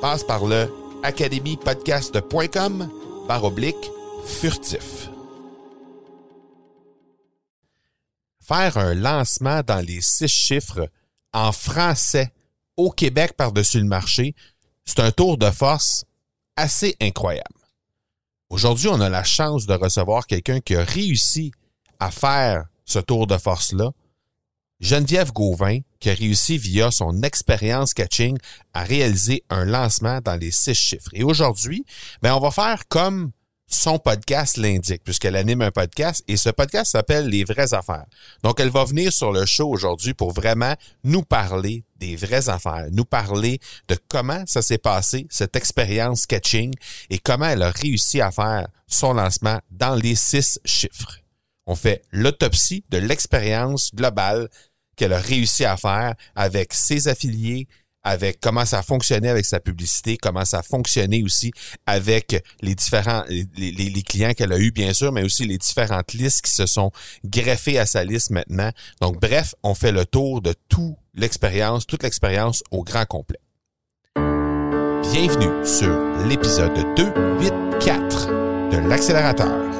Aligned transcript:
Passe 0.00 0.24
par 0.24 0.46
le 0.46 0.72
academypodcast.com 1.02 2.88
par 3.28 3.44
oblique 3.44 3.90
furtif. 4.24 5.10
Faire 8.40 8.78
un 8.78 8.94
lancement 8.94 9.62
dans 9.62 9.84
les 9.84 10.00
six 10.00 10.28
chiffres 10.28 10.90
en 11.32 11.52
français 11.52 12.32
au 12.76 12.90
Québec 12.90 13.34
par-dessus 13.36 13.78
le 13.78 13.86
marché, 13.86 14.34
c'est 14.84 15.00
un 15.00 15.10
tour 15.10 15.36
de 15.36 15.50
force 15.50 16.04
assez 16.56 16.96
incroyable. 17.00 17.60
Aujourd'hui, 18.48 18.88
on 18.88 19.00
a 19.00 19.08
la 19.08 19.22
chance 19.22 19.66
de 19.66 19.74
recevoir 19.74 20.26
quelqu'un 20.26 20.60
qui 20.60 20.74
a 20.74 20.82
réussi 20.82 21.52
à 22.00 22.10
faire 22.10 22.64
ce 22.84 22.98
tour 22.98 23.26
de 23.26 23.36
force-là 23.36 23.92
Geneviève 24.80 25.32
Gauvin, 25.32 25.80
qui 26.00 26.10
a 26.10 26.14
réussi 26.14 26.58
via 26.58 26.90
son 26.90 27.22
expérience 27.22 27.94
catching 27.94 28.36
à 28.74 28.82
réaliser 28.82 29.44
un 29.50 29.64
lancement 29.64 30.20
dans 30.20 30.36
les 30.36 30.50
six 30.50 30.74
chiffres. 30.74 31.10
Et 31.12 31.22
aujourd'hui, 31.22 31.84
ben, 32.22 32.34
on 32.34 32.40
va 32.40 32.50
faire 32.50 32.88
comme 32.88 33.32
son 33.70 33.98
podcast 33.98 34.56
l'indique, 34.56 35.04
puisqu'elle 35.04 35.36
anime 35.36 35.62
un 35.62 35.70
podcast 35.70 36.24
et 36.26 36.36
ce 36.36 36.50
podcast 36.50 36.90
s'appelle 36.90 37.28
Les 37.28 37.44
vraies 37.44 37.72
affaires. 37.72 38.06
Donc, 38.42 38.58
elle 38.58 38.70
va 38.70 38.84
venir 38.84 39.12
sur 39.12 39.30
le 39.30 39.46
show 39.46 39.68
aujourd'hui 39.68 40.12
pour 40.12 40.32
vraiment 40.32 40.74
nous 41.04 41.22
parler 41.22 41.84
des 41.96 42.16
vraies 42.16 42.48
affaires, 42.48 42.88
nous 42.90 43.04
parler 43.04 43.60
de 43.86 43.96
comment 44.08 44.42
ça 44.46 44.60
s'est 44.60 44.78
passé, 44.78 45.26
cette 45.30 45.54
expérience 45.54 46.26
catching 46.26 46.74
et 47.10 47.18
comment 47.18 47.46
elle 47.46 47.62
a 47.62 47.70
réussi 47.70 48.20
à 48.20 48.32
faire 48.32 48.66
son 48.88 49.14
lancement 49.14 49.60
dans 49.70 49.94
les 49.94 50.16
six 50.16 50.58
chiffres. 50.64 51.20
On 51.66 51.76
fait 51.76 52.02
l'autopsie 52.10 52.84
de 52.90 52.98
l'expérience 52.98 53.94
globale 53.94 54.48
qu'elle 55.00 55.14
a 55.14 55.18
réussi 55.18 55.64
à 55.64 55.78
faire 55.78 56.14
avec 56.36 56.74
ses 56.74 57.08
affiliés, 57.08 57.66
avec 58.02 58.38
comment 58.38 58.66
ça 58.66 58.80
a 58.80 58.82
fonctionné 58.82 59.30
avec 59.30 59.46
sa 59.46 59.58
publicité, 59.58 60.18
comment 60.18 60.44
ça 60.44 60.58
a 60.58 60.62
fonctionné 60.62 61.22
aussi 61.22 61.52
avec 61.86 62.44
les 62.60 62.74
différents 62.74 63.24
les, 63.28 64.02
clients 64.02 64.34
qu'elle 64.34 64.52
a 64.52 64.58
eu 64.58 64.72
bien 64.72 64.92
sûr, 64.92 65.10
mais 65.10 65.22
aussi 65.22 65.46
les 65.46 65.56
différentes 65.56 66.12
listes 66.12 66.42
qui 66.42 66.50
se 66.50 66.66
sont 66.66 66.90
greffées 67.24 67.78
à 67.78 67.86
sa 67.86 68.04
liste 68.04 68.28
maintenant. 68.28 68.72
Donc 69.00 69.18
bref, 69.18 69.54
on 69.62 69.74
fait 69.74 69.92
le 69.92 70.04
tour 70.04 70.42
de 70.42 70.52
toute 70.68 70.96
l'expérience, 71.14 71.86
toute 71.86 72.02
l'expérience 72.02 72.62
au 72.70 72.84
grand 72.84 73.06
complet. 73.06 73.40
Bienvenue 74.16 75.66
sur 75.66 75.98
l'épisode 76.26 76.74
284 76.94 78.28
de 78.70 78.86
l'accélérateur. 78.86 79.79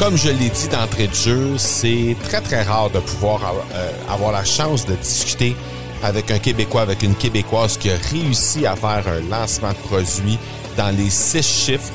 Comme 0.00 0.16
je 0.16 0.30
l'ai 0.30 0.48
dit 0.48 0.68
d'entrée 0.68 1.08
de 1.08 1.14
jeu, 1.14 1.58
c'est 1.58 2.16
très 2.24 2.40
très 2.40 2.62
rare 2.62 2.88
de 2.88 3.00
pouvoir 3.00 3.42
euh, 3.74 3.90
avoir 4.08 4.32
la 4.32 4.46
chance 4.46 4.86
de 4.86 4.94
discuter 4.94 5.54
avec 6.02 6.30
un 6.30 6.38
Québécois, 6.38 6.80
avec 6.80 7.02
une 7.02 7.14
Québécoise 7.14 7.76
qui 7.76 7.90
a 7.90 7.96
réussi 8.10 8.64
à 8.64 8.76
faire 8.76 9.04
un 9.06 9.20
lancement 9.28 9.72
de 9.72 9.88
produit 9.88 10.38
dans 10.78 10.88
les 10.96 11.10
six 11.10 11.42
chiffres. 11.42 11.92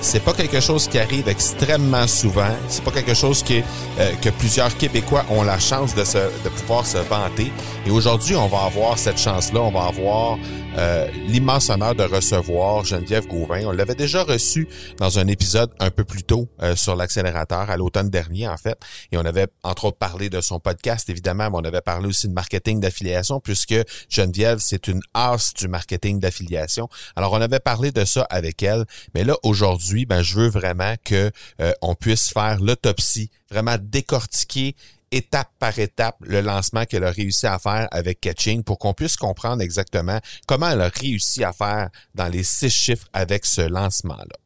C'est 0.00 0.24
pas 0.24 0.32
quelque 0.32 0.58
chose 0.58 0.88
qui 0.88 0.98
arrive 0.98 1.28
extrêmement 1.28 2.08
souvent. 2.08 2.56
C'est 2.66 2.82
pas 2.82 2.90
quelque 2.90 3.14
chose 3.14 3.44
que, 3.44 3.60
euh, 4.00 4.12
plusieurs 4.36 4.76
Québécois 4.76 5.24
ont 5.30 5.44
la 5.44 5.60
chance 5.60 5.94
de 5.94 6.48
pouvoir 6.48 6.84
se 6.84 6.98
vanter. 6.98 7.52
Et 7.86 7.90
aujourd'hui, 7.90 8.34
on 8.34 8.48
va 8.48 8.64
avoir 8.64 8.98
cette 8.98 9.18
chance-là. 9.18 9.60
On 9.60 9.70
va 9.70 9.86
avoir 9.86 10.38
euh, 10.76 11.10
l'immense 11.26 11.70
honneur 11.70 11.94
de 11.94 12.02
recevoir 12.02 12.84
Geneviève 12.84 13.26
Gauvin. 13.26 13.62
On 13.64 13.72
l'avait 13.72 13.94
déjà 13.94 14.22
reçu 14.22 14.68
dans 14.98 15.18
un 15.18 15.26
épisode 15.26 15.70
un 15.80 15.90
peu 15.90 16.04
plus 16.04 16.22
tôt 16.22 16.48
euh, 16.62 16.76
sur 16.76 16.94
l'accélérateur 16.94 17.70
à 17.70 17.76
l'automne 17.76 18.10
dernier, 18.10 18.46
en 18.48 18.56
fait. 18.56 18.78
Et 19.10 19.16
on 19.16 19.24
avait, 19.24 19.46
entre 19.62 19.86
autres, 19.86 19.98
parlé 19.98 20.30
de 20.30 20.40
son 20.40 20.60
podcast, 20.60 21.08
évidemment, 21.10 21.50
mais 21.50 21.56
on 21.56 21.64
avait 21.64 21.80
parlé 21.80 22.08
aussi 22.08 22.28
de 22.28 22.32
marketing 22.32 22.80
d'affiliation, 22.80 23.40
puisque 23.40 23.74
Geneviève, 24.08 24.58
c'est 24.60 24.88
une 24.88 25.00
as 25.14 25.52
du 25.54 25.68
marketing 25.68 26.20
d'affiliation. 26.20 26.88
Alors, 27.16 27.32
on 27.32 27.40
avait 27.40 27.60
parlé 27.60 27.90
de 27.90 28.04
ça 28.04 28.26
avec 28.30 28.62
elle. 28.62 28.84
Mais 29.14 29.24
là, 29.24 29.36
aujourd'hui, 29.42 30.06
ben, 30.06 30.22
je 30.22 30.36
veux 30.36 30.48
vraiment 30.48 30.94
que 31.04 31.30
euh, 31.60 31.72
on 31.82 31.94
puisse 31.94 32.28
faire 32.28 32.60
l'autopsie, 32.60 33.30
vraiment 33.50 33.76
décortiquer 33.80 34.74
étape 35.10 35.50
par 35.58 35.78
étape 35.78 36.16
le 36.20 36.40
lancement 36.40 36.84
qu'elle 36.84 37.04
a 37.04 37.10
réussi 37.10 37.46
à 37.46 37.58
faire 37.58 37.88
avec 37.90 38.20
Catching 38.20 38.62
pour 38.62 38.78
qu'on 38.78 38.94
puisse 38.94 39.16
comprendre 39.16 39.62
exactement 39.62 40.20
comment 40.46 40.68
elle 40.70 40.82
a 40.82 40.88
réussi 40.88 41.44
à 41.44 41.52
faire 41.52 41.90
dans 42.14 42.28
les 42.28 42.42
six 42.42 42.70
chiffres 42.70 43.08
avec 43.12 43.46
ce 43.46 43.62
lancement-là. 43.62 44.36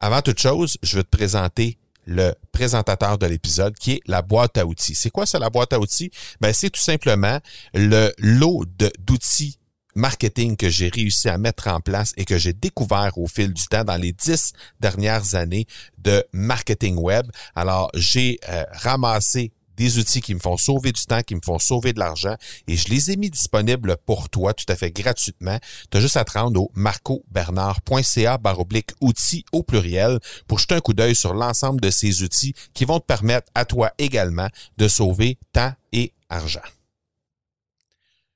Avant 0.00 0.22
toute 0.22 0.38
chose, 0.38 0.78
je 0.82 0.96
veux 0.96 1.04
te 1.04 1.16
présenter 1.16 1.78
le 2.06 2.34
présentateur 2.52 3.18
de 3.18 3.26
l'épisode 3.26 3.74
qui 3.76 3.92
est 3.92 4.00
la 4.06 4.22
boîte 4.22 4.56
à 4.58 4.66
outils. 4.66 4.94
C'est 4.94 5.10
quoi 5.10 5.26
ça 5.26 5.38
la 5.38 5.50
boîte 5.50 5.72
à 5.72 5.78
outils? 5.78 6.10
Ben, 6.40 6.52
c'est 6.52 6.70
tout 6.70 6.80
simplement 6.80 7.38
le 7.74 8.12
lot 8.18 8.64
d'outils 8.98 9.59
marketing 10.00 10.56
que 10.56 10.68
j'ai 10.68 10.88
réussi 10.88 11.28
à 11.28 11.38
mettre 11.38 11.68
en 11.68 11.80
place 11.80 12.12
et 12.16 12.24
que 12.24 12.38
j'ai 12.38 12.54
découvert 12.54 13.16
au 13.18 13.26
fil 13.26 13.52
du 13.52 13.66
temps 13.66 13.84
dans 13.84 13.96
les 13.96 14.12
dix 14.12 14.52
dernières 14.80 15.34
années 15.34 15.66
de 15.98 16.24
marketing 16.32 16.96
web. 16.96 17.26
Alors, 17.54 17.90
j'ai 17.94 18.38
euh, 18.48 18.64
ramassé 18.72 19.52
des 19.76 19.98
outils 19.98 20.20
qui 20.20 20.34
me 20.34 20.40
font 20.40 20.58
sauver 20.58 20.92
du 20.92 21.02
temps, 21.06 21.22
qui 21.22 21.34
me 21.34 21.40
font 21.42 21.58
sauver 21.58 21.92
de 21.94 21.98
l'argent 21.98 22.36
et 22.66 22.76
je 22.76 22.88
les 22.88 23.12
ai 23.12 23.16
mis 23.16 23.30
disponibles 23.30 23.96
pour 24.04 24.28
toi 24.28 24.52
tout 24.52 24.66
à 24.68 24.76
fait 24.76 24.90
gratuitement. 24.90 25.58
Tu 25.90 25.96
as 25.96 26.00
juste 26.00 26.18
à 26.18 26.24
te 26.24 26.38
rendre 26.38 26.60
au 26.60 26.70
marcobernard.ca 26.74 28.36
baroblique 28.36 28.90
outils 29.00 29.44
au 29.52 29.62
pluriel 29.62 30.18
pour 30.46 30.58
jeter 30.58 30.74
un 30.74 30.80
coup 30.80 30.92
d'œil 30.92 31.14
sur 31.14 31.32
l'ensemble 31.32 31.80
de 31.80 31.90
ces 31.90 32.22
outils 32.22 32.54
qui 32.74 32.84
vont 32.84 33.00
te 33.00 33.06
permettre 33.06 33.50
à 33.54 33.64
toi 33.64 33.92
également 33.98 34.48
de 34.76 34.86
sauver 34.86 35.38
temps 35.52 35.72
et 35.92 36.12
argent. 36.28 36.60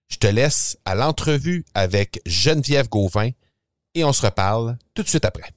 Je 0.08 0.16
te 0.18 0.26
laisse 0.26 0.76
à 0.84 0.94
l'entrevue 0.94 1.64
avec 1.74 2.20
Geneviève 2.26 2.88
Gauvin 2.88 3.30
et 3.94 4.04
on 4.04 4.12
se 4.12 4.22
reparle 4.22 4.76
tout 4.94 5.02
de 5.02 5.08
suite 5.08 5.24
après. 5.24 5.50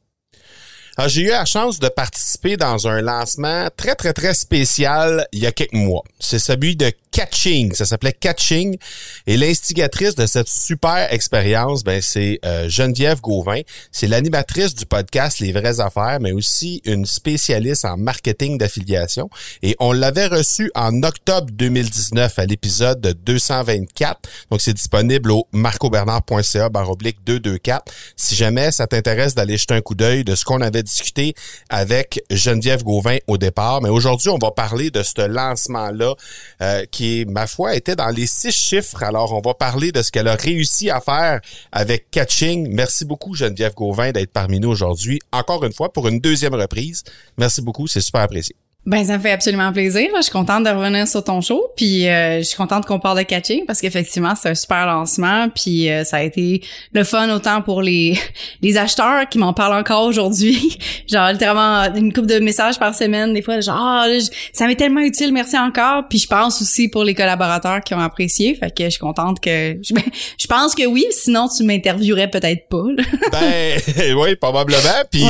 Ah, 0.99 1.07
j'ai 1.07 1.21
eu 1.21 1.27
la 1.27 1.45
chance 1.45 1.77
de 1.79 1.89
participer 1.89 2.57
dans 2.57 2.87
un 2.87 3.01
lancement 3.01 3.67
très, 3.77 3.93
très, 3.93 4.13
très 4.13 4.33
spécial 4.33 5.27
il 5.31 5.39
y 5.39 5.45
a 5.45 5.51
quelques 5.51 5.73
mois. 5.73 6.03
C'est 6.19 6.39
celui 6.39 6.75
de 6.75 6.91
Catching. 7.11 7.73
Ça 7.73 7.85
s'appelait 7.85 8.13
Catching. 8.13 8.77
Et 9.25 9.37
l'instigatrice 9.37 10.15
de 10.15 10.25
cette 10.25 10.47
super 10.47 11.11
expérience, 11.11 11.83
ben, 11.83 12.01
c'est 12.01 12.39
euh, 12.45 12.69
Geneviève 12.69 13.21
Gauvin. 13.21 13.61
C'est 13.91 14.07
l'animatrice 14.07 14.75
du 14.75 14.85
podcast 14.85 15.39
Les 15.39 15.51
Vraies 15.51 15.79
Affaires, 15.79 16.19
mais 16.21 16.31
aussi 16.31 16.81
une 16.85 17.05
spécialiste 17.05 17.85
en 17.85 17.97
marketing 17.97 18.57
d'affiliation. 18.57 19.29
Et 19.63 19.75
on 19.79 19.91
l'avait 19.91 20.27
reçue 20.27 20.71
en 20.75 21.03
octobre 21.03 21.47
2019 21.51 22.39
à 22.39 22.45
l'épisode 22.45 23.01
224. 23.25 24.21
Donc, 24.51 24.61
c'est 24.61 24.73
disponible 24.73 25.31
au 25.31 25.47
marcobernard.ca 25.51 26.69
baroblique 26.69 27.17
224. 27.25 27.91
Si 28.15 28.35
jamais 28.35 28.71
ça 28.71 28.87
t'intéresse 28.87 29.35
d'aller 29.35 29.57
jeter 29.57 29.73
un 29.73 29.81
coup 29.81 29.95
d'œil 29.95 30.23
de 30.23 30.35
ce 30.35 30.45
qu'on 30.45 30.61
avait 30.61 30.83
discuté 30.83 31.33
avec 31.69 32.23
Geneviève 32.29 32.83
Gauvin 32.83 33.17
au 33.27 33.37
départ. 33.37 33.81
Mais 33.81 33.89
aujourd'hui, 33.89 34.29
on 34.29 34.37
va 34.37 34.51
parler 34.51 34.91
de 34.91 35.03
ce 35.03 35.27
lancement-là 35.27 36.15
euh, 36.61 36.85
ma 37.27 37.47
foi, 37.47 37.75
était 37.75 37.95
dans 37.95 38.09
les 38.09 38.27
six 38.27 38.51
chiffres. 38.51 39.03
Alors, 39.03 39.33
on 39.33 39.41
va 39.41 39.53
parler 39.53 39.91
de 39.91 40.01
ce 40.01 40.11
qu'elle 40.11 40.27
a 40.27 40.35
réussi 40.35 40.89
à 40.89 41.01
faire 41.01 41.41
avec 41.71 42.11
Catching. 42.11 42.69
Merci 42.71 43.05
beaucoup, 43.05 43.33
Geneviève 43.33 43.73
Gauvin, 43.73 44.11
d'être 44.11 44.31
parmi 44.31 44.59
nous 44.59 44.69
aujourd'hui. 44.69 45.19
Encore 45.31 45.63
une 45.63 45.73
fois, 45.73 45.91
pour 45.91 46.07
une 46.07 46.19
deuxième 46.19 46.55
reprise. 46.55 47.03
Merci 47.37 47.61
beaucoup, 47.61 47.87
c'est 47.87 48.01
super 48.01 48.21
apprécié. 48.21 48.55
Ben 48.87 49.03
ça 49.03 49.17
me 49.17 49.21
fait 49.21 49.31
absolument 49.31 49.73
plaisir. 49.73 50.07
Je 50.15 50.21
suis 50.21 50.31
contente 50.31 50.63
de 50.63 50.69
revenir 50.69 51.05
sur 51.09 51.21
ton 51.21 51.41
show, 51.41 51.61
puis 51.75 52.07
euh, 52.07 52.37
je 52.37 52.43
suis 52.43 52.55
contente 52.55 52.85
qu'on 52.85 53.01
parle 53.01 53.17
de 53.17 53.23
catching 53.23 53.65
parce 53.65 53.81
qu'effectivement 53.81 54.33
c'est 54.33 54.47
un 54.47 54.55
super 54.55 54.85
lancement, 54.85 55.49
puis 55.49 55.91
euh, 55.91 56.05
ça 56.05 56.17
a 56.17 56.23
été 56.23 56.61
le 56.93 57.03
fun 57.03 57.29
autant 57.35 57.61
pour 57.61 57.81
les 57.81 58.17
les 58.61 58.77
acheteurs 58.77 59.27
qui 59.27 59.39
m'en 59.39 59.51
parlent 59.51 59.77
encore 59.77 60.05
aujourd'hui, 60.05 60.77
genre 61.11 61.33
littéralement 61.33 61.93
une 61.97 62.13
coupe 62.13 62.27
de 62.27 62.39
messages 62.39 62.79
par 62.79 62.95
semaine 62.95 63.33
des 63.33 63.41
fois 63.41 63.59
genre 63.59 63.75
ah, 63.77 64.07
ça 64.53 64.67
m'est 64.67 64.77
tellement 64.77 65.01
utile, 65.01 65.33
merci 65.33 65.57
encore. 65.57 66.03
Puis 66.09 66.19
je 66.19 66.27
pense 66.27 66.61
aussi 66.61 66.87
pour 66.87 67.03
les 67.03 67.13
collaborateurs 67.13 67.81
qui 67.81 67.93
ont 67.93 67.99
apprécié, 67.99 68.55
fait 68.55 68.73
que 68.73 68.85
je 68.85 68.91
suis 68.91 69.01
contente 69.01 69.41
que 69.41 69.75
je, 69.83 69.93
ben, 69.93 70.03
je 70.39 70.47
pense 70.47 70.73
que 70.73 70.85
oui, 70.85 71.05
sinon 71.11 71.49
tu 71.49 71.65
m'interviewerais 71.65 72.29
peut-être 72.29 72.69
pas. 72.69 72.85
ben 73.33 73.81
oui 74.15 74.37
probablement, 74.37 75.03
puis 75.11 75.25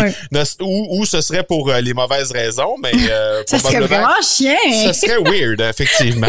ou, 0.61 1.05
ce 1.05 1.21
serait 1.21 1.41
pour 1.41 1.71
euh, 1.71 1.81
les 1.81 1.95
mauvaises 1.95 2.31
raisons, 2.31 2.75
mais 2.83 2.91
ça 3.47 3.59
serait 3.59 3.79
vraiment 3.79 4.21
chien. 4.21 4.57
Ça 4.83 4.93
serait 4.93 5.19
weird, 5.23 5.61
effectivement. 5.69 6.27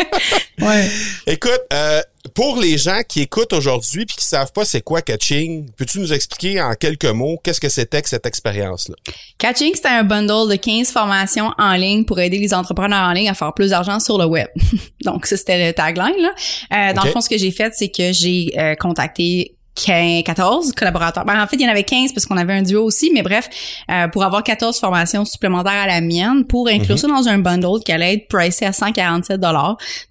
ouais. 0.60 0.88
Écoute, 1.26 1.60
euh, 1.72 2.00
pour 2.34 2.58
les 2.58 2.78
gens 2.78 3.00
qui 3.06 3.20
écoutent 3.20 3.52
aujourd'hui 3.52 4.06
puis 4.06 4.16
qui 4.16 4.24
savent 4.24 4.52
pas 4.52 4.64
c'est 4.64 4.80
quoi 4.80 5.02
Catching, 5.02 5.70
peux-tu 5.76 6.00
nous 6.00 6.12
expliquer 6.12 6.60
en 6.62 6.74
quelques 6.74 7.04
mots 7.04 7.38
qu'est-ce 7.42 7.60
que 7.60 7.68
c'était 7.68 8.00
que 8.00 8.08
cette 8.08 8.24
expérience-là? 8.24 8.94
Catching, 9.38 9.74
c'était 9.74 9.88
un 9.88 10.04
bundle 10.04 10.50
de 10.50 10.56
15 10.56 10.90
formations 10.90 11.52
en 11.58 11.74
ligne 11.74 12.04
pour 12.04 12.18
aider 12.18 12.38
les 12.38 12.54
entrepreneurs 12.54 13.08
en 13.08 13.12
ligne 13.12 13.28
à 13.28 13.34
faire 13.34 13.52
plus 13.52 13.70
d'argent 13.70 14.00
sur 14.00 14.16
le 14.16 14.24
web. 14.24 14.48
Donc, 15.04 15.26
ça, 15.26 15.36
c'était 15.36 15.66
le 15.66 15.72
tagline. 15.74 16.16
Là. 16.18 16.30
Euh, 16.72 16.92
dans 16.94 17.04
le 17.04 17.10
fond, 17.10 17.20
ce 17.20 17.28
que 17.28 17.36
j'ai 17.36 17.50
fait, 17.50 17.72
c'est 17.74 17.90
que 17.90 18.12
j'ai 18.12 18.54
euh, 18.56 18.74
contacté 18.74 19.56
14 19.74 20.72
collaborateurs. 20.72 21.24
Ben, 21.24 21.42
en 21.42 21.46
fait, 21.46 21.56
il 21.56 21.62
y 21.62 21.66
en 21.66 21.70
avait 21.70 21.84
15 21.84 22.12
parce 22.12 22.26
qu'on 22.26 22.36
avait 22.36 22.52
un 22.52 22.62
duo 22.62 22.84
aussi, 22.84 23.10
mais 23.12 23.22
bref, 23.22 23.48
euh, 23.90 24.08
pour 24.08 24.24
avoir 24.24 24.42
14 24.42 24.78
formations 24.78 25.24
supplémentaires 25.24 25.72
à 25.72 25.86
la 25.86 26.00
mienne, 26.00 26.44
pour 26.44 26.68
inclure 26.68 26.96
mhm. 26.96 26.98
ça 26.98 27.08
dans 27.08 27.28
un 27.28 27.38
bundle 27.38 27.82
qui 27.84 27.92
allait 27.92 28.14
être 28.14 28.28
pricé 28.28 28.66
à 28.66 28.72
147 28.72 29.40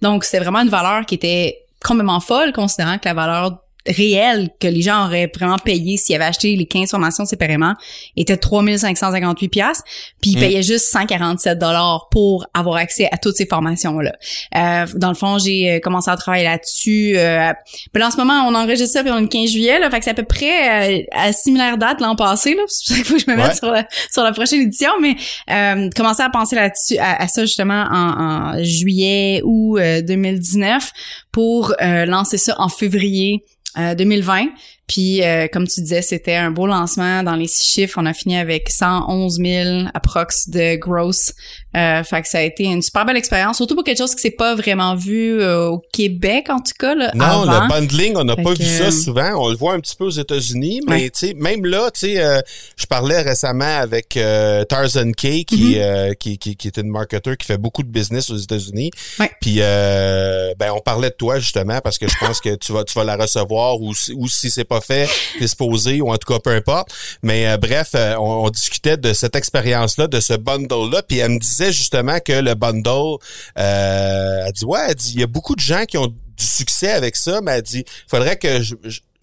Donc, 0.02 0.24
c'était 0.24 0.40
vraiment 0.40 0.60
une 0.60 0.68
valeur 0.68 1.06
qui 1.06 1.14
était 1.14 1.58
complètement 1.82 2.20
folle, 2.20 2.52
considérant 2.52 2.98
que 2.98 3.08
la 3.08 3.14
valeur 3.14 3.63
réel 3.86 4.50
que 4.60 4.66
les 4.66 4.82
gens 4.82 5.06
auraient 5.06 5.30
vraiment 5.34 5.58
payé 5.58 5.96
s'ils 5.96 6.14
avaient 6.16 6.24
acheté 6.24 6.56
les 6.56 6.66
15 6.66 6.90
formations 6.90 7.24
séparément 7.24 7.74
était 8.16 8.36
3558 8.36 9.48
pièces 9.48 9.82
puis 10.20 10.32
ils 10.32 10.36
mm. 10.38 10.40
payaient 10.40 10.62
juste 10.62 10.86
147 10.90 11.58
dollars 11.58 12.08
pour 12.10 12.46
avoir 12.54 12.76
accès 12.76 13.08
à 13.12 13.18
toutes 13.18 13.36
ces 13.36 13.46
formations 13.46 13.98
là. 13.98 14.12
Euh, 14.56 14.86
dans 14.96 15.08
le 15.08 15.14
fond, 15.14 15.38
j'ai 15.38 15.72
euh, 15.72 15.80
commencé 15.80 16.10
à 16.10 16.16
travailler 16.16 16.44
là-dessus 16.44 17.14
euh, 17.16 17.52
en 18.00 18.10
ce 18.10 18.16
moment, 18.16 18.46
on 18.46 18.54
enregistre 18.54 18.92
ça 18.92 19.02
puis 19.02 19.10
on 19.10 19.18
est 19.18 19.22
le 19.22 19.28
15 19.28 19.50
juillet 19.50 19.78
là, 19.78 19.90
fait 19.90 19.98
que 19.98 20.04
c'est 20.04 20.10
à 20.10 20.14
peu 20.14 20.24
près 20.24 21.00
euh, 21.00 21.02
à, 21.12 21.32
similaire 21.32 21.78
date 21.78 22.00
l'an 22.00 22.16
passé 22.16 22.54
là, 22.54 22.62
c'est 22.68 22.94
qu'il 22.94 23.04
faut 23.04 23.14
que 23.14 23.20
je 23.20 23.30
me 23.30 23.36
mette 23.36 23.56
sur 23.56 23.70
la 23.70 23.86
sur 24.10 24.22
la 24.22 24.32
prochaine 24.32 24.62
édition 24.62 24.90
mais 25.00 25.16
euh, 25.50 25.90
commencer 25.94 26.22
à 26.22 26.30
penser 26.30 26.56
là-dessus 26.56 26.96
à, 26.98 27.26
ça 27.28 27.42
justement 27.42 27.86
en, 27.90 28.54
en 28.56 28.64
juillet 28.64 29.42
ou 29.44 29.78
2019 29.78 30.90
pour 31.32 31.74
lancer 31.80 32.38
ça 32.38 32.54
en 32.58 32.68
février 32.68 33.42
2020. 33.76 34.54
Euh, 34.84 34.94
puis, 34.94 35.22
euh, 35.22 35.48
comme 35.52 35.66
tu 35.66 35.80
disais, 35.80 36.02
c'était 36.02 36.34
un 36.34 36.50
beau 36.50 36.66
lancement 36.66 37.22
dans 37.22 37.36
les 37.36 37.48
six 37.48 37.66
chiffres. 37.66 37.98
On 38.00 38.06
a 38.06 38.12
fini 38.12 38.36
avec 38.36 38.70
111 38.70 39.38
000 39.38 39.88
approx 39.94 40.48
de 40.48 40.76
gross. 40.76 41.32
Euh, 41.76 42.04
fait 42.04 42.22
que 42.22 42.28
ça 42.28 42.38
a 42.38 42.42
été 42.42 42.64
une 42.64 42.82
super 42.82 43.04
belle 43.04 43.16
expérience, 43.16 43.56
surtout 43.56 43.74
pour 43.74 43.82
quelque 43.82 43.98
chose 43.98 44.14
qui 44.14 44.20
s'est 44.20 44.30
pas 44.30 44.54
vraiment 44.54 44.94
vu 44.94 45.40
euh, 45.40 45.70
au 45.70 45.82
Québec, 45.92 46.46
en 46.48 46.58
tout 46.58 46.72
cas. 46.78 46.94
Là, 46.94 47.10
non, 47.14 47.44
le 47.44 47.68
bundling, 47.68 48.14
on 48.16 48.22
n'a 48.22 48.36
pas 48.36 48.54
vu 48.54 48.64
ça 48.64 48.92
souvent. 48.92 49.32
On 49.42 49.48
le 49.48 49.56
voit 49.56 49.72
un 49.72 49.80
petit 49.80 49.96
peu 49.96 50.04
aux 50.04 50.10
États-Unis, 50.10 50.82
mais 50.86 51.10
tu 51.10 51.28
sais, 51.28 51.34
même 51.34 51.64
là, 51.64 51.90
tu 51.90 52.00
sais, 52.00 52.22
euh, 52.22 52.40
je 52.76 52.86
parlais 52.86 53.22
récemment 53.22 53.64
avec 53.64 54.18
Tarzan 54.68 55.10
Kay, 55.12 55.44
qui, 55.44 55.74
mm-hmm. 55.74 56.14
qui, 56.14 56.38
qui, 56.38 56.56
qui, 56.56 56.68
est 56.68 56.76
une 56.76 56.90
marketeur 56.90 57.36
qui 57.36 57.46
fait 57.46 57.58
beaucoup 57.58 57.82
de 57.82 57.88
business 57.88 58.30
aux 58.30 58.36
États-Unis. 58.36 58.90
Puis, 59.40 59.56
ben, 59.56 60.70
on 60.72 60.80
parlait 60.80 61.10
de 61.10 61.16
toi 61.16 61.40
justement 61.40 61.80
parce 61.82 61.98
que 61.98 62.06
je 62.06 62.16
pense 62.20 62.40
que 62.40 62.54
tu 62.54 62.72
vas, 62.72 62.84
tu 62.84 62.94
vas 62.94 63.04
la 63.04 63.16
recevoir 63.16 63.80
ou, 63.80 63.92
ou 64.14 64.28
si 64.28 64.50
c'est 64.50 64.64
pas 64.64 64.73
fait, 64.80 65.08
disposé 65.38 66.00
ou 66.00 66.10
en 66.10 66.16
tout 66.16 66.32
cas 66.32 66.38
peu 66.38 66.50
importe. 66.50 66.94
Mais 67.22 67.48
euh, 67.48 67.56
bref, 67.56 67.90
euh, 67.94 68.16
on, 68.16 68.50
discutait 68.50 68.96
de 68.96 69.12
cette 69.12 69.36
expérience-là, 69.36 70.06
de 70.06 70.20
ce 70.20 70.34
bundle-là, 70.34 71.02
puis 71.02 71.18
elle 71.18 71.32
me 71.32 71.38
disait 71.38 71.72
justement 71.72 72.20
que 72.20 72.32
le 72.32 72.54
bundle, 72.54 73.16
euh, 73.58 74.44
elle 74.46 74.52
dit 74.52 74.64
ouais, 74.64 74.80
elle 74.88 74.94
dit 74.94 75.12
il 75.14 75.20
y 75.20 75.24
a 75.24 75.26
beaucoup 75.26 75.54
de 75.54 75.60
gens 75.60 75.84
qui 75.84 75.98
ont 75.98 76.06
du 76.06 76.44
succès 76.44 76.90
avec 76.90 77.16
ça, 77.16 77.40
mais 77.40 77.52
elle 77.52 77.62
dit 77.62 77.84
faudrait 78.08 78.36
que 78.36 78.62
je, 78.62 78.74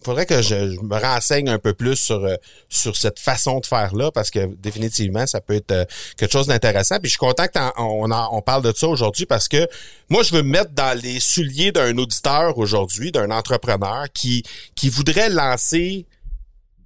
faudrait 0.04 0.26
que 0.26 0.42
je, 0.42 0.56
me 0.82 1.00
renseigne 1.00 1.50
un 1.50 1.60
peu 1.60 1.74
plus 1.74 1.96
sur 1.96 2.28
sur 2.70 2.96
cette 2.96 3.20
façon 3.20 3.60
de 3.60 3.66
faire 3.66 3.96
là 3.96 4.12
parce 4.12 4.32
que 4.32 4.46
définitivement 4.56 5.26
ça 5.28 5.42
peut 5.42 5.56
être 5.56 5.88
quelque 6.18 6.32
chose 6.32 6.48
d'intéressant. 6.48 6.98
Puis 7.00 7.10
je 7.10 7.12
suis 7.12 7.20
content 7.20 7.46
qu'on 7.48 8.12
on 8.12 8.42
parle 8.42 8.64
de 8.64 8.74
ça 8.76 8.88
aujourd'hui 8.88 9.26
parce 9.26 9.48
que 9.48 9.68
moi 10.10 10.24
je 10.24 10.34
veux 10.34 10.44
me 10.44 10.50
mettre 10.52 10.72
dans 10.72 10.98
les 11.00 11.20
souliers 11.20 11.72
d'un 11.72 11.98
auditeur 11.98 12.58
aujourd'hui 12.58 13.12
d'un 13.12 13.32
entrepreneur 13.32 14.06
qui 14.14 14.44
qui 14.76 14.90
voudrait 14.90 15.30
lancer 15.30 16.06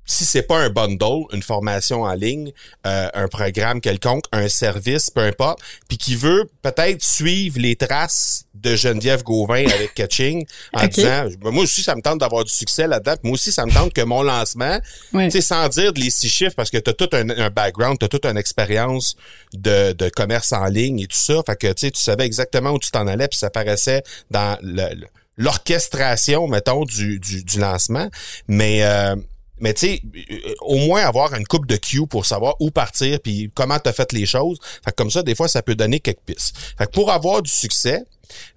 si 0.06 0.24
c'est 0.24 0.44
pas 0.44 0.60
un 0.60 0.69
bundle, 0.69 1.25
une 1.31 1.42
formation 1.42 2.04
en 2.04 2.13
ligne, 2.13 2.52
euh, 2.86 3.10
un 3.13 3.28
programme 3.28 3.81
quelconque, 3.81 4.25
un 4.31 4.48
service, 4.48 5.10
peu 5.10 5.22
importe, 5.22 5.60
puis 5.88 5.98
qui 5.98 6.16
veut 6.16 6.50
peut-être 6.62 7.04
suivre 7.04 7.60
les 7.60 7.75
traces 7.75 8.46
de 8.53 8.75
Geneviève 8.75 9.24
Gauvin 9.24 9.65
avec 9.65 9.94
Catching 9.94 10.46
en 10.74 10.88
disant 10.88 11.27
ben, 11.41 11.51
moi 11.51 11.63
aussi 11.63 11.82
ça 11.82 11.96
me 11.96 12.01
tente 12.01 12.20
d'avoir 12.20 12.44
du 12.44 12.51
succès 12.51 12.88
là-dedans, 12.88 13.15
moi 13.24 13.34
aussi 13.34 13.51
ça 13.51 13.65
me 13.65 13.72
tente 13.72 13.94
que 13.94 14.01
mon 14.01 14.22
lancement, 14.22 14.79
tu 15.12 15.32
sais 15.32 15.41
sans 15.41 15.68
dire 15.70 15.91
les 15.96 16.10
six 16.10 16.29
chiffres 16.29 16.56
parce 16.56 16.70
que 16.70 16.77
tu 16.77 16.89
as 16.89 16.94
tout 16.94 17.10
un, 17.13 17.29
un 17.29 17.50
background, 17.50 17.98
tu 18.00 18.06
as 18.06 18.08
toute 18.08 18.25
une 18.25 18.38
expérience 18.38 19.15
de, 19.53 19.94
de 19.94 20.10
commerce 20.10 20.53
en 20.53 20.65
ligne 20.65 21.00
et 21.00 21.08
tout 21.08 21.18
ça, 21.18 21.41
fait 21.46 21.56
que 21.56 21.74
tu 21.74 21.89
savais 21.96 22.25
exactement 22.25 22.72
où 22.72 22.79
tu 22.79 22.91
t'en 22.91 23.08
allais 23.08 23.27
puis 23.27 23.38
ça 23.38 23.50
paraissait 23.50 24.03
dans 24.29 24.58
l'orchestration 25.38 26.48
mettons 26.48 26.86
du, 26.86 27.20
du, 27.20 27.44
du 27.44 27.60
lancement, 27.60 28.10
mais 28.48 28.84
euh, 28.84 29.15
mais 29.59 29.74
tu 29.74 29.88
sais, 29.88 30.01
euh, 30.31 30.53
au 30.62 30.77
moins 30.77 31.01
avoir 31.03 31.33
une 31.33 31.45
coupe 31.45 31.65
de 31.65 31.75
Q 31.77 32.07
pour 32.07 32.25
savoir 32.25 32.55
où 32.59 32.71
partir 32.71 33.19
puis 33.21 33.51
comment 33.53 33.79
tu 33.79 33.89
as 33.89 33.93
fait 33.93 34.12
les 34.12 34.25
choses. 34.25 34.59
Fait 34.83 34.93
comme 34.95 35.12
ça, 35.12 35.24
des 35.24 35.35
fois, 35.35 35.47
ça 35.47 35.62
peut 35.62 35.75
donner 35.75 36.00
quelques 36.00 36.19
pistes. 36.25 36.55
Fait 36.77 36.85
que 36.85 36.91
pour 36.91 37.12
avoir 37.12 37.41
du 37.41 37.51
succès, 37.51 38.03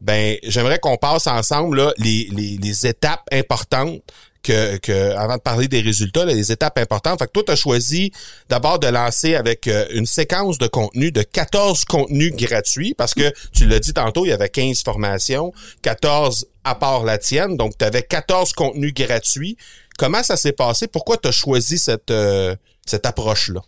ben 0.00 0.36
j'aimerais 0.42 0.78
qu'on 0.78 0.96
passe 0.96 1.26
ensemble 1.26 1.76
là, 1.76 1.92
les, 1.98 2.28
les, 2.32 2.56
les 2.56 2.86
étapes 2.86 3.24
importantes 3.32 4.00
que, 4.42 4.76
que, 4.78 5.14
avant 5.14 5.36
de 5.36 5.42
parler 5.42 5.68
des 5.68 5.80
résultats, 5.80 6.24
là, 6.24 6.32
les 6.32 6.52
étapes 6.52 6.78
importantes. 6.78 7.18
Fait 7.18 7.26
que 7.26 7.32
toi, 7.32 7.42
tu 7.46 7.52
as 7.52 7.56
choisi 7.56 8.12
d'abord 8.48 8.78
de 8.78 8.86
lancer 8.86 9.34
avec 9.34 9.66
euh, 9.68 9.86
une 9.90 10.06
séquence 10.06 10.58
de 10.58 10.66
contenu 10.66 11.12
de 11.12 11.22
14 11.22 11.84
contenus 11.84 12.34
gratuits 12.34 12.94
parce 12.94 13.14
que 13.14 13.32
tu 13.52 13.66
l'as 13.66 13.80
dit 13.80 13.92
tantôt, 13.92 14.24
il 14.24 14.28
y 14.28 14.32
avait 14.32 14.48
15 14.48 14.82
formations, 14.82 15.52
14 15.82 16.46
à 16.64 16.74
part 16.74 17.04
la 17.04 17.18
tienne. 17.18 17.56
Donc, 17.56 17.76
tu 17.78 17.84
avais 17.84 18.02
14 18.02 18.52
contenus 18.52 18.94
gratuits 18.94 19.56
Comment 19.98 20.22
ça 20.22 20.36
s'est 20.36 20.52
passé? 20.52 20.86
Pourquoi 20.86 21.18
tu 21.18 21.28
as 21.28 21.32
choisi 21.32 21.76
cette, 21.76 22.10
euh, 22.10 22.54
cette 22.86 23.04
approche-là? 23.04 23.60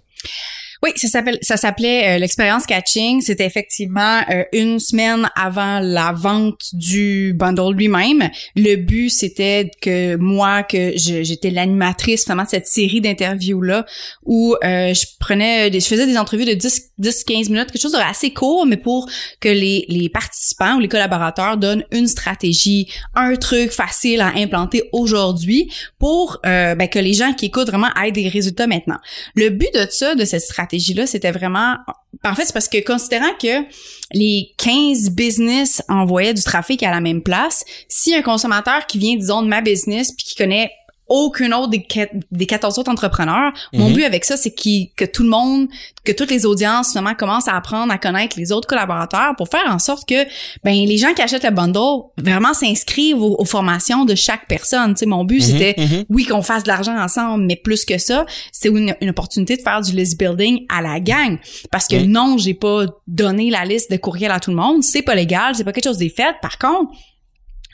Oui, 0.83 0.93
ça 0.97 1.09
s'appelle 1.09 1.39
ça 1.43 1.59
s'appelait 1.59 2.17
euh, 2.17 2.19
l'expérience 2.19 2.65
catching. 2.65 3.21
C'était 3.21 3.45
effectivement 3.45 4.23
euh, 4.31 4.45
une 4.55 4.79
semaine 4.79 5.29
avant 5.37 5.79
la 5.81 6.13
vente 6.13 6.71
du 6.73 7.35
bundle 7.35 7.75
lui-même. 7.75 8.31
Le 8.57 8.77
but 8.77 9.11
c'était 9.11 9.71
que 9.83 10.17
moi 10.17 10.63
que 10.63 10.93
j'étais 10.97 11.51
l'animatrice 11.51 12.25
vraiment 12.25 12.45
de 12.45 12.49
cette 12.49 12.67
série 12.67 13.03
d'interviews 13.03 13.61
là 13.61 13.85
où 14.25 14.57
euh, 14.65 14.95
je 14.95 15.05
prenais 15.19 15.69
des, 15.69 15.81
je 15.81 15.87
faisais 15.87 16.07
des 16.07 16.17
entrevues 16.17 16.47
de 16.47 16.55
10 16.55 16.93
10 16.97 17.25
15 17.25 17.49
minutes, 17.51 17.71
quelque 17.71 17.83
chose 17.83 17.93
de 17.93 17.99
assez 17.99 18.33
court 18.33 18.65
mais 18.65 18.79
pour 18.79 19.07
que 19.41 19.51
les 19.51 19.85
les 19.89 20.09
participants 20.09 20.77
ou 20.77 20.81
les 20.81 20.89
collaborateurs 20.89 21.59
donnent 21.59 21.85
une 21.93 22.07
stratégie, 22.07 22.89
un 23.15 23.37
truc 23.37 23.71
facile 23.71 24.23
à 24.23 24.33
implanter 24.37 24.85
aujourd'hui 24.93 25.71
pour 25.99 26.39
ben, 26.43 26.89
que 26.89 26.99
les 26.99 27.13
gens 27.13 27.35
qui 27.35 27.47
écoutent 27.47 27.69
vraiment 27.69 27.91
aient 28.03 28.13
des 28.13 28.29
résultats 28.29 28.67
maintenant. 28.67 28.99
Le 29.35 29.51
but 29.51 29.69
de 29.75 29.87
ça 29.91 30.15
de 30.15 30.25
cette 30.25 30.41
stratégie 30.41 30.70
stratégie-là, 30.71 31.07
c'était 31.07 31.33
vraiment... 31.33 31.77
En 32.25 32.35
fait, 32.35 32.45
c'est 32.45 32.53
parce 32.53 32.69
que 32.69 32.85
considérant 32.85 33.33
que 33.41 33.65
les 34.13 34.53
15 34.59 35.11
business 35.11 35.83
envoyaient 35.89 36.35
du 36.35 36.43
trafic 36.43 36.83
à 36.83 36.91
la 36.91 37.01
même 37.01 37.23
place, 37.23 37.65
si 37.89 38.15
un 38.15 38.23
consommateur 38.23 38.87
qui 38.87 38.99
vient, 38.99 39.17
disons, 39.17 39.43
de 39.43 39.49
ma 39.49 39.61
business, 39.61 40.13
puis 40.13 40.25
qui 40.25 40.35
connaît 40.35 40.71
aucun 41.11 41.51
autre 41.53 41.71
des, 41.71 41.87
des 42.31 42.47
14 42.47 42.79
autres 42.79 42.91
entrepreneurs. 42.91 43.53
Mon 43.73 43.89
mhm. 43.89 43.95
but 43.95 44.05
avec 44.05 44.25
ça, 44.25 44.37
c'est 44.37 44.53
que 44.55 45.05
tout 45.05 45.25
le 45.25 45.29
monde, 45.29 45.69
que 46.05 46.13
toutes 46.13 46.31
les 46.31 46.47
audiences 46.47 46.91
finalement 46.91 47.15
commencent 47.15 47.49
à 47.49 47.57
apprendre 47.57 47.93
à 47.93 47.99
connaître 47.99 48.39
les 48.39 48.53
autres 48.53 48.69
collaborateurs 48.69 49.35
pour 49.37 49.49
faire 49.49 49.67
en 49.67 49.81
sorte 49.81 50.09
que 50.09 50.25
ben 50.65 50.73
les 50.73 50.97
gens 50.97 51.13
qui 51.13 51.21
achètent 51.21 51.45
le 51.45 51.51
bundle 51.51 52.05
vraiment 52.17 52.55
s'inscrivent 52.55 53.21
aux, 53.21 53.45
formations 53.45 54.05
de 54.05 54.15
chaque 54.15 54.47
personne. 54.47 54.95
Tu 54.95 55.01
sais, 55.01 55.07
mon 55.07 55.25
but 55.25 55.41
mhm, 55.41 55.43
c'était 55.43 55.75
mhm. 55.77 56.05
oui 56.09 56.25
qu'on 56.25 56.43
fasse 56.43 56.63
de 56.63 56.69
l'argent 56.69 56.97
ensemble, 56.97 57.45
mais 57.45 57.57
plus 57.57 57.85
que 57.85 57.99
ça, 57.99 58.25
c'est 58.53 58.69
une, 58.69 58.95
opportunité 59.09 59.57
de 59.57 59.63
faire 59.63 59.81
du 59.81 59.93
list 59.93 60.17
building 60.17 60.65
à 60.69 60.81
la 60.81 61.01
gang. 61.01 61.39
Parce 61.73 61.89
que 61.89 61.97
non, 61.97 62.39
j'ai 62.39 62.55
pas 62.55 62.85
donné 63.09 63.51
la 63.51 63.65
liste 63.65 63.91
de 63.91 63.97
courriels 63.97 64.31
à 64.31 64.39
tout 64.39 64.51
le 64.51 64.57
monde, 64.57 64.85
c'est 64.85 65.03
pas 65.03 65.17
légal, 65.17 65.57
c'est 65.57 65.65
pas 65.65 65.73
quelque 65.73 65.89
chose 65.89 65.99
des 65.99 66.09
fait. 66.09 66.37
Par 66.41 66.57
contre, 66.59 66.93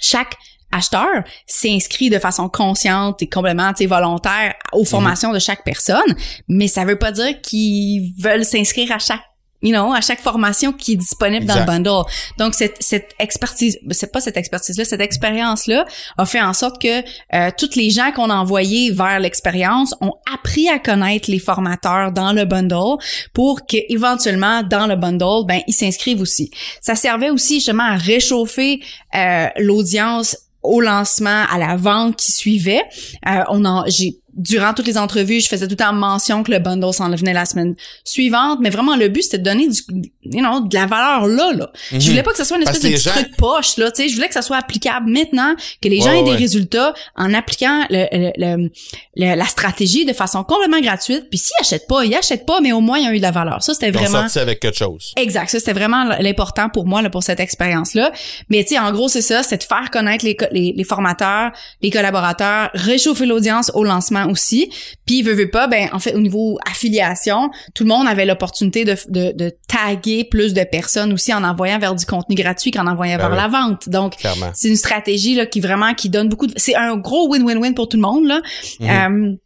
chaque 0.00 0.36
acheteur 0.72 1.24
s'inscrit 1.46 2.10
de 2.10 2.18
façon 2.18 2.48
consciente 2.48 3.22
et 3.22 3.28
complètement 3.28 3.72
volontaire 3.86 4.54
aux 4.72 4.80
mhm. 4.80 4.86
formations 4.86 5.32
de 5.32 5.38
chaque 5.38 5.64
personne, 5.64 6.14
mais 6.48 6.68
ça 6.68 6.84
veut 6.84 6.98
pas 6.98 7.12
dire 7.12 7.40
qu'ils 7.40 8.12
veulent 8.18 8.44
s'inscrire 8.44 8.92
à 8.92 8.98
chaque 8.98 9.22
you 9.62 9.72
know, 9.72 9.92
à 9.92 10.00
chaque 10.00 10.20
formation 10.20 10.72
qui 10.72 10.92
est 10.92 10.96
disponible 10.96 11.46
dans 11.46 11.58
le 11.58 11.64
bundle. 11.64 12.04
Donc 12.38 12.54
cette, 12.54 12.76
cette 12.80 13.10
expertise, 13.18 13.78
c'est 13.90 14.12
pas 14.12 14.20
cette 14.20 14.36
expertise 14.36 14.76
là, 14.78 14.84
cette 14.84 15.00
expérience 15.00 15.66
là 15.66 15.84
a 16.18 16.26
fait 16.26 16.40
en 16.40 16.52
sorte 16.52 16.80
que 16.80 17.00
euh, 17.34 17.50
toutes 17.56 17.74
les 17.74 17.90
gens 17.90 18.12
qu'on 18.12 18.30
a 18.30 18.34
envoyés 18.34 18.90
vers 18.90 19.18
l'expérience 19.18 19.94
ont 20.00 20.14
appris 20.32 20.68
à 20.68 20.78
connaître 20.78 21.30
les 21.30 21.38
formateurs 21.38 22.12
dans 22.12 22.32
le 22.32 22.44
bundle 22.44 22.98
pour 23.32 23.66
que 23.66 23.78
éventuellement 23.88 24.62
dans 24.62 24.86
le 24.86 24.96
bundle, 24.96 25.46
ben 25.46 25.60
ils 25.66 25.74
s'inscrivent 25.74 26.20
aussi. 26.20 26.50
Ça 26.80 26.94
servait 26.94 27.30
aussi 27.30 27.54
justement 27.54 27.84
à 27.84 27.96
réchauffer 27.96 28.80
euh, 29.14 29.48
l'audience 29.56 30.36
au 30.66 30.80
lancement, 30.80 31.44
à 31.50 31.58
la 31.58 31.76
vente 31.76 32.16
qui 32.16 32.32
suivait. 32.32 32.82
Euh, 33.28 33.42
on 33.48 33.64
a, 33.64 33.84
j'ai 33.88 34.18
durant 34.36 34.74
toutes 34.74 34.86
les 34.86 34.98
entrevues, 34.98 35.40
je 35.40 35.48
faisais 35.48 35.66
tout 35.66 35.72
le 35.72 35.76
temps 35.76 35.92
mention 35.94 36.42
que 36.42 36.52
le 36.52 36.58
bundle 36.58 36.92
s'en 36.92 37.10
venait 37.10 37.32
la 37.32 37.46
semaine 37.46 37.74
suivante, 38.04 38.58
mais 38.60 38.68
vraiment 38.68 38.94
le 38.94 39.08
but 39.08 39.22
c'était 39.22 39.38
de 39.38 39.44
donner 39.44 39.68
du 39.68 39.80
you 40.24 40.40
know, 40.40 40.60
de 40.60 40.74
la 40.74 40.86
valeur 40.86 41.26
là 41.26 41.52
là. 41.54 41.70
Je 41.90 41.96
mhm. 41.96 42.02
voulais 42.02 42.22
pas 42.22 42.32
que 42.32 42.36
ce 42.36 42.44
soit 42.44 42.58
une 42.58 42.64
espèce 42.64 42.82
de 42.82 43.10
truc 43.10 43.36
poche 43.36 43.78
là, 43.78 43.90
tu 43.90 44.02
sais, 44.02 44.08
je 44.08 44.14
voulais 44.14 44.28
que 44.28 44.34
ça 44.34 44.42
soit 44.42 44.58
applicable 44.58 45.10
maintenant, 45.10 45.54
que 45.80 45.88
les 45.88 46.00
gens 46.00 46.12
aient 46.12 46.22
des 46.22 46.36
résultats 46.36 46.92
en 47.16 47.32
appliquant 47.32 47.84
le, 47.88 48.68
la 49.16 49.46
stratégie 49.46 50.04
de 50.04 50.12
façon 50.12 50.44
complètement 50.44 50.80
gratuite. 50.80 51.28
Puis 51.30 51.38
s'ils 51.38 51.56
achètent 51.60 51.86
pas, 51.86 52.04
ils 52.04 52.14
achètent 52.14 52.46
pas, 52.46 52.60
mais 52.60 52.72
au 52.72 52.80
moins 52.80 52.98
ils 52.98 53.08
ont 53.08 53.12
eu 53.12 53.18
de 53.18 53.22
la 53.22 53.30
valeur. 53.30 53.62
Ça 53.62 53.72
c'était 53.72 53.90
vraiment 53.90 54.22
sorti 54.22 54.38
avec 54.38 54.60
quelque 54.60 54.78
chose. 54.78 55.12
Exact, 55.16 55.48
ça 55.48 55.58
c'était 55.58 55.72
vraiment 55.72 56.04
l'important 56.20 56.68
pour 56.68 56.86
moi 56.86 57.00
là 57.00 57.08
pour 57.08 57.22
cette 57.22 57.40
expérience 57.40 57.94
là. 57.94 58.12
Mais 58.50 58.64
tu 58.64 58.74
sais 58.74 58.78
en 58.78 58.92
gros 58.92 59.08
c'est 59.08 59.22
ça, 59.22 59.42
c'est 59.42 59.58
de 59.58 59.64
faire 59.64 59.90
connaître 59.90 60.24
les, 60.26 60.36
les, 60.52 60.74
les 60.76 60.84
formateurs, 60.84 61.52
les 61.80 61.90
collaborateurs, 61.90 62.70
réchauffer 62.74 63.24
l'audience 63.24 63.70
au 63.74 63.82
lancement 63.82 64.25
aussi. 64.30 64.70
Puis 65.06 65.22
veut, 65.22 65.34
veut 65.34 65.50
pas, 65.50 65.66
ben 65.66 65.88
en 65.92 65.98
fait 65.98 66.14
au 66.14 66.20
niveau 66.20 66.58
affiliation, 66.68 67.50
tout 67.74 67.84
le 67.84 67.88
monde 67.88 68.06
avait 68.06 68.26
l'opportunité 68.26 68.84
de, 68.84 68.96
de, 69.08 69.32
de, 69.32 69.52
taguer 69.68 70.24
plus 70.24 70.54
de 70.54 70.64
personnes 70.64 71.12
aussi 71.12 71.32
en 71.32 71.44
envoyant 71.44 71.78
vers 71.78 71.94
du 71.94 72.04
contenu 72.06 72.34
gratuit 72.34 72.70
qu'en 72.70 72.86
envoyant 72.86 73.18
ben 73.18 73.28
vers 73.28 73.36
la 73.36 73.48
vente. 73.48 73.88
Donc 73.88 74.14
c'est 74.54 74.68
une 74.68 74.76
stratégie 74.76 75.34
là 75.34 75.46
qui 75.46 75.60
vraiment 75.60 75.94
qui 75.94 76.08
donne 76.08 76.28
beaucoup. 76.28 76.46
De... 76.46 76.54
C'est 76.56 76.74
un 76.74 76.96
gros 76.96 77.28
win-win-win 77.28 77.74
pour 77.74 77.88
tout 77.88 77.96
le 77.96 78.02
monde 78.02 78.26
là. 78.26 78.40
Mm-hmm. 78.80 79.32
Euh, 79.32 79.36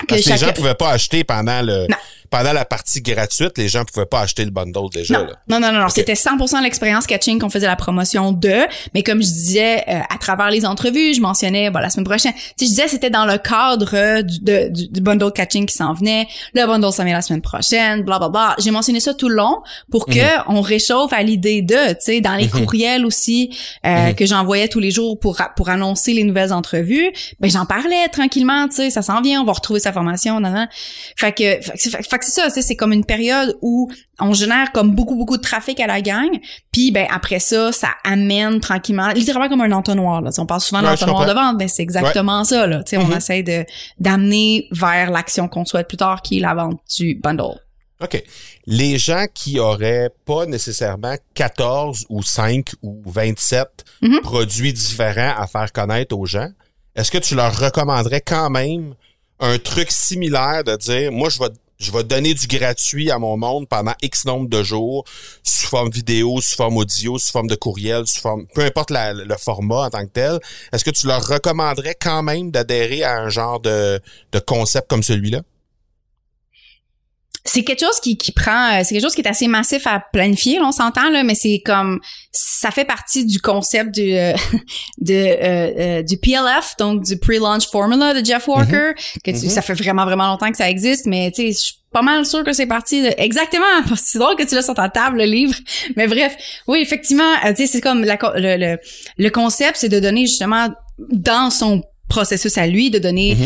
que 0.00 0.06
Parce 0.08 0.26
les 0.26 0.36
gens 0.36 0.52
pouvaient 0.52 0.74
pas 0.74 0.90
acheter 0.90 1.24
pendant 1.24 1.62
le 1.62 1.86
pendant 2.36 2.52
la 2.52 2.64
partie 2.66 3.00
gratuite, 3.00 3.56
les 3.56 3.68
gens 3.68 3.84
pouvaient 3.84 4.04
pas 4.04 4.20
acheter 4.20 4.44
le 4.44 4.50
bundle 4.50 4.90
déjà. 4.92 5.26
Non, 5.48 5.58
non, 5.58 5.72
non, 5.72 5.72
non. 5.72 5.88
C'était 5.88 6.12
100% 6.12 6.62
l'expérience 6.62 7.06
catching 7.06 7.38
qu'on 7.38 7.48
faisait 7.48 7.66
la 7.66 7.76
promotion 7.76 8.32
de. 8.32 8.66
Mais 8.94 9.02
comme 9.02 9.22
je 9.22 9.28
disais, 9.28 9.84
euh, 9.88 10.00
à 10.10 10.18
travers 10.18 10.50
les 10.50 10.66
entrevues, 10.66 11.14
je 11.14 11.22
mentionnais, 11.22 11.70
bon, 11.70 11.78
la 11.78 11.88
semaine 11.88 12.04
prochaine, 12.04 12.34
tu 12.34 12.40
sais, 12.40 12.64
je 12.66 12.70
disais 12.70 12.88
c'était 12.88 13.08
dans 13.08 13.24
le 13.24 13.38
cadre 13.38 14.20
du, 14.20 14.38
du, 14.40 14.88
du 14.88 15.00
bundle 15.00 15.32
catching 15.32 15.64
qui 15.64 15.74
s'en 15.74 15.94
venait. 15.94 16.28
Le 16.54 16.66
bundle 16.66 16.92
s'en 16.92 17.04
vient 17.04 17.14
la 17.14 17.22
semaine 17.22 17.40
prochaine, 17.40 18.02
bla 18.02 18.18
bla 18.18 18.28
bla. 18.28 18.54
J'ai 18.58 18.70
mentionné 18.70 19.00
ça 19.00 19.14
tout 19.14 19.30
le 19.30 19.36
long 19.36 19.62
pour 19.90 20.04
que 20.04 20.18
mhm. 20.18 20.44
on 20.48 20.60
réchauffe 20.60 21.14
à 21.14 21.22
l'idée 21.22 21.62
de, 21.62 21.90
tu 21.90 21.96
sais, 22.00 22.20
dans 22.20 22.34
les 22.34 22.48
mhm. 22.48 22.50
courriels 22.50 23.06
aussi 23.06 23.56
euh, 23.86 24.08
mhm. 24.08 24.14
que 24.14 24.26
j'envoyais 24.26 24.68
tous 24.68 24.80
les 24.80 24.90
jours 24.90 25.18
pour 25.18 25.40
pour 25.56 25.70
annoncer 25.70 26.12
les 26.12 26.24
nouvelles 26.24 26.52
entrevues. 26.52 27.10
Ben 27.40 27.50
j'en 27.50 27.64
parlais 27.64 28.08
tranquillement, 28.12 28.68
tu 28.68 28.76
sais, 28.76 28.90
ça 28.90 29.00
s'en 29.00 29.22
vient, 29.22 29.40
on 29.40 29.44
va 29.44 29.52
retrouver 29.52 29.80
sa 29.80 29.92
formation, 29.92 30.38
nan, 30.40 30.68
Fait 31.16 31.32
que, 31.32 31.60
fait, 31.78 32.02
fait 32.02 32.25
c'est 32.26 32.50
ça, 32.50 32.62
c'est 32.62 32.76
comme 32.76 32.92
une 32.92 33.04
période 33.04 33.56
où 33.62 33.90
on 34.18 34.32
génère 34.32 34.72
comme 34.72 34.94
beaucoup 34.94 35.14
beaucoup 35.14 35.36
de 35.36 35.42
trafic 35.42 35.78
à 35.80 35.86
la 35.86 36.00
gang, 36.00 36.30
puis 36.72 36.90
ben 36.90 37.06
après 37.10 37.38
ça, 37.38 37.72
ça 37.72 37.88
amène 38.04 38.60
tranquillement, 38.60 39.08
littéralement 39.08 39.48
comme 39.48 39.60
un 39.60 39.72
entonnoir 39.72 40.20
là. 40.20 40.30
on 40.38 40.46
parle 40.46 40.60
souvent 40.60 40.82
d'entonnoir 40.82 41.26
de 41.26 41.32
vente, 41.32 41.56
mais 41.58 41.68
c'est 41.68 41.82
exactement 41.82 42.44
ça 42.44 42.66
là. 42.66 42.82
on 42.92 42.96
mm-hmm. 42.96 43.16
essaie 43.16 43.42
de 43.42 43.64
d'amener 43.98 44.68
vers 44.72 45.10
l'action 45.10 45.48
qu'on 45.48 45.64
souhaite 45.64 45.88
plus 45.88 45.96
tard, 45.96 46.22
qui 46.22 46.38
est 46.38 46.40
la 46.40 46.54
vente 46.54 46.80
du 46.96 47.14
bundle. 47.14 47.60
OK. 48.02 48.22
Les 48.66 48.98
gens 48.98 49.24
qui 49.32 49.58
auraient 49.58 50.10
pas 50.26 50.44
nécessairement 50.44 51.14
14 51.34 52.06
ou 52.10 52.22
5 52.22 52.72
ou 52.82 53.00
27 53.06 53.68
mm-hmm. 54.02 54.20
produits 54.20 54.72
différents 54.72 55.34
à 55.38 55.46
faire 55.46 55.72
connaître 55.72 56.14
aux 56.16 56.26
gens, 56.26 56.50
est-ce 56.94 57.10
que 57.10 57.18
tu 57.18 57.34
leur 57.34 57.58
recommanderais 57.58 58.20
quand 58.20 58.50
même 58.50 58.94
un 59.40 59.58
truc 59.58 59.90
similaire 59.90 60.64
de 60.64 60.76
dire, 60.76 61.12
moi, 61.12 61.28
je 61.28 61.38
vais 61.38 61.50
je 61.78 61.92
vais 61.92 62.04
donner 62.04 62.34
du 62.34 62.46
gratuit 62.46 63.10
à 63.10 63.18
mon 63.18 63.36
monde 63.36 63.68
pendant 63.68 63.94
X 64.02 64.24
nombre 64.24 64.48
de 64.48 64.62
jours, 64.62 65.04
sous 65.42 65.66
forme 65.66 65.90
vidéo, 65.90 66.40
sous 66.40 66.56
forme 66.56 66.76
audio, 66.76 67.18
sous 67.18 67.32
forme 67.32 67.48
de 67.48 67.54
courriel, 67.54 68.06
sous 68.06 68.20
forme, 68.20 68.46
peu 68.54 68.62
importe 68.62 68.90
le 68.90 69.36
format 69.36 69.86
en 69.86 69.90
tant 69.90 70.04
que 70.04 70.12
tel. 70.12 70.40
Est-ce 70.72 70.84
que 70.84 70.90
tu 70.90 71.06
leur 71.06 71.26
recommanderais 71.26 71.96
quand 72.00 72.22
même 72.22 72.50
d'adhérer 72.50 73.02
à 73.02 73.18
un 73.18 73.28
genre 73.28 73.60
de, 73.60 74.00
de 74.32 74.38
concept 74.38 74.88
comme 74.88 75.02
celui-là? 75.02 75.42
C'est 77.46 77.64
quelque 77.64 77.80
chose 77.80 78.00
qui, 78.00 78.16
qui 78.16 78.32
prend 78.32 78.72
euh, 78.72 78.82
c'est 78.84 78.94
quelque 78.94 79.04
chose 79.04 79.14
qui 79.14 79.22
est 79.22 79.28
assez 79.28 79.48
massif 79.48 79.86
à 79.86 80.02
planifier 80.12 80.60
on 80.60 80.72
s'entend 80.72 81.10
là 81.10 81.22
mais 81.22 81.34
c'est 81.34 81.62
comme 81.64 82.00
ça 82.32 82.70
fait 82.70 82.84
partie 82.84 83.24
du 83.24 83.40
concept 83.40 83.94
du 83.94 84.14
euh, 84.14 84.32
de 84.98 85.14
euh, 85.14 85.72
euh, 85.78 86.02
du 86.02 86.18
PLF 86.18 86.74
donc 86.78 87.04
du 87.04 87.18
pre-launch 87.18 87.68
formula 87.70 88.14
de 88.14 88.24
Jeff 88.24 88.48
Walker 88.48 88.92
mm-hmm. 88.92 89.22
que 89.24 89.30
mm-hmm. 89.30 89.48
ça 89.48 89.62
fait 89.62 89.74
vraiment 89.74 90.04
vraiment 90.04 90.26
longtemps 90.26 90.50
que 90.50 90.56
ça 90.56 90.68
existe 90.68 91.06
mais 91.06 91.30
tu 91.30 91.42
sais 91.42 91.52
je 91.52 91.58
suis 91.58 91.74
pas 91.92 92.02
mal 92.02 92.26
sûr 92.26 92.44
que 92.44 92.52
c'est 92.52 92.66
parti 92.66 93.02
de... 93.02 93.10
exactement 93.16 93.64
c'est 93.96 94.18
drôle 94.18 94.36
que 94.36 94.42
tu 94.42 94.54
l'as 94.54 94.62
sur 94.62 94.74
ta 94.74 94.88
table 94.88 95.18
le 95.18 95.24
livre 95.24 95.54
mais 95.96 96.06
bref 96.06 96.36
oui 96.66 96.80
effectivement 96.80 97.34
tu 97.48 97.56
sais 97.56 97.66
c'est 97.66 97.80
comme 97.80 98.04
la, 98.04 98.18
le, 98.34 98.56
le, 98.56 98.78
le 99.16 99.30
concept 99.30 99.76
c'est 99.76 99.88
de 99.88 100.00
donner 100.00 100.26
justement 100.26 100.68
dans 100.98 101.50
son 101.50 101.82
processus 102.08 102.56
à 102.58 102.66
lui 102.66 102.90
de 102.90 102.98
donner 102.98 103.36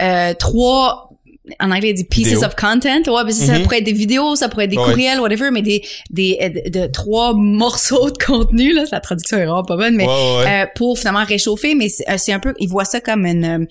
mm-hmm. 0.00 0.36
trois 0.36 1.07
en 1.60 1.70
anglais, 1.70 1.92
dit 1.92 2.04
pieces 2.04 2.42
of 2.42 2.54
content. 2.56 3.02
Ouais, 3.06 3.24
mais 3.24 3.32
ça 3.32 3.54
mm-hmm. 3.54 3.62
pourrait 3.62 3.78
être 3.78 3.84
des 3.84 3.92
vidéos, 3.92 4.36
ça 4.36 4.48
pourrait 4.48 4.64
être 4.64 4.70
des 4.70 4.76
courriels, 4.76 5.20
whatever, 5.20 5.50
mais 5.50 5.62
des, 5.62 5.82
des, 6.10 6.38
euh, 6.42 6.70
de, 6.70 6.86
trois 6.86 7.34
morceaux 7.34 8.10
de 8.10 8.18
contenu, 8.18 8.72
là. 8.72 8.84
La 8.92 9.00
traduction 9.00 9.38
est 9.38 9.44
vraiment 9.44 9.64
pas 9.64 9.76
bonne, 9.76 9.96
mais, 9.96 10.06
euh, 10.08 10.66
pour 10.74 10.98
finalement 10.98 11.24
réchauffer. 11.24 11.74
Mais 11.74 11.88
euh, 12.08 12.14
c'est 12.16 12.32
un 12.32 12.40
peu, 12.40 12.54
ils 12.58 12.68
voient 12.68 12.84
ça 12.84 13.00
comme 13.00 13.26
une, 13.26 13.66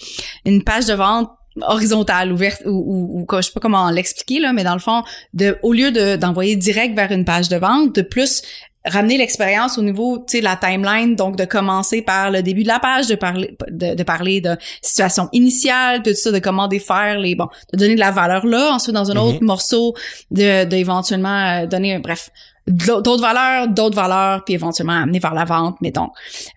une 0.46 0.64
page 0.64 0.86
de 0.86 0.94
vente 0.94 1.30
horizontale 1.62 2.32
ouverte 2.32 2.62
ou, 2.66 2.70
ou, 2.70 3.22
ou, 3.22 3.36
je 3.38 3.42
sais 3.42 3.52
pas 3.52 3.60
comment 3.60 3.90
l'expliquer 3.90 4.40
là 4.40 4.54
mais 4.54 4.64
dans 4.64 4.74
le 4.74 4.80
fond 4.80 5.02
de 5.34 5.58
au 5.64 5.74
lieu 5.74 5.92
de 5.92 6.16
d'envoyer 6.16 6.56
direct 6.56 6.96
vers 6.96 7.12
une 7.12 7.26
page 7.26 7.50
de 7.50 7.58
vente 7.58 7.96
de 7.96 8.02
plus 8.02 8.44
ramener 8.88 9.18
l'expérience 9.18 9.78
au 9.78 9.82
niveau, 9.82 10.18
tu 10.20 10.38
sais, 10.38 10.42
la 10.42 10.56
timeline, 10.56 11.16
donc 11.16 11.36
de 11.36 11.46
commencer 11.46 12.02
par 12.02 12.32
le 12.32 12.42
début 12.42 12.64
de 12.64 12.68
la 12.68 12.80
page, 12.80 13.08
de 13.08 13.16
parler 13.16 13.58
de, 13.70 13.96
de 13.96 14.04
parler 14.04 14.42
de 14.42 14.56
situation 14.82 15.30
initiale, 15.32 16.04
tout 16.04 16.14
ça, 16.14 16.32
de 16.32 16.40
comment 16.40 16.68
défaire 16.68 17.20
les, 17.20 17.36
bon, 17.36 17.48
de 17.74 17.78
donner 17.78 17.96
de 17.96 18.00
la 18.00 18.12
valeur 18.12 18.46
là, 18.46 18.72
ensuite 18.74 18.96
dans 18.96 19.12
un 19.12 19.16
autre 19.18 19.40
mhm. 19.40 19.48
morceau, 19.48 19.94
de, 20.32 20.64
d'éventuellement 20.66 21.62
euh, 21.62 21.66
donner, 21.66 22.00
bref, 22.00 22.30
d'autres 22.68 23.22
valeurs, 23.22 23.68
d'autres 23.70 23.96
valeurs, 23.96 24.44
puis 24.44 24.54
éventuellement 24.54 25.02
amener 25.02 25.20
vers 25.20 25.34
la 25.34 25.46
vente, 25.46 25.80
mettons. 25.82 26.10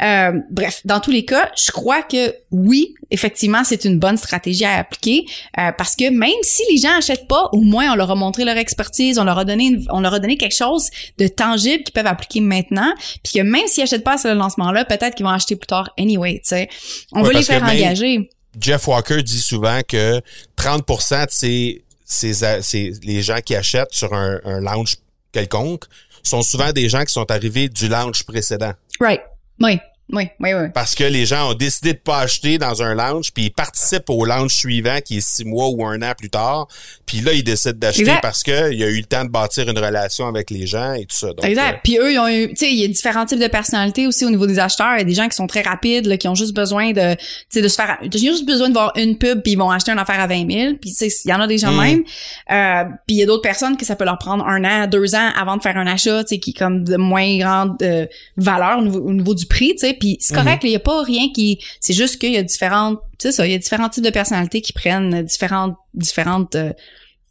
Euh, 0.03 0.33
bref, 0.51 0.81
dans 0.85 0.99
tous 0.99 1.13
les 1.13 1.25
cas, 1.25 1.51
je 1.57 1.71
crois 1.71 2.03
que 2.03 2.35
oui, 2.51 2.95
effectivement, 3.11 3.63
c'est 3.65 3.85
une 3.85 3.99
bonne 3.99 4.17
stratégie 4.17 4.65
à 4.65 4.79
appliquer 4.79 5.25
euh, 5.59 5.71
parce 5.77 5.95
que 5.95 6.11
même 6.11 6.31
si 6.43 6.63
les 6.71 6.79
gens 6.79 6.97
achètent 6.99 7.29
pas, 7.29 7.49
au 7.53 7.61
moins 7.61 7.93
on 7.93 7.95
leur 7.95 8.11
a 8.11 8.17
montré 8.17 8.45
leur 8.45 8.57
expertise, 8.57 9.19
on 9.19 9.25
leur 9.25 9.39
a 9.39 9.45
donné, 9.45 9.79
on 9.91 10.01
leur 10.01 10.15
a 10.15 10.19
donné 10.19 10.37
quelque 10.37 10.57
chose 10.57 10.89
de 11.19 11.29
tangible 11.29 11.85
qu'ils 11.85 11.93
peuvent 11.93 12.07
appliquer 12.07 12.41
maintenant, 12.41 12.93
puis 13.23 13.35
que 13.35 13.43
même 13.43 13.67
s'ils 13.67 13.85
achètent 13.85 14.05
pas 14.05 14.15
à 14.15 14.19
ce 14.19 14.35
lancement-là, 14.35 14.85
peut-être 14.85 15.15
qu'ils 15.15 15.27
vont 15.27 15.33
acheter 15.33 15.55
plus 15.55 15.69
tard 15.69 15.91
anyway. 15.97 16.41
Tu 16.43 16.49
sais, 16.49 16.69
on 17.13 17.23
veut 17.23 17.33
les 17.33 17.43
faire 17.43 17.63
engager. 17.63 18.31
Jeff 18.59 18.89
Walker 18.89 19.23
dit 19.23 19.41
souvent 19.41 19.81
que 19.87 20.21
30% 20.57 21.27
de 21.27 21.31
ces, 21.31 21.85
ces, 22.05 22.93
les 23.05 23.23
gens 23.23 23.39
qui 23.45 23.55
achètent 23.55 23.93
sur 23.93 24.13
un, 24.13 24.41
un 24.45 24.61
lounge 24.61 24.97
quelconque 25.33 25.85
sont 26.23 26.43
souvent 26.43 26.73
des 26.73 26.89
gens 26.89 27.05
qui 27.05 27.13
sont 27.13 27.31
arrivés 27.31 27.69
du 27.69 27.89
lounge 27.89 28.25
précédent. 28.25 28.73
Right. 29.01 29.23
Oui. 29.61 29.79
Oui, 30.13 30.29
oui, 30.41 30.53
oui. 30.55 30.67
Parce 30.75 30.95
que 30.95 31.05
les 31.05 31.27
gens 31.27 31.51
ont 31.51 31.55
décidé 31.55 31.93
de 31.93 31.99
pas 31.99 32.19
acheter 32.19 32.59
dans 32.59 32.83
un 32.83 32.95
lounge, 32.95 33.33
puis 33.33 33.45
ils 33.45 33.51
participent 33.51 34.09
au 34.11 34.25
lounge 34.25 34.55
suivant 34.55 34.99
qui 35.05 35.19
est 35.19 35.27
six 35.27 35.45
mois 35.45 35.69
ou 35.69 35.85
un 35.85 36.03
an 36.03 36.13
plus 36.17 36.31
tard. 36.31 36.69
Puis 37.07 37.21
là, 37.21 37.33
ils 37.33 37.45
décident 37.45 37.79
d'acheter 37.79 38.13
parce 38.23 38.43
que 38.43 38.73
il 38.73 38.79
y 38.79 38.85
a 38.85 38.89
eu 38.89 38.99
le 38.99 39.05
temps 39.05 39.25
de 39.25 39.31
bâtir 39.31 39.69
une 39.69 39.79
relation 39.79 40.27
avec 40.27 40.51
les 40.51 40.67
gens 40.67 40.95
et 40.95 41.07
tout 41.07 41.17
ça. 41.17 41.29
exact. 41.43 41.75
Euh, 41.75 41.79
puis 41.83 41.99
eux, 41.99 42.13
ils 42.13 42.19
ont 42.19 42.29
eu, 42.29 42.49
tu 42.51 42.57
sais, 42.57 42.71
il 42.71 42.81
y 42.81 42.85
a 42.85 42.89
différents 42.89 43.27
types 43.27 43.41
de 43.41 43.47
personnalités 43.47 44.07
aussi 44.07 44.25
au 44.25 44.31
niveau 44.31 44.47
des 44.47 44.59
acheteurs. 44.59 44.95
Il 44.95 44.99
y 44.99 45.03
a 45.03 45.05
des 45.05 45.15
gens 45.15 45.29
qui 45.29 45.37
sont 45.37 45.47
très 45.47 45.63
rapides, 45.63 46.07
là, 46.07 46.17
qui 46.17 46.29
ont 46.29 46.35
juste 46.35 46.55
besoin 46.55 46.93
de, 46.93 47.15
tu 47.15 47.21
sais, 47.51 47.63
de 47.63 47.69
se 47.69 47.75
faire, 47.75 47.99
ils 48.03 48.29
ont 48.29 48.33
juste 48.33 48.47
besoin 48.47 48.69
de 48.69 48.75
voir 48.75 48.93
une 48.97 49.19
pub 49.19 49.43
puis 49.43 49.53
ils 49.53 49.59
vont 49.59 49.71
acheter 49.71 49.93
une 49.93 49.99
affaire 49.99 50.21
à 50.21 50.27
20 50.27 50.51
000. 50.51 50.75
Puis 50.81 50.91
tu 50.91 50.97
sais, 50.97 51.09
il 51.25 51.31
y 51.31 51.35
en 51.35 51.41
a 51.41 51.47
des 51.47 51.59
gens 51.59 51.73
mm. 51.73 51.81
même. 51.81 52.03
Euh, 52.51 52.85
puis 53.07 53.17
il 53.17 53.19
y 53.19 53.23
a 53.23 53.27
d'autres 53.27 53.43
personnes 53.43 53.77
que 53.77 53.85
ça 53.85 53.97
peut 53.97 54.05
leur 54.05 54.19
prendre 54.19 54.45
un 54.47 54.65
an, 54.65 54.87
deux 54.87 55.15
ans 55.15 55.31
avant 55.37 55.57
de 55.57 55.63
faire 55.63 55.77
un 55.77 55.87
achat, 55.87 56.25
tu 56.25 56.35
sais, 56.35 56.39
qui 56.39 56.51
est 56.51 56.59
comme 56.59 56.85
de 56.85 56.97
moins 56.97 57.39
grande 57.39 57.77
euh, 57.83 58.07
valeur 58.37 58.79
au 58.79 59.13
niveau, 59.13 59.35
du 59.35 59.47
prix, 59.47 59.73
tu 59.73 59.87
sais. 59.87 59.95
Puis 60.01 60.17
c'est 60.19 60.35
correct, 60.35 60.65
mm-hmm 60.65 60.79
pas 60.81 61.03
rien 61.03 61.31
qui, 61.33 61.61
c'est 61.81 61.93
juste 61.93 62.19
qu'il 62.19 62.33
y 62.33 62.37
a 62.37 62.43
différentes, 62.43 62.99
tu 63.19 63.31
ça, 63.31 63.47
il 63.47 63.53
y 63.53 63.55
a 63.55 63.59
différents 63.59 63.89
types 63.89 64.05
de 64.05 64.11
personnalités 64.11 64.61
qui 64.63 64.73
prennent 64.73 65.23
différentes, 65.23 65.77
différentes, 65.95 66.57
euh, 66.57 66.73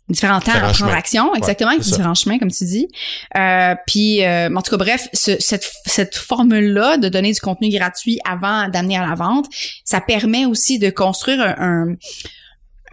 différents 0.08 0.40
temps 0.40 0.54
à 0.54 0.72
prendre 0.72 0.94
action, 0.94 1.36
exactement, 1.36 1.72
avec 1.72 1.82
différents 1.82 2.16
chemins, 2.16 2.40
comme 2.40 2.52
tu 2.52 2.64
dis. 2.66 2.88
Euh, 3.38 3.76
puis, 3.86 4.24
euh, 4.24 4.50
en 4.54 4.62
tout 4.62 4.72
cas, 4.72 4.78
bref, 4.78 5.08
cette, 5.14 5.72
cette 5.86 6.16
formule-là 6.16 6.98
de 6.98 7.10
donner 7.10 7.32
du 7.32 7.40
contenu 7.40 7.70
gratuit 7.70 8.20
avant 8.28 8.68
d'amener 8.70 8.98
à 8.98 9.06
la 9.06 9.16
vente, 9.16 9.46
ça 9.84 10.02
permet 10.02 10.46
aussi 10.46 10.80
de 10.80 10.90
construire 10.90 11.42
un, 11.42 11.96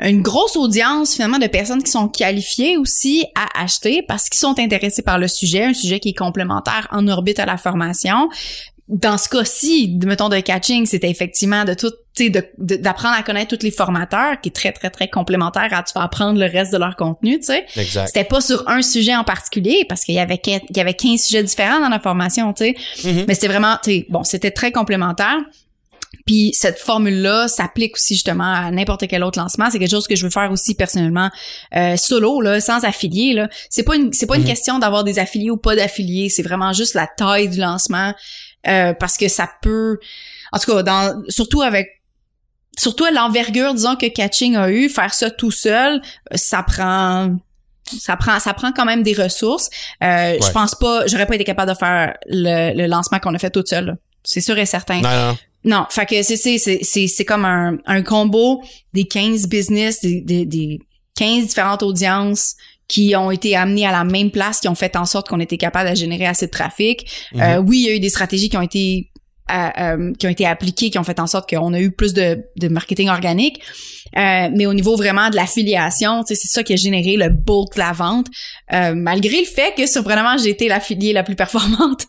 une 0.00 0.20
grosse 0.22 0.56
audience 0.56 1.14
finalement 1.14 1.38
de 1.38 1.46
personnes 1.46 1.82
qui 1.82 1.90
sont 1.90 2.08
qualifiées 2.08 2.76
aussi 2.76 3.24
à 3.34 3.62
acheter 3.62 4.02
parce 4.02 4.28
qu'ils 4.28 4.40
sont 4.40 4.58
intéressés 4.58 5.02
par 5.02 5.18
le 5.18 5.28
sujet, 5.28 5.64
un 5.64 5.74
sujet 5.74 6.00
qui 6.00 6.10
est 6.10 6.18
complémentaire 6.18 6.86
en 6.90 7.08
orbite 7.08 7.38
à 7.38 7.46
la 7.46 7.56
formation 7.56 8.28
dans 8.88 9.18
ce 9.18 9.28
cas-ci, 9.28 9.98
mettons 10.04 10.28
de 10.28 10.38
catching, 10.38 10.86
c'était 10.86 11.10
effectivement 11.10 11.64
de 11.64 11.74
tout, 11.74 11.90
d'apprendre 12.56 13.16
à 13.16 13.22
connaître 13.22 13.56
tous 13.56 13.64
les 13.64 13.72
formateurs, 13.72 14.40
qui 14.40 14.48
est 14.48 14.52
très 14.52 14.70
très 14.70 14.90
très 14.90 15.08
complémentaire 15.08 15.68
à 15.72 15.82
tu 15.82 15.92
vas 15.94 16.04
apprendre 16.04 16.38
le 16.38 16.46
reste 16.46 16.72
de 16.72 16.78
leur 16.78 16.94
contenu, 16.94 17.40
tu 17.40 17.46
sais. 17.46 17.66
C'était 18.06 18.24
pas 18.24 18.40
sur 18.40 18.68
un 18.68 18.82
sujet 18.82 19.16
en 19.16 19.24
particulier 19.24 19.84
parce 19.88 20.04
qu'il 20.04 20.14
y 20.14 20.20
avait 20.20 20.40
il 20.46 20.76
y 20.76 20.80
avait 20.80 20.94
15 20.94 21.20
sujets 21.20 21.42
différents 21.42 21.80
dans 21.80 21.88
la 21.88 21.98
formation, 21.98 22.52
tu 22.52 22.64
sais. 22.64 22.76
Mm-hmm. 23.02 23.24
Mais 23.26 23.34
c'était 23.34 23.48
vraiment, 23.48 23.76
tu 23.82 23.90
sais, 23.90 24.06
bon, 24.08 24.22
c'était 24.22 24.52
très 24.52 24.70
complémentaire. 24.70 25.38
Puis 26.24 26.52
cette 26.54 26.78
formule-là 26.78 27.46
s'applique 27.46 27.94
aussi 27.94 28.14
justement 28.14 28.52
à 28.52 28.70
n'importe 28.70 29.06
quel 29.06 29.22
autre 29.22 29.38
lancement. 29.38 29.70
C'est 29.70 29.78
quelque 29.78 29.90
chose 29.90 30.08
que 30.08 30.16
je 30.16 30.24
veux 30.24 30.30
faire 30.30 30.50
aussi 30.50 30.74
personnellement 30.74 31.30
euh, 31.76 31.96
solo, 31.96 32.40
là, 32.40 32.60
sans 32.60 32.84
affilié. 32.84 33.32
Là, 33.32 33.48
c'est 33.68 33.82
pas 33.82 33.96
une 33.96 34.12
c'est 34.12 34.26
pas 34.26 34.36
une 34.36 34.42
mm-hmm. 34.42 34.46
question 34.46 34.78
d'avoir 34.78 35.04
des 35.04 35.18
affiliés 35.18 35.50
ou 35.50 35.56
pas 35.56 35.76
d'affiliés. 35.76 36.28
C'est 36.28 36.42
vraiment 36.42 36.72
juste 36.72 36.94
la 36.94 37.06
taille 37.06 37.48
du 37.48 37.58
lancement 37.58 38.12
euh, 38.68 38.94
parce 38.94 39.16
que 39.16 39.28
ça 39.28 39.48
peut, 39.62 39.98
en 40.52 40.58
tout 40.58 40.72
cas, 40.72 40.82
dans, 40.82 41.22
surtout 41.28 41.62
avec 41.62 42.02
surtout 42.78 43.04
à 43.04 43.10
l'envergure, 43.10 43.74
disons 43.74 43.96
que 43.96 44.06
Catching 44.06 44.56
a 44.56 44.70
eu, 44.70 44.88
faire 44.88 45.14
ça 45.14 45.30
tout 45.30 45.50
seul, 45.50 46.02
ça 46.34 46.62
prend 46.62 47.36
ça 47.84 48.16
prend 48.16 48.40
ça 48.40 48.52
prend 48.52 48.72
quand 48.72 48.84
même 48.84 49.02
des 49.02 49.14
ressources. 49.14 49.70
Euh, 50.02 50.36
Je 50.40 50.50
pense 50.50 50.74
pas, 50.74 51.06
j'aurais 51.06 51.26
pas 51.26 51.36
été 51.36 51.44
capable 51.44 51.72
de 51.72 51.76
faire 51.76 52.16
le, 52.26 52.86
lancement 52.86 53.18
qu'on 53.18 53.34
a 53.34 53.38
fait 53.38 53.50
tout 53.50 53.64
seul. 53.64 53.96
C'est 54.24 54.40
sûr 54.40 54.58
et 54.58 54.66
certain. 54.66 55.00
Non, 55.00 55.10
non. 55.10 55.38
Non, 55.64 55.86
fait 55.90 56.06
que 56.06 56.22
c'est 56.22 56.36
c'est 56.36 56.58
c'est 56.58 57.06
c'est 57.08 57.24
comme 57.24 57.44
un, 57.44 57.78
un 57.86 58.02
combo 58.02 58.62
des 58.92 59.04
15 59.04 59.48
business, 59.48 60.00
des, 60.00 60.20
des, 60.20 60.46
des 60.46 60.80
15 61.16 61.46
différentes 61.46 61.82
audiences 61.82 62.54
qui 62.88 63.14
ont 63.16 63.30
été 63.30 63.56
amenés 63.56 63.86
à 63.86 63.92
la 63.92 64.04
même 64.04 64.30
place, 64.30 64.60
qui 64.60 64.68
ont 64.68 64.74
fait 64.74 64.96
en 64.96 65.04
sorte 65.04 65.28
qu'on 65.28 65.40
était 65.40 65.56
capable 65.56 65.90
de 65.90 65.94
générer 65.94 66.26
assez 66.26 66.46
de 66.46 66.50
trafic. 66.50 67.28
Mhm. 67.32 67.40
Euh, 67.40 67.58
oui, 67.58 67.78
il 67.78 67.86
y 67.86 67.90
a 67.90 67.94
eu 67.94 68.00
des 68.00 68.10
stratégies 68.10 68.48
qui 68.48 68.56
ont 68.56 68.62
été 68.62 69.10
euh, 69.50 69.68
euh, 69.78 70.12
qui 70.18 70.26
ont 70.26 70.30
été 70.30 70.44
appliquées, 70.44 70.90
qui 70.90 70.98
ont 70.98 71.04
fait 71.04 71.20
en 71.20 71.28
sorte 71.28 71.48
qu'on 71.48 71.72
a 71.72 71.78
eu 71.78 71.92
plus 71.92 72.12
de, 72.14 72.44
de 72.56 72.66
marketing 72.66 73.08
organique. 73.08 73.60
mais 74.14 74.66
au 74.66 74.74
niveau 74.74 74.96
vraiment 74.96 75.30
de 75.30 75.36
l'affiliation, 75.36 76.24
c'est 76.26 76.34
ça 76.34 76.64
qui 76.64 76.72
a 76.72 76.76
généré 76.76 77.16
le 77.16 77.28
bulk 77.28 77.74
de 77.74 77.78
la 77.78 77.92
vente. 77.92 78.26
malgré 78.72 79.38
le 79.38 79.46
fait 79.46 79.72
que 79.76 79.86
surprenamment 79.86 80.36
j'ai 80.36 80.50
été 80.50 80.66
l'affiliée 80.66 81.12
la 81.12 81.22
plus 81.22 81.36
performante 81.36 82.06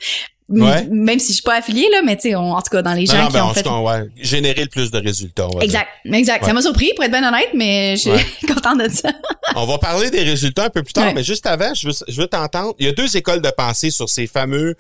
même 0.50 1.20
si 1.20 1.28
je 1.30 1.34
suis 1.34 1.42
pas 1.42 1.56
affiliée 1.56 1.88
là 1.92 2.02
mais 2.06 2.16
tu 2.16 2.30
sais 2.30 2.36
en 2.36 2.62
tout 2.62 2.70
cas 2.72 2.82
dans 2.82 2.94
les 2.94 3.06
gens 3.06 3.28
qui 3.28 3.34
ben, 3.34 3.44
ont 3.44 3.54
fait 3.54 3.68
ouais, 3.68 4.10
générer 4.16 4.62
le 4.62 4.70
plus 4.70 4.92
de 4.92 4.98
résultats 4.98 5.48
exact 5.62 5.90
exact. 6.06 6.46
Ça 6.46 6.54
m'a 6.54 6.62
surpris 6.62 6.92
pour 6.96 7.04
être 7.04 7.12
bien 7.12 7.28
honnête 7.28 7.50
mais 7.54 7.96
je 7.98 8.02
suis 8.02 8.48
contente 8.48 8.80
de 8.80 8.90
ça. 8.90 9.10
On 9.56 9.66
va 9.66 9.78
parler 9.78 10.10
des 10.10 10.24
résultats 10.24 10.66
un 10.66 10.70
peu 10.70 10.84
plus 10.84 10.94
tard 10.94 11.14
mais 11.14 11.24
juste 11.24 11.46
avant 11.46 11.74
je 11.74 11.88
veux 11.88 11.94
je 12.08 12.22
veux 12.22 12.28
t'entendre. 12.28 12.76
Il 12.80 12.86
y 12.86 12.90
a 12.90 12.94
deux 12.94 13.18
écoles 13.18 13.42
de 13.42 13.50
pensée 13.50 13.90
sur 13.90 14.10
ces 14.10 14.28
fameux 14.28 14.76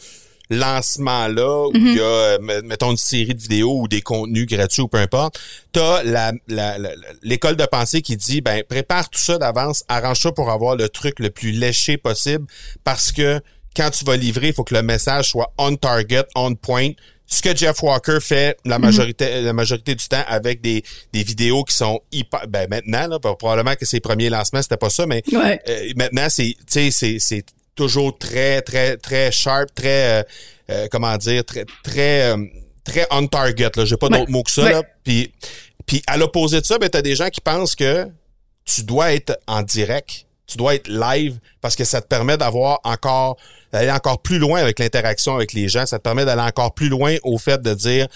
lancements-là, 0.49 1.67
où 1.67 1.71
il 1.75 1.95
y 1.95 1.99
a, 1.99 2.37
mm-hmm. 2.37 2.61
mettons, 2.63 2.91
une 2.91 2.97
série 2.97 3.35
de 3.35 3.41
vidéos 3.41 3.81
ou 3.81 3.87
des 3.87 4.01
contenus 4.01 4.45
gratuits 4.45 4.81
ou 4.81 4.87
peu 4.87 4.97
importe, 4.97 5.39
t'as 5.71 6.03
la, 6.03 6.31
la, 6.47 6.77
l'école 7.21 7.55
de 7.55 7.65
pensée 7.65 8.01
qui 8.01 8.15
dit, 8.15 8.41
ben, 8.41 8.63
prépare 8.63 9.09
tout 9.09 9.19
ça 9.19 9.37
d'avance, 9.37 9.83
arrange 9.87 10.19
ça 10.21 10.31
pour 10.31 10.49
avoir 10.49 10.75
le 10.75 10.89
truc 10.89 11.19
le 11.19 11.29
plus 11.29 11.51
léché 11.51 11.97
possible, 11.97 12.45
parce 12.83 13.11
que 13.11 13.41
quand 13.77 13.91
tu 13.91 14.03
vas 14.03 14.17
livrer, 14.17 14.47
il 14.47 14.53
faut 14.53 14.63
que 14.63 14.73
le 14.73 14.81
message 14.81 15.29
soit 15.29 15.53
on 15.57 15.75
target, 15.75 16.23
on 16.35 16.55
point. 16.55 16.89
Ce 17.27 17.41
que 17.41 17.55
Jeff 17.55 17.83
Walker 17.83 18.19
fait 18.21 18.57
la 18.65 18.79
mhm. 18.79 18.85
majorité, 18.85 19.41
la 19.41 19.53
majorité 19.53 19.93
du 19.93 20.07
temps 20.07 20.23
avec 20.27 20.61
des, 20.61 20.83
des 21.13 21.23
vidéos 21.23 21.63
qui 21.63 21.75
sont 21.75 21.99
hyper, 22.11 22.47
ben 22.47 22.67
maintenant, 22.69 23.07
là, 23.07 23.19
probablement 23.19 23.75
que 23.75 23.85
ses 23.85 23.99
premiers 23.99 24.29
lancements, 24.29 24.61
c'était 24.61 24.77
pas 24.77 24.89
ça, 24.89 25.05
mais 25.05 25.21
euh, 25.33 25.57
maintenant, 25.95 26.27
c'est, 26.29 26.55
c'est, 26.67 26.89
c'est 26.91 27.45
toujours 27.75 28.17
très, 28.17 28.61
très, 28.61 28.97
très 28.97 29.31
sharp, 29.31 29.75
très, 29.75 30.21
euh, 30.21 30.23
euh, 30.71 30.87
comment 30.89 31.15
dire, 31.17 31.45
très, 31.45 31.65
très, 31.83 32.33
très 32.83 33.05
on 33.11 33.27
target, 33.27 33.71
là. 33.75 33.85
J'ai 33.85 33.97
pas 33.97 34.09
d'autre 34.09 34.31
mot 34.31 34.41
que 34.41 34.51
ça, 34.51 34.69
là. 34.69 34.81
Puis, 35.03 35.31
puis 35.85 36.01
à 36.07 36.17
l'opposé 36.17 36.61
de 36.61 36.65
ça, 36.65 36.79
ben, 36.79 36.89
t'as 36.89 37.01
des 37.01 37.15
gens 37.15 37.29
qui 37.29 37.41
pensent 37.41 37.75
que 37.75 38.07
tu 38.65 38.83
dois 38.83 39.13
être 39.13 39.37
en 39.47 39.61
direct 39.61 40.27
tu 40.47 40.57
dois 40.57 40.75
être 40.75 40.87
live 40.87 41.39
parce 41.61 41.75
que 41.75 41.83
ça 41.83 42.01
te 42.01 42.07
permet 42.07 42.37
d'avoir 42.37 42.79
encore 42.83 43.37
d'aller 43.71 43.91
encore 43.91 44.21
plus 44.21 44.39
loin 44.39 44.59
avec 44.61 44.79
l'interaction 44.79 45.35
avec 45.35 45.53
les 45.53 45.67
gens, 45.67 45.85
ça 45.85 45.97
te 45.97 46.03
permet 46.03 46.25
d'aller 46.25 46.41
encore 46.41 46.73
plus 46.73 46.89
loin 46.89 47.15
au 47.23 47.37
fait 47.37 47.61
de 47.61 47.73
dire 47.73 48.07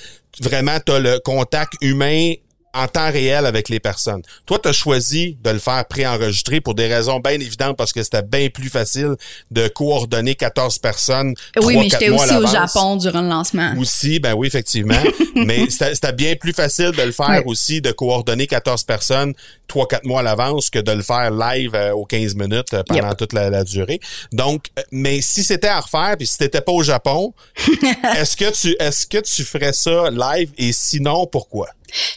vraiment 0.41 0.77
tu 0.85 0.91
as 0.91 0.99
le 0.99 1.19
contact 1.19 1.73
humain 1.81 2.33
en 2.73 2.87
temps 2.87 3.11
réel 3.11 3.45
avec 3.45 3.69
les 3.69 3.79
personnes. 3.79 4.21
Toi, 4.45 4.59
tu 4.61 4.69
as 4.69 4.73
choisi 4.73 5.37
de 5.43 5.49
le 5.49 5.59
faire 5.59 5.85
préenregistré 5.85 6.61
pour 6.61 6.73
des 6.73 6.87
raisons 6.87 7.19
bien 7.19 7.33
évidentes 7.33 7.77
parce 7.77 7.91
que 7.91 8.01
c'était 8.03 8.21
bien 8.21 8.49
plus 8.49 8.69
facile 8.69 9.15
de 9.51 9.67
coordonner 9.67 10.35
14 10.35 10.77
personnes. 10.79 11.33
Oui, 11.61 11.75
mais 11.75 11.89
j'étais 11.89 12.09
aussi 12.09 12.33
au 12.35 12.47
Japon 12.47 12.95
durant 12.95 13.21
le 13.21 13.29
lancement. 13.29 13.73
Aussi, 13.77 14.19
ben 14.19 14.33
oui, 14.33 14.47
effectivement. 14.47 15.01
mais 15.35 15.69
c'était 15.69 16.13
bien 16.13 16.35
plus 16.35 16.53
facile 16.53 16.91
de 16.91 17.01
le 17.01 17.11
faire 17.11 17.45
aussi, 17.45 17.81
de 17.81 17.91
coordonner 17.91 18.47
14 18.47 18.83
personnes 18.83 19.33
3-4 19.71 20.05
mois 20.05 20.19
à 20.19 20.23
l'avance 20.23 20.69
que 20.69 20.79
de 20.79 20.91
le 20.91 21.01
faire 21.01 21.31
live 21.31 21.75
euh, 21.75 21.93
aux 21.93 22.05
15 22.05 22.35
minutes 22.35 22.73
euh, 22.73 22.83
pendant 22.83 23.13
toute 23.13 23.33
la, 23.33 23.63
durée. 23.63 23.99
Donc, 24.31 24.65
euh, 24.77 24.83
mais 24.91 25.21
si 25.21 25.43
c'était 25.43 25.67
à 25.67 25.79
refaire, 25.79 26.15
puis 26.17 26.27
si 26.27 26.37
t'étais 26.37 26.61
pas 26.61 26.71
au 26.71 26.83
Japon, 26.83 27.33
est-ce 28.15 28.35
que 28.35 28.51
tu 28.51 28.75
est-ce 28.79 29.05
que 29.05 29.19
tu 29.19 29.43
ferais 29.43 29.73
ça 29.73 30.09
live? 30.09 30.51
Et 30.57 30.73
sinon 30.73 31.27
pourquoi? 31.27 31.69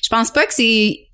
Je 0.02 0.08
pense 0.08 0.30
pas 0.30 0.46
que 0.46 0.54
c'est 0.54 1.06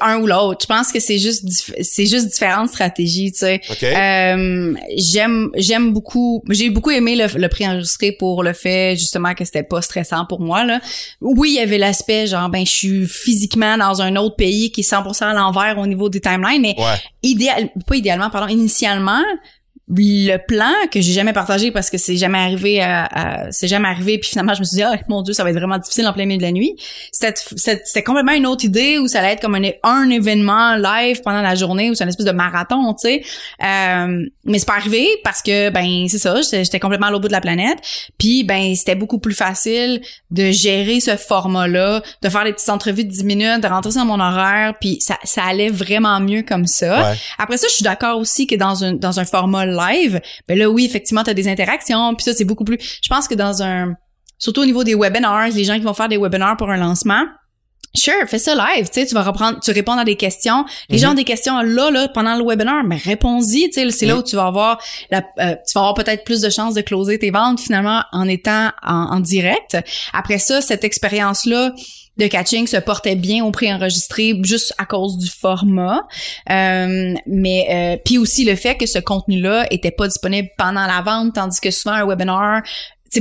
un 0.00 0.20
ou 0.20 0.26
l'autre. 0.26 0.60
Je 0.62 0.66
pense 0.66 0.92
que 0.92 1.00
c'est 1.00 1.18
juste 1.18 1.44
c'est 1.80 2.06
juste 2.06 2.28
différentes 2.28 2.68
stratégies, 2.68 3.32
tu 3.32 3.38
sais. 3.38 3.60
Euh, 3.82 4.74
j'aime 4.96 5.50
j'aime 5.54 5.92
beaucoup 5.92 6.42
j'ai 6.50 6.70
beaucoup 6.70 6.90
aimé 6.90 7.16
le, 7.16 7.26
le 7.38 7.48
préenregistré 7.48 8.12
pour 8.12 8.42
le 8.42 8.52
fait 8.52 8.96
justement 8.96 9.34
que 9.34 9.44
c'était 9.44 9.62
pas 9.62 9.82
stressant 9.82 10.26
pour 10.26 10.40
moi 10.40 10.64
là. 10.64 10.80
Oui, 11.20 11.50
il 11.50 11.56
y 11.56 11.60
avait 11.60 11.78
l'aspect 11.78 12.26
genre 12.26 12.48
ben 12.48 12.66
je 12.66 12.72
suis 12.72 13.06
physiquement 13.06 13.76
dans 13.78 14.02
un 14.02 14.16
autre 14.16 14.36
pays 14.36 14.72
qui 14.72 14.80
est 14.80 14.90
100% 14.90 15.24
à 15.24 15.34
l'envers 15.34 15.78
au 15.78 15.86
niveau 15.86 16.08
des 16.08 16.20
timelines 16.20 16.62
mais 16.62 16.76
idéal 17.22 17.70
pas 17.86 17.96
idéalement 17.96 18.30
pardon, 18.30 18.48
initialement 18.48 19.22
le 19.88 20.36
plan 20.38 20.72
que 20.90 21.00
j'ai 21.00 21.12
jamais 21.12 21.32
partagé 21.32 21.70
parce 21.72 21.90
que 21.90 21.98
c'est 21.98 22.16
jamais 22.16 22.38
arrivé 22.38 22.80
à, 22.80 23.48
c'est 23.50 23.66
jamais 23.66 23.88
arrivé 23.88 24.18
puis 24.18 24.30
finalement 24.30 24.54
je 24.54 24.60
me 24.60 24.64
suis 24.64 24.76
dit 24.76 24.82
ah 24.82 24.94
mon 25.08 25.22
dieu 25.22 25.34
ça 25.34 25.42
va 25.42 25.50
être 25.50 25.56
vraiment 25.56 25.78
difficile 25.78 26.06
en 26.06 26.12
plein 26.12 26.24
milieu 26.24 26.38
de 26.38 26.42
la 26.42 26.52
nuit. 26.52 26.76
C'était 27.10 28.02
complètement 28.02 28.32
une 28.32 28.46
autre 28.46 28.64
idée 28.64 28.98
où 28.98 29.08
ça 29.08 29.18
allait 29.18 29.32
être 29.32 29.42
comme 29.42 29.56
un, 29.56 29.70
un 29.82 30.08
événement 30.08 30.76
live 30.76 31.20
pendant 31.22 31.42
la 31.42 31.54
journée 31.54 31.90
ou 31.90 31.94
c'est 31.94 32.04
une 32.04 32.10
espèce 32.10 32.26
de 32.26 32.32
marathon 32.32 32.94
tu 32.94 33.08
sais. 33.08 33.22
Euh, 33.62 34.24
mais 34.44 34.58
c'est 34.58 34.66
pas 34.66 34.76
arrivé 34.76 35.08
parce 35.24 35.42
que 35.42 35.70
ben 35.70 36.06
c'est 36.08 36.18
ça 36.18 36.40
j'étais 36.40 36.80
complètement 36.80 37.08
à 37.08 37.10
l'autre 37.10 37.22
bout 37.22 37.28
de 37.28 37.32
la 37.32 37.40
planète. 37.40 37.78
Puis 38.18 38.44
ben 38.44 38.74
c'était 38.76 38.94
beaucoup 38.94 39.18
plus 39.18 39.34
facile 39.34 40.00
de 40.30 40.52
gérer 40.52 41.00
ce 41.00 41.16
format 41.16 41.66
là 41.66 42.02
de 42.22 42.28
faire 42.28 42.44
des 42.44 42.52
petites 42.52 42.70
entrevues 42.70 43.04
de 43.04 43.10
10 43.10 43.24
minutes 43.24 43.62
de 43.62 43.68
rentrer 43.68 43.92
dans 43.94 44.04
mon 44.04 44.20
horaire 44.20 44.74
puis 44.80 44.98
ça, 45.00 45.18
ça 45.24 45.42
allait 45.42 45.70
vraiment 45.70 46.20
mieux 46.20 46.42
comme 46.42 46.66
ça. 46.66 47.14
Après 47.38 47.56
ça 47.56 47.66
je 47.68 47.74
suis 47.74 47.84
d'accord 47.84 48.18
aussi 48.18 48.46
que 48.46 48.54
dans 48.54 48.84
un 48.84 48.92
dans 48.92 49.18
un 49.18 49.24
format 49.24 49.71
live, 49.72 50.20
ben 50.48 50.58
là 50.58 50.68
oui, 50.70 50.84
effectivement, 50.84 51.24
tu 51.24 51.30
as 51.30 51.34
des 51.34 51.48
interactions, 51.48 52.14
puis 52.14 52.24
ça 52.24 52.32
c'est 52.32 52.44
beaucoup 52.44 52.64
plus 52.64 52.78
je 52.80 53.08
pense 53.08 53.28
que 53.28 53.34
dans 53.34 53.62
un 53.62 53.94
surtout 54.38 54.62
au 54.62 54.66
niveau 54.66 54.84
des 54.84 54.94
webinars, 54.94 55.48
les 55.48 55.64
gens 55.64 55.74
qui 55.74 55.84
vont 55.84 55.94
faire 55.94 56.08
des 56.08 56.16
webinars 56.16 56.56
pour 56.56 56.70
un 56.70 56.76
lancement, 56.76 57.24
Sure, 57.94 58.26
fais 58.26 58.38
ça 58.38 58.54
live, 58.54 58.86
tu 58.86 59.00
sais, 59.00 59.06
tu 59.06 59.14
vas 59.14 59.22
reprendre, 59.22 59.60
tu 59.60 59.70
réponds 59.70 59.92
à 59.92 60.04
des 60.04 60.16
questions. 60.16 60.64
Les 60.88 60.96
gens 60.96 61.10
ont 61.10 61.14
des 61.14 61.24
questions 61.24 61.60
là, 61.60 61.90
là, 61.90 62.08
pendant 62.08 62.34
le 62.36 62.42
webinaire, 62.42 62.82
mais 62.86 62.96
réponds-y, 62.96 63.68
tu 63.68 63.82
sais, 63.82 63.90
c'est 63.90 64.06
là 64.06 64.16
où 64.16 64.22
tu 64.22 64.34
vas 64.34 64.46
avoir, 64.46 64.82
la, 65.10 65.18
euh, 65.40 65.54
tu 65.66 65.74
vas 65.74 65.80
avoir 65.82 65.94
peut-être 65.94 66.24
plus 66.24 66.40
de 66.40 66.48
chances 66.48 66.72
de 66.72 66.80
closer 66.80 67.18
tes 67.18 67.30
ventes 67.30 67.60
finalement 67.60 68.02
en 68.12 68.26
étant 68.28 68.70
en, 68.82 69.20
direct. 69.20 69.76
Après 70.14 70.38
ça, 70.38 70.62
cette 70.62 70.84
expérience-là, 70.84 71.74
de 72.18 72.26
catching 72.26 72.66
se 72.66 72.76
portait 72.76 73.16
bien 73.16 73.44
au 73.44 73.50
pré-enregistré 73.50 74.38
juste 74.42 74.74
à 74.78 74.84
cause 74.84 75.16
du 75.18 75.30
format. 75.30 76.06
Euh, 76.50 77.14
mais 77.26 77.66
euh, 77.70 77.96
puis 78.04 78.18
aussi 78.18 78.44
le 78.44 78.54
fait 78.56 78.76
que 78.76 78.86
ce 78.86 78.98
contenu-là 78.98 79.66
était 79.70 79.90
pas 79.90 80.08
disponible 80.08 80.48
pendant 80.58 80.86
la 80.86 81.00
vente, 81.00 81.34
tandis 81.34 81.60
que 81.60 81.70
souvent 81.70 81.94
un 81.94 82.06
webinar 82.06 82.62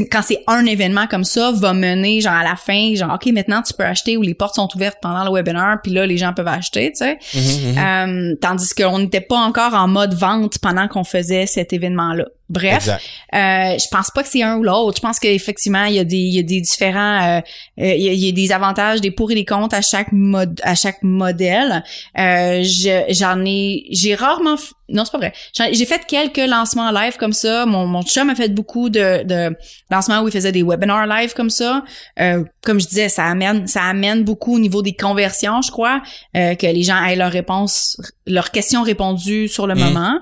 quand 0.10 0.22
c'est 0.22 0.44
un 0.48 0.66
événement 0.66 1.08
comme 1.08 1.24
ça, 1.24 1.52
va 1.52 1.74
mener 1.74 2.22
genre 2.22 2.34
à 2.34 2.44
la 2.44 2.56
fin, 2.56 2.96
genre 2.96 3.16
ok 3.16 3.32
maintenant 3.34 3.62
tu 3.62 3.74
peux 3.74 3.84
acheter 3.84 4.18
ou 4.18 4.22
les 4.22 4.34
portes 4.34 4.56
sont 4.56 4.70
ouvertes 4.76 5.00
pendant 5.02 5.24
le 5.26 5.32
webinaire, 5.32 5.80
puis 5.84 5.92
là 5.92 6.06
les 6.06 6.18
gens 6.18 6.34
peuvent 6.34 6.48
acheter, 6.48 6.92
tu 6.92 7.00
sais. 7.00 7.18
Mm-hmm, 7.34 7.74
mm-hmm. 7.74 8.32
euh, 8.32 8.36
tandis 8.42 8.74
qu'on 8.74 9.00
n'était 9.00 9.22
pas 9.22 9.38
encore 9.38 9.74
en 9.74 9.88
mode 9.88 10.14
vente 10.14 10.60
pendant 10.60 10.88
qu'on 10.88 11.04
faisait 11.04 11.46
cet 11.46 11.74
événement-là. 11.74 12.26
Bref, 12.52 12.90
euh, 12.90 12.98
je 13.34 13.88
pense 13.90 14.12
pas 14.14 14.24
que 14.24 14.30
c'est 14.30 14.44
un 14.44 14.58
ou 14.58 14.64
l'autre. 14.64 14.98
Je 14.98 15.02
pense 15.02 15.20
qu'effectivement, 15.20 15.86
il 15.86 15.96
y 15.96 16.00
a 16.00 16.04
des, 16.04 16.18
il 16.18 16.36
y 16.36 16.40
a 16.40 16.44
des 16.44 16.60
différents, 16.60 17.38
euh, 17.38 17.42
euh, 17.80 17.94
il, 17.96 18.14
y 18.14 18.28
a, 18.28 18.32
des 18.34 18.52
avantages, 18.52 19.00
des 19.00 19.10
pour 19.10 19.32
et 19.32 19.36
des 19.36 19.46
contre 19.46 19.74
à 19.74 19.82
chaque 19.82 20.12
mode, 20.12 20.60
à 20.64 20.76
chaque 20.76 21.02
modèle. 21.02 21.82
Euh, 22.20 22.62
j'en 23.10 23.46
ai, 23.46 23.86
j'ai 23.92 24.16
rarement, 24.16 24.58
non 24.92 25.06
c'est 25.06 25.12
pas 25.12 25.18
vrai. 25.18 25.34
J'ai 25.72 25.86
fait 25.86 26.06
quelques 26.06 26.38
lancements 26.38 26.92
live 26.92 27.18
comme 27.18 27.34
ça. 27.34 27.66
Mon, 27.66 27.88
mon 27.88 28.04
chum 28.04 28.30
a 28.30 28.36
fait 28.36 28.50
beaucoup 28.50 28.90
de, 28.90 29.24
de 29.24 29.56
lancements 29.90 30.22
où 30.22 30.28
il 30.28 30.32
faisait 30.32 30.52
des 30.52 30.64
webinars 30.64 31.08
live 31.08 31.34
comme 31.34 31.50
ça. 31.50 31.84
Euh, 32.20 32.44
comme 32.64 32.80
je 32.80 32.88
disais, 32.88 33.10
ça 33.10 33.26
amène, 33.26 33.66
ça 33.68 33.84
amène 33.84 34.24
beaucoup 34.24 34.56
au 34.56 34.60
niveau 34.60 34.84
des 34.84 34.94
conversions, 34.94 35.62
je 35.62 35.72
crois, 35.72 36.02
que 36.34 36.66
les 36.66 36.84
gens 36.84 37.04
aient 37.04 37.16
leurs 37.16 37.32
réponses, 37.32 38.00
leurs 38.28 38.52
questions 38.52 38.84
répondues 38.84 39.48
sur 39.48 39.66
le 39.66 39.74
mmh. 39.74 39.80
moment. 39.80 40.20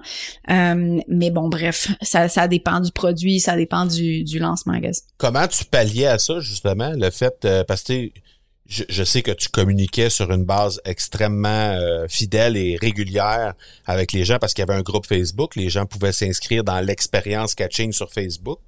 mais 1.07 1.31
bon, 1.31 1.49
bref, 1.49 1.89
ça 2.01 2.29
ça, 2.29 2.47
dépend 2.47 2.79
du 2.79 2.91
produit, 2.91 3.39
ça 3.39 3.55
dépend 3.55 3.85
du, 3.85 4.23
du 4.23 4.39
lancement, 4.39 4.77
guess. 4.77 5.03
Comment 5.17 5.47
tu 5.47 5.65
palliais 5.65 6.07
à 6.07 6.17
ça, 6.19 6.39
justement, 6.39 6.91
le 6.95 7.09
fait, 7.09 7.35
euh, 7.45 7.63
parce 7.63 7.83
que 7.83 8.09
je, 8.69 9.03
sais 9.03 9.23
que 9.23 9.31
tu 9.31 9.49
communiquais 9.49 10.11
sur 10.11 10.31
une 10.31 10.45
base 10.45 10.79
extrêmement 10.85 11.49
euh, 11.71 12.07
fidèle 12.07 12.55
et 12.55 12.77
régulière 12.79 13.55
avec 13.87 14.11
les 14.11 14.25
gens 14.25 14.37
parce 14.37 14.53
qu'il 14.53 14.61
y 14.61 14.69
avait 14.69 14.77
un 14.77 14.83
groupe 14.83 15.07
Facebook, 15.07 15.55
les 15.55 15.69
gens 15.69 15.87
pouvaient 15.87 16.11
s'inscrire 16.11 16.63
dans 16.63 16.79
l'expérience 16.79 17.55
catching 17.55 17.91
sur 17.91 18.11
Facebook. 18.11 18.59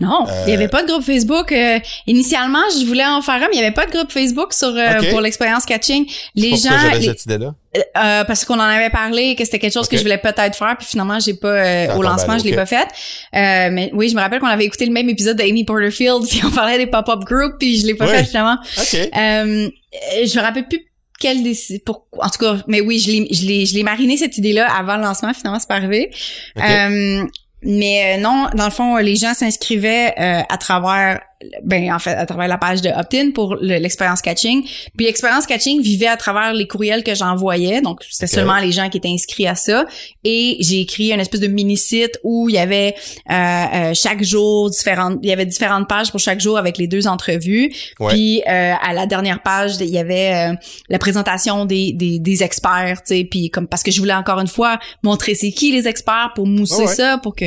Non, 0.00 0.26
il 0.42 0.46
n'y 0.46 0.52
avait 0.52 0.66
euh, 0.66 0.68
pas 0.68 0.82
de 0.82 0.88
groupe 0.88 1.02
Facebook. 1.02 1.50
Euh, 1.50 1.78
initialement, 2.06 2.62
je 2.78 2.86
voulais 2.86 3.04
en 3.04 3.20
faire 3.20 3.34
un, 3.34 3.48
mais 3.48 3.54
il 3.54 3.58
n'y 3.58 3.64
avait 3.64 3.74
pas 3.74 3.86
de 3.86 3.90
groupe 3.90 4.12
Facebook 4.12 4.52
sur 4.52 4.68
euh, 4.68 5.10
pour 5.10 5.20
l'expérience 5.20 5.64
catching. 5.64 6.06
Les 6.36 6.50
gens, 6.50 6.70
j'avais 6.80 7.02
cette 7.02 7.24
idée-là. 7.24 8.24
parce 8.24 8.44
qu'on 8.44 8.54
en 8.54 8.60
avait 8.60 8.90
parlé, 8.90 9.34
que 9.34 9.44
c'était 9.44 9.58
quelque 9.58 9.72
chose 9.72 9.88
que 9.88 9.96
je 9.96 10.02
voulais 10.02 10.18
peut-être 10.18 10.56
faire, 10.56 10.76
puis 10.78 10.86
finalement 10.86 11.18
j'ai 11.18 11.34
pas 11.34 11.94
au 11.96 12.02
lancement, 12.02 12.38
je 12.38 12.44
l'ai 12.44 12.54
pas 12.54 12.66
fait. 12.66 12.88
mais 13.32 13.90
oui, 13.92 14.08
je 14.08 14.14
me 14.14 14.20
rappelle 14.20 14.40
qu'on 14.40 14.46
avait 14.46 14.64
écouté 14.64 14.86
le 14.86 14.92
même 14.92 15.08
épisode 15.08 15.36
d'Amy 15.36 15.64
Porterfield, 15.64 16.26
puis 16.28 16.40
on 16.44 16.50
parlait 16.50 16.78
des 16.78 16.86
pop-up 16.86 17.20
groups, 17.24 17.56
puis 17.58 17.80
je 17.80 17.86
l'ai 17.86 17.94
pas 17.94 18.06
fait 18.06 18.24
finalement. 18.24 18.58
Okay. 18.76 19.10
je 19.12 20.38
me 20.38 20.42
rappelle 20.42 20.68
plus 20.68 20.84
quelle 21.18 21.42
pour 21.84 22.06
en 22.20 22.28
tout 22.28 22.38
cas 22.38 22.58
mais 22.66 22.80
oui 22.80 22.98
je 22.98 23.10
l'ai 23.10 23.28
je 23.32 23.44
l'ai 23.44 23.66
je 23.66 23.74
l'ai 23.74 23.82
mariné 23.82 24.16
cette 24.16 24.38
idée 24.38 24.52
là 24.52 24.70
avant 24.72 24.96
le 24.96 25.02
lancement 25.02 25.34
finalement 25.34 25.58
c'est 25.58 25.68
pas 25.68 25.74
arrivé 25.74 26.10
euh, 26.58 27.24
non, 27.62 28.48
dans 28.54 28.64
le 28.66 28.70
fond, 28.70 28.96
les 28.96 29.16
gens 29.16 29.34
s'inscrivaient 29.34 30.14
euh, 30.18 30.42
à 30.48 30.58
travers 30.58 31.20
ben 31.62 31.92
en 31.92 32.00
fait 32.00 32.14
à 32.14 32.26
travers 32.26 32.48
la 32.48 32.58
page 32.58 32.82
de 32.82 32.88
opt-in 32.88 33.30
pour 33.30 33.54
l'expérience 33.60 34.20
catching. 34.20 34.64
Puis 34.96 35.06
l'expérience 35.06 35.46
catching 35.46 35.80
vivait 35.80 36.08
à 36.08 36.16
travers 36.16 36.52
les 36.52 36.66
courriels 36.66 37.04
que 37.04 37.14
j'envoyais, 37.14 37.80
donc 37.80 38.00
c'était 38.10 38.26
seulement 38.26 38.58
les 38.58 38.72
gens 38.72 38.88
qui 38.88 38.98
étaient 38.98 39.08
inscrits 39.08 39.46
à 39.46 39.54
ça. 39.54 39.84
Et 40.24 40.56
j'ai 40.60 40.80
écrit 40.80 41.12
une 41.12 41.20
espèce 41.20 41.40
de 41.40 41.46
mini 41.46 41.76
site 41.76 42.18
où 42.24 42.48
il 42.48 42.56
y 42.56 42.58
avait 42.58 42.94
euh, 43.30 43.34
euh, 43.34 43.94
chaque 43.94 44.24
jour 44.24 44.68
différentes, 44.70 45.20
il 45.22 45.28
y 45.28 45.32
avait 45.32 45.46
différentes 45.46 45.88
pages 45.88 46.10
pour 46.10 46.18
chaque 46.18 46.40
jour 46.40 46.58
avec 46.58 46.76
les 46.76 46.88
deux 46.88 47.06
entrevues. 47.06 47.72
Puis 48.08 48.42
euh, 48.48 48.74
à 48.80 48.92
la 48.92 49.06
dernière 49.06 49.40
page 49.40 49.76
il 49.80 49.90
y 49.90 49.98
avait 49.98 50.50
la 50.88 50.98
présentation 50.98 51.66
des, 51.66 51.92
des, 51.92 52.18
des 52.18 52.42
experts, 52.42 53.02
tu 53.06 53.14
sais, 53.14 53.24
puis 53.24 53.50
comme 53.50 53.68
parce 53.68 53.84
que 53.84 53.92
je 53.92 54.00
voulais 54.00 54.14
encore 54.14 54.40
une 54.40 54.48
fois 54.48 54.80
montrer 55.04 55.36
c'est 55.36 55.52
qui 55.52 55.70
les 55.70 55.86
experts 55.86 56.32
pour 56.34 56.46
mousser 56.46 56.88
ça, 56.88 57.18
pour 57.18 57.36
que 57.36 57.46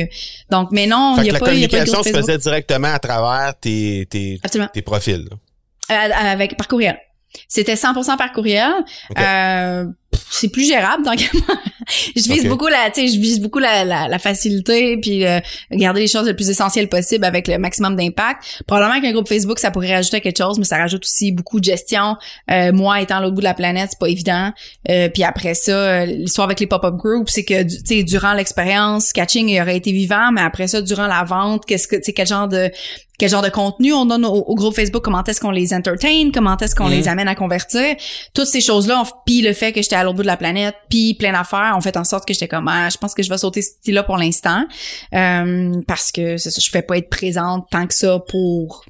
donc 0.50 0.68
mais 0.72 0.86
non 0.86 1.16
il 1.18 1.26
y 1.26 1.30
a 1.30 1.38
pas 1.38 1.40
la 1.40 1.52
communication 1.52 2.02
se 2.02 2.08
faisait 2.08 2.38
directement 2.38 2.92
à 2.92 2.98
travers 2.98 3.54
tes 3.60 3.81
tes, 4.08 4.82
profils. 4.82 5.28
Euh, 5.90 5.94
avec 5.94 6.56
par 6.56 6.68
courriel. 6.68 6.98
C'était 7.48 7.74
100% 7.74 8.16
par 8.16 8.32
courriel. 8.32 8.72
Euh, 9.18 9.86
c'est 10.30 10.48
plus 10.48 10.66
gérable 10.66 11.04
donc 11.04 11.18
je 12.16 12.32
vise 12.32 12.46
beaucoup 12.46 12.68
la 12.68 12.90
tu 12.90 13.00
sais 13.00 13.14
je 13.14 13.20
vise 13.20 13.40
beaucoup 13.40 13.58
la, 13.58 13.84
la, 13.84 14.18
facilité 14.18 14.96
puis 14.96 15.26
euh, 15.26 15.40
garder 15.70 16.00
les 16.00 16.06
choses 16.06 16.26
le 16.26 16.34
plus 16.34 16.48
essentielles 16.48 16.88
possible 16.88 17.24
avec 17.24 17.48
le 17.48 17.58
maximum 17.58 17.96
d'impact. 17.96 18.62
Probablement 18.66 19.00
qu'un 19.00 19.12
groupe 19.12 19.28
Facebook 19.28 19.58
ça 19.58 19.70
pourrait 19.70 19.94
rajouter 19.94 20.20
quelque 20.20 20.38
chose 20.38 20.58
mais 20.58 20.64
ça 20.64 20.78
rajoute 20.78 21.04
aussi 21.04 21.32
beaucoup 21.32 21.60
de 21.60 21.64
gestion. 21.64 22.16
Euh, 22.50 22.72
moi 22.72 23.00
étant 23.00 23.20
l'autre 23.20 23.34
bout 23.34 23.40
de 23.40 23.46
la 23.46 23.54
planète 23.54 23.88
c'est 23.90 23.98
pas 23.98 24.08
évident. 24.08 24.52
Euh, 24.88 25.08
puis 25.08 25.24
après 25.24 25.54
ça 25.54 26.06
l'histoire 26.06 26.46
avec 26.46 26.60
les 26.60 26.66
pop-up 26.66 26.94
groups 26.96 27.30
c'est 27.30 27.44
que 27.44 27.62
tu 27.62 27.78
sais 27.84 28.02
durant 28.02 28.32
l'expérience 28.32 29.12
catching 29.12 29.48
il 29.48 29.60
aurait 29.60 29.76
été 29.76 29.92
vivant 29.92 30.32
mais 30.32 30.42
après 30.42 30.66
ça 30.66 30.82
durant 30.82 31.06
la 31.06 31.24
vente 31.24 31.66
qu'est-ce 31.66 31.88
que 31.88 31.96
tu 31.96 32.04
sais 32.04 32.12
quel 32.12 32.26
genre 32.26 32.48
de 32.48 32.70
quel 33.22 33.30
genre 33.30 33.42
de 33.42 33.50
contenu 33.50 33.92
on 33.92 34.04
donne 34.04 34.24
au, 34.24 34.54
groupe 34.56 34.74
Facebook, 34.74 35.02
comment 35.04 35.22
est-ce 35.22 35.40
qu'on 35.40 35.52
les 35.52 35.72
entertain, 35.72 36.30
comment 36.34 36.56
est-ce 36.56 36.74
qu'on 36.74 36.88
mm. 36.88 36.92
les 36.92 37.06
amène 37.06 37.28
à 37.28 37.36
convertir? 37.36 37.94
Toutes 38.34 38.46
ces 38.46 38.60
choses-là, 38.60 39.04
puis 39.24 39.42
le 39.42 39.52
fait 39.52 39.70
que 39.70 39.80
j'étais 39.80 39.94
à 40.02 40.04
l'autre 40.04 40.16
bout 40.16 40.22
de 40.22 40.26
la 40.26 40.36
planète, 40.36 40.74
puis 40.90 41.14
plein 41.14 41.32
d'affaires 41.32 41.74
ont 41.76 41.80
fait 41.80 41.96
en 41.96 42.04
sorte 42.04 42.26
que 42.26 42.34
j'étais 42.34 42.48
comme, 42.48 42.68
ah, 42.68 42.88
je 42.90 42.98
pense 42.98 43.14
que 43.14 43.22
je 43.22 43.28
vais 43.28 43.38
sauter 43.38 43.62
ce 43.62 43.70
style-là 43.70 44.02
pour 44.02 44.16
l'instant, 44.16 44.66
euh, 45.14 45.80
parce 45.86 46.12
que 46.12 46.36
ça, 46.36 46.50
je 46.50 46.70
fais 46.70 46.82
pas 46.82 46.98
être 46.98 47.08
présente 47.08 47.68
tant 47.70 47.86
que 47.86 47.94
ça 47.94 48.18
pour 48.28 48.84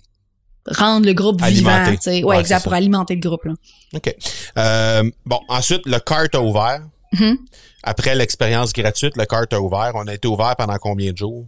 rendre 0.67 1.07
le 1.07 1.13
groupe 1.13 1.43
vivant, 1.43 1.85
tu 1.87 1.97
sais. 2.01 2.25
Ouais, 2.25 2.41
exact, 2.41 2.65
pour 2.65 2.73
alimenter 2.73 3.15
le 3.15 3.21
groupe, 3.21 3.45
là. 3.45 3.53
OK. 3.95 4.15
Euh, 4.59 5.11
bon, 5.27 5.41
ensuite, 5.49 5.83
le 5.87 5.99
cart 5.99 6.29
a 6.35 6.41
ouvert. 6.41 6.83
Mm-hmm. 7.15 7.37
Après 7.83 8.15
l'expérience 8.15 8.73
gratuite, 8.73 9.17
le 9.17 9.25
cart 9.25 9.47
a 9.53 9.61
ouvert. 9.61 9.93
On 9.95 10.07
a 10.07 10.15
été 10.15 10.29
ouvert 10.29 10.55
pendant 10.57 10.77
combien 10.79 11.13
de 11.13 11.17
jours? 11.17 11.47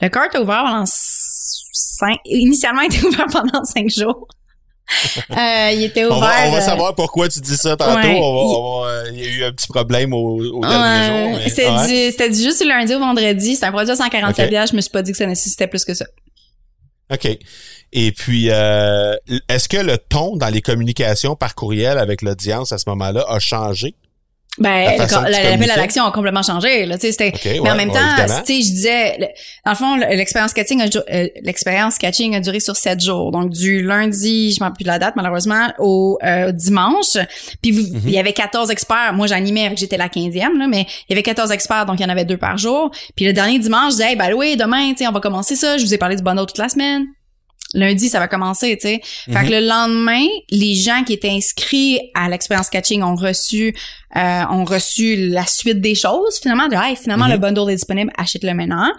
Le 0.00 0.08
cart 0.08 0.28
a 0.34 0.40
ouvert 0.40 0.62
pendant 0.64 0.84
cinq, 0.86 2.18
initialement, 2.26 2.80
il 2.90 2.94
était 2.94 3.06
ouvert 3.06 3.26
pendant 3.32 3.64
cinq 3.64 3.88
jours. 3.88 4.28
Euh, 5.30 5.70
il 5.72 5.84
était 5.84 6.04
ouvert. 6.04 6.16
On 6.16 6.20
va, 6.20 6.46
on 6.46 6.50
va, 6.52 6.58
euh, 6.58 6.60
savoir 6.60 6.94
pourquoi 6.94 7.28
tu 7.28 7.40
dis 7.40 7.56
ça 7.56 7.76
tantôt. 7.76 8.08
On 8.08 8.82
va, 8.82 9.08
il... 9.12 9.18
y 9.18 9.26
a 9.26 9.30
eu 9.30 9.44
un 9.44 9.52
petit 9.52 9.66
problème 9.66 10.12
au, 10.12 10.38
au 10.38 10.60
dernier 10.60 11.32
jour. 11.32 11.40
C'était 11.48 12.30
du, 12.30 12.36
juste 12.36 12.62
du 12.62 12.68
lundi 12.68 12.94
au 12.94 13.00
vendredi. 13.00 13.54
C'était 13.54 13.66
un 13.66 13.72
produit 13.72 13.92
à 13.92 13.96
147 13.96 14.46
okay. 14.46 14.66
Je 14.70 14.76
me 14.76 14.80
suis 14.80 14.90
pas 14.90 15.02
dit 15.02 15.12
que 15.12 15.18
ça 15.18 15.26
nécessitait 15.26 15.66
plus 15.66 15.84
que 15.84 15.94
ça. 15.94 16.06
OK. 17.12 17.38
Et 17.92 18.12
puis, 18.12 18.50
euh, 18.50 19.16
est-ce 19.48 19.68
que 19.68 19.76
le 19.76 19.96
ton 19.98 20.36
dans 20.36 20.48
les 20.48 20.60
communications 20.60 21.36
par 21.36 21.54
courriel 21.54 21.98
avec 21.98 22.22
l'audience 22.22 22.72
à 22.72 22.78
ce 22.78 22.88
moment-là 22.88 23.24
a 23.28 23.38
changé? 23.38 23.94
Ben, 24.58 24.96
l'appel 24.98 25.70
à 25.70 25.76
l'action 25.76 26.04
a 26.04 26.12
complètement 26.12 26.42
changé, 26.42 26.86
là, 26.86 26.96
tu 26.96 27.12
sais, 27.12 27.12
c'était, 27.12 27.60
mais 27.62 27.70
en 27.70 27.74
même 27.74 27.90
temps, 27.90 27.98
tu 28.44 28.54
sais, 28.54 28.62
je 28.62 28.72
disais, 28.72 29.34
dans 29.64 29.72
le 29.72 29.76
fond, 29.76 29.96
l'expérience 29.96 30.52
catching 30.52 30.82
a, 30.82 30.86
euh, 30.86 31.28
l'expérience 31.42 31.98
catching 31.98 32.34
a 32.34 32.40
duré 32.40 32.60
sur 32.60 32.76
sept 32.76 33.00
jours. 33.00 33.32
Donc, 33.32 33.50
du 33.50 33.82
lundi, 33.82 34.52
je 34.52 34.60
m'en 34.60 34.66
rappelle 34.66 34.76
plus 34.76 34.86
la 34.86 34.98
date, 34.98 35.14
malheureusement, 35.16 35.72
au 35.78 36.18
euh, 36.24 36.52
dimanche. 36.52 37.18
Puis, 37.62 37.72
mhm. 37.72 38.00
il 38.04 38.10
y 38.10 38.18
avait 38.18 38.32
14 38.32 38.70
experts. 38.70 39.12
Moi, 39.14 39.26
j'animais, 39.26 39.72
j'étais 39.76 39.96
la 39.96 40.08
15e, 40.08 40.58
là, 40.58 40.66
mais 40.68 40.86
il 41.08 41.10
y 41.10 41.12
avait 41.12 41.22
14 41.22 41.52
experts, 41.52 41.86
donc 41.86 42.00
il 42.00 42.02
y 42.02 42.06
en 42.06 42.10
avait 42.10 42.24
deux 42.24 42.38
par 42.38 42.56
jour. 42.56 42.90
Puis, 43.14 43.26
le 43.26 43.32
dernier 43.32 43.58
dimanche, 43.58 43.92
je 43.92 43.98
disais, 43.98 44.16
ben 44.16 44.32
oui, 44.34 44.56
demain, 44.56 44.90
tu 44.90 44.98
sais, 44.98 45.06
on 45.08 45.12
va 45.12 45.20
commencer 45.20 45.56
ça. 45.56 45.76
Je 45.76 45.84
vous 45.84 45.94
ai 45.94 45.98
parlé 45.98 46.16
du 46.16 46.22
bundle 46.22 46.46
toute 46.46 46.58
la 46.58 46.68
semaine. 46.68 47.06
Lundi, 47.74 48.08
ça 48.08 48.18
va 48.20 48.28
commencer, 48.28 48.76
tu 48.80 48.88
sais. 48.88 49.00
Fait 49.26 49.32
que 49.32 49.38
Mhm. 49.46 49.50
le 49.50 49.60
lendemain, 49.66 50.24
les 50.50 50.74
gens 50.74 51.02
qui 51.04 51.12
étaient 51.14 51.30
inscrits 51.30 51.98
à 52.14 52.28
l'expérience 52.28 52.70
catching 52.70 53.02
ont 53.02 53.16
reçu 53.16 53.76
euh, 54.16 54.44
ont 54.50 54.64
reçu 54.64 55.28
la 55.28 55.44
suite 55.44 55.80
des 55.82 55.94
choses 55.94 56.38
finalement 56.40 56.68
de 56.68 56.74
hey, 56.74 56.96
finalement 56.96 57.26
Mhm. 57.26 57.32
le 57.32 57.38
bundle 57.38 57.70
est 57.70 57.74
disponible, 57.74 58.10
achète-le 58.16 58.54
maintenant. 58.54 58.90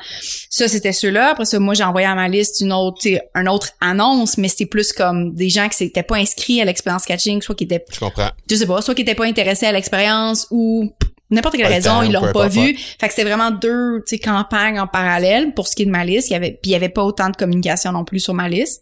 Ça 0.50 0.68
c'était 0.68 0.92
ceux-là. 0.92 1.30
Après 1.32 1.46
ça, 1.46 1.58
moi 1.60 1.74
j'ai 1.74 1.84
envoyé 1.84 2.06
à 2.06 2.14
ma 2.14 2.28
liste 2.28 2.62
une 2.62 2.72
autre 2.74 3.02
une 3.34 3.50
autre 3.50 3.70
annonce, 3.82 4.38
mais 4.38 4.48
c'était 4.48 4.68
plus 4.68 4.94
comme 4.94 5.34
des 5.34 5.50
gens 5.50 5.68
qui 5.70 5.78
s'étaient 5.78 6.04
pas 6.04 6.18
inscrits 6.18 6.62
à 6.62 6.66
l'expérience 6.66 7.04
catching, 7.06 7.42
soit 7.42 7.56
qui 7.56 7.64
étaient 7.64 7.84
Je 7.92 8.00
comprends. 8.00 8.30
je 8.48 8.56
sais 8.56 8.68
pas, 8.68 8.82
soit 8.84 8.94
qui 8.94 9.02
étaient 9.02 9.16
pas 9.16 9.26
intéressés 9.26 9.66
à 9.66 9.72
l'expérience 9.72 10.46
ou 10.52 10.92
n'importe 11.30 11.56
quelle 11.56 11.68
raison, 11.68 11.90
temps, 11.90 12.02
ils 12.04 12.12
l'ont 12.12 12.32
pas 12.32 12.48
vu. 12.48 12.78
Fait 13.00 13.08
que 13.08 13.14
c'était 13.14 13.24
vraiment 13.28 13.52
deux, 13.52 14.04
campagnes 14.24 14.80
en 14.80 14.88
parallèle 14.88 15.54
pour 15.54 15.68
ce 15.68 15.76
qui 15.76 15.84
est 15.84 15.86
de 15.86 15.92
ma 15.92 16.06
liste. 16.06 16.30
Il 16.30 16.34
y 16.34 16.36
avait, 16.36 16.52
puis 16.52 16.72
il 16.72 16.72
y 16.72 16.76
avait 16.76 16.90
pas 16.90 17.04
autant 17.04 17.30
de 17.30 17.36
communication 17.36 17.92
non 17.92 18.04
plus 18.06 18.20
sur 18.20 18.34
ma 18.34 18.48
liste, 18.50 18.82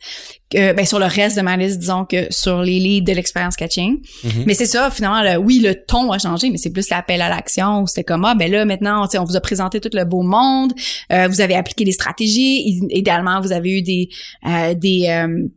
que, 0.50 0.74
ben 0.74 0.86
sur 0.86 1.00
le 1.00 1.06
reste 1.06 1.36
de 1.38 1.42
ma 1.42 1.58
liste, 1.58 1.80
disons 1.80 2.06
que 2.06 2.28
sur 2.32 2.62
les 2.62 2.80
leads 2.80 3.06
de 3.12 3.16
l'expérience 3.16 3.56
catching. 3.56 3.98
Mhm. 4.24 4.44
Mais 4.46 4.54
c'est 4.54 4.66
ça, 4.66 4.92
finalement, 4.92 5.22
le- 5.22 5.38
oui, 5.38 5.60
le 5.60 5.76
ton 5.76 6.12
a 6.12 6.20
changé, 6.20 6.50
mais 6.50 6.58
c'est 6.58 6.72
plus 6.72 6.90
l'appel 6.90 7.22
à 7.22 7.30
l'action. 7.30 7.82
où 7.82 7.88
C'était 7.88 8.04
comme 8.04 8.26
ah 8.26 8.36
ben 8.36 8.52
là 8.52 8.66
maintenant, 8.66 9.08
on 9.16 9.24
vous 9.24 9.36
a 9.36 9.42
présenté 9.42 9.80
tout 9.80 9.90
le 9.94 10.06
beau 10.06 10.22
monde, 10.22 10.74
euh, 11.12 11.28
vous 11.28 11.42
avez 11.42 11.56
appliqué 11.56 11.84
des 11.84 11.92
stratégies. 11.92 12.80
Idéalement, 12.92 13.42
vous 13.42 13.52
avez 13.52 13.80
eu 13.80 13.82
des 13.82 14.10
euh, 14.48 14.74
des 14.74 15.08
euh, 15.10 15.48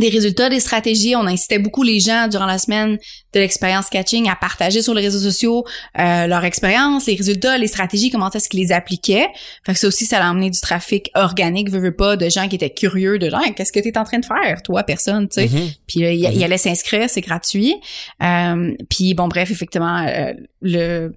des 0.00 0.08
résultats 0.08 0.48
des 0.48 0.58
stratégies. 0.60 1.14
On 1.14 1.26
incitait 1.26 1.58
beaucoup 1.58 1.82
les 1.82 2.00
gens 2.00 2.26
durant 2.26 2.46
la 2.46 2.58
semaine 2.58 2.98
de 3.32 3.40
l'expérience 3.40 3.88
catching 3.88 4.28
à 4.28 4.34
partager 4.34 4.82
sur 4.82 4.94
les 4.94 5.02
réseaux 5.02 5.20
sociaux 5.20 5.64
euh, 5.98 6.26
leur 6.26 6.44
expérience, 6.44 7.06
les 7.06 7.14
résultats, 7.14 7.56
les 7.58 7.68
stratégies, 7.68 8.10
comment 8.10 8.30
est-ce 8.30 8.48
qu'ils 8.48 8.60
les 8.60 8.72
appliquaient. 8.72 9.28
Fait 9.64 9.74
que 9.74 9.78
ça 9.78 9.86
aussi, 9.86 10.06
ça 10.06 10.24
a 10.24 10.28
amené 10.28 10.50
du 10.50 10.60
trafic 10.60 11.10
organique, 11.14 11.70
veux, 11.70 11.78
veux 11.78 11.94
pas, 11.94 12.16
de 12.16 12.28
gens 12.28 12.48
qui 12.48 12.56
étaient 12.56 12.70
curieux, 12.70 13.18
de 13.18 13.30
gens, 13.30 13.40
qu'est-ce 13.54 13.72
que 13.72 13.80
tu 13.80 13.88
es 13.88 13.98
en 13.98 14.04
train 14.04 14.18
de 14.18 14.26
faire, 14.26 14.62
toi, 14.62 14.82
personne, 14.82 15.28
tu 15.28 15.42
sais. 15.42 15.48
Mhm. 15.48 15.70
Puis 15.86 16.04
euh, 16.04 16.12
il, 16.12 16.26
Mhm. 16.26 16.32
il 16.34 16.44
allait 16.44 16.58
s'inscrire, 16.58 17.08
c'est 17.08 17.20
gratuit. 17.20 17.76
Euh, 18.22 18.74
puis 18.88 19.14
bon, 19.14 19.28
bref, 19.28 19.50
effectivement, 19.50 20.04
euh, 20.06 20.32
le 20.62 21.12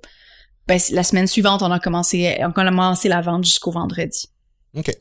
ben, 0.68 0.80
la 0.92 1.04
semaine 1.04 1.28
suivante, 1.28 1.62
on 1.62 1.72
a 1.72 1.80
commencé, 1.80 2.38
on 2.40 2.50
a 2.50 2.52
commencé 2.54 3.10
la 3.10 3.22
vente 3.22 3.44
jusqu'au 3.44 3.72
vendredi. 3.72 4.30
OK. 4.78 4.92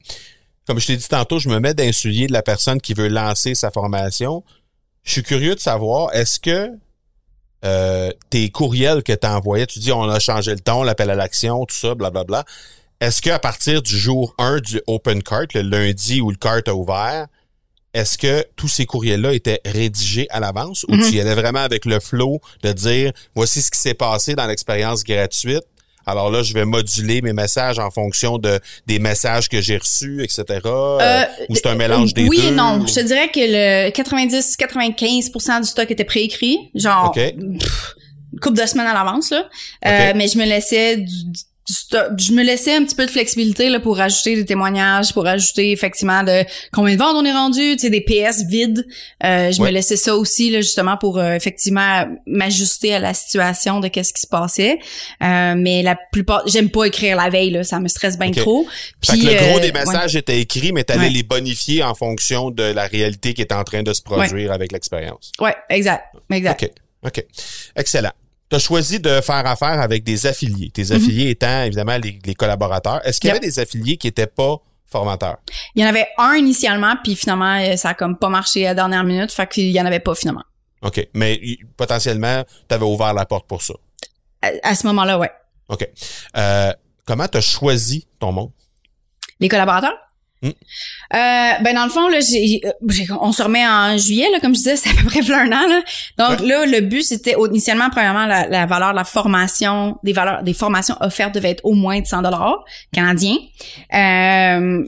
Comme 0.67 0.79
je 0.79 0.87
t'ai 0.87 0.97
dit 0.97 1.09
tantôt, 1.09 1.39
je 1.39 1.49
me 1.49 1.59
mets 1.59 1.75
d'un 1.75 1.93
soulier 1.93 2.27
de 2.29 2.33
la 2.33 2.43
personne 2.43 2.81
qui 2.81 2.95
veut 2.95 3.09
lancer 3.09 3.55
sa 3.55 3.71
formation. 3.71 4.45
Je 5.03 5.13
suis 5.13 5.23
curieux 5.23 5.55
de 5.55 5.61
savoir, 5.61 6.15
est-ce 6.15 6.39
que 6.39 6.71
euh, 7.65 8.11
tes 8.31 8.51
courriels 8.51 9.03
que 9.03 9.13
tu 9.13 9.27
as 9.27 9.37
envoyés, 9.37 9.67
tu 9.67 9.79
dis 9.79 9.93
on 9.93 10.09
a 10.09 10.19
changé 10.19 10.53
le 10.53 10.61
ton, 10.61 10.83
l'appel 10.83 11.11
à 11.11 11.15
l'action, 11.15 11.65
tout 11.65 11.75
ça, 11.77 11.95
blablabla. 11.95 12.45
Est-ce 13.01 13.21
qu'à 13.23 13.39
partir 13.39 13.83
du 13.83 13.97
jour 13.97 14.35
1 14.39 14.61
du 14.61 14.81
Open 14.87 15.23
Cart, 15.23 15.47
le 15.55 15.63
lundi 15.63 16.21
où 16.21 16.31
le 16.31 16.37
cart 16.37 16.63
a 16.67 16.75
ouvert, 16.75 17.27
est-ce 17.95 18.17
que 18.17 18.45
tous 18.57 18.69
ces 18.69 18.87
courriels-là 18.87 19.33
étaient 19.35 19.61
rédigés 19.65 20.27
à 20.31 20.41
l'avance 20.41 20.85
ou 20.89 20.95
Mhm. 20.95 21.03
tu 21.11 21.17
y 21.17 21.21
allais 21.21 21.35
vraiment 21.35 21.61
avec 21.61 21.85
le 21.85 22.01
flow 22.01 22.41
de 22.63 22.73
dire 22.73 23.13
voici 23.35 23.61
ce 23.61 23.71
qui 23.71 23.79
s'est 23.79 23.95
passé 23.95 24.35
dans 24.35 24.47
l'expérience 24.47 25.05
gratuite? 25.05 25.63
Alors 26.07 26.31
là, 26.31 26.43
je 26.43 26.53
vais 26.55 26.65
moduler 26.65 27.23
mes 27.23 27.33
messages 27.33 27.79
en 27.79 27.91
fonction 27.91 28.39
de 28.39 28.59
des 28.87 28.99
messages 28.99 29.49
que 29.49 29.61
j'ai 29.61 29.77
reçus, 29.77 30.23
etc. 30.23 30.61
Euh, 30.65 31.25
ou 31.49 31.55
c'est 31.55 31.67
un 31.67 31.75
mélange 31.75 32.13
des 32.15 32.27
oui 32.29 32.39
deux? 32.41 32.49
et 32.49 32.51
non. 32.51 32.81
ou- 32.81 32.87
Je 32.89 32.95
te 32.95 33.01
dirais 33.01 33.29
que 33.31 33.41
le 33.41 33.91
90-95% 33.91 35.61
du 35.61 35.67
stock 35.67 35.91
était 35.91 36.05
préécrit, 36.05 36.71
genre 36.75 37.09
OK. 37.11 37.15
pff, 37.15 37.95
une 38.33 38.41
couple 38.41 38.61
de 38.61 38.67
semaines 38.67 38.87
à 38.87 38.95
l'avance 38.95 39.31
là. 39.31 39.49
Euh, 39.87 40.13
mais 40.17 40.29
je 40.29 40.39
me 40.39 40.45
laissais 40.45 40.97
du, 40.97 41.15
je 41.69 42.33
me 42.33 42.43
laissais 42.43 42.75
un 42.75 42.85
petit 42.85 42.95
peu 42.97 43.07
de 43.07 43.11
flexibilité 43.11 43.69
là 43.69 43.79
pour 43.79 44.01
ajouter 44.01 44.35
des 44.35 44.45
témoignages, 44.45 45.13
pour 45.13 45.27
ajouter 45.27 45.71
effectivement 45.71 46.23
de 46.23 46.45
combien 46.73 46.95
de 46.95 46.99
ventes 46.99 47.15
on 47.17 47.25
est 47.25 47.33
rendu, 47.33 47.77
tu 47.77 47.79
sais 47.81 47.91
des 47.91 48.01
PS 48.01 48.45
vides. 48.49 48.87
Euh, 49.25 49.53
je 49.53 49.61
Ouais. 49.61 49.69
me 49.69 49.75
laissais 49.75 49.97
ça 49.97 50.17
aussi 50.17 50.51
là 50.51 50.61
justement 50.61 50.97
pour 50.97 51.19
euh, 51.19 51.35
effectivement 51.35 52.05
m'ajuster 52.27 52.95
à 52.95 52.99
la 52.99 53.15
situation 53.15 53.79
de 53.81 53.89
qu'est-ce 53.89 54.13
qui 54.13 54.23
se 54.23 54.27
passait. 54.27 54.79
Euh, 55.23 55.55
mais 55.57 55.83
la 55.83 55.97
plupart, 56.13 56.43
j'aime 56.49 56.71
pas 56.71 56.85
écrire 56.87 57.17
la 57.17 57.29
veille 57.31 57.51
là, 57.51 57.63
ça 57.63 57.79
me 57.79 57.89
stresse 57.89 58.19
bien 58.19 58.31
trop. 58.33 58.67
Fait 59.05 59.17
que 59.19 59.25
le 59.25 59.35
gros 59.35 59.59
euh, 59.59 59.61
des 59.61 59.67
ouais. 59.71 59.73
messages 59.85 60.17
étaient 60.17 60.41
écrits, 60.41 60.73
mais 60.73 60.85
tu 60.85 60.93
allais 60.93 61.03
Ouais. 61.05 61.11
les 61.11 61.23
bonifier 61.23 61.83
en 61.85 61.95
fonction 61.95 62.51
de 62.51 62.63
la 62.65 62.87
réalité 62.87 63.35
qui 63.35 63.43
est 63.43 63.53
en 63.53 63.63
train 63.65 63.83
de 63.83 63.93
se 63.93 64.03
produire 64.03 64.51
avec 64.53 64.73
l'expérience. 64.73 65.31
Ouais, 65.41 65.55
exact, 65.71 66.05
exact. 66.33 66.63
OK. 66.63 66.71
OK. 67.05 67.25
Excellent. 67.77 68.13
Tu 68.53 68.57
as 68.57 68.59
choisi 68.59 69.01
de 69.01 69.23
faire 69.23 69.47
affaire 69.47 69.81
avec 69.81 70.05
des 70.05 70.27
affiliés. 70.27 70.71
Tes 70.71 70.93
affiliés 70.93 71.31
étant 71.31 71.63
évidemment 71.63 71.97
les, 71.97 72.19
les 72.23 72.35
collaborateurs. 72.35 73.01
Est-ce 73.07 73.19
qu'il 73.19 73.29
y 73.29 73.31
Mhm. 73.31 73.37
Yep. 73.37 73.43
avait 73.43 73.51
des 73.51 73.59
affiliés 73.61 73.97
qui 73.97 74.09
n'étaient 74.09 74.27
pas 74.27 74.59
formateurs? 74.85 75.39
Il 75.75 75.81
y 75.81 75.87
en 75.87 75.89
avait 75.89 76.07
un 76.19 76.35
initialement, 76.35 76.95
puis 77.03 77.17
finalement, 77.17 77.57
euh, 77.59 77.77
ça 77.77 77.89
a 77.91 77.95
comme 77.95 78.19
pas 78.19 78.29
marché 78.29 78.67
à 78.67 78.71
la 78.71 78.75
dernière 78.75 79.05
minute, 79.05 79.33
fait 79.33 79.49
qu'il 79.49 79.71
y 79.71 79.81
en 79.81 79.87
avait 79.87 80.01
pas 80.01 80.15
finalement. 80.15 80.43
OK. 80.83 81.09
Mais 81.15 81.41
potentiellement, 81.79 82.45
tu 82.69 82.75
avais 82.75 82.85
ouvert 82.85 83.15
la 83.15 83.25
porte 83.25 83.47
pour 83.49 83.63
ça. 83.63 83.73
À, 84.43 84.51
à 84.65 84.75
ce 84.75 84.87
moment-là, 84.89 85.19
ouais. 85.19 85.31
OK. 85.71 85.89
Euh, 86.37 86.73
comment 87.07 87.29
tu 87.29 87.39
as 87.39 87.41
choisi 87.41 88.07
ton 88.19 88.33
monde? 88.33 88.51
Les 89.41 89.49
collaborateurs? 89.49 89.97
Hmm. 90.43 90.49
Euh, 90.49 91.53
ben 91.63 91.75
dans 91.75 91.85
le 91.85 91.91
fond 91.91 92.09
là, 92.09 92.19
j'ai, 92.21 92.61
on 93.21 93.31
se 93.33 93.43
remet 93.43 93.65
en 93.67 93.97
juillet 93.97 94.27
là, 94.33 94.41
comme 94.41 94.55
je 94.55 94.59
disais, 94.59 94.77
c'est 94.83 94.91
à 94.91 94.95
peu 94.95 95.05
près 95.07 95.21
un 95.33 95.47
an 95.53 95.67
là. 95.69 95.83
Donc 96.19 96.41
Ouais. 96.41 96.47
là, 96.49 96.67
le 96.67 96.81
but 96.81 97.03
c'était 97.03 97.37
initialement 97.49 97.91
premièrement 97.91 98.27
la, 98.27 98.49
la 98.49 98.67
valeur 98.67 98.91
de 98.91 98.97
la 98.97 99.05
formation, 99.05 99.99
des 100.03 100.13
valeurs, 100.13 100.43
des 100.43 100.53
formations 100.55 100.97
offertes 101.01 101.35
devaient 101.35 101.51
être 101.51 101.65
au 101.65 101.75
moins 101.75 102.01
de 102.01 102.07
100 102.07 102.23
dollars 102.23 102.65
canadiens, 102.93 103.37
euh, 103.95 104.83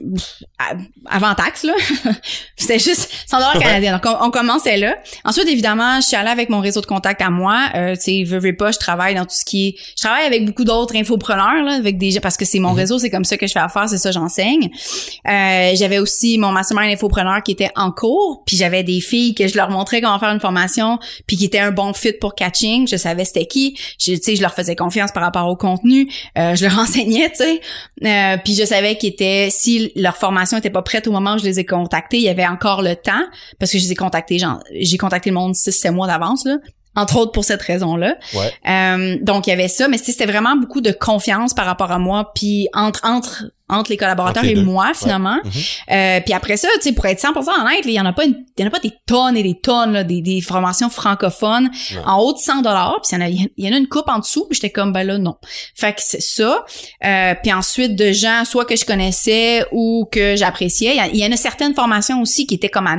avant 1.09 1.35
taxe 1.35 1.63
là. 1.63 1.73
c'était 2.57 2.79
juste 2.79 3.11
100 3.27 3.37
dollars 3.37 3.55
Ouais. 3.55 3.63
canadiens. 3.63 3.93
Donc 3.97 4.05
on, 4.05 4.25
on 4.25 4.31
commençait 4.31 4.77
là. 4.77 4.95
Ensuite 5.23 5.47
évidemment, 5.47 6.01
je 6.01 6.07
suis 6.07 6.15
allée 6.15 6.29
avec 6.29 6.49
mon 6.49 6.59
réseau 6.59 6.81
de 6.81 6.85
contacts 6.85 7.21
à 7.21 7.29
moi. 7.29 7.69
Euh, 7.75 7.95
tu 7.95 8.01
sais, 8.01 8.23
veux, 8.25 8.39
veux 8.39 8.55
pas, 8.55 8.71
je 8.71 8.79
travaille 8.79 9.15
dans 9.15 9.23
tout 9.23 9.35
ce 9.35 9.45
qui 9.45 9.67
est, 9.69 9.75
je 9.97 10.03
travaille 10.03 10.25
avec 10.25 10.45
beaucoup 10.45 10.63
d'autres 10.65 10.95
infopreneurs 10.95 11.63
là, 11.63 11.73
avec 11.75 11.97
des 11.97 12.11
gens 12.11 12.19
parce 12.21 12.35
que 12.37 12.45
c'est 12.45 12.59
mon 12.59 12.71
Mhm. 12.71 12.77
réseau, 12.77 12.99
c'est 12.99 13.09
comme 13.09 13.23
ça 13.25 13.37
que 13.37 13.47
je 13.47 13.53
fais 13.53 13.59
affaire, 13.59 13.87
c'est 13.87 13.97
ça 13.97 14.11
j'enseigne. 14.11 14.69
Euh, 15.27 15.44
j'avais 15.75 15.99
aussi 15.99 16.37
mon 16.37 16.51
mastermind 16.51 16.91
infopreneur 16.91 17.43
qui 17.43 17.51
était 17.51 17.71
en 17.75 17.91
cours, 17.91 18.43
puis 18.45 18.57
j'avais 18.57 18.83
des 18.83 19.01
filles 19.01 19.35
que 19.35 19.47
je 19.47 19.55
leur 19.55 19.69
montrais 19.69 20.01
comment 20.01 20.19
faire 20.19 20.31
une 20.31 20.39
formation, 20.39 20.99
puis 21.27 21.37
qui 21.37 21.45
étaient 21.45 21.59
un 21.59 21.71
bon 21.71 21.93
fit 21.93 22.13
pour 22.13 22.35
catching. 22.35 22.87
Je 22.87 22.97
savais 22.97 23.25
c'était 23.25 23.45
qui. 23.45 23.77
Je, 23.99 24.13
tu 24.13 24.21
sais, 24.21 24.35
je 24.35 24.41
leur 24.41 24.53
faisais 24.53 24.75
confiance 24.75 25.11
par 25.11 25.23
rapport 25.23 25.47
au 25.47 25.55
contenu. 25.55 26.11
Euh, 26.37 26.55
je 26.55 26.65
leur 26.65 26.77
enseignais, 26.79 27.29
tu 27.29 27.43
sais. 27.43 27.61
Euh, 28.03 28.37
puis 28.43 28.55
je 28.55 28.65
savais 28.65 28.97
qu'ils 28.97 29.09
étaient, 29.09 29.49
si 29.51 29.91
leur 29.95 30.17
formation 30.17 30.57
était 30.57 30.69
pas 30.69 30.81
prête 30.81 31.07
au 31.07 31.11
moment 31.11 31.35
où 31.35 31.37
je 31.37 31.43
les 31.45 31.59
ai 31.59 31.65
contactés, 31.65 32.17
il 32.17 32.23
y 32.23 32.29
avait 32.29 32.47
encore 32.47 32.81
le 32.81 32.95
temps, 32.95 33.23
parce 33.59 33.71
que 33.71 33.77
je 33.77 33.83
les 33.83 33.91
ai 33.91 33.95
contactés, 33.95 34.39
genre, 34.39 34.59
j'ai 34.73 34.97
contacté 34.97 35.29
le 35.29 35.35
monde 35.35 35.53
6-7 35.53 35.91
mois 35.91 36.07
d'avance, 36.07 36.45
là. 36.45 36.57
Entre 36.97 37.17
autres 37.17 37.33
pour 37.33 37.43
cette 37.43 37.61
raison-là. 37.61 38.15
Ouais. 38.33 38.53
Euh, 38.69 39.17
donc 39.21 39.47
il 39.47 39.49
y 39.49 39.53
avait 39.53 39.67
ça, 39.67 39.89
mais 39.89 39.97
c'était 39.97 40.25
vraiment 40.25 40.55
beaucoup 40.55 40.79
de 40.79 40.91
confiance 40.91 41.53
par 41.53 41.65
rapport 41.65 41.91
à 41.91 41.99
moi, 41.99 42.31
puis 42.33 42.69
entre 42.73 43.01
entre 43.03 43.51
entre 43.67 43.89
les 43.89 43.97
collaborateurs 43.97 44.43
Entre 44.43 44.53
les 44.53 44.59
et 44.59 44.63
moi 44.63 44.91
finalement. 44.93 45.37
Mhm. 45.43 45.51
Euh, 45.91 46.19
puis 46.21 46.33
après 46.33 46.57
ça, 46.57 46.67
tu 46.75 46.81
sais, 46.81 46.91
pour 46.93 47.05
être 47.05 47.19
100% 47.19 47.61
honnête, 47.61 47.81
il 47.85 47.91
y 47.91 47.99
en 47.99 48.05
a 48.05 48.13
pas 48.13 48.25
il 48.25 48.45
y 48.59 48.63
en 48.63 48.67
a 48.67 48.69
pas 48.69 48.79
des 48.79 48.93
tonnes 49.07 49.35
et 49.35 49.43
des 49.43 49.59
tonnes 49.59 49.93
là, 49.93 50.03
des, 50.03 50.21
des 50.21 50.41
formations 50.41 50.89
francophones 50.89 51.69
en 52.05 52.19
haut 52.19 52.33
de 52.33 52.37
100 52.37 52.61
dollars. 52.61 52.99
Puis 53.01 53.15
il 53.15 53.19
y 53.19 53.23
en 53.23 53.25
a, 53.25 53.29
il 53.29 53.65
y 53.65 53.69
en 53.69 53.73
a 53.73 53.77
une 53.77 53.87
coupe 53.87 54.07
en 54.07 54.19
dessous. 54.19 54.45
Puis 54.47 54.55
j'étais 54.55 54.69
comme 54.69 54.93
ben 54.93 55.05
là 55.05 55.17
non. 55.17 55.35
Fait 55.75 55.93
que 55.93 56.01
c'est 56.01 56.21
ça. 56.21 56.65
Euh, 57.03 57.33
puis 57.41 57.51
ensuite 57.51 57.95
de 57.95 58.11
gens 58.11 58.43
soit 58.45 58.65
que 58.65 58.75
je 58.75 58.85
connaissais 58.85 59.65
ou 59.71 60.07
que 60.11 60.35
j'appréciais. 60.35 60.97
Il 61.11 61.17
y, 61.17 61.21
y 61.21 61.25
en 61.25 61.31
a 61.31 61.37
certaines 61.37 61.73
formations 61.73 62.21
aussi 62.21 62.45
qui 62.45 62.55
étaient 62.55 62.69
comme 62.69 62.87
à 62.87 62.95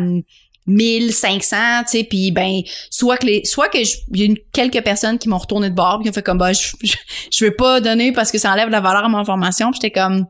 1500, 0.66 1.56
tu 1.82 1.98
sais, 1.98 2.04
puis 2.04 2.30
ben 2.30 2.60
soit 2.90 3.16
que 3.16 3.26
les 3.26 3.44
soit 3.44 3.68
que 3.68 3.78
il 3.78 4.18
y 4.18 4.22
a 4.22 4.26
une, 4.26 4.38
quelques 4.52 4.82
personnes 4.82 5.18
qui 5.18 5.28
m'ont 5.28 5.38
retourné 5.38 5.70
de 5.70 5.74
bord 5.74 5.98
puis 5.98 6.04
qui 6.04 6.10
ont 6.10 6.12
fait 6.12 6.22
comme 6.22 6.38
bah 6.38 6.52
je, 6.52 6.68
je, 6.82 6.96
je 7.30 7.44
veux 7.44 7.54
pas 7.54 7.80
donner 7.80 8.12
parce 8.12 8.32
que 8.32 8.38
ça 8.38 8.52
enlève 8.52 8.68
la 8.68 8.80
valeur 8.80 9.04
à 9.04 9.08
mon 9.08 9.24
formation. 9.24 9.70
J'étais 9.72 9.90
comme 9.90 10.26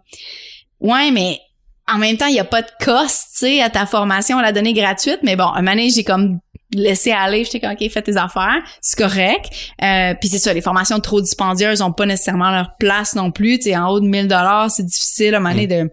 ouais, 0.81 1.11
mais 1.11 1.41
en 1.89 1.99
même 1.99 2.17
temps, 2.17 2.27
il 2.27 2.35
y 2.35 2.41
a 2.41 2.45
pas 2.45 2.63
de 2.63 2.71
cost, 2.85 3.29
tu 3.33 3.39
sais, 3.39 3.63
à 3.63 3.71
ta 3.71 3.87
formation 3.87 4.39
à 4.39 4.43
la 4.43 4.53
donner 4.53 4.73
gratuite, 4.73 5.21
mais 5.23 5.37
bon, 5.37 5.45
un 5.45 5.63
moment 5.63 5.77
j'ai 5.89 6.05
comme 6.05 6.41
laissé 6.73 7.13
aller, 7.13 7.45
j'étais 7.45 7.61
comme 7.61 7.73
OK, 7.73 7.91
fais 7.91 8.03
tes 8.03 8.17
affaires, 8.17 8.61
c'est 8.81 8.99
correct. 8.99 9.51
Euh, 9.83 10.15
puis 10.21 10.29
c'est 10.29 10.39
ça, 10.39 10.53
les 10.53 10.61
formations 10.61 10.99
trop 10.99 11.21
dispendieuses 11.21 11.83
ont 11.83 11.93
pas 11.93 12.07
nécessairement 12.07 12.51
leur 12.51 12.77
place 12.79 13.15
non 13.15 13.31
plus, 13.31 13.59
tu 13.59 13.65
sais, 13.65 13.77
en 13.77 13.89
haut 13.89 14.01
de 14.01 14.07
1000 14.07 14.27
dollars, 14.27 14.71
c'est 14.71 14.85
difficile 14.85 15.35
à 15.35 15.37
un 15.37 15.41
moment 15.41 15.55
donné 15.55 15.67
de 15.69 15.91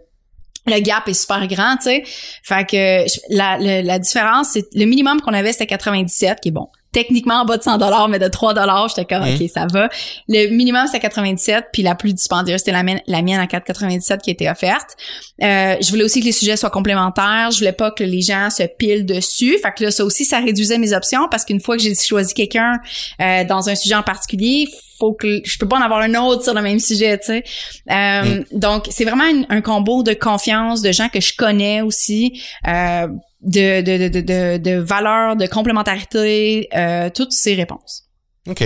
le 0.66 0.80
gap 0.80 1.08
est 1.08 1.14
super 1.14 1.46
grand, 1.48 1.76
tu 1.78 1.84
sais. 1.84 2.04
Fait 2.44 2.66
que 2.66 3.06
la, 3.30 3.58
la, 3.58 3.82
la 3.82 4.00
différence, 4.00 4.50
c'est 4.54 4.66
le 4.74 4.86
minimum 4.86 5.22
qu'on 5.22 5.34
avait, 5.34 5.52
c'était 5.52 5.68
97, 5.68 6.40
qui 6.42 6.50
est 6.50 6.52
bon. 6.52 6.68
Techniquement 6.94 7.42
en 7.42 7.46
bas 7.46 7.58
de 7.58 7.64
100 7.64 7.80
dollars, 7.80 8.08
mais 8.08 8.20
de 8.20 8.28
3 8.28 8.54
dollars, 8.54 8.88
j'étais 8.88 9.06
comme 9.06 9.24
Mhm. 9.28 9.36
ok, 9.42 9.50
ça 9.52 9.66
va. 9.66 9.90
Le 10.28 10.48
minimum 10.56 10.86
c'était 10.86 11.00
97, 11.00 11.66
puis 11.74 11.82
la 11.82 11.96
plus 11.96 12.14
dispendieuse 12.14 12.60
c'était 12.60 12.72
la 12.72 12.84
mienne, 12.84 13.02
la 13.08 13.24
mienne 13.24 13.40
à 13.40 13.48
4,97 13.48 14.20
qui 14.22 14.30
était 14.30 14.48
offerte. 14.48 14.96
Euh, 15.42 15.76
je 15.82 15.90
voulais 15.90 16.04
aussi 16.04 16.20
que 16.20 16.26
les 16.26 16.32
sujets 16.32 16.56
soient 16.56 16.70
complémentaires. 16.70 17.50
Je 17.52 17.58
voulais 17.58 17.72
pas 17.74 17.90
que 17.90 18.04
les 18.04 18.22
gens 18.22 18.52
se 18.52 18.62
pilent 18.78 19.08
dessus. 19.08 19.58
Fait 19.64 19.72
que 19.76 19.86
là, 19.86 19.90
ça 19.92 20.06
aussi, 20.06 20.24
ça 20.24 20.38
réduisait 20.40 20.78
mes 20.78 20.94
options 20.94 21.28
parce 21.32 21.46
qu'une 21.46 21.60
fois 21.62 21.78
que 21.78 21.82
j'ai 21.82 21.96
choisi 21.96 22.36
quelqu'un 22.36 22.74
euh, 23.20 23.44
dans 23.44 23.70
un 23.70 23.76
sujet 23.76 23.96
en 23.96 24.04
particulier, 24.04 24.68
faut 25.04 25.14
que 25.14 25.42
je 25.44 25.58
peux 25.58 25.68
pas 25.68 25.78
en 25.78 25.82
avoir 25.82 26.00
un 26.02 26.16
autre 26.16 26.44
sur 26.44 26.54
le 26.54 26.62
même 26.62 26.80
sujet, 26.80 27.18
tu 27.18 27.26
sais. 27.26 27.44
Euh, 27.92 28.44
Donc, 28.52 28.88
c'est 28.90 29.04
vraiment 29.04 29.28
une- 29.28 29.46
un 29.50 29.62
combo 29.62 30.02
de 30.04 30.14
confiance, 30.14 30.82
de 30.82 30.92
gens 30.94 31.10
que 31.10 31.20
je 31.20 31.34
connais 31.36 31.82
aussi. 31.82 32.42
Euh, 32.68 33.08
de, 33.42 33.82
de, 33.82 34.08
de, 34.08 34.22
de, 34.22 34.58
de 34.58 34.76
valeur, 34.80 35.36
de 35.36 35.46
complémentarité, 35.48 36.70
euh, 36.74 37.10
toutes 37.14 37.34
ces 37.34 37.56
réponses. 37.56 38.04
OK. 38.48 38.64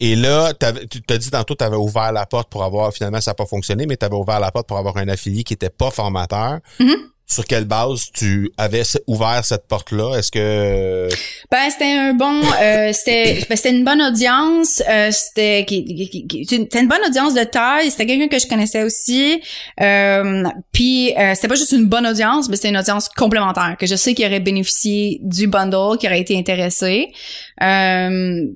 Et 0.00 0.14
là, 0.16 0.52
tu 0.90 1.02
t'as 1.02 1.18
dit 1.18 1.30
tantôt, 1.30 1.54
tu 1.56 1.64
avais 1.64 1.76
ouvert 1.76 2.12
la 2.12 2.26
porte 2.26 2.48
pour 2.50 2.62
avoir, 2.62 2.92
finalement, 2.92 3.20
ça 3.20 3.30
n'a 3.32 3.34
pas 3.34 3.46
fonctionné, 3.46 3.86
mais 3.86 3.96
tu 3.96 4.04
avais 4.04 4.14
ouvert 4.14 4.38
la 4.38 4.52
porte 4.52 4.68
pour 4.68 4.78
avoir 4.78 4.96
un 4.98 5.08
affilié 5.08 5.42
qui 5.42 5.54
était 5.54 5.70
pas 5.70 5.90
formateur. 5.90 6.58
Mm-hmm. 6.78 6.96
Sur 7.26 7.46
quelle 7.46 7.64
base 7.64 8.10
tu 8.12 8.50
avais 8.58 8.82
ouvert 9.06 9.42
cette 9.44 9.66
porte-là? 9.66 10.16
Est-ce 10.18 10.30
que... 10.30 11.08
Ben, 11.50 11.70
c'était 11.70 11.92
un 11.92 12.12
bon... 12.12 12.42
Euh, 12.60 12.92
c'était 12.92 13.46
ben, 13.48 13.58
une 13.64 13.84
bonne 13.84 14.02
audience. 14.02 14.82
Euh, 14.88 15.10
c'était 15.10 15.64
c'était 15.66 16.80
une 16.80 16.88
bonne 16.88 17.04
audience 17.06 17.32
de 17.32 17.44
taille. 17.44 17.90
C'était 17.90 18.04
quelqu'un 18.04 18.28
que 18.28 18.38
je 18.38 18.46
connaissais 18.46 18.82
aussi. 18.82 19.40
Euh, 19.80 20.44
puis, 20.72 21.16
euh, 21.16 21.34
c'était 21.34 21.48
pas 21.48 21.54
juste 21.54 21.72
une 21.72 21.86
bonne 21.86 22.06
audience, 22.06 22.50
mais 22.50 22.56
c'était 22.56 22.68
une 22.68 22.76
audience 22.76 23.08
complémentaire, 23.08 23.76
que 23.78 23.86
je 23.86 23.96
sais 23.96 24.14
qu'il 24.14 24.26
aurait 24.26 24.40
bénéficié 24.40 25.18
du 25.22 25.46
bundle, 25.46 25.96
qui 25.98 26.06
aurait 26.06 26.20
été 26.20 26.36
intéressé. 26.36 27.10
Euh, 27.62 28.46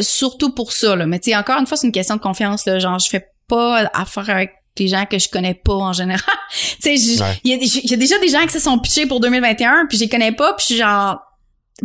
surtout 0.00 0.52
pour 0.52 0.72
ça 0.72 0.96
là 0.96 1.06
mais 1.06 1.18
tu 1.18 1.30
sais 1.30 1.36
encore 1.36 1.58
une 1.58 1.66
fois 1.66 1.76
c'est 1.76 1.86
une 1.86 1.92
question 1.92 2.16
de 2.16 2.20
confiance 2.20 2.66
là 2.66 2.78
genre 2.78 2.98
je 2.98 3.08
fais 3.08 3.28
pas 3.48 3.88
affaire 3.94 4.28
avec 4.28 4.50
les 4.78 4.88
gens 4.88 5.04
que 5.06 5.18
je 5.18 5.28
connais 5.28 5.54
pas 5.54 5.74
en 5.74 5.92
général. 5.92 6.22
Tu 6.82 6.98
sais 6.98 7.38
il 7.44 7.50
y, 7.50 7.94
a 7.94 7.96
déjà 7.96 8.18
des 8.18 8.28
gens 8.28 8.42
qui 8.42 8.52
se 8.52 8.58
sont 8.58 8.78
pitchés 8.78 9.06
pour 9.06 9.20
2021 9.20 9.86
puis 9.86 9.96
je 9.96 10.02
les 10.02 10.08
connais 10.10 10.32
pas 10.32 10.52
puis 10.52 10.66
je 10.68 10.74
suis 10.74 10.76
genre 10.76 11.18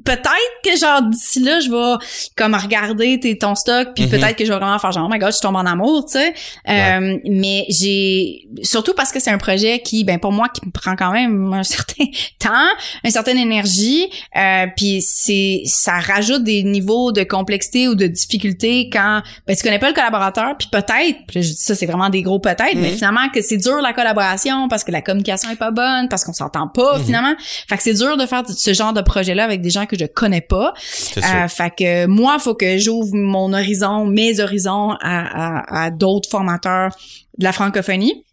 peut-être 0.03 0.61
que 0.63 0.77
genre 0.77 1.01
d'ici 1.01 1.39
là 1.39 1.59
je 1.59 1.69
vais 1.69 2.05
comme 2.35 2.53
regarder 2.53 3.19
tes, 3.19 3.37
ton 3.37 3.55
stock 3.55 3.89
puis 3.95 4.05
mhm. 4.05 4.11
peut-être 4.11 4.35
que 4.35 4.45
je 4.45 4.51
vais 4.51 4.57
vraiment 4.57 4.77
faire 4.79 4.91
genre 4.91 5.07
oh 5.09 5.11
my 5.11 5.19
god 5.19 5.33
je 5.33 5.39
tombe 5.39 5.55
en 5.55 5.65
amour 5.65 6.05
tu 6.05 6.19
sais 6.19 6.33
euh, 6.69 7.17
mais 7.25 7.65
j'ai 7.69 8.47
surtout 8.61 8.93
parce 8.93 9.11
que 9.11 9.19
c'est 9.19 9.31
un 9.31 9.37
projet 9.37 9.79
qui 9.79 10.03
ben 10.03 10.19
pour 10.19 10.31
moi 10.31 10.49
qui 10.49 10.65
me 10.65 10.71
prend 10.71 10.95
quand 10.95 11.11
même 11.11 11.51
un 11.53 11.63
certain 11.63 12.05
temps 12.39 12.67
une 13.03 13.11
certaine 13.11 13.37
énergie 13.37 14.07
euh, 14.35 14.67
puis 14.75 15.01
c'est 15.01 15.61
ça 15.65 15.93
rajoute 15.99 16.43
des 16.43 16.63
niveaux 16.63 17.11
de 17.11 17.23
complexité 17.23 17.87
ou 17.87 17.95
de 17.95 18.07
difficulté 18.07 18.89
quand 18.91 19.21
ben 19.47 19.55
tu 19.55 19.63
connais 19.63 19.79
pas 19.79 19.89
le 19.89 19.95
collaborateur 19.95 20.55
puis 20.57 20.67
peut-être 20.71 21.17
je 21.33 21.39
dis 21.39 21.55
ça 21.55 21.73
c'est 21.75 21.85
vraiment 21.85 22.09
des 22.09 22.21
gros 22.21 22.39
peut-être 22.39 22.75
mais 22.75 22.91
mhm. 22.91 22.95
finalement 22.95 23.29
que 23.33 23.41
c'est 23.41 23.57
dur 23.57 23.81
la 23.81 23.93
collaboration 23.93 24.67
parce 24.67 24.83
que 24.83 24.91
la 24.91 25.01
communication 25.01 25.49
est 25.49 25.55
pas 25.55 25.71
bonne 25.71 26.07
parce 26.09 26.23
qu'on 26.23 26.33
s'entend 26.33 26.67
pas 26.67 26.97
mhm. 26.97 27.05
finalement 27.05 27.33
fait 27.67 27.77
que 27.77 27.83
c'est 27.83 27.93
dur 27.93 28.15
de 28.17 28.25
faire 28.25 28.43
ce 28.47 28.73
genre 28.73 28.93
de 28.93 29.01
projet 29.01 29.33
là 29.33 29.43
avec 29.43 29.61
des 29.61 29.69
gens 29.69 29.86
que 29.87 29.97
je 29.97 30.05
connais 30.05 30.41
pas. 30.41 30.73
Euh, 31.17 31.47
fait 31.47 31.73
que 31.75 32.05
moi, 32.05 32.37
faut 32.39 32.55
que 32.55 32.77
j'ouvre 32.77 33.15
mon 33.15 33.53
horizon, 33.53 34.05
mes 34.05 34.39
horizons 34.39 34.91
à, 35.01 35.85
à, 35.85 35.91
d'autres 35.91 36.29
formateurs 36.29 36.91
de 37.37 37.43
la 37.43 37.51
francophonie. 37.51 38.23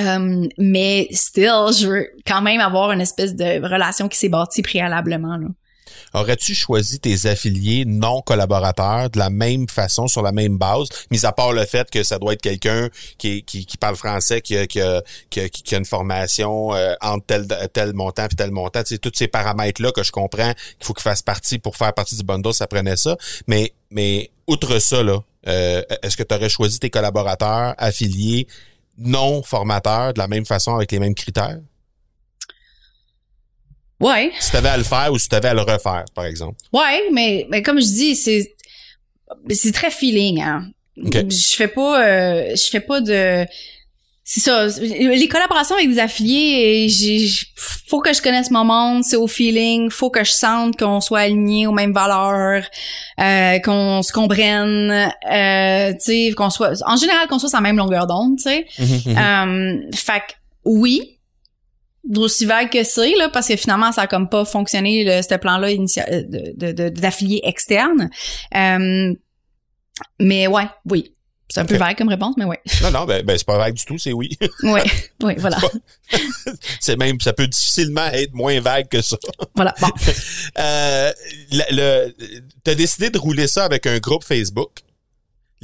Euh, 0.00 0.46
mais 0.58 1.06
still, 1.12 1.70
je 1.78 1.86
veux 1.86 2.06
quand 2.26 2.42
même 2.42 2.60
avoir 2.60 2.90
une 2.92 3.00
espèce 3.00 3.36
de 3.36 3.62
relation 3.62 4.08
qui 4.08 4.18
s'est 4.18 4.28
bâtie 4.28 4.62
préalablement. 4.62 5.36
Là. 5.36 5.48
Aurais-tu 6.12 6.54
choisi 6.54 7.00
tes 7.00 7.26
affiliés 7.26 7.84
non 7.86 8.22
collaborateurs 8.22 9.10
de 9.10 9.18
la 9.18 9.30
même 9.30 9.68
façon, 9.68 10.06
sur 10.08 10.22
la 10.22 10.32
même 10.32 10.58
base, 10.58 10.88
mis 11.10 11.24
à 11.24 11.32
part 11.32 11.52
le 11.52 11.64
fait 11.64 11.90
que 11.90 12.02
ça 12.02 12.18
doit 12.18 12.34
être 12.34 12.42
quelqu'un 12.42 12.88
qui, 13.18 13.42
qui, 13.42 13.76
parle 13.78 13.96
français, 13.96 14.40
qui 14.40 14.56
a, 14.56 14.66
qui 14.66 14.80
a, 14.80 15.02
qui 15.28 15.74
a, 15.74 15.78
une 15.78 15.84
formation 15.84 16.74
euh, 16.74 16.94
entre 17.00 17.26
tel, 17.26 17.46
tel 17.72 17.92
montant 17.94 18.26
puis 18.26 18.36
tel 18.36 18.50
montant? 18.50 18.82
Tu 18.82 18.98
tous 18.98 19.12
ces 19.14 19.28
paramètres-là 19.28 19.92
que 19.92 20.02
je 20.02 20.12
comprends 20.12 20.52
qu'il 20.52 20.86
faut 20.86 20.94
qu'ils 20.94 21.02
fassent 21.02 21.22
partie 21.22 21.58
pour 21.58 21.76
faire 21.76 21.92
partie 21.92 22.16
du 22.16 22.22
bundle, 22.22 22.54
ça 22.54 22.66
prenait 22.66 22.96
ça. 22.96 23.16
Mais, 23.46 23.72
mais 23.90 24.30
outre 24.46 24.78
ça, 24.78 25.02
là, 25.02 25.20
euh, 25.46 25.82
est-ce 26.02 26.16
que 26.16 26.22
tu 26.22 26.34
aurais 26.34 26.48
choisi 26.48 26.78
tes 26.78 26.90
collaborateurs 26.90 27.74
affiliés 27.78 28.46
non 28.96 29.42
formateurs 29.42 30.14
de 30.14 30.18
la 30.18 30.28
même 30.28 30.46
façon 30.46 30.74
avec 30.74 30.92
les 30.92 30.98
mêmes 30.98 31.14
critères? 31.14 31.58
Ouais. 34.00 34.32
Si 34.40 34.50
t'avais 34.50 34.68
à 34.68 34.76
le 34.76 34.84
faire 34.84 35.12
ou 35.12 35.18
si 35.18 35.28
t'avais 35.28 35.48
à 35.48 35.54
le 35.54 35.62
refaire, 35.62 36.04
par 36.14 36.24
exemple. 36.24 36.56
Ouais, 36.72 37.04
mais, 37.12 37.46
mais 37.50 37.62
comme 37.62 37.80
je 37.80 37.86
dis, 37.86 38.16
c'est 38.16 38.54
c'est 39.50 39.72
très 39.72 39.90
feeling. 39.90 40.42
Hein. 40.42 40.70
Je 40.96 41.54
fais 41.56 41.68
pas, 41.68 42.06
euh, 42.06 42.54
je 42.54 42.70
fais 42.70 42.80
pas 42.80 43.00
de. 43.00 43.46
C'est 44.26 44.40
ça. 44.40 44.66
Les 44.80 45.28
collaborations 45.28 45.76
avec 45.76 45.90
des 45.90 45.98
affiliés, 45.98 46.88
j'ai, 46.88 47.28
faut 47.56 48.00
que 48.00 48.10
je 48.14 48.22
connaisse 48.22 48.50
mon 48.50 48.64
monde, 48.64 49.04
c'est 49.04 49.16
au 49.16 49.26
feeling, 49.26 49.90
faut 49.90 50.08
que 50.08 50.24
je 50.24 50.30
sente 50.30 50.78
qu'on 50.78 51.02
soit 51.02 51.20
aligné 51.20 51.66
aux 51.66 51.72
mêmes 51.72 51.92
valeurs, 51.92 52.64
euh, 53.20 53.58
qu'on 53.58 54.02
se 54.02 54.12
comprenne, 54.12 55.12
euh, 55.30 55.92
tu 55.92 55.98
sais, 56.00 56.34
qu'on 56.34 56.48
soit, 56.48 56.82
en 56.86 56.96
général, 56.96 57.28
qu'on 57.28 57.38
soit 57.38 57.50
sur 57.50 57.58
la 57.58 57.62
même 57.62 57.76
longueur 57.76 58.06
d'onde, 58.06 58.38
tu 58.38 58.44
sais. 58.44 58.66
Euh, 58.80 59.76
fait 59.94 60.20
que 60.20 60.32
oui, 60.64 61.13
d'aussi 62.06 62.44
vague 62.44 62.70
que 62.70 62.82
c'est 62.84 63.14
là 63.16 63.28
parce 63.28 63.48
que 63.48 63.56
finalement 63.56 63.92
ça 63.92 64.02
a 64.02 64.06
comme 64.06 64.28
pas 64.28 64.44
fonctionné 64.44 65.04
le, 65.04 65.22
ce 65.22 65.36
plan 65.36 65.58
là 65.58 65.70
initial 65.70 66.26
de 66.28 66.88
d'affiliés 66.90 67.40
de, 67.42 67.48
externes 67.48 68.10
euh, 68.54 69.14
mais 70.20 70.46
ouais 70.46 70.68
oui 70.90 71.14
c'est 71.48 71.60
un 71.60 71.66
peu 71.66 71.76
vague 71.76 71.96
comme 71.96 72.08
réponse, 72.08 72.34
mais 72.36 72.44
ouais. 72.44 72.60
Non, 72.82 72.90
non, 72.90 73.04
ben, 73.04 73.22
ben 73.24 73.36
c'est 73.36 73.46
pas 73.46 73.58
vague 73.58 73.74
du 73.74 73.84
tout, 73.84 73.98
c'est 73.98 74.12
oui. 74.12 74.36
oui, 74.62 74.80
oui, 75.22 75.34
voilà. 75.38 75.58
c'est 76.80 76.96
même, 76.96 77.20
ça 77.20 77.32
peut 77.32 77.46
difficilement 77.46 78.06
être 78.06 78.32
moins 78.32 78.60
vague 78.60 78.88
que 78.88 79.02
ça. 79.02 79.16
Voilà, 79.54 79.74
bon. 79.80 79.88
euh, 80.58 81.12
le, 81.52 82.14
t'as 82.64 82.74
décidé 82.74 83.10
de 83.10 83.18
rouler 83.18 83.46
ça 83.46 83.64
avec 83.64 83.86
un 83.86 83.98
groupe 83.98 84.24
Facebook? 84.24 84.80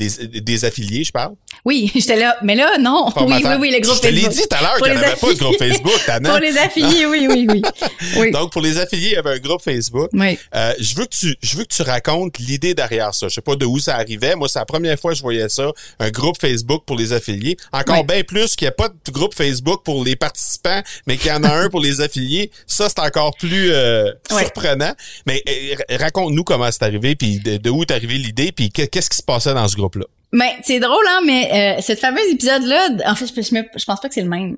Des 0.08 0.64
affiliés, 0.64 1.04
je 1.04 1.12
parle? 1.12 1.34
Oui, 1.64 1.90
j'étais 1.94 2.16
là. 2.16 2.36
Mais 2.42 2.54
là, 2.54 2.78
non. 2.78 3.12
Oui, 3.16 3.42
oui, 3.44 3.54
oui, 3.60 3.70
le 3.70 3.80
groupe 3.80 3.96
Facebook. 3.96 3.96
Je 3.96 4.00
te 4.00 4.06
l'ai 4.08 4.28
dit 4.28 4.48
tout 4.48 4.56
à 4.56 4.60
l'heure 4.62 4.76
qu'il 4.76 4.92
n'y 4.92 4.98
avait 4.98 5.16
pas 5.16 5.32
de 5.32 5.38
groupe 5.38 5.58
Facebook, 5.58 6.00
Pour 6.24 6.38
les 6.38 6.58
affiliés, 6.58 7.06
oui, 7.06 7.26
oui, 7.28 7.46
oui, 7.48 7.62
oui. 8.18 8.30
Donc, 8.30 8.52
pour 8.52 8.62
les 8.62 8.78
affiliés, 8.78 9.08
il 9.10 9.14
y 9.14 9.16
avait 9.16 9.34
un 9.34 9.38
groupe 9.38 9.62
Facebook. 9.62 10.08
Oui. 10.12 10.38
Euh, 10.54 10.72
je 10.78 10.94
veux 10.94 11.04
que 11.04 11.14
tu, 11.14 11.34
je 11.42 11.56
veux 11.56 11.64
que 11.64 11.74
tu 11.74 11.82
racontes 11.82 12.38
l'idée 12.38 12.74
derrière 12.74 13.14
ça. 13.14 13.28
Je 13.28 13.34
sais 13.34 13.40
pas 13.40 13.56
de 13.56 13.64
où 13.64 13.78
ça 13.78 13.96
arrivait. 13.96 14.34
Moi, 14.36 14.48
c'est 14.48 14.58
la 14.58 14.64
première 14.64 14.98
fois 14.98 15.12
que 15.12 15.18
je 15.18 15.22
voyais 15.22 15.48
ça. 15.48 15.70
Un 15.98 16.10
groupe 16.10 16.40
Facebook 16.40 16.84
pour 16.86 16.96
les 16.96 17.12
affiliés. 17.12 17.56
Encore 17.72 18.04
bien 18.04 18.22
plus 18.22 18.56
qu'il 18.56 18.66
n'y 18.66 18.70
a 18.70 18.72
pas 18.72 18.88
de 18.88 19.12
groupe 19.12 19.34
Facebook 19.34 19.82
pour 19.84 20.04
les 20.04 20.16
participants, 20.16 20.82
mais 21.06 21.16
qu'il 21.16 21.30
y 21.30 21.32
en 21.32 21.44
a 21.44 21.50
un 21.50 21.68
pour 21.68 21.80
les 21.80 22.00
affiliés. 22.00 22.50
Ça, 22.66 22.88
c'est 22.88 23.00
encore 23.00 23.34
plus 23.36 23.70
euh, 23.70 24.12
surprenant. 24.30 24.92
Mais 25.26 25.42
euh, 25.48 25.96
raconte-nous 25.98 26.44
comment 26.44 26.70
c'est 26.70 26.82
arrivé, 26.82 27.16
puis 27.16 27.40
de, 27.40 27.56
de 27.56 27.70
où 27.70 27.82
est 27.82 27.90
arrivée 27.90 28.18
l'idée, 28.18 28.52
puis 28.52 28.70
qu'est-ce 28.70 29.10
qui 29.10 29.16
se 29.16 29.22
passait 29.22 29.54
dans 29.54 29.68
ce 29.68 29.76
groupe-là. 29.90 30.06
Mais 30.32 30.56
c'est 30.62 30.78
drôle, 30.78 31.04
hein, 31.08 31.20
mais 31.24 31.76
euh, 31.78 31.82
cette 31.82 31.98
fameuse 31.98 32.26
épisode-là, 32.30 32.90
en 33.06 33.14
fait, 33.14 33.26
je, 33.26 33.42
je, 33.42 33.84
pense 33.84 34.00
pas 34.00 34.08
que 34.08 34.14
c'est 34.14 34.22
le 34.22 34.28
même. 34.28 34.56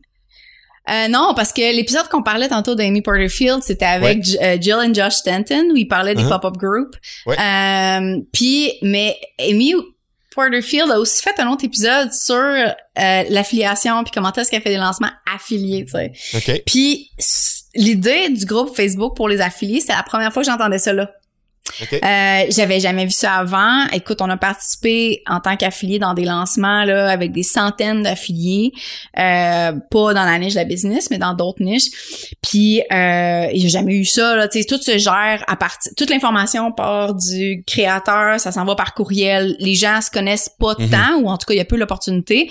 Euh, 0.90 1.08
non, 1.08 1.32
parce 1.34 1.52
que 1.52 1.74
l'épisode 1.74 2.08
qu'on 2.08 2.22
parlait 2.22 2.48
tantôt 2.48 2.74
d'Amy 2.74 3.02
Porterfield, 3.02 3.62
c'était 3.62 3.84
avec 3.84 4.18
euh, 4.42 4.58
Jill 4.60 4.78
et 4.84 4.94
Josh 4.94 5.14
Stanton, 5.14 5.68
où 5.72 5.76
ils 5.76 5.86
parlaient 5.86 6.14
des 6.14 6.24
uh-huh. 6.24 6.40
pop-up 6.40 6.56
groups. 6.56 6.96
Euh, 7.28 8.20
puis, 8.32 8.72
mais 8.82 9.16
Amy 9.38 9.74
Porterfield 10.34 10.90
a 10.90 10.98
aussi 10.98 11.22
fait 11.22 11.38
un 11.38 11.48
autre 11.50 11.64
épisode 11.64 12.12
sur 12.12 12.42
l'affiliation, 12.96 14.02
puis 14.02 14.12
comment 14.12 14.32
est-ce 14.32 14.50
qu'elle 14.50 14.62
fait 14.62 14.70
des 14.70 14.76
lancements 14.76 15.10
affiliés, 15.32 15.84
tu 15.84 15.92
sais. 15.92 16.12
Okay. 16.36 16.62
Puis, 16.66 17.10
l'idée 17.74 18.28
du 18.30 18.44
groupe 18.44 18.74
Facebook 18.74 19.16
pour 19.16 19.28
les 19.28 19.40
affiliés, 19.40 19.80
c'est 19.80 19.92
la 19.92 20.02
première 20.02 20.32
fois 20.32 20.42
que 20.42 20.48
j'entendais 20.48 20.78
ça 20.78 20.92
là. 20.92 21.10
Euh, 21.80 22.44
j'avais 22.50 22.80
jamais 22.80 23.04
vu 23.04 23.12
ça 23.12 23.34
avant. 23.34 23.86
Écoute, 23.92 24.20
on 24.20 24.28
a 24.28 24.36
participé 24.36 25.22
en 25.26 25.40
tant 25.40 25.56
qu'affilié 25.56 25.98
dans 25.98 26.12
des 26.12 26.24
lancements 26.24 26.84
là 26.84 27.08
avec 27.08 27.32
des 27.32 27.42
centaines 27.42 28.02
d'affiliés, 28.02 28.72
euh, 29.18 29.72
pas 29.90 30.14
dans 30.14 30.24
la 30.24 30.38
niche 30.38 30.54
de 30.54 30.58
la 30.58 30.64
business, 30.64 31.08
mais 31.10 31.18
dans 31.18 31.34
d'autres 31.34 31.62
niches. 31.62 31.90
Puis 32.42 32.82
euh, 32.92 33.46
j'ai 33.54 33.68
jamais 33.68 33.94
eu 33.94 34.04
ça 34.04 34.36
là. 34.36 34.48
Tu 34.48 34.60
sais, 34.60 34.66
tout 34.66 34.80
se 34.82 34.98
gère 34.98 35.44
à 35.46 35.56
partir, 35.56 35.92
toute 35.96 36.10
l'information 36.10 36.72
part 36.72 37.14
du 37.14 37.62
créateur, 37.66 38.40
ça 38.40 38.52
s'en 38.52 38.64
va 38.64 38.74
par 38.74 38.92
courriel. 38.92 39.56
Les 39.58 39.74
gens 39.74 40.00
se 40.00 40.10
connaissent 40.10 40.50
pas 40.58 40.74
mhm. 40.78 40.90
tant, 40.90 41.16
ou 41.20 41.28
en 41.28 41.38
tout 41.38 41.46
cas 41.46 41.54
il 41.54 41.58
y 41.58 41.60
a 41.60 41.64
peu 41.64 41.76
l'opportunité. 41.76 42.50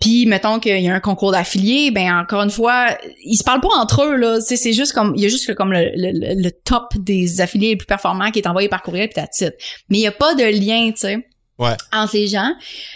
Puis 0.00 0.26
mettons 0.26 0.58
qu'il 0.58 0.80
y 0.80 0.88
a 0.88 0.94
un 0.94 1.00
concours 1.00 1.32
d'affiliés, 1.32 1.90
ben 1.90 2.18
encore 2.18 2.42
une 2.42 2.50
fois, 2.50 2.88
ils 3.24 3.36
se 3.36 3.44
parlent 3.44 3.60
pas 3.60 3.74
entre 3.76 4.02
eux 4.02 4.16
là. 4.16 4.40
C'est 4.40 4.72
juste 4.72 4.92
comme 4.92 5.12
il 5.16 5.22
y 5.22 5.26
a 5.26 5.28
juste 5.28 5.54
comme 5.54 5.72
le, 5.72 5.90
le, 5.94 6.42
le 6.42 6.50
top 6.50 6.94
des 6.98 7.40
affiliés 7.40 7.70
les 7.70 7.76
plus 7.76 7.86
performants 7.86 8.30
qui 8.40 8.46
est 8.46 8.48
envoyé 8.48 8.68
par 8.68 8.82
courriel 8.82 9.08
puis 9.08 9.22
titre. 9.32 9.56
Mais 9.88 9.98
il 9.98 10.02
y 10.02 10.06
a 10.06 10.12
pas 10.12 10.34
de 10.34 10.44
lien, 10.44 10.90
tu 10.92 11.00
sais. 11.00 11.26
Ouais. 11.60 11.76
entre 11.92 12.16
les 12.16 12.26
gens. 12.26 12.54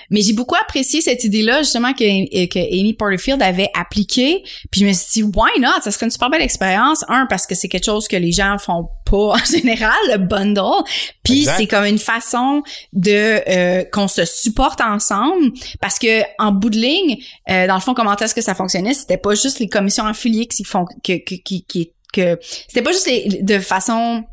Mais 0.08 0.22
j'ai 0.22 0.32
beaucoup 0.32 0.54
apprécié 0.54 1.02
cette 1.02 1.22
idée-là, 1.22 1.62
justement, 1.62 1.92
que, 1.92 2.46
que 2.46 2.58
Amy 2.58 2.94
Porterfield 2.94 3.42
avait 3.42 3.68
appliqué. 3.78 4.42
Puis 4.70 4.80
je 4.80 4.86
me 4.86 4.92
suis 4.94 5.22
dit, 5.22 5.32
why 5.36 5.60
not? 5.60 5.82
Ça 5.82 5.90
serait 5.90 6.06
une 6.06 6.10
super 6.10 6.30
belle 6.30 6.40
expérience. 6.40 7.04
Un, 7.08 7.26
parce 7.26 7.46
que 7.46 7.54
c'est 7.54 7.68
quelque 7.68 7.84
chose 7.84 8.08
que 8.08 8.16
les 8.16 8.32
gens 8.32 8.56
font 8.56 8.88
pas 9.04 9.16
en 9.34 9.44
général, 9.44 9.94
le 10.10 10.16
bundle. 10.16 10.82
Puis 11.22 11.44
c'est 11.44 11.66
comme 11.66 11.84
une 11.84 11.98
façon 11.98 12.62
de 12.94 13.42
euh, 13.46 13.84
qu'on 13.92 14.08
se 14.08 14.24
supporte 14.24 14.80
ensemble. 14.80 15.52
Parce 15.82 15.98
que 15.98 16.22
en 16.38 16.50
bout 16.50 16.70
de 16.70 16.78
ligne, 16.78 17.18
euh, 17.50 17.66
dans 17.66 17.74
le 17.74 17.82
fond, 17.82 17.92
comment 17.92 18.16
est-ce 18.16 18.34
que 18.34 18.40
ça 18.40 18.54
fonctionnait? 18.54 18.94
C'était 18.94 19.18
pas 19.18 19.34
juste 19.34 19.58
les 19.58 19.68
commissions 19.68 20.06
affiliées 20.06 20.46
qui 20.46 20.64
font 20.64 20.86
que, 20.86 21.18
que, 21.18 21.34
qui, 21.34 21.64
qui 21.64 21.90
que 22.14 22.38
c'était 22.40 22.82
pas 22.82 22.92
juste 22.92 23.08
de 23.42 23.58
façon 23.58 24.24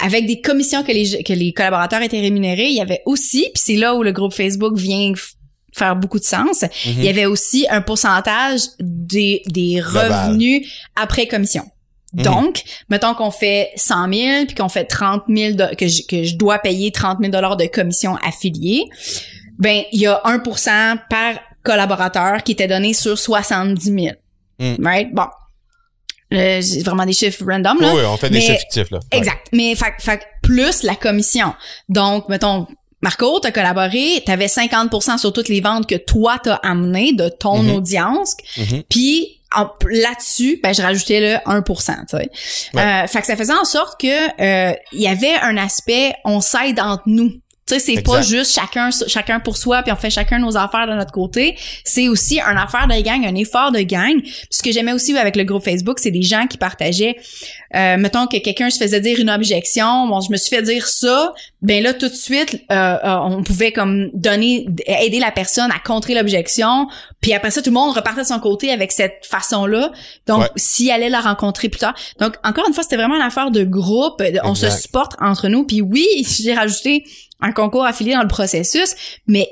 avec 0.00 0.26
des 0.26 0.40
commissions 0.40 0.82
que 0.82 0.92
les, 0.92 1.22
que 1.22 1.32
les 1.32 1.52
collaborateurs 1.52 2.02
étaient 2.02 2.20
rémunérés, 2.20 2.68
il 2.68 2.76
y 2.76 2.80
avait 2.80 3.02
aussi, 3.06 3.50
puis 3.54 3.62
c'est 3.64 3.76
là 3.76 3.94
où 3.94 4.02
le 4.02 4.12
groupe 4.12 4.32
Facebook 4.32 4.76
vient 4.76 5.12
faire 5.72 5.96
beaucoup 5.96 6.18
de 6.18 6.24
sens, 6.24 6.64
il 6.84 7.00
y 7.00 7.04
mhm. 7.04 7.08
avait 7.08 7.26
aussi 7.26 7.66
un 7.70 7.82
pourcentage 7.82 8.60
des, 8.80 9.42
des 9.46 9.80
revenus 9.80 10.66
après 10.96 11.26
commission. 11.26 11.64
Mhm. 12.14 12.22
Donc, 12.22 12.62
mettons 12.88 13.14
qu'on 13.14 13.30
fait 13.30 13.70
100 13.76 14.12
000 14.12 14.46
puis 14.46 14.54
qu'on 14.54 14.68
fait 14.68 14.84
30 14.84 15.24
000 15.28 15.56
que 15.76 15.86
je, 15.86 16.02
que 16.06 16.24
je 16.24 16.36
dois 16.36 16.58
payer 16.58 16.90
30 16.90 17.18
000 17.20 17.30
dollars 17.30 17.56
de 17.56 17.66
commission 17.66 18.16
affiliée, 18.16 18.84
ben 19.58 19.82
il 19.92 20.00
y 20.00 20.06
a 20.06 20.20
1% 20.24 20.98
par 21.10 21.34
collaborateur 21.62 22.42
qui 22.42 22.52
était 22.52 22.68
donné 22.68 22.94
sur 22.94 23.18
70 23.18 23.84
000. 23.84 24.06
Mm. 24.58 24.86
Right? 24.86 25.14
Bon. 25.14 25.26
Euh, 26.32 26.60
c'est 26.60 26.82
vraiment 26.82 27.06
des 27.06 27.12
chiffres 27.14 27.42
random 27.46 27.80
là. 27.80 27.92
Oui, 27.94 28.02
on 28.06 28.16
fait 28.18 28.28
des 28.28 28.38
Mais- 28.38 28.44
chiffres 28.44 28.60
fictifs, 28.60 28.90
là. 28.90 28.98
Ouais. 29.12 29.18
Exact. 29.18 29.46
Mais 29.52 29.74
fait, 29.74 29.94
fait, 29.98 30.20
plus 30.42 30.82
la 30.82 30.94
commission. 30.94 31.54
Donc, 31.88 32.28
mettons, 32.28 32.66
Marco, 33.00 33.38
t'as 33.40 33.50
collaboré, 33.52 34.22
t'avais 34.26 34.48
50% 34.48 35.18
sur 35.18 35.32
toutes 35.32 35.48
les 35.48 35.60
ventes 35.60 35.86
que 35.88 35.94
toi 35.94 36.38
t'as 36.42 36.56
amenées 36.56 37.12
de 37.12 37.28
ton 37.28 37.62
Mhm. 37.62 37.76
audience. 37.76 38.34
Mhm. 38.56 38.82
Puis 38.90 39.40
là-dessus, 39.88 40.60
ben 40.62 40.74
je 40.74 40.82
rajoutais 40.82 41.20
le 41.20 41.36
1%, 41.50 41.94
tu 42.10 42.16
sais. 42.18 42.28
Ouais. 42.74 42.82
Euh, 42.82 43.06
fait 43.06 43.20
que 43.20 43.26
ça 43.26 43.36
faisait 43.36 43.54
en 43.54 43.64
sorte 43.64 43.98
que 44.00 44.06
euh, 44.08 44.74
il 44.92 45.00
y 45.00 45.08
avait 45.08 45.34
un 45.40 45.56
aspect 45.56 46.12
on 46.24 46.40
s'aide 46.40 46.78
entre 46.80 47.04
nous. 47.06 47.32
Tu 47.68 47.74
sais, 47.74 47.80
c'est 47.80 48.02
pas 48.02 48.22
juste 48.22 48.54
chacun 48.54 48.88
chacun 49.06 49.40
pour 49.40 49.56
soi 49.56 49.82
puis 49.82 49.92
on 49.92 49.96
fait 49.96 50.10
chacun 50.10 50.38
nos 50.38 50.56
affaires 50.56 50.86
de 50.86 50.94
notre 50.94 51.12
côté. 51.12 51.56
C'est 51.84 52.08
aussi 52.08 52.40
un 52.40 52.56
affaire 52.56 52.86
de 52.88 53.00
gang, 53.02 53.24
un 53.26 53.34
effort 53.34 53.72
de 53.72 53.80
gang. 53.80 54.20
Puis 54.22 54.46
ce 54.50 54.62
que 54.62 54.72
j'aimais 54.72 54.92
aussi 54.92 55.16
avec 55.16 55.36
le 55.36 55.44
groupe 55.44 55.62
Facebook, 55.64 55.98
c'est 55.98 56.10
des 56.10 56.22
gens 56.22 56.46
qui 56.46 56.56
partageaient. 56.56 57.16
Euh, 57.74 57.96
mettons 57.98 58.26
que 58.26 58.38
quelqu'un 58.38 58.70
se 58.70 58.78
faisait 58.78 59.00
dire 59.00 59.20
une 59.20 59.28
objection, 59.28 60.08
bon, 60.08 60.20
je 60.22 60.32
me 60.32 60.36
suis 60.38 60.48
fait 60.54 60.62
dire 60.62 60.86
ça, 60.88 61.34
ben 61.60 61.82
là 61.82 61.92
tout 61.92 62.08
de 62.08 62.14
suite, 62.14 62.62
euh, 62.72 62.96
euh, 63.04 63.16
on 63.24 63.42
pouvait 63.42 63.72
comme 63.72 64.08
donner, 64.14 64.66
aider 64.86 65.18
la 65.18 65.30
personne 65.30 65.70
à 65.70 65.78
contrer 65.78 66.14
l'objection. 66.14 66.88
Puis 67.20 67.34
après 67.34 67.50
ça, 67.50 67.60
tout 67.60 67.70
le 67.70 67.74
monde 67.74 67.94
repartait 67.94 68.22
de 68.22 68.26
son 68.26 68.38
côté 68.40 68.70
avec 68.70 68.92
cette 68.92 69.26
façon-là. 69.28 69.92
Donc, 70.26 70.40
Ouais. 70.40 70.48
s'il 70.56 70.90
allait 70.90 71.08
la 71.10 71.20
rencontrer 71.20 71.68
plus 71.68 71.80
tard. 71.80 71.94
Donc, 72.20 72.34
encore 72.44 72.64
une 72.66 72.72
fois, 72.72 72.82
c'était 72.82 72.96
vraiment 72.96 73.16
une 73.16 73.22
affaire 73.22 73.50
de 73.50 73.64
groupe. 73.64 74.22
On 74.44 74.54
se 74.54 74.70
supporte 74.70 75.12
entre 75.20 75.48
nous. 75.48 75.64
Puis 75.64 75.82
oui, 75.82 76.06
j'ai 76.40 76.54
rajouté 76.54 77.04
un 77.40 77.52
concours 77.52 77.84
affilié 77.84 78.14
dans 78.14 78.22
le 78.22 78.28
processus, 78.28 78.94
mais 79.26 79.48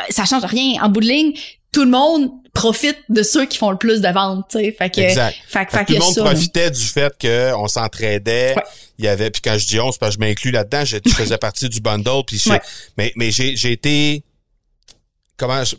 euh, 0.00 0.04
ça 0.10 0.24
change 0.24 0.44
rien. 0.44 0.82
En 0.82 0.88
bout 0.88 1.00
de 1.00 1.06
ligne, 1.06 1.32
tout 1.72 1.84
le 1.84 1.90
monde 1.90 2.30
profite 2.52 2.98
de 3.08 3.22
ceux 3.24 3.46
qui 3.46 3.58
font 3.58 3.70
le 3.72 3.76
plus 3.78 4.00
de 4.00 4.08
ventes, 4.08 4.46
tu 4.48 4.58
sais. 4.58 4.70
Fait 4.72 4.88
que, 4.88 5.00
Exact. 5.00 5.34
fait, 5.48 5.64
que- 5.66 5.70
Fait 5.72 5.78
fait 5.78 5.84
que 5.84 5.86
tout 5.88 5.92
le 5.94 5.98
monde 6.04 6.14
ça, 6.14 6.22
profitait 6.22 6.70
du 6.70 6.84
fait 6.84 7.12
qu'on 7.20 7.66
s'entraidait. 7.66 8.54
Ouais. 8.56 8.62
Il 8.98 9.04
y 9.04 9.08
avait, 9.08 9.30
puis 9.30 9.42
quand 9.42 9.58
je 9.58 9.66
dis 9.66 9.80
on, 9.80 9.90
c'est 9.90 9.98
parce 9.98 10.14
que 10.16 10.22
je 10.22 10.28
m'inclus 10.28 10.52
là-dedans, 10.52 10.84
je, 10.84 10.98
je 11.04 11.12
faisais 11.12 11.36
partie 11.38 11.68
du 11.68 11.80
bundle, 11.80 12.22
puis 12.24 12.38
je- 12.38 12.50
Ouais. 12.50 12.60
mais, 12.96 13.12
mais 13.16 13.32
j'ai, 13.32 13.56
j'ai 13.56 13.72
été, 13.72 14.22
comment, 15.36 15.64
je- 15.64 15.74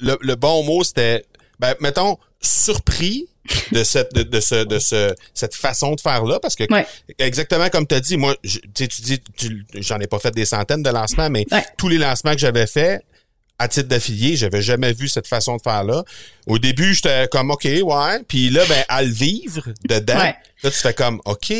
le, 0.00 0.18
le 0.20 0.34
bon 0.34 0.64
mot, 0.64 0.82
c'était, 0.82 1.24
ben, 1.60 1.74
mettons, 1.80 2.18
surpris 2.42 3.28
de 3.72 3.82
cette, 3.84 4.14
de, 4.14 4.22
de 4.22 4.40
ce, 4.40 4.64
de 4.64 4.78
ce, 4.78 5.14
cette 5.34 5.54
façon 5.54 5.94
de 5.94 6.00
faire 6.00 6.24
là, 6.24 6.38
parce 6.40 6.54
que, 6.56 6.64
Ouais. 6.72 6.86
exactement 7.18 7.68
comme 7.68 7.86
tu 7.86 7.94
as 7.94 8.00
dit, 8.00 8.16
moi, 8.16 8.36
je- 8.44 8.58
tu 8.74 8.86
dis, 8.86 9.20
tu- 9.36 9.64
j'en 9.76 9.98
ai 10.00 10.06
pas 10.06 10.18
fait 10.18 10.30
des 10.34 10.44
centaines 10.44 10.82
de 10.82 10.90
lancements, 10.90 11.30
mais 11.30 11.46
Ouais. 11.50 11.64
tous 11.78 11.88
les 11.88 11.98
lancements 11.98 12.32
que 12.32 12.38
j'avais 12.38 12.66
faits, 12.66 13.02
à 13.60 13.68
titre 13.68 13.88
d'affilié, 13.88 14.36
j'avais 14.36 14.62
jamais 14.62 14.92
vu 14.92 15.06
cette 15.06 15.28
façon 15.28 15.56
de 15.56 15.62
faire 15.62 15.84
là. 15.84 16.02
Au 16.46 16.58
début, 16.58 16.94
j'étais 16.94 17.28
comme 17.30 17.50
OK, 17.50 17.64
ouais, 17.64 18.22
puis 18.26 18.50
là 18.50 18.62
ben 18.68 18.82
à 18.88 19.02
le 19.02 19.10
vivre 19.10 19.68
dedans, 19.88 20.16
Ouais. 20.18 20.34
là 20.64 20.70
tu 20.70 20.78
fais 20.78 20.94
comme 20.94 21.20
OK, 21.26 21.52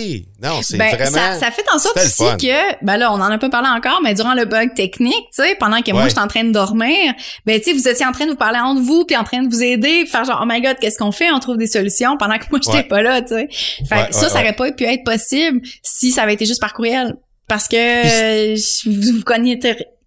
non, 0.43 0.63
c'est 0.63 0.79
Ben, 0.79 0.95
vraiment 0.97 1.11
ça, 1.11 1.35
ça 1.39 1.51
fait 1.51 1.65
en 1.73 1.79
sorte 1.79 1.99
aussi 1.99 2.25
fun. 2.25 2.37
que, 2.39 2.85
ben 2.85 2.97
là, 2.97 3.13
on 3.13 3.17
en 3.17 3.31
a 3.31 3.39
pas 3.39 3.51
parlé 3.51 3.69
encore, 3.69 4.01
mais 4.03 4.15
durant 4.15 4.35
le 4.35 4.47
bug 4.47 4.75
technique, 4.75 5.27
tu 5.37 5.43
sais, 5.45 5.55
pendant 5.61 5.83
que 5.83 5.93
moi 5.93 6.09
j'étais 6.09 6.21
en 6.21 6.27
train 6.27 6.43
de 6.45 6.51
dormir, 6.53 7.13
ben 7.47 7.61
tu 7.61 7.67
sais, 7.71 7.73
vous 7.77 7.87
étiez 7.87 8.07
en 8.07 8.13
train 8.13 8.25
de 8.25 8.31
vous 8.31 8.37
parler 8.37 8.59
entre 8.59 8.81
vous, 8.81 9.05
puis 9.05 9.17
en 9.17 9.25
train 9.25 9.43
de 9.43 9.49
vous 9.55 9.63
aider, 9.63 10.01
puis 10.03 10.07
faire 10.11 10.25
genre, 10.25 10.41
oh 10.43 10.47
my 10.49 10.61
god, 10.63 10.77
qu'est-ce 10.81 10.99
qu'on 10.99 11.13
fait? 11.13 11.31
On 11.31 11.39
trouve 11.39 11.59
des 11.59 11.67
solutions 11.69 12.17
pendant 12.17 12.39
que 12.39 12.45
moi 12.51 12.59
j'étais 12.65 12.79
Ouais. 12.79 12.83
pas 12.85 13.03
là, 13.03 13.21
tu 13.23 13.29
sais. 13.29 13.49
Fait 13.89 14.09
que 14.09 14.15
ça, 14.15 14.29
ça 14.31 14.41
aurait 14.41 14.55
pas 14.57 14.73
pu 14.73 14.85
être 14.85 15.05
possible 15.05 15.61
si 15.83 16.11
ça 16.11 16.23
avait 16.23 16.35
été 16.35 16.47
juste 16.47 16.61
par 16.61 16.73
courriel. 16.73 17.15
Parce 17.47 17.69
que 17.69 18.55
vous 18.89 19.19
vous 19.19 19.25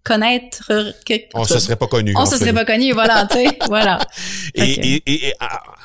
connaître, 0.04 0.70
que, 1.06 1.14
on 1.32 1.44
se 1.44 1.58
serait 1.58 1.76
pas 1.76 1.86
connu. 1.86 2.12
on 2.16 2.26
se 2.26 2.36
serait 2.36 2.52
pas 2.52 2.64
connus, 2.64 2.92
voilà, 2.92 3.26
tu 3.30 3.38
sais, 3.38 3.58
voilà. 3.68 3.98
Et, 4.54 4.62
et, 4.96 5.02
et- 5.06 5.26
et, 5.28 5.32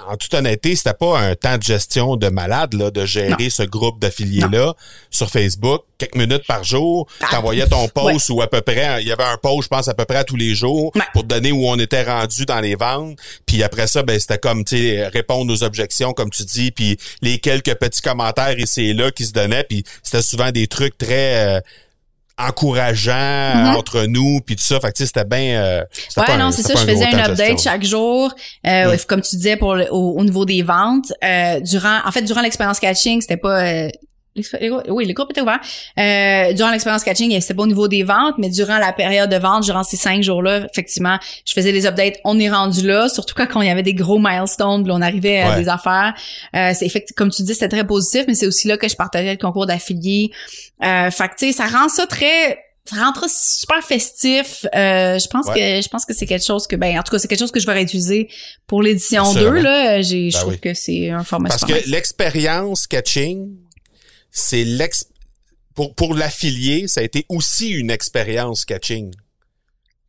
en 0.09 0.17
toute 0.17 0.33
honnêteté, 0.33 0.75
c'était 0.75 0.93
pas 0.93 1.19
un 1.19 1.35
temps 1.35 1.57
de 1.57 1.63
gestion 1.63 2.15
de 2.17 2.27
malade 2.29 2.73
là, 2.73 2.91
de 2.91 3.05
gérer 3.05 3.49
ce 3.49 3.63
groupe 3.63 3.99
d'affiliés 3.99 4.43
là 4.51 4.73
sur 5.09 5.29
Facebook, 5.29 5.83
quelques 5.97 6.15
minutes 6.15 6.45
par 6.47 6.63
jour, 6.63 7.07
Ah. 7.21 7.27
t'envoyais 7.31 7.67
ton 7.67 7.87
post 7.93 8.29
ou 8.29 8.41
à 8.41 8.47
peu 8.47 8.61
près, 8.61 9.01
il 9.01 9.07
y 9.07 9.11
avait 9.11 9.23
un 9.23 9.37
post, 9.37 9.63
je 9.63 9.67
pense 9.69 9.87
à 9.87 9.93
peu 9.93 10.05
près 10.05 10.17
à 10.17 10.23
tous 10.23 10.35
les 10.35 10.53
jours 10.53 10.91
Ouais. 10.95 11.01
pour 11.13 11.23
te 11.23 11.27
donner 11.27 11.51
où 11.51 11.65
on 11.67 11.77
était 11.79 12.03
rendu 12.03 12.45
dans 12.45 12.59
les 12.59 12.75
ventes. 12.75 13.17
Puis 13.45 13.63
après 13.63 13.87
ça, 13.87 14.03
ben 14.03 14.19
c'était 14.19 14.37
comme 14.37 14.65
tu 14.65 14.77
sais 14.77 15.07
répondre 15.07 15.51
aux 15.53 15.63
objections 15.63 16.11
comme 16.13 16.29
tu 16.29 16.43
dis, 16.43 16.71
puis 16.71 16.97
les 17.21 17.39
quelques 17.39 17.75
petits 17.75 18.01
commentaires 18.01 18.59
ici 18.59 18.89
et 18.89 18.93
là 18.93 19.11
qui 19.11 19.25
se 19.25 19.31
donnaient, 19.31 19.63
puis 19.63 19.83
c'était 20.03 20.23
souvent 20.23 20.51
des 20.51 20.67
trucs 20.67 20.97
très 20.97 21.57
euh, 21.57 21.61
encourageants 22.39 23.55
Mhm. 23.55 23.75
entre 23.75 24.05
nous 24.05 24.39
puis 24.45 24.55
tout 24.55 24.63
ça 24.63 24.79
fait 24.79 24.91
que 24.91 25.05
c'était 25.05 25.25
bien 25.25 25.61
euh, 25.61 25.83
Ouais, 26.17 26.37
non, 26.37 26.51
c'est 26.51 26.61
ça. 26.63 26.73
Je 26.75 26.85
faisais 26.85 27.05
un 27.05 27.19
update 27.19 27.37
gestion. 27.37 27.57
chaque 27.71 27.83
jour, 27.83 28.33
euh, 28.65 28.93
Mm. 28.93 28.97
comme 29.07 29.21
tu 29.21 29.35
disais 29.35 29.57
pour 29.57 29.75
le- 29.75 29.91
au, 29.91 30.17
au 30.17 30.23
niveau 30.23 30.45
des 30.45 30.61
ventes. 30.61 31.11
Euh, 31.23 31.59
durant, 31.61 31.99
en 32.05 32.11
fait, 32.11 32.21
durant 32.21 32.41
l'expérience 32.41 32.79
catching, 32.79 33.21
c'était 33.21 33.37
pas. 33.37 33.87
L'expé- 34.35 34.57
les 34.61 34.69
groupes- 34.69 34.83
oui, 34.89 35.05
le 35.05 35.13
groupe 35.13 35.31
était 35.31 35.41
ouvert. 35.41 35.59
Euh, 35.97 36.53
durant 36.53 36.71
l'expérience 36.71 37.03
catching, 37.03 37.39
c'était 37.41 37.53
pas 37.53 37.63
au 37.63 37.67
niveau 37.67 37.87
des 37.87 38.03
ventes, 38.03 38.35
mais 38.37 38.49
durant 38.49 38.77
la 38.77 38.93
période 38.93 39.29
de 39.29 39.37
vente, 39.37 39.63
durant 39.63 39.83
ces 39.83 39.97
cinq 39.97 40.21
jours-là, 40.23 40.65
effectivement, 40.71 41.17
je 41.45 41.53
faisais 41.53 41.71
des 41.71 41.85
updates. 41.85 42.15
On 42.25 42.39
est 42.39 42.49
rendu 42.49 42.85
là, 42.85 43.09
surtout 43.09 43.33
quand 43.35 43.61
il 43.61 43.67
y 43.67 43.71
avait 43.71 43.83
des 43.83 43.93
gros 43.93 44.19
milestones, 44.19 44.83
puis 44.83 44.91
on 44.95 45.01
arrivait 45.01 45.41
à 45.41 45.51
Ouais. 45.51 45.61
des 45.63 45.69
affaires. 45.69 46.13
Euh, 46.55 46.71
c'est 46.73 46.89
comme 47.15 47.29
tu 47.31 47.43
dis, 47.43 47.53
c'était 47.53 47.69
très 47.69 47.85
positif, 47.85 48.25
mais 48.27 48.35
c'est 48.35 48.47
aussi 48.47 48.67
là 48.67 48.77
que 48.77 48.87
je 48.87 48.95
partageais 48.95 49.31
le 49.31 49.37
concours 49.37 49.65
d'affiliés. 49.65 50.31
Euh, 50.83 51.11
fait 51.11 51.27
que 51.29 51.35
tu 51.37 51.51
sais, 51.51 51.57
ça 51.57 51.65
rend 51.67 51.89
ça 51.89 52.05
très 52.07 52.57
ça 52.85 52.95
rend 53.03 53.13
super 53.27 53.83
festif. 53.83 54.65
Euh, 54.75 55.19
je 55.19 55.27
pense 55.27 55.45
Ouais. 55.47 55.53
que 55.79 55.83
je 55.83 55.87
pense 55.89 56.05
que 56.05 56.13
c'est 56.15 56.25
quelque 56.25 56.43
chose 56.45 56.65
que 56.65 56.75
ben 56.75 56.97
en 56.97 57.03
tout 57.03 57.11
cas 57.11 57.19
c'est 57.19 57.27
quelque 57.27 57.37
chose 57.39 57.51
que 57.51 57.59
je 57.59 57.67
vais 57.67 57.73
réutiliser 57.73 58.29
pour 58.65 58.81
l'édition 58.81 59.21
2 59.33 59.39
Assurément. 59.41 59.61
là, 59.61 60.01
j'ai 60.01 60.31
je 60.31 60.35
Ben 60.37 60.39
trouve 60.41 60.53
oui. 60.53 60.59
que 60.59 60.73
c'est 60.73 61.11
un 61.11 61.23
format 61.23 61.49
Parce 61.49 61.65
que 61.65 61.87
l'expérience 61.87 62.87
catching, 62.87 63.49
c'est 64.31 64.63
l'ex 64.63 65.05
pour 65.75 65.95
pour 65.95 66.13
l'affilié, 66.13 66.87
ça 66.87 67.01
a 67.01 67.03
été 67.03 67.25
aussi 67.29 67.69
une 67.69 67.91
expérience 67.91 68.65
catching. 68.65 69.13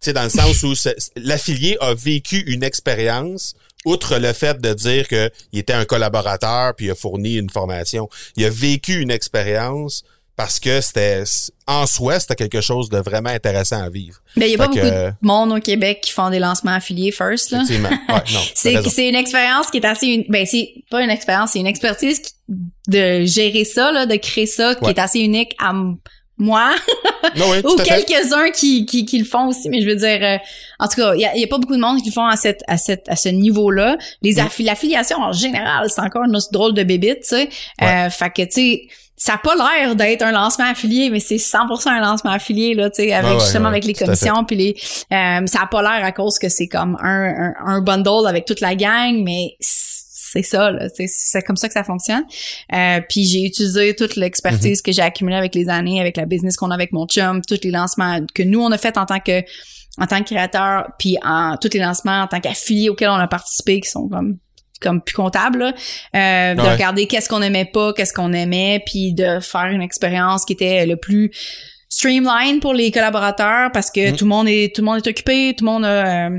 Sais 0.01 0.15
dans 0.15 0.25
le 0.25 0.31
sens 0.31 0.63
où 0.63 0.73
l'affilié 1.17 1.77
a 1.81 1.93
vécu 1.95 2.41
une 2.47 2.63
expérience 2.63 3.55
outre 3.85 4.19
le 4.19 4.33
fait 4.33 4.61
de 4.61 4.73
dire 4.73 5.09
que 5.09 5.31
il 5.53 5.59
était 5.59 5.75
un 5.75 5.85
collaborateur 5.85 6.75
puis 6.75 6.87
il 6.87 6.91
a 6.91 6.95
fourni 6.95 7.35
une 7.37 7.51
formation, 7.51 8.09
il 8.37 8.45
a 8.47 8.51
vécu 8.51 9.01
une 9.01 9.11
expérience 9.11 10.05
parce 10.43 10.59
que 10.59 10.81
c'était 10.81 11.23
en 11.67 11.87
soi 11.87 12.19
c'était 12.19 12.35
quelque 12.35 12.63
chose 12.63 12.89
de 12.89 12.97
vraiment 12.97 13.29
intéressant 13.29 13.83
à 13.83 13.91
vivre. 13.91 14.17
Ben 14.37 14.47
il 14.47 14.53
y 14.53 14.55
a 14.55 14.57
pas 14.57 14.65
Fait 14.73 14.81
beaucoup 14.81 14.81
que- 14.91 15.09
de 15.09 15.13
monde 15.21 15.53
au 15.53 15.61
Québec 15.61 16.01
qui 16.01 16.13
font 16.13 16.31
des 16.31 16.39
lancements 16.39 16.73
affiliés 16.73 17.13
first 17.13 17.51
là. 17.51 17.63
Ouais, 17.69 18.23
C'est 18.55 19.09
une 19.09 19.17
expérience 19.17 19.67
qui 19.71 19.77
est 19.77 19.85
assez 19.85 20.07
une- 20.07 20.25
ben 20.31 20.47
c'est 20.47 20.73
pas 20.91 21.03
une 21.03 21.11
expérience, 21.11 21.51
c'est 21.53 21.59
une 21.61 21.67
expertise 21.67 22.21
qui- 22.21 22.33
de 22.89 23.27
gérer 23.27 23.65
ça 23.67 23.93
là, 23.93 24.07
de 24.07 24.17
créer 24.17 24.47
ça 24.47 24.75
qui 24.75 24.85
Ouais. 24.85 24.93
est 24.93 24.99
assez 24.99 25.21
unique 25.21 25.55
à 25.59 25.75
moi 26.39 26.71
Non, 27.37 27.51
oui, 27.51 27.59
ou 27.63 27.77
quelques-uns 27.77 28.51
qui, 28.51 28.87
qui, 28.87 29.05
qui 29.05 29.19
le 29.19 29.27
font 29.27 29.49
aussi, 29.49 29.69
mais 29.69 29.83
je 29.83 29.87
veux 29.87 29.97
dire, 29.97 30.19
euh, 30.23 30.39
en 30.79 30.89
tout 30.89 30.97
cas, 31.03 31.15
il 31.15 31.21
y 31.21 31.27
a, 31.27 31.35
il 31.37 31.41
y 31.43 31.45
a 31.45 31.47
pas 31.49 31.59
beaucoup 31.59 31.77
de 31.77 31.81
monde 31.81 31.99
qui 32.01 32.09
le 32.09 32.15
font 32.15 32.25
à 32.27 32.37
cette, 32.39 32.63
à 32.67 32.79
cette, 32.79 33.07
à 33.11 33.15
ce 33.17 33.29
niveau-là. 33.29 33.99
Les 34.23 34.33
Mm. 34.37 34.49
en 35.21 35.33
général, 35.33 35.91
c'est 35.91 36.01
encore 36.01 36.25
une 36.25 36.35
autre 36.35 36.49
drôle 36.51 36.73
de 36.73 36.83
bébite, 36.83 37.21
tu 37.21 37.29
sais. 37.37 37.49
Ouais. 37.83 38.07
Euh, 38.07 38.11
fait 38.11 38.31
que 38.31 38.43
tu 38.43 38.49
sais, 38.53 38.83
ça 39.21 39.35
a 39.35 39.39
pas 39.39 39.55
l'air 39.55 39.95
d'être 39.97 40.23
un 40.23 40.33
lancement 40.33 40.65
affilié, 40.65 41.11
mais 41.11 41.21
c'est 41.21 41.37
100% 41.37 41.89
un 41.89 42.01
lancement 42.01 42.31
affilié 42.31 42.75
là, 42.75 42.89
tu 42.89 43.03
sais, 43.03 43.13
avec 43.13 43.35
ouais, 43.35 43.41
justement 43.41 43.65
ouais, 43.65 43.73
avec 43.73 43.85
les 43.85 43.93
commissions 43.93 44.45
puis 44.45 44.57
les, 44.57 44.77
euh, 45.13 45.47
ça 45.47 45.61
a 45.63 45.67
pas 45.67 45.83
l'air 45.83 46.03
à 46.03 46.11
cause 46.11 46.39
que 46.39 46.49
c'est 46.49 46.69
comme 46.69 46.97
un, 47.03 47.53
un, 47.53 47.55
un 47.67 47.81
bundle 47.83 48.27
avec 48.27 48.47
toute 48.47 48.63
la 48.63 48.75
gang, 48.75 49.23
mais 49.23 49.57
c'est 49.61 50.43
ça 50.43 50.71
là, 50.71 50.87
c'est 50.89 51.43
comme 51.43 51.57
ça 51.57 51.69
que 51.69 51.75
ça 51.75 51.85
fonctionne. 51.85 52.25
Euh, 52.73 53.01
puis 53.11 53.25
j'ai 53.25 53.43
utilisé 53.45 53.95
toute 53.95 54.17
l'expertise 54.17 54.81
Mm-hmm. 54.81 54.83
que 54.83 54.93
j'ai 54.93 55.03
accumulée 55.03 55.37
avec 55.37 55.55
les 55.55 55.69
années, 55.69 56.01
avec 56.01 56.17
la 56.17 56.25
business 56.25 56.57
qu'on 56.57 56.71
a 56.71 56.75
avec 56.75 56.93
mon 56.93 57.07
chum, 57.07 57.43
tous 57.47 57.61
les 57.63 57.71
lancements 57.71 58.21
que 58.35 58.43
nous 58.43 58.63
on 58.63 58.73
a 58.73 58.79
fait 58.79 58.97
en 58.97 59.05
tant 59.05 59.21
que 59.21 59.43
en 59.99 60.07
tant 60.07 60.21
que 60.21 60.25
créateur, 60.25 60.89
puis 60.99 61.19
en 61.23 61.57
tous 61.61 61.75
les 61.75 61.81
lancements 61.81 62.23
en 62.23 62.27
tant 62.27 62.41
qu'affilié 62.41 62.89
auxquels 62.89 63.11
on 63.11 63.15
a 63.15 63.29
participé, 63.29 63.81
qui 63.81 63.91
sont 63.91 64.09
comme 64.09 64.39
comme 64.81 65.01
plus 65.03 65.15
comptables, 65.15 65.59
là. 65.59 65.73
Euh, 66.17 66.55
de 66.55 66.61
Ouais. 66.63 66.73
regarder 66.73 67.07
qu'est-ce 67.07 67.29
qu'on 67.29 67.43
aimait 67.43 67.65
pas, 67.67 67.93
qu'est-ce 67.93 68.13
qu'on 68.15 68.33
aimait, 68.33 68.83
puis 68.87 69.13
de 69.13 69.39
faire 69.41 69.67
une 69.67 69.83
expérience 69.83 70.45
qui 70.45 70.55
était 70.55 70.87
le 70.87 70.97
plus 70.97 71.31
streamline 71.89 72.61
pour 72.61 72.73
les 72.73 72.91
collaborateurs 72.91 73.71
parce 73.73 73.91
que 73.91 74.11
Mhm. 74.11 74.17
tout 74.17 74.25
le 74.25 74.29
monde 74.29 74.49
est 74.49 74.75
tout 74.75 74.83
le 74.83 74.87
monde 74.87 74.99
est 75.05 75.09
occupé, 75.11 75.55
tout 75.57 75.65
le 75.65 75.71
monde 75.71 75.85
a 75.85 76.29
euh, 76.29 76.39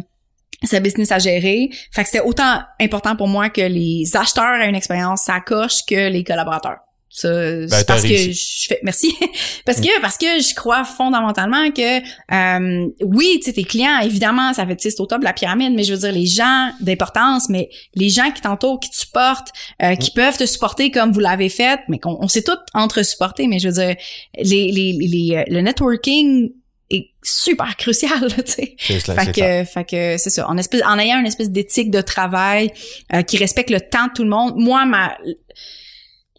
sa 0.63 0.79
business 0.79 1.11
à 1.11 1.19
gérer. 1.19 1.69
Fait 1.91 2.03
que 2.03 2.09
c'était 2.09 2.23
autant 2.23 2.61
important 2.79 3.15
pour 3.15 3.27
moi 3.27 3.49
que 3.49 3.61
les 3.61 4.03
acheteurs 4.15 4.61
aient 4.61 4.69
une 4.69 4.75
expérience 4.75 5.21
ça 5.23 5.39
coche 5.39 5.85
que 5.87 6.09
les 6.09 6.23
collaborateurs. 6.23 6.77
Ça, 7.13 7.29
Ben, 7.29 7.83
parce 7.85 8.03
que 8.03 8.31
je 8.31 8.67
fais 8.67 8.79
merci. 8.83 9.13
Parce 9.65 9.81
que 9.81 10.01
parce 10.01 10.17
que 10.17 10.25
je 10.25 10.55
crois 10.55 10.83
fondamentalement 10.85 11.71
que 11.71 11.99
euh, 11.99 12.89
oui 13.01 13.39
tu 13.39 13.45
sais 13.45 13.53
tes 13.53 13.63
clients 13.63 13.99
évidemment 13.99 14.53
ça 14.53 14.65
fait 14.65 14.79
c'est 14.79 14.99
au 14.99 15.05
top 15.05 15.19
de 15.19 15.25
la 15.25 15.33
pyramide 15.33 15.73
mais 15.73 15.83
je 15.83 15.93
veux 15.93 15.99
dire 15.99 16.11
les 16.11 16.25
gens 16.25 16.71
d'importance 16.79 17.49
mais 17.49 17.69
les 17.95 18.09
gens 18.09 18.31
qui 18.31 18.41
t'entourent 18.41 18.79
qui 18.79 18.89
te 18.89 18.95
supportent 18.95 19.51
euh, 19.83 19.95
qui 19.95 20.11
peuvent 20.11 20.37
te 20.37 20.45
supporter 20.45 20.89
comme 20.89 21.11
vous 21.11 21.19
l'avez 21.19 21.49
fait 21.49 21.79
mais 21.89 21.99
qu'on 21.99 22.17
on 22.19 22.27
s'est 22.27 22.43
tous 22.43 22.57
entre 22.73 23.03
supporter 23.03 23.47
mais 23.47 23.59
je 23.59 23.67
veux 23.67 23.73
dire 23.73 23.95
les 24.37 24.71
les, 24.71 24.93
les 24.93 25.35
euh, 25.35 25.43
le 25.47 25.61
networking 25.61 26.51
est 26.89 27.09
super 27.23 27.75
crucial 27.77 28.33
tu 28.45 28.51
sais. 28.51 28.75
Fait 28.77 29.31
que, 29.31 29.63
fait 29.63 29.85
que 29.85 30.17
c'est 30.17 30.29
ça. 30.29 30.49
En 30.49 30.57
espèce, 30.57 30.81
en 30.83 30.99
ayant 30.99 31.19
une 31.19 31.27
espèce 31.27 31.49
d'éthique 31.49 31.89
de 31.89 32.01
travail 32.01 32.71
euh, 33.13 33.21
qui 33.21 33.37
respecte 33.37 33.69
le 33.69 33.79
temps 33.79 34.07
de 34.07 34.11
tout 34.13 34.23
le 34.23 34.29
monde. 34.29 34.55
Moi, 34.57 34.85
ma 34.85 35.15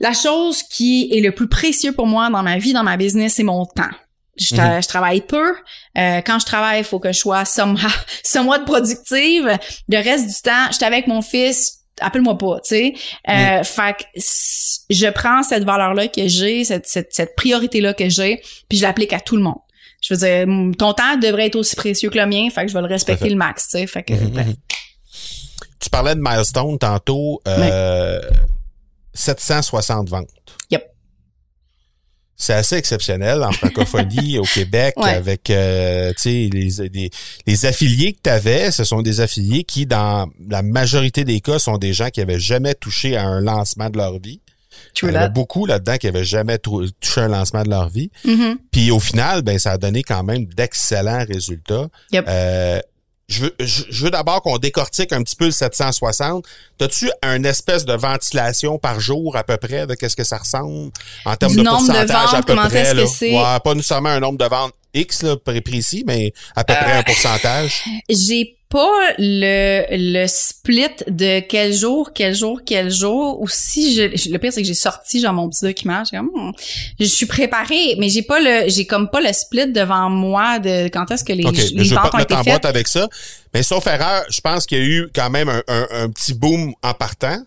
la 0.03 0.13
chose 0.13 0.63
qui 0.65 1.09
est 1.13 1.21
le 1.21 1.33
plus 1.33 1.49
précieux 1.49 1.93
pour 1.93 2.07
moi 2.07 2.29
dans 2.29 2.43
ma 2.43 2.59
vie, 2.59 2.73
dans 2.75 2.83
ma 2.83 2.97
business, 2.99 3.35
c'est 3.35 3.43
mon 3.45 3.65
temps. 3.65 3.89
Je, 4.39 4.55
tra- 4.55 4.77
Mhm. 4.77 4.83
je 4.83 4.89
travaille 4.89 5.21
peu. 5.21 5.55
Euh, 5.99 6.21
quand 6.23 6.39
je 6.39 6.47
travaille, 6.47 6.81
il 6.81 6.85
faut 6.85 6.99
que 6.99 7.13
je 7.13 7.19
sois 7.19 7.45
somewhat 8.25 8.61
productive. 8.67 9.59
Le 9.89 9.97
reste 10.03 10.27
du 10.27 10.43
temps, 10.43 10.67
je 10.71 10.77
suis 10.77 10.85
avec 10.85 11.07
mon 11.07 11.23
fils. 11.23 11.79
Appelle-moi 12.01 12.37
pas, 12.39 12.57
tu 12.65 12.69
sais. 12.71 12.95
Euh, 13.29 13.63
Fait 13.63 13.95
que 13.99 14.05
je 14.91 15.11
prends 15.11 15.43
cette 15.43 15.65
valeur-là 15.65 16.09
que 16.09 16.27
j'ai, 16.27 16.65
cette, 16.65 16.87
cette, 16.87 17.13
cette 17.13 17.37
priorité-là 17.37 17.93
que 17.95 18.09
j'ai, 18.09 18.41
puis 18.69 18.79
je 18.79 18.83
l'applique 18.83 19.13
à 19.13 19.21
tout 19.21 19.37
le 19.37 19.43
monde. 19.43 19.59
Je 20.01 20.15
veux 20.15 20.19
dire, 20.21 20.47
ton 20.79 20.95
temps 20.95 21.17
devrait 21.17 21.47
être 21.47 21.55
aussi 21.57 21.77
précieux 21.77 22.09
que 22.11 22.19
le 22.19 22.27
mien, 22.27 22.49
fait 22.51 22.63
que 22.63 22.69
je 22.69 22.75
vais 22.75 22.81
le 22.81 22.89
respecter 22.89 23.29
le 23.29 23.37
max, 23.37 23.65
tu 23.69 23.79
sais. 23.79 23.87
Fait 23.87 24.03
que, 24.03 24.15
Mhm, 24.15 24.29
bref. 24.31 24.47
mhm. 24.47 24.55
Tu 25.79 25.91
parlais 25.91 26.15
de 26.15 26.21
milestone 26.21 26.79
tantôt. 26.79 27.41
Euh, 27.47 28.19
760 29.15 30.09
ventes. 30.09 30.29
Yep. 30.71 30.85
C'est 32.37 32.55
assez 32.55 32.77
exceptionnel 32.77 33.45
en 33.45 33.53
francophonie 33.53 34.39
au 34.39 34.43
Québec 34.55 34.95
Ouais. 34.97 35.11
avec 35.11 35.49
euh, 35.51 36.13
tu 36.15 36.23
sais 36.23 36.51
les, 36.53 36.89
les, 36.93 37.11
les 37.47 37.67
affiliés 37.67 38.15
que 38.15 38.19
tu 38.25 38.31
avais, 38.31 38.71
ce 38.73 38.83
sont 38.85 39.03
des 39.03 39.21
affiliés 39.21 39.63
qui 39.63 39.87
dans 39.87 40.29
la 40.49 40.63
majorité 40.63 41.25
des 41.25 41.41
cas 41.41 41.59
sont 41.61 41.79
des 41.79 41.93
gens 41.93 42.11
qui 42.11 42.21
avaient 42.21 42.41
jamais 42.41 42.75
touché 42.75 43.17
à 43.17 43.25
un 43.27 43.41
lancement 43.41 43.91
de 43.91 43.99
leur 43.99 44.19
vie. 44.19 44.41
Il 45.03 45.09
y 45.09 45.13
en 45.13 45.15
a 45.15 45.29
beaucoup 45.29 45.67
là-dedans 45.67 45.97
qui 45.99 46.09
avaient 46.09 46.25
jamais 46.25 46.59
touché 46.59 46.91
un 47.17 47.29
lancement 47.29 47.63
de 47.63 47.71
leur 47.71 47.89
vie. 47.89 48.11
Mhm. 48.25 48.59
Puis 48.73 48.91
au 48.91 48.99
final, 48.99 49.43
ben 49.43 49.59
ça 49.59 49.73
a 49.73 49.79
donné 49.79 50.03
quand 50.03 50.25
même 50.25 50.47
d'excellents 50.47 51.25
résultats. 51.29 51.89
Yep. 52.11 52.25
Euh, 52.29 52.81
je 53.33 53.43
veux, 53.45 53.55
je, 53.61 53.83
je 53.89 54.05
veux 54.05 54.11
d'abord 54.11 54.43
qu'on 54.43 54.59
décortique 54.59 55.13
un 55.13 55.23
petit 55.23 55.37
peu 55.37 55.47
le 55.47 55.51
760. 55.51 56.45
T'as-tu 56.79 57.11
un 57.23 57.43
espèce 57.45 57.85
de 57.85 57.95
ventilation 57.95 58.79
par 58.79 59.01
jour 59.01 59.37
à 59.37 59.45
peu 59.45 59.57
près 59.57 59.87
de 59.87 59.95
qu'est-ce 59.95 60.17
que 60.17 60.25
ça 60.25 60.39
ressemble? 60.39 60.91
En 61.25 61.37
termes 61.37 61.53
Du 61.53 61.59
de 61.59 61.63
nombre 61.65 61.81
de 61.83 61.87
pourcentage 61.87 62.11
à 62.11 62.37
ventes, 62.37 62.47
peu 62.47 62.55
comment 62.55 62.69
près? 62.69 62.81
est-ce 62.81 63.21
que 63.21 63.25
là? 63.33 63.55
Ouais, 63.55 63.61
pas 63.61 63.75
nécessairement 63.75 64.09
un 64.11 64.21
nombre 64.21 64.39
de 64.39 64.45
ventes 64.45 64.73
X 64.95 65.23
là, 65.23 65.37
pré- 65.37 65.61
précis, 65.63 66.05
mais 66.07 66.33
à 66.55 66.65
peu 66.65 66.75
Euh, 66.75 66.77
près 66.81 66.93
un 66.93 67.03
pourcentage. 67.03 67.83
J'ai 68.11 68.57
pas 68.73 69.13
le, 69.19 69.85
le 69.91 70.27
split 70.27 70.89
de 71.07 71.41
quel 71.41 71.73
jour, 71.75 72.13
quel 72.15 72.35
jour, 72.35 72.61
quel 72.65 72.91
jour. 72.91 73.41
Ou 73.41 73.47
si 73.49 73.95
je, 73.95 74.03
le 74.31 74.39
pire 74.39 74.53
c'est 74.53 74.63
que 74.63 74.67
j'ai 74.67 74.75
sorti 74.75 75.21
genre 75.21 75.33
mon 75.35 75.49
petit 75.51 75.65
document. 75.65 76.03
J'ai 76.11 76.17
comme, 76.17 76.31
hmm, 76.35 76.53
je 76.99 77.05
suis 77.05 77.27
préparée, 77.27 77.97
mais 77.99 78.09
j'ai 78.09 78.23
pas 78.23 78.41
le, 78.41 78.69
j'ai 78.69 78.87
comme 78.87 79.11
pas 79.11 79.21
le 79.21 79.33
split 79.33 79.71
devant 79.71 80.09
moi 80.09 80.59
de 80.59 80.89
quand 80.89 81.11
est-ce 81.11 81.23
que 81.25 81.33
les, 81.33 81.45
OK, 81.45 81.55
mais 81.57 81.63
les 81.83 81.85
je 81.85 81.95
pas 81.95 82.03
ventes 82.03 82.13
te 82.13 82.17
ont 82.17 82.21
été 82.21 82.35
en 82.35 82.39
faites. 82.39 82.47
boîte 82.53 82.65
avec 82.65 82.89
ça. 82.89 83.09
Mais 83.55 83.63
sauf 83.63 83.87
erreur, 83.87 84.25
je 84.31 84.41
pense 84.41 84.65
qu'il 84.67 84.79
y 84.79 84.81
a 84.81 84.85
eu 84.85 85.09
quand 85.15 85.29
même 85.31 85.49
un, 85.51 85.63
un- 85.69 85.89
un 85.93 86.09
petit 86.09 86.33
boom 86.33 86.73
en 86.83 86.95
partant. 86.95 87.39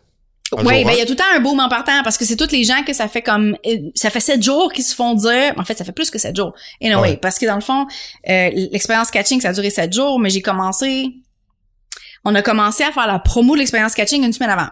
Oui, 0.63 0.83
ben 0.85 0.91
il 0.93 0.97
y 0.97 1.01
a 1.01 1.05
tout 1.05 1.11
le 1.13 1.17
temps 1.17 1.23
un 1.35 1.39
boom 1.39 1.59
en 1.59 1.69
partant 1.69 2.01
parce 2.03 2.17
que 2.17 2.25
c'est 2.25 2.35
tous 2.35 2.51
les 2.51 2.63
gens 2.63 2.83
que 2.85 2.93
ça 2.93 3.07
fait 3.07 3.21
comme 3.21 3.57
euh, 3.65 3.77
ça 3.95 4.09
fait 4.09 4.19
sept 4.19 4.41
jours 4.43 4.71
qui 4.73 4.83
se 4.83 4.93
font 4.95 5.13
dire 5.13 5.53
en 5.57 5.63
fait 5.65 5.77
ça 5.77 5.83
fait 5.85 5.91
plus 5.91 6.09
que 6.09 6.17
sept 6.19 6.35
jours. 6.35 6.53
Anyway, 6.81 6.99
Ouais. 7.01 7.17
parce 7.17 7.37
que 7.39 7.45
dans 7.45 7.55
le 7.55 7.61
fond 7.61 7.85
euh, 8.29 8.49
l'expérience 8.71 9.11
catching 9.11 9.41
ça 9.41 9.49
a 9.49 9.53
duré 9.53 9.69
sept 9.69 9.93
jours, 9.93 10.19
mais 10.19 10.29
j'ai 10.29 10.41
commencé 10.41 11.11
on 12.27 12.33
a 12.33 12.41
commencé 12.41 12.83
à 12.83 12.91
faire 12.91 13.05
la 13.05 13.19
promo 13.19 13.53
de 13.53 13.59
l'expérience 13.59 13.93
catching 13.93 14.23
une 14.23 14.33
semaine 14.33 14.49
avant. 14.49 14.67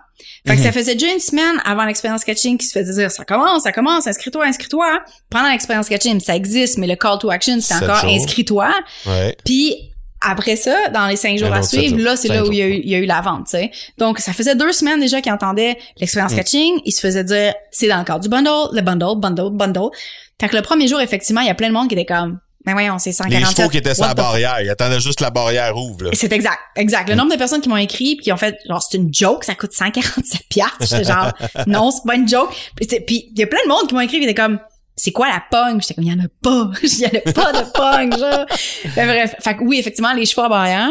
Fait 0.47 0.55
que 0.55 0.59
Mhm. 0.59 0.65
ça 0.65 0.71
faisait 0.71 0.95
déjà 0.95 1.13
une 1.13 1.19
semaine 1.19 1.61
avant 1.65 1.85
l'expérience 1.85 2.23
catching 2.23 2.57
qui 2.57 2.65
se 2.65 2.77
faisait 2.79 2.93
dire 3.01 3.11
ça 3.11 3.25
commence, 3.25 3.61
ça 3.63 3.71
commence, 3.71 4.07
inscris-toi, 4.07 4.45
inscris-toi. 4.45 5.01
Pendant 5.29 5.49
l'expérience 5.49 5.87
catching, 5.87 6.19
ça 6.19 6.35
existe, 6.35 6.79
mais 6.79 6.87
le 6.87 6.95
call 6.95 7.19
to 7.19 7.29
action 7.29 7.59
c'est 7.61 7.75
encore 7.75 8.03
inscris-toi. 8.05 8.73
Ouais. 9.05 9.37
Puis 9.45 9.92
après 10.25 10.55
ça, 10.55 10.89
dans 10.93 11.07
les 11.07 11.15
cinq 11.15 11.37
jours 11.37 11.51
à 11.53 11.61
suivre, 11.63 11.95
jours. 11.95 12.05
là, 12.05 12.15
c'est 12.15 12.27
là 12.29 12.43
où 12.45 12.51
il 12.51 12.57
y, 12.57 12.61
a 12.61 12.67
eu, 12.67 12.81
il 12.83 12.89
y 12.89 12.95
a 12.95 12.99
eu 12.99 13.05
la 13.05 13.21
vente, 13.21 13.45
tu 13.45 13.51
sais. 13.57 13.71
Donc, 13.97 14.19
ça 14.19 14.33
faisait 14.33 14.55
deux 14.55 14.71
semaines 14.71 14.99
déjà 14.99 15.21
qu'ils 15.21 15.31
entendaient 15.33 15.77
l'expérience 15.97 16.31
Mm. 16.33 16.35
catching. 16.37 16.79
Ils 16.85 16.91
se 16.91 17.01
faisaient 17.01 17.23
dire, 17.23 17.53
c'est 17.71 17.87
dans 17.87 17.97
le 17.99 18.05
cadre 18.05 18.21
du 18.21 18.29
bundle, 18.29 18.69
le 18.73 18.81
bundle, 18.81 19.17
bundle, 19.19 19.49
bundle. 19.51 19.89
Fait 20.39 20.47
que 20.49 20.55
le 20.55 20.61
premier 20.61 20.87
jour, 20.87 20.99
effectivement, 21.01 21.41
il 21.41 21.47
y 21.47 21.51
a 21.51 21.55
plein 21.55 21.67
de 21.67 21.73
monde 21.73 21.87
qui 21.89 21.95
était 21.95 22.05
comme, 22.05 22.39
ben 22.65 22.71
voyons, 22.73 22.97
c'est 22.97 23.09
Les 23.09 23.15
147. 23.15 23.57
chevaux 23.57 23.69
qui 23.69 23.77
étaient 23.77 23.93
sur 23.93 24.05
la 24.05 24.13
barrière, 24.13 24.61
ils 24.61 24.69
attendaient 24.69 25.01
juste 25.01 25.19
la 25.19 25.29
barrière 25.29 25.75
ouvre. 25.75 26.05
là. 26.05 26.09
C'est 26.13 26.31
exact, 26.31 26.59
exact. 26.77 27.07
Mm. 27.07 27.11
Le 27.11 27.15
nombre 27.17 27.31
de 27.33 27.37
personnes 27.37 27.59
qui 27.61 27.67
m'ont 27.67 27.75
écrit 27.77 28.15
puis 28.15 28.23
qui 28.23 28.31
ont 28.31 28.37
fait 28.37 28.55
genre 28.69 28.81
c'est 28.81 28.97
une 28.97 29.13
joke, 29.13 29.43
ça 29.43 29.53
coûte 29.55 29.73
147 29.73 30.41
piastres. 30.49 31.03
Genre 31.05 31.33
non, 31.67 31.91
c'est 31.91 32.07
pas 32.07 32.15
une 32.15 32.27
joke. 32.27 32.49
Puis 32.77 32.87
il 33.35 33.37
y 33.39 33.43
a 33.43 33.47
plein 33.47 33.59
de 33.65 33.69
monde 33.69 33.87
qui 33.89 33.93
m'ont 33.95 33.99
écrit, 34.01 34.19
qui 34.19 34.23
étaient 34.23 34.33
comme 34.33 34.59
c'est 34.95 35.11
quoi 35.11 35.27
la 35.27 35.41
pogne? 35.49 35.81
J'étais 35.81 35.95
comme, 35.95 36.03
il 36.03 36.11
y 36.11 36.15
en 36.15 36.23
a 36.23 36.27
pas. 36.41 36.69
Il 36.83 36.99
y 36.99 37.05
en 37.05 37.09
a 37.09 37.31
pas 37.33 37.51
de 37.51 37.71
pogne, 37.71 38.11
genre. 38.19 38.45
Ben, 38.95 39.07
bref. 39.07 39.35
Fait 39.39 39.55
que 39.55 39.63
oui, 39.63 39.79
effectivement, 39.79 40.13
les 40.13 40.25
chevaux 40.25 40.43
à 40.43 40.49
barrière. 40.49 40.89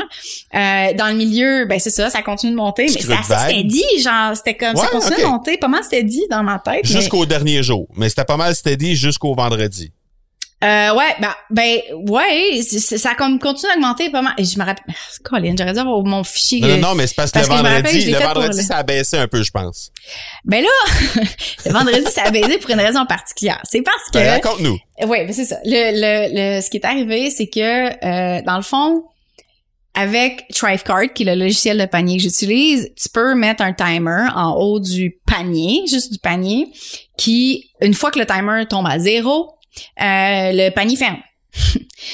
Euh, 0.54 0.92
dans 0.94 1.06
le 1.08 1.14
milieu, 1.14 1.66
ben 1.66 1.78
c'est 1.78 1.90
ça, 1.90 2.10
ça 2.10 2.22
continue 2.22 2.52
de 2.52 2.56
monter. 2.56 2.86
Mais 2.86 3.02
de 3.02 3.12
assez 3.12 3.34
steady, 3.34 3.84
genre, 4.00 4.36
c'était 4.36 4.56
comme, 4.56 4.76
ça 4.76 4.88
continue 4.88 5.14
ok. 5.16 5.20
de 5.20 5.26
monter, 5.26 5.56
pas 5.58 5.68
mal 5.68 5.84
steady 5.84 6.22
dans 6.30 6.42
ma 6.42 6.58
tête. 6.58 6.80
mais- 6.84 7.00
Jusqu'au 7.00 7.24
dernier 7.26 7.62
jour. 7.62 7.86
Mais 7.96 8.08
c'était 8.08 8.24
pas 8.24 8.36
mal 8.36 8.54
steady 8.54 8.96
jusqu'au 8.96 9.34
vendredi. 9.34 9.92
Euh, 10.62 10.94
ouais, 10.94 11.16
ben, 11.20 11.34
ben, 11.50 11.78
ouais, 12.08 12.62
ça 12.62 13.14
comme 13.16 13.40
continue 13.40 13.72
d'augmenter 13.72 14.10
pas 14.10 14.22
mal. 14.22 14.34
Et 14.38 14.44
je 14.44 14.58
me 14.58 14.64
rappelle, 14.64 14.84
ah, 14.88 14.92
Colin, 15.24 15.54
j'aurais 15.58 15.72
dû 15.72 15.78
avoir 15.80 16.02
mon 16.04 16.22
fichier. 16.22 16.60
Non, 16.60 16.68
non, 16.68 16.76
non, 16.78 16.94
mais 16.94 17.08
c'est 17.08 17.16
parce 17.16 17.32
que 17.32 17.40
le 17.40 17.44
que 17.46 17.50
rappelle, 17.50 17.72
vendredi, 17.82 18.10
le 18.10 18.18
pour 18.18 18.26
vendredi, 18.28 18.62
ça 18.62 18.76
a 18.76 18.82
baissé 18.84 19.16
un 19.18 19.26
peu, 19.26 19.42
je 19.42 19.50
pense. 19.50 19.90
Ben 20.44 20.62
là, 20.62 20.70
le 21.66 21.72
vendredi, 21.72 22.10
ça 22.12 22.22
a 22.26 22.30
baisé 22.30 22.58
pour 22.58 22.70
une 22.70 22.80
raison 22.80 23.04
particulière. 23.06 23.60
C'est 23.64 23.82
parce 23.82 24.04
que, 24.12 24.18
Ben, 24.18 24.30
raconte-nous. 24.30 24.78
ouais, 25.08 25.26
ben 25.26 25.32
c'est 25.32 25.46
ça. 25.46 25.56
Le, 25.64 25.90
le, 25.94 26.56
le, 26.56 26.60
ce 26.62 26.70
qui 26.70 26.76
est 26.76 26.86
arrivé, 26.86 27.30
c'est 27.30 27.48
que, 27.48 28.38
euh, 28.38 28.42
dans 28.42 28.56
le 28.56 28.62
fond, 28.62 29.02
avec 29.94 30.44
Thrivecart, 30.54 31.12
qui 31.12 31.24
est 31.24 31.34
le 31.34 31.42
logiciel 31.42 31.76
de 31.76 31.84
panier 31.86 32.16
que 32.16 32.22
j'utilise, 32.22 32.88
tu 32.96 33.08
peux 33.08 33.34
mettre 33.34 33.62
un 33.62 33.72
timer 33.72 34.28
en 34.34 34.54
haut 34.54 34.80
du 34.80 35.18
panier, 35.26 35.82
juste 35.90 36.12
du 36.12 36.18
panier, 36.18 36.68
qui, 37.18 37.68
une 37.80 37.94
fois 37.94 38.10
que 38.10 38.18
le 38.18 38.26
timer 38.26 38.64
tombe 38.68 38.86
à 38.86 38.98
zéro, 38.98 39.50
le 39.98 40.70
panier 40.70 40.96
ferme. 40.96 41.22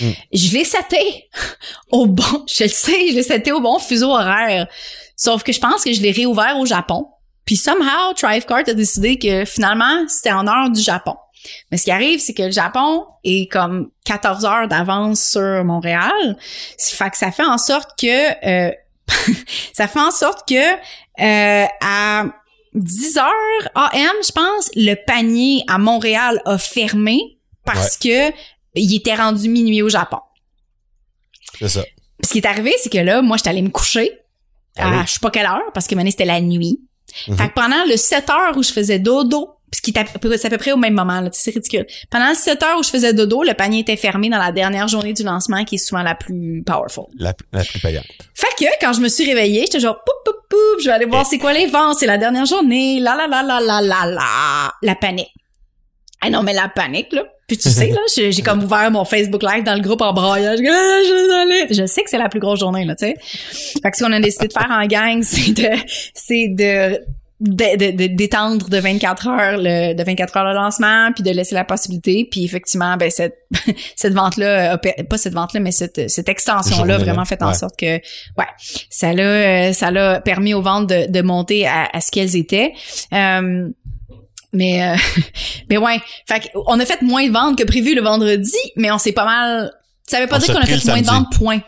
Mm. 0.01 0.11
Je 0.33 0.53
l'ai 0.53 0.65
seté 0.65 1.29
au 1.91 2.07
bon, 2.07 2.45
je 2.49 2.65
le 2.65 2.69
sais, 2.69 3.09
je 3.09 3.15
l'ai 3.15 3.23
seté 3.23 3.53
au 3.53 3.61
bon 3.61 3.79
fuseau 3.79 4.11
horaire. 4.11 4.67
Sauf 5.17 5.43
que 5.43 5.53
je 5.53 5.61
pense 5.61 5.83
que 5.83 5.93
je 5.93 6.01
l'ai 6.01 6.13
réouvert 6.13 6.59
au 6.59 6.67
Japon. 6.67 7.09
Puis 7.45 7.57
somehow, 7.57 8.13
Thrivecart 8.15 8.69
a 8.69 8.75
décidé 8.75 9.19
que 9.19 9.45
finalement, 9.45 10.07
c'était 10.07 10.33
en 10.33 10.47
heure 10.47 10.71
du 10.71 10.81
Japon. 10.81 11.17
Mais 11.71 11.79
ce 11.79 11.85
qui 11.85 11.91
arrive, 11.91 12.21
c'est 12.21 12.35
que 12.35 12.43
le 12.43 12.51
Japon 12.51 13.07
est 13.25 13.51
comme 13.51 13.91
14 14.05 14.45
heures 14.45 14.69
d'avance 14.69 15.23
sur 15.23 15.65
Montréal. 15.65 16.37
Fait 16.79 17.11
que 17.11 17.17
ça 17.17 17.33
fait 17.33 17.45
en 17.45 17.59
sorte 17.59 17.99
que 17.99 18.69
euh, 18.69 18.73
ça 19.73 19.89
fait 19.89 20.01
en 20.01 20.11
sorte 20.11 20.47
que 20.47 20.75
euh, 21.21 21.67
à 21.81 22.25
10 22.75 23.19
heures 23.19 23.71
AM, 23.75 24.17
je 24.25 24.33
pense, 24.33 24.71
le 24.77 24.95
panier 24.95 25.65
à 25.69 25.79
Montréal 25.79 26.43
a 26.45 26.59
fermé 26.59 27.38
parce 27.75 27.97
que 27.97 28.31
il 28.75 28.95
était 28.95 29.15
rendu 29.15 29.49
minuit 29.49 29.83
au 29.83 29.89
Japon. 29.89 30.19
C'est 31.59 31.69
ça. 31.69 31.85
Ce 32.25 32.31
qui 32.31 32.39
est 32.39 32.47
arrivé, 32.47 32.73
c'est 32.83 32.91
que 32.93 32.99
là, 32.99 33.23
moi, 33.23 33.37
j'étais 33.37 33.51
allée 33.51 33.63
me 33.63 33.71
coucher 33.71 34.13
Ah 34.77 34.89
à 34.89 34.91
oui. 34.91 35.03
je 35.07 35.13
sais 35.13 35.21
pas 35.21 35.31
quelle 35.31 35.47
heure, 35.47 35.61
parce 35.73 35.87
que 35.87 35.95
maintenant, 35.95 36.11
c'était 36.11 36.25
la 36.25 36.41
nuit. 36.41 36.81
Mhm. 37.27 37.37
Fait 37.37 37.49
que 37.49 37.55
pendant 37.55 37.85
le 37.89 37.97
7 37.97 38.29
heures 38.31 38.57
où 38.57 38.63
je 38.63 38.73
faisais 38.73 38.99
dodo, 38.99 39.51
ce 39.73 39.81
qui 39.83 39.93
c'est 39.93 40.47
à 40.47 40.51
peu 40.51 40.59
près 40.59 40.73
au 40.73 40.77
même 40.77 40.95
moment, 40.95 41.21
là, 41.21 41.29
c'est 41.33 41.51
ridicule. 41.53 41.87
Pendant 42.11 42.29
le 42.31 42.35
7 42.35 42.63
heures 42.63 42.79
où 42.79 42.83
je 42.83 42.89
faisais 42.91 43.13
dodo, 43.13 43.43
le 43.43 43.55
panier 43.55 43.81
était 43.81 43.97
fermé 43.97 44.29
dans 44.29 44.39
la 44.39 44.53
dernière 44.53 44.89
journée 44.89 45.13
du 45.13 45.23
lancement, 45.23 45.65
qui 45.65 45.77
est 45.77 45.79
souvent 45.79 46.03
la 46.03 46.15
plus 46.15 46.63
powerful. 46.65 47.05
La, 47.19 47.35
la 47.53 47.65
plus 47.65 47.79
payante. 47.81 48.07
Fait 48.35 48.47
que 48.59 48.65
quand 48.81 48.93
je 48.93 49.01
me 49.01 49.09
suis 49.09 49.25
réveillée, 49.27 49.63
j'étais 49.63 49.81
genre 49.81 49.97
poup 50.05 50.13
poup 50.25 50.37
poup, 50.49 50.81
je 50.81 50.87
vais 50.87 50.93
aller 50.93 51.07
voir 51.07 51.27
c'est 51.27 51.39
quoi 51.39 51.53
les 51.53 51.67
ventes, 51.67 51.99
c'est 51.99 52.07
la 52.07 52.19
dernière 52.19 52.47
journée, 52.47 52.99
la 53.01 53.15
la 53.15 53.27
la 53.27 53.43
la 53.43 53.61
la 53.61 53.81
la 53.83 54.07
la, 54.07 54.73
la 54.83 54.95
panique. 54.95 55.35
Ah 56.21 56.31
non 56.31 56.43
mais 56.43 56.53
la 56.55 56.69
panique 56.69 57.13
là. 57.13 57.23
Puis 57.47 57.57
tu 57.57 57.71
sais 57.71 57.89
là, 57.89 58.01
j'ai 58.15 58.43
comme 58.43 58.63
ouvert 58.65 58.91
mon 58.91 59.05
Facebook 59.07 59.43
Live 59.43 59.65
dans 59.65 59.75
le 59.75 59.81
groupe 59.81 60.03
en 60.03 60.13
braillant. 60.13 60.55
Je, 60.57 60.63
Ah, 60.69 61.01
je 61.03 61.07
suis 61.07 61.15
désolée. 61.63 61.75
Je 61.83 61.87
sais 61.87 62.03
que 62.03 62.11
c'est 62.11 62.19
la 62.19 62.29
plus 62.29 62.41
grosse 62.41 62.61
journée 62.61 62.85
là, 62.85 62.95
tu 62.95 63.07
sais. 63.07 63.15
Fait 63.83 63.91
que 63.91 63.97
ce 63.97 64.05
qu'on 64.05 64.13
a 64.13 64.21
décidé 64.21 64.49
de 64.49 64.53
faire 64.53 64.71
en 64.71 64.85
gang, 64.87 65.23
c'est 65.23 65.53
de 65.53 65.71
c'est 66.15 66.49
de 66.49 66.99
de- 67.41 67.77
de- 67.77 67.97
de- 67.97 68.07
d'étendre 68.17 68.69
de 68.69 68.79
24 68.79 69.29
heures 69.29 69.59
le 69.59 69.95
de 69.95 70.03
24 70.03 70.37
heures 70.39 70.45
le 70.45 70.55
lancement 70.55 71.13
puis 71.15 71.23
de 71.23 71.31
laisser 71.31 71.55
la 71.55 71.63
possibilité 71.63 72.27
puis 72.29 72.45
effectivement 72.45 72.97
ben 72.97 73.13
cette 73.13 73.37
cette 73.95 74.13
vente 74.13 74.37
là 74.39 74.77
pas 74.77 75.19
cette 75.19 75.35
vente 75.35 75.53
là 75.53 75.61
mais 75.61 75.71
cette 75.71 76.11
cette 76.11 76.29
extension 76.29 76.83
là 76.83 76.99
vraiment 76.99 77.25
fait 77.25 77.41
en 77.41 77.51
ouais. 77.51 77.55
sorte 77.55 77.79
que 77.79 77.95
ouais 77.95 78.47
ça 78.91 79.13
l'a 79.13 79.23
euh, 79.69 79.73
ça 79.73 79.93
l'a 79.93 80.21
permis 80.21 80.53
aux 80.53 80.63
ventes 80.63 80.89
de, 80.89 81.09
de 81.09 81.23
monter 81.23 81.65
à, 81.65 81.89
à 81.93 82.01
ce 82.01 82.11
qu'elles 82.11 82.35
étaient 82.35 82.73
Euh, 83.13 83.69
Mais, 84.59 84.83
euh, 84.83 84.97
mais 85.71 85.79
ouais. 85.79 86.01
Fait 86.29 86.51
on 86.67 86.79
a 86.81 86.85
fait 86.85 87.01
moins 87.03 87.27
de 87.27 87.33
ventes 87.33 87.57
que 87.57 87.65
prévu 87.65 87.95
le 87.95 88.03
vendredi, 88.03 88.57
mais 88.77 88.91
on 88.91 88.99
s'est 88.99 89.13
pas 89.13 89.25
mal. 89.25 89.73
Ça 90.07 90.21
veut 90.21 90.27
pas 90.27 90.39
dire 90.39 90.53
qu'on 90.53 90.61
a 90.61 90.67
fait 90.67 90.85
moins 90.85 91.01
de 91.01 91.07
ventes, 91.07 91.33
point. 91.37 91.61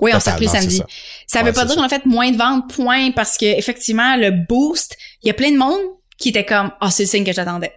Oui, 0.00 0.12
on 0.14 0.20
s'est 0.20 0.36
pris 0.36 0.46
samedi. 0.46 0.76
Ça, 0.76 0.84
ça 1.26 1.42
veut 1.42 1.52
pas 1.52 1.64
dire 1.64 1.74
qu'on 1.74 1.82
a 1.82 1.88
fait 1.88 2.06
moins 2.06 2.30
de 2.30 2.36
ventes, 2.36 2.72
point, 2.72 3.10
parce 3.10 3.36
que 3.36 3.46
effectivement, 3.46 4.16
le 4.16 4.30
boost, 4.30 4.96
il 5.22 5.26
y 5.26 5.30
a 5.30 5.34
plein 5.34 5.50
de 5.50 5.56
monde 5.56 5.80
qui 6.16 6.28
était 6.28 6.44
comme, 6.44 6.70
ah, 6.80 6.86
oh, 6.86 6.90
c'est 6.90 7.02
le 7.04 7.08
signe 7.08 7.24
que 7.24 7.32
j'attendais. 7.32 7.72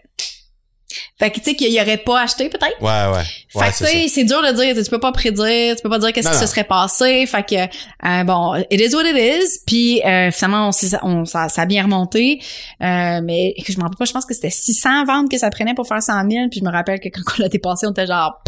Fait 1.20 1.32
que 1.32 1.40
tu 1.40 1.44
sais 1.44 1.56
qu'il 1.56 1.72
y 1.72 1.82
aurait 1.82 1.98
pas 1.98 2.22
acheté 2.22 2.50
peut-être. 2.50 2.82
Ouais 2.82 3.16
ouais. 3.16 3.24
Fait 3.50 3.72
que 3.72 3.78
tu 3.78 3.86
sais 3.86 4.08
c'est 4.08 4.24
dur 4.24 4.42
de 4.42 4.52
dire, 4.54 4.76
tu 4.76 4.90
peux 4.90 5.00
pas 5.00 5.12
prédire, 5.12 5.76
tu 5.76 5.82
peux 5.82 5.90
pas 5.90 6.00
dire 6.00 6.14
qu'est-ce 6.14 6.30
qui 6.30 6.38
se 6.38 6.48
serait 6.48 6.64
passé. 6.64 7.26
Fait 7.26 7.44
que 7.44 7.56
euh, 7.56 8.24
bon, 8.24 8.56
it 8.70 8.80
is 8.82 8.96
what 8.96 9.04
it 9.06 9.18
is. 9.18 9.60
Puis 9.66 10.02
euh, 10.04 10.32
finalement 10.32 10.70
on, 11.04 11.26
ça, 11.26 11.50
ça 11.50 11.62
a 11.62 11.66
bien 11.66 11.84
remonté. 11.84 12.42
Euh, 12.82 13.22
mais 13.24 13.54
je 13.68 13.78
me 13.78 13.84
rappelle 13.84 13.98
pas, 13.98 14.06
je 14.06 14.14
pense 14.14 14.26
que 14.26 14.34
c'était 14.34 14.50
600 14.50 15.06
ventes 15.06 15.30
que 15.30 15.38
ça 15.38 15.50
prenait 15.50 15.74
pour 15.74 15.88
faire 15.88 16.02
100 16.02 16.30
000. 16.30 16.50
Puis 16.50 16.60
je 16.60 16.66
me 16.66 16.72
rappelle 16.72 17.00
que 17.00 17.10
quand 17.10 17.22
on 17.38 17.42
l'a 17.44 17.50
dépassé, 17.50 17.88
on 17.88 17.92
était 17.92 18.08
genre 18.08 18.42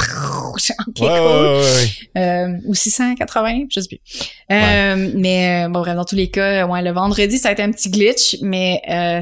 ok 0.48 1.02
ouais, 1.02 1.08
Ouais, 1.10 1.62
euh, 2.18 2.58
ou 2.66 2.74
680, 2.76 3.66
je 3.70 3.80
sais 3.80 3.88
plus. 3.88 4.00
Euh, 4.52 5.12
mais 5.16 5.68
bon 5.70 5.80
bref, 5.82 5.96
dans 5.96 6.06
tous 6.06 6.16
les 6.16 6.30
cas, 6.30 6.66
ouais, 6.66 6.82
le 6.82 6.91
vendredi 6.91 7.38
ça 7.38 7.50
a 7.50 7.52
été 7.52 7.64
un 7.64 7.72
petit 7.72 7.89
glitch, 7.89 8.38
mais 8.41 8.82
euh, 8.89 9.22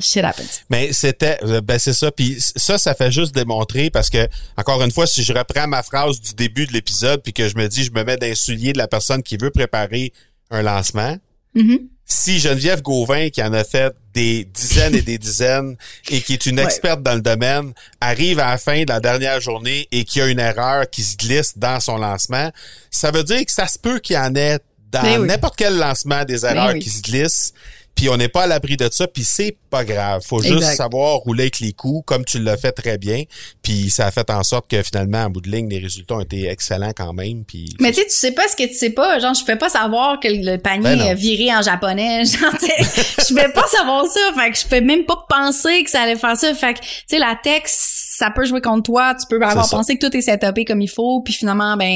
shit 0.00 0.24
happens. 0.24 0.62
Mais 0.70 0.92
c'était, 0.92 1.38
euh, 1.44 1.60
ben 1.60 1.78
c'est 1.78 1.92
ça. 1.92 2.10
Puis 2.10 2.36
ça, 2.38 2.78
ça 2.78 2.94
fait 2.94 3.12
juste 3.12 3.34
démontrer 3.34 3.90
parce 3.90 4.10
que, 4.10 4.28
encore 4.56 4.82
une 4.82 4.90
fois, 4.90 5.06
si 5.06 5.22
je 5.22 5.32
reprends 5.32 5.66
ma 5.66 5.82
phrase 5.82 6.20
du 6.20 6.34
début 6.34 6.66
de 6.66 6.72
l'épisode 6.72 7.22
puis 7.22 7.32
que 7.32 7.48
je 7.48 7.56
me 7.56 7.68
dis, 7.68 7.84
je 7.84 7.92
me 7.92 8.04
mets 8.04 8.16
d'un 8.16 8.34
soulier 8.34 8.72
de 8.72 8.78
la 8.78 8.88
personne 8.88 9.22
qui 9.22 9.36
veut 9.36 9.50
préparer 9.50 10.12
un 10.50 10.62
lancement. 10.62 11.16
Mm-hmm. 11.54 11.88
Si 12.10 12.38
Geneviève 12.38 12.80
Gauvin, 12.80 13.28
qui 13.28 13.42
en 13.42 13.52
a 13.52 13.64
fait 13.64 13.94
des 14.14 14.44
dizaines 14.46 14.94
et 14.94 15.02
des 15.02 15.18
dizaines 15.18 15.76
et 16.08 16.22
qui 16.22 16.32
est 16.32 16.46
une 16.46 16.58
experte 16.58 17.02
dans 17.02 17.14
le 17.14 17.20
domaine, 17.20 17.74
arrive 18.00 18.40
à 18.40 18.52
la 18.52 18.58
fin 18.58 18.84
de 18.84 18.88
la 18.88 18.98
dernière 18.98 19.40
journée 19.40 19.86
et 19.92 20.04
qu'il 20.04 20.20
y 20.20 20.24
a 20.24 20.28
une 20.28 20.40
erreur 20.40 20.88
qui 20.88 21.02
se 21.02 21.16
glisse 21.16 21.58
dans 21.58 21.80
son 21.80 21.98
lancement, 21.98 22.50
ça 22.90 23.10
veut 23.10 23.24
dire 23.24 23.44
que 23.44 23.52
ça 23.52 23.66
se 23.66 23.78
peut 23.78 23.98
qu'il 23.98 24.16
y 24.16 24.18
en 24.18 24.34
ait 24.34 24.58
dans 24.90 25.02
ben 25.02 25.26
n'importe 25.26 25.56
quel 25.56 25.76
lancement 25.76 26.24
des 26.24 26.40
ben 26.40 26.56
erreurs 26.56 26.74
qui 26.76 26.88
se 26.88 27.02
glissent 27.02 27.52
puis 27.98 28.08
on 28.08 28.16
n'est 28.16 28.28
pas 28.28 28.44
à 28.44 28.46
l'abri 28.46 28.76
de 28.76 28.88
ça, 28.92 29.08
puis 29.08 29.24
c'est 29.24 29.56
pas 29.70 29.84
grave. 29.84 30.22
Faut 30.24 30.40
juste 30.40 30.76
savoir 30.76 31.16
rouler 31.16 31.42
avec 31.44 31.58
les 31.58 31.72
coups, 31.72 32.06
comme 32.06 32.24
tu 32.24 32.38
l'as 32.38 32.56
fait 32.56 32.70
très 32.70 32.96
bien. 32.96 33.24
Puis 33.60 33.90
ça 33.90 34.06
a 34.06 34.12
fait 34.12 34.30
en 34.30 34.44
sorte 34.44 34.70
que 34.70 34.80
finalement, 34.84 35.24
en 35.24 35.30
bout 35.30 35.40
de 35.40 35.50
ligne, 35.50 35.68
les 35.68 35.80
résultats 35.80 36.14
ont 36.14 36.20
été 36.20 36.48
excellents 36.48 36.92
quand 36.96 37.12
même. 37.12 37.42
Puis 37.44 37.74
mais 37.80 37.90
tu 37.90 37.96
sais, 37.96 38.06
tu 38.06 38.14
sais 38.14 38.30
pas 38.30 38.46
ce 38.46 38.54
que 38.54 38.68
tu 38.68 38.74
sais 38.74 38.90
pas. 38.90 39.18
Genre, 39.18 39.34
je 39.34 39.44
peux 39.44 39.58
pas 39.58 39.68
savoir 39.68 40.20
que 40.20 40.28
le 40.28 40.58
panier 40.58 40.94
ben 40.94 41.14
viré 41.16 41.52
en 41.52 41.60
japonais. 41.60 42.24
Genre, 42.24 42.52
je 42.52 43.34
peux 43.34 43.52
pas 43.52 43.66
savoir 43.66 44.06
ça. 44.06 44.20
Fait 44.36 44.52
que 44.52 44.58
je 44.58 44.66
peux 44.68 44.80
même 44.80 45.04
pas 45.04 45.26
penser 45.28 45.82
que 45.82 45.90
ça 45.90 46.02
allait 46.02 46.14
faire 46.14 46.36
ça. 46.36 46.54
Fait 46.54 46.74
que, 46.74 46.78
tu 46.78 46.86
sais, 47.08 47.18
la 47.18 47.36
texte 47.42 47.98
ça 48.18 48.30
peut 48.30 48.44
jouer 48.44 48.60
contre 48.60 48.82
toi. 48.82 49.14
Tu 49.14 49.26
peux 49.28 49.42
avoir 49.42 49.68
pensé 49.68 49.96
que 49.96 50.04
tout 50.04 50.14
est 50.16 50.20
setupé 50.20 50.64
comme 50.64 50.80
il 50.80 50.90
faut, 50.90 51.20
puis 51.22 51.32
finalement, 51.32 51.76
ben 51.76 51.88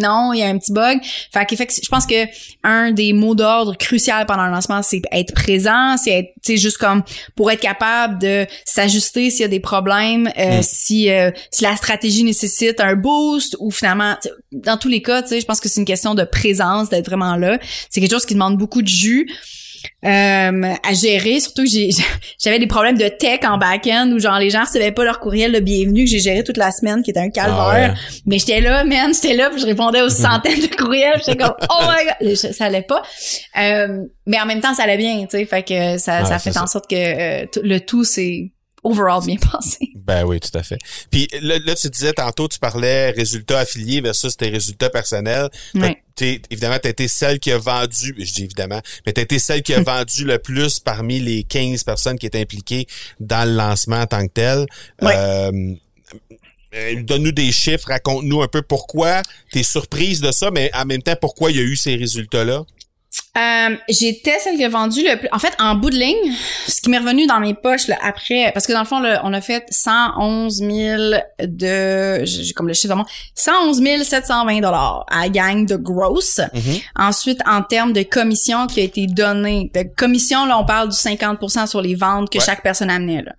non, 0.00 0.32
il 0.32 0.40
y 0.40 0.42
a 0.42 0.46
un 0.46 0.56
petit 0.56 0.72
bug. 0.72 0.98
Fait 1.32 1.44
que 1.44 1.54
je 1.54 1.88
pense 1.88 2.06
que 2.06 2.26
un 2.64 2.92
des 2.92 3.12
mots 3.12 3.34
d'ordre 3.34 3.76
crucial 3.76 4.24
pendant 4.24 4.46
le 4.46 4.52
lancement, 4.52 4.80
c'est 4.82 5.02
être 5.12 5.34
présent, 5.46 5.96
c'est 5.96 6.10
être, 6.10 6.32
tu 6.42 6.52
sais, 6.52 6.56
juste 6.56 6.78
comme 6.78 7.02
pour 7.36 7.50
être 7.50 7.60
capable 7.60 8.18
de 8.18 8.46
s'ajuster 8.64 9.30
s'il 9.30 9.42
y 9.42 9.44
a 9.44 9.48
des 9.48 9.60
problèmes, 9.60 10.28
euh, 10.38 10.58
mm. 10.58 10.62
si 10.62 11.10
euh, 11.10 11.30
si 11.52 11.62
la 11.62 11.76
stratégie 11.76 12.24
nécessite 12.24 12.80
un 12.80 12.96
boost 12.96 13.56
ou 13.60 13.70
finalement, 13.70 14.16
dans 14.52 14.76
tous 14.76 14.88
les 14.88 15.02
cas, 15.02 15.22
tu 15.22 15.28
sais, 15.28 15.40
je 15.40 15.46
pense 15.46 15.60
que 15.60 15.68
c'est 15.68 15.80
une 15.80 15.86
question 15.86 16.14
de 16.14 16.24
présence, 16.24 16.88
d'être 16.88 17.06
vraiment 17.06 17.36
là. 17.36 17.58
C'est 17.90 18.00
quelque 18.00 18.12
chose 18.12 18.26
qui 18.26 18.34
demande 18.34 18.58
beaucoup 18.58 18.82
de 18.82 18.88
jus 18.88 19.28
euh, 20.04 20.74
à 20.82 20.94
gérer. 20.94 21.40
Surtout 21.40 21.64
que 21.64 21.68
j'avais 22.42 22.58
des 22.58 22.66
problèmes 22.66 22.98
de 22.98 23.08
tech 23.08 23.40
en 23.44 23.58
back-end 23.58 24.10
où 24.14 24.18
genre 24.18 24.38
les 24.38 24.50
gens 24.50 24.62
recevaient 24.64 24.92
pas 24.92 25.04
leur 25.04 25.20
courriel 25.20 25.52
de 25.52 25.60
bienvenue 25.60 26.04
que 26.04 26.10
j'ai 26.10 26.18
géré 26.18 26.44
toute 26.44 26.56
la 26.56 26.70
semaine, 26.70 27.02
qui 27.02 27.10
était 27.10 27.20
un 27.20 27.30
calvaire. 27.30 27.94
Ah 27.96 28.00
Mais 28.26 28.38
j'étais 28.38 28.60
là, 28.60 28.84
man, 28.84 29.12
j'étais 29.14 29.34
là, 29.34 29.50
puis 29.50 29.60
je 29.60 29.66
répondais 29.66 30.02
aux 30.02 30.08
centaines 30.10 30.60
de 30.60 30.74
courriels. 30.74 31.20
J'étais 31.24 31.36
comme 31.36 31.54
oh 31.70 31.82
my 31.82 32.26
god, 32.28 32.34
ça 32.36 32.66
allait 32.66 32.82
pas. 32.82 33.02
Euh, 33.58 34.02
mais 34.26 34.40
en 34.40 34.46
même 34.46 34.60
temps, 34.60 34.74
ça 34.74 34.84
allait 34.84 34.96
bien, 34.96 35.20
tu 35.22 35.38
sais. 35.38 35.44
Fait 35.44 35.62
que 35.62 35.98
ça, 35.98 36.24
ça 36.24 36.38
fait 36.38 36.56
en 36.58 36.66
sorte 36.66 36.88
que 36.88 36.96
euh, 36.96 37.46
le 37.62 37.78
tout 37.78 38.04
c'est 38.04 38.52
overall 38.86 39.24
bien 39.24 39.36
passé. 39.36 39.90
Ben 39.96 40.24
oui, 40.24 40.40
tout 40.40 40.56
à 40.56 40.62
fait. 40.62 40.78
Puis 41.10 41.28
là, 41.40 41.74
tu 41.74 41.88
disais 41.90 42.12
tantôt, 42.12 42.48
tu 42.48 42.58
parlais 42.58 43.10
résultats 43.10 43.58
affiliés 43.58 44.00
versus 44.00 44.36
tes 44.36 44.48
résultats 44.48 44.90
personnels. 44.90 45.48
Oui. 45.74 45.96
T'es, 46.16 46.40
évidemment, 46.50 46.78
tu 46.82 46.88
été 46.88 47.08
celle 47.08 47.38
qui 47.38 47.52
a 47.52 47.58
vendu, 47.58 48.14
je 48.18 48.32
dis 48.32 48.44
évidemment, 48.44 48.80
mais 49.04 49.12
tu 49.12 49.20
été 49.20 49.38
celle 49.38 49.62
qui 49.62 49.74
a 49.74 49.82
vendu 49.82 50.24
le 50.24 50.38
plus 50.38 50.80
parmi 50.80 51.20
les 51.20 51.44
15 51.44 51.84
personnes 51.84 52.18
qui 52.18 52.26
étaient 52.26 52.40
impliquées 52.40 52.86
dans 53.20 53.46
le 53.46 53.54
lancement 53.54 54.00
en 54.00 54.06
tant 54.06 54.26
que 54.26 54.32
tel. 54.32 54.66
Euh, 55.02 55.74
euh, 56.74 57.02
donne-nous 57.02 57.32
des 57.32 57.52
chiffres, 57.52 57.88
raconte-nous 57.88 58.42
un 58.42 58.48
peu 58.48 58.62
pourquoi 58.62 59.22
tu 59.52 59.58
es 59.58 59.62
surprise 59.62 60.20
de 60.20 60.32
ça, 60.32 60.50
mais 60.50 60.70
en 60.74 60.84
même 60.86 61.02
temps, 61.02 61.16
pourquoi 61.20 61.50
il 61.50 61.58
y 61.58 61.60
a 61.60 61.64
eu 61.64 61.76
ces 61.76 61.96
résultats-là? 61.96 62.64
Euh, 63.36 63.76
j'étais 63.88 64.38
celle 64.38 64.56
qui 64.56 64.64
a 64.64 64.68
vendu 64.68 65.02
le 65.02 65.16
plus. 65.16 65.28
En 65.32 65.38
fait, 65.38 65.52
en 65.58 65.74
bout 65.74 65.90
de 65.90 65.96
ligne, 65.96 66.32
ce 66.66 66.80
qui 66.80 66.88
m'est 66.88 66.98
revenu 66.98 67.26
dans 67.26 67.38
mes 67.38 67.54
poches 67.54 67.88
là, 67.88 67.98
après, 68.02 68.50
parce 68.54 68.66
que 68.66 68.72
dans 68.72 68.80
le 68.80 68.86
fond, 68.86 69.02
on 69.22 69.32
a 69.32 69.40
fait 69.40 69.64
111 69.70 70.56
000 70.56 70.70
de, 71.40 72.24
j'ai 72.24 72.52
comme 72.54 72.68
le 72.68 72.74
chiffre 72.74 72.94
de 72.94 73.02
111 73.34 73.82
720 74.04 74.60
dollars 74.60 75.04
à 75.10 75.28
gang 75.28 75.66
de 75.66 75.76
gross. 75.76 76.38
Mm-hmm. 76.38 76.82
Ensuite, 76.96 77.40
en 77.46 77.62
termes 77.62 77.92
de 77.92 78.02
commission 78.02 78.66
qui 78.66 78.80
a 78.80 78.84
été 78.84 79.06
donnée, 79.06 79.70
de 79.74 79.82
commission, 79.96 80.46
là, 80.46 80.58
on 80.58 80.64
parle 80.64 80.88
du 80.88 80.96
50% 80.96 81.66
sur 81.66 81.82
les 81.82 81.94
ventes 81.94 82.30
que 82.30 82.40
chaque 82.40 82.62
personne 82.62 82.90
amenait. 82.90 83.22
Là. 83.22 83.32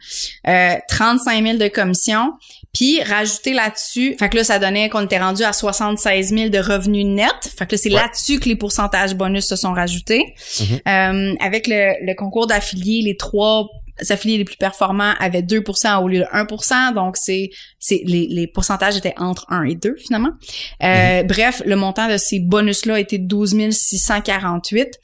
Euh, 0.47 0.79
35 0.89 1.43
000 1.43 1.57
de 1.57 1.67
commission. 1.69 2.33
Puis 2.73 3.01
rajouter 3.01 3.53
là-dessus, 3.53 4.15
fait 4.19 4.29
que 4.29 4.37
là, 4.37 4.43
ça 4.43 4.59
donnait 4.59 4.89
qu'on 4.89 5.01
était 5.01 5.17
rendu 5.17 5.41
à 5.43 5.51
76 5.51 6.29
000 6.29 6.49
de 6.49 6.59
revenus 6.59 7.05
nets. 7.05 7.49
Fait 7.57 7.65
que 7.65 7.71
là, 7.71 7.81
c'est 7.81 7.89
là-dessus 7.89 8.39
que 8.39 8.47
les 8.47 8.55
pourcentages 8.55 9.15
bonus 9.15 9.47
se 9.47 9.55
sont 9.55 9.73
rajoutés. 9.73 9.86
Mm-hmm. 9.95 10.81
Euh, 10.87 11.35
avec 11.39 11.67
le, 11.67 12.13
concours 12.15 12.47
d'affiliés, 12.47 13.01
les 13.01 13.17
trois 13.17 13.67
affiliés 14.09 14.37
les 14.37 14.45
plus 14.45 14.57
performants 14.57 15.13
avaient 15.19 15.41
2% 15.41 16.03
au 16.03 16.07
lieu 16.07 16.19
de 16.19 16.25
1% 16.25 16.93
donc 16.93 17.17
c'est 17.17 17.49
c'est 17.79 18.03
les, 18.05 18.27
les 18.27 18.45
pourcentages 18.45 18.95
étaient 18.95 19.15
entre 19.17 19.47
1 19.49 19.63
et 19.63 19.75
2 19.75 19.95
finalement. 19.97 20.31
Euh, 20.83 20.85
mm-hmm. 20.85 21.27
Bref, 21.27 21.63
le 21.65 21.75
montant 21.75 22.07
de 22.07 22.17
ces 22.17 22.39
bonus-là 22.39 22.99
était 22.99 23.17
12 23.17 23.71
648 23.71 24.99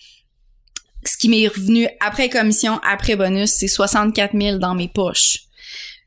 ce 1.06 1.18
qui 1.18 1.30
m'est 1.30 1.48
revenu 1.48 1.88
après 2.00 2.30
commission, 2.30 2.80
après 2.90 3.16
bonus, 3.16 3.52
c'est 3.52 3.68
64 3.68 4.38
000 4.40 4.58
dans 4.58 4.76
mes 4.76 4.88
poches. 4.88 5.40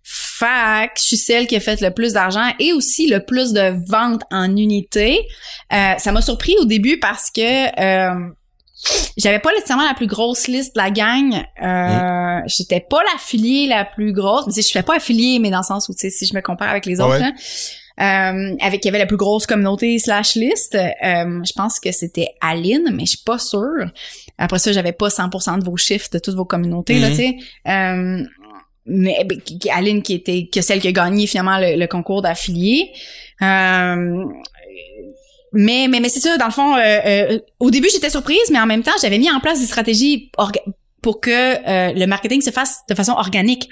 Fait 0.03 0.91
je 0.97 1.03
suis 1.03 1.17
celle 1.17 1.47
qui 1.47 1.57
a 1.57 1.61
fait 1.61 1.81
le 1.81 1.91
plus 1.91 2.13
d'argent 2.13 2.53
et 2.61 2.73
aussi 2.73 3.09
le 3.09 3.25
plus 3.25 3.53
de 3.53 3.75
ventes 3.91 4.23
en 4.31 4.57
unité. 4.57 5.27
Euh, 5.73 5.95
ça 5.99 6.13
m'a 6.13 6.23
surpris 6.23 6.55
au 6.61 6.65
début 6.65 6.99
parce 7.01 7.31
que 7.31 7.41
euh, 7.41 8.29
j'avais 9.17 9.39
pas 9.39 9.53
nécessairement 9.53 9.87
la 9.87 9.95
plus 9.95 10.07
grosse 10.07 10.49
liste 10.49 10.77
de 10.77 10.81
la 10.81 10.91
gang. 10.91 11.35
Euh. 11.63 12.41
J'étais 12.47 12.81
pas 12.81 13.01
l'affiliée 13.13 13.67
la 13.67 13.85
plus 13.85 14.13
grosse. 14.13 14.47
Mais 14.47 14.63
je 14.63 14.71
fais 14.71 14.83
pas 14.83 14.97
affiliée, 14.97 15.39
mais 15.39 15.51
dans 15.51 15.59
le 15.59 15.65
sens 15.65 15.89
où 15.89 15.95
si 15.97 16.27
je 16.27 16.35
me 16.35 16.41
compare 16.41 16.69
avec 16.69 16.87
les 16.87 17.01
autres, 17.01 17.23
euh, 17.99 18.55
avec 18.61 18.83
qui 18.83 18.89
avait 18.89 18.99
la 18.99 19.07
plus 19.07 19.17
grosse 19.17 19.47
communauté 19.47 19.99
slash 19.99 20.35
liste, 20.35 20.75
euh, 20.75 21.41
je 21.45 21.53
pense 21.55 21.81
que 21.81 21.93
c'était 21.93 22.29
Aline, 22.43 22.91
mais 22.93 23.07
je 23.07 23.11
suis 23.13 23.25
pas 23.25 23.39
sûre. 23.39 23.91
Après 24.37 24.59
ça, 24.59 24.71
j'avais 24.73 24.93
pas 24.93 25.09
100% 25.09 25.61
de 25.61 25.65
vos 25.65 25.79
chiffres 25.79 26.09
de 26.13 26.19
toutes 26.19 26.35
vos 26.35 26.45
communautés 26.45 26.99
là, 26.99 27.09
mm. 27.09 27.11
tu 27.11 27.17
sais. 27.17 27.37
Euh, 27.69 28.23
mais 28.85 29.25
ben, 29.25 29.41
Aline 29.73 30.03
qui 30.03 30.15
était 30.15 30.49
que 30.53 30.61
celle 30.61 30.81
qui 30.81 30.89
a 30.89 30.93
gagné 30.93 31.27
finalement 31.27 31.59
le, 31.59 31.87
concours 31.87 32.23
d'affilié. 32.23 32.93
Euh, 33.43 34.25
mais 35.53 35.87
mais 35.89 36.01
mais 36.01 36.09
c'est 36.09 36.21
ça 36.21 36.37
dans 36.37 36.47
le 36.47 36.53
fond. 36.53 36.77
Euh, 36.77 36.81
euh, 36.81 37.39
au 37.61 37.71
début 37.71 37.89
j'étais 37.93 38.11
surprise, 38.11 38.51
mais 38.51 38.59
en 38.59 38.67
même 38.67 38.83
temps 38.83 38.93
j'avais 39.01 39.19
mis 39.19 39.31
en 39.31 39.41
place 39.41 39.61
des 39.61 39.67
stratégies 39.67 40.31
pour 41.03 41.21
que 41.21 41.95
le 41.95 42.07
marketing 42.07 42.43
se 42.43 42.51
fasse 42.51 42.81
de 42.89 42.95
façon 42.95 43.13
organique. 43.13 43.69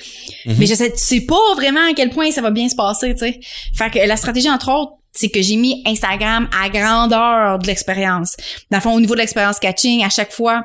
Mhm. 0.46 0.56
Mais 0.58 0.66
je 0.66 0.74
sais, 0.74 0.92
sais 0.96 1.22
pas 1.22 1.54
vraiment 1.56 1.80
à 1.90 1.94
quel 1.94 2.10
point 2.10 2.30
ça 2.30 2.42
va 2.42 2.50
bien 2.50 2.68
se 2.68 2.76
passer, 2.76 3.12
tu 3.14 3.20
sais. 3.20 3.40
Fait 3.74 3.90
que 3.90 4.06
la 4.06 4.16
stratégie 4.16 4.50
entre 4.50 4.70
autres, 4.70 4.92
c'est 5.12 5.28
que 5.28 5.40
j'ai 5.40 5.56
mis 5.56 5.82
Instagram 5.86 6.48
à 6.60 6.68
grandeur 6.68 7.58
de 7.58 7.66
l'expérience. 7.66 8.36
Dans 8.70 8.78
le 8.78 8.82
fond, 8.82 8.92
au 8.92 9.00
niveau 9.00 9.14
de 9.14 9.20
l'expérience 9.20 9.58
catching, 9.58 10.04
à 10.04 10.10
chaque 10.10 10.32
fois, 10.32 10.64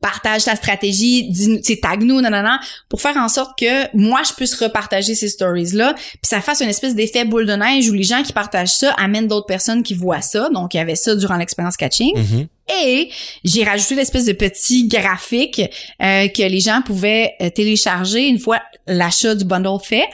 partage 0.00 0.44
ta 0.44 0.54
stratégie, 0.54 1.28
dis 1.30 1.80
tag 1.80 2.02
nous, 2.02 2.20
nanana, 2.20 2.60
pour 2.88 3.00
faire 3.00 3.16
en 3.16 3.28
sorte 3.28 3.58
que 3.58 3.96
moi 3.96 4.22
je 4.28 4.34
puisse 4.34 4.54
repartager 4.54 5.14
ces 5.14 5.28
stories 5.28 5.72
là, 5.72 5.94
puis 5.94 6.18
ça 6.22 6.40
fasse 6.40 6.60
une 6.60 6.68
espèce 6.68 6.94
d'effet 6.94 7.24
boule 7.24 7.46
de 7.46 7.54
neige 7.54 7.88
où 7.88 7.94
les 7.94 8.02
gens 8.02 8.22
qui 8.22 8.32
partagent 8.32 8.74
ça 8.74 8.92
amènent 8.92 9.28
d'autres 9.28 9.46
personnes 9.46 9.82
qui 9.82 9.94
voient 9.94 10.20
ça. 10.20 10.48
Donc 10.50 10.74
il 10.74 10.76
y 10.76 10.80
avait 10.80 10.96
ça 10.96 11.14
durant 11.14 11.36
l'expérience 11.36 11.76
catching. 11.76 12.14
Mm-hmm. 12.16 12.46
Et 12.84 13.08
j'ai 13.44 13.64
rajouté 13.64 13.94
l'espèce 13.94 14.26
de 14.26 14.32
petit 14.32 14.88
graphique 14.88 15.62
euh, 16.02 16.28
que 16.28 16.42
les 16.42 16.60
gens 16.60 16.82
pouvaient 16.84 17.32
euh, 17.40 17.48
télécharger 17.48 18.28
une 18.28 18.38
fois 18.38 18.60
l'achat 18.86 19.34
du 19.34 19.44
bundle 19.44 19.82
fait. 19.82 20.04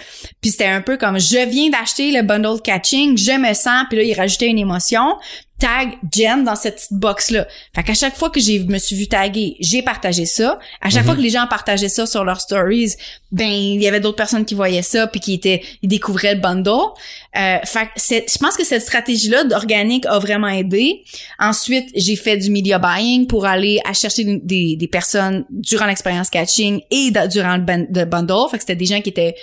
Puis 0.40 0.52
c'était 0.52 0.66
un 0.66 0.80
peu 0.80 0.96
comme 0.96 1.18
je 1.18 1.48
viens 1.48 1.70
d'acheter 1.70 2.12
le 2.12 2.22
bundle 2.22 2.60
catching, 2.62 3.18
je 3.18 3.32
me 3.32 3.52
sens, 3.54 3.84
puis 3.88 3.98
là 3.98 4.04
il 4.04 4.14
rajoutait 4.14 4.46
une 4.46 4.58
émotion 4.58 5.16
tag 5.64 5.96
Jen 6.12 6.44
dans 6.44 6.56
cette 6.56 6.74
petite 6.74 6.92
box-là. 6.92 7.46
Fait 7.74 7.82
qu'à 7.82 7.94
chaque 7.94 8.16
fois 8.16 8.28
que 8.28 8.38
j'ai 8.38 8.58
me 8.58 8.76
suis 8.76 8.96
vu 8.96 9.06
taguer, 9.06 9.56
j'ai 9.60 9.80
partagé 9.80 10.26
ça. 10.26 10.58
À 10.82 10.90
chaque 10.90 11.06
fois 11.06 11.16
que 11.16 11.22
les 11.22 11.30
gens 11.30 11.46
partageaient 11.48 11.88
ça 11.88 12.04
sur 12.04 12.22
leurs 12.22 12.42
stories, 12.42 12.92
ben 13.32 13.48
il 13.48 13.82
y 13.82 13.88
avait 13.88 14.00
d'autres 14.00 14.16
personnes 14.16 14.44
qui 14.44 14.54
voyaient 14.54 14.82
ça 14.82 15.06
puis 15.06 15.20
qui 15.20 15.32
étaient 15.32 15.62
ils 15.80 15.88
découvraient 15.88 16.34
le 16.34 16.40
bundle. 16.40 16.70
Euh, 17.36 17.56
fait 17.64 17.86
que 17.86 18.00
je 18.30 18.38
pense 18.38 18.58
que 18.58 18.64
cette 18.64 18.82
stratégie-là 18.82 19.44
d'organique 19.44 20.04
a 20.04 20.18
vraiment 20.18 20.48
aidé. 20.48 21.02
Ensuite, 21.38 21.88
j'ai 21.94 22.16
fait 22.16 22.36
du 22.36 22.50
media 22.50 22.78
buying 22.78 23.26
pour 23.26 23.46
aller 23.46 23.80
à 23.86 23.94
chercher 23.94 24.24
des, 24.42 24.76
des 24.76 24.88
personnes 24.88 25.46
durant 25.48 25.86
l'expérience 25.86 26.28
catching 26.28 26.82
et 26.90 27.10
durant 27.30 27.56
le, 27.56 28.04
bundle. 28.04 28.50
Fait 28.50 28.58
que 28.58 28.62
c'était 28.64 28.76
des 28.76 28.86
gens 28.86 29.00
qui 29.00 29.08
étaient 29.08 29.34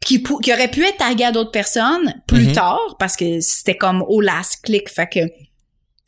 qui, 0.00 0.22
qui 0.22 0.52
auraient 0.54 0.68
pu 0.70 0.82
être 0.84 0.96
tagués 0.96 1.24
à 1.24 1.32
d'autres 1.32 1.50
personnes 1.50 2.14
plus 2.26 2.48
mm-hmm. 2.48 2.54
tard 2.54 2.96
parce 2.98 3.16
que 3.16 3.40
c'était 3.40 3.76
comme 3.76 4.02
au 4.08 4.22
last 4.22 4.60
click. 4.62 4.88
Fait 4.88 5.06
que 5.06 5.20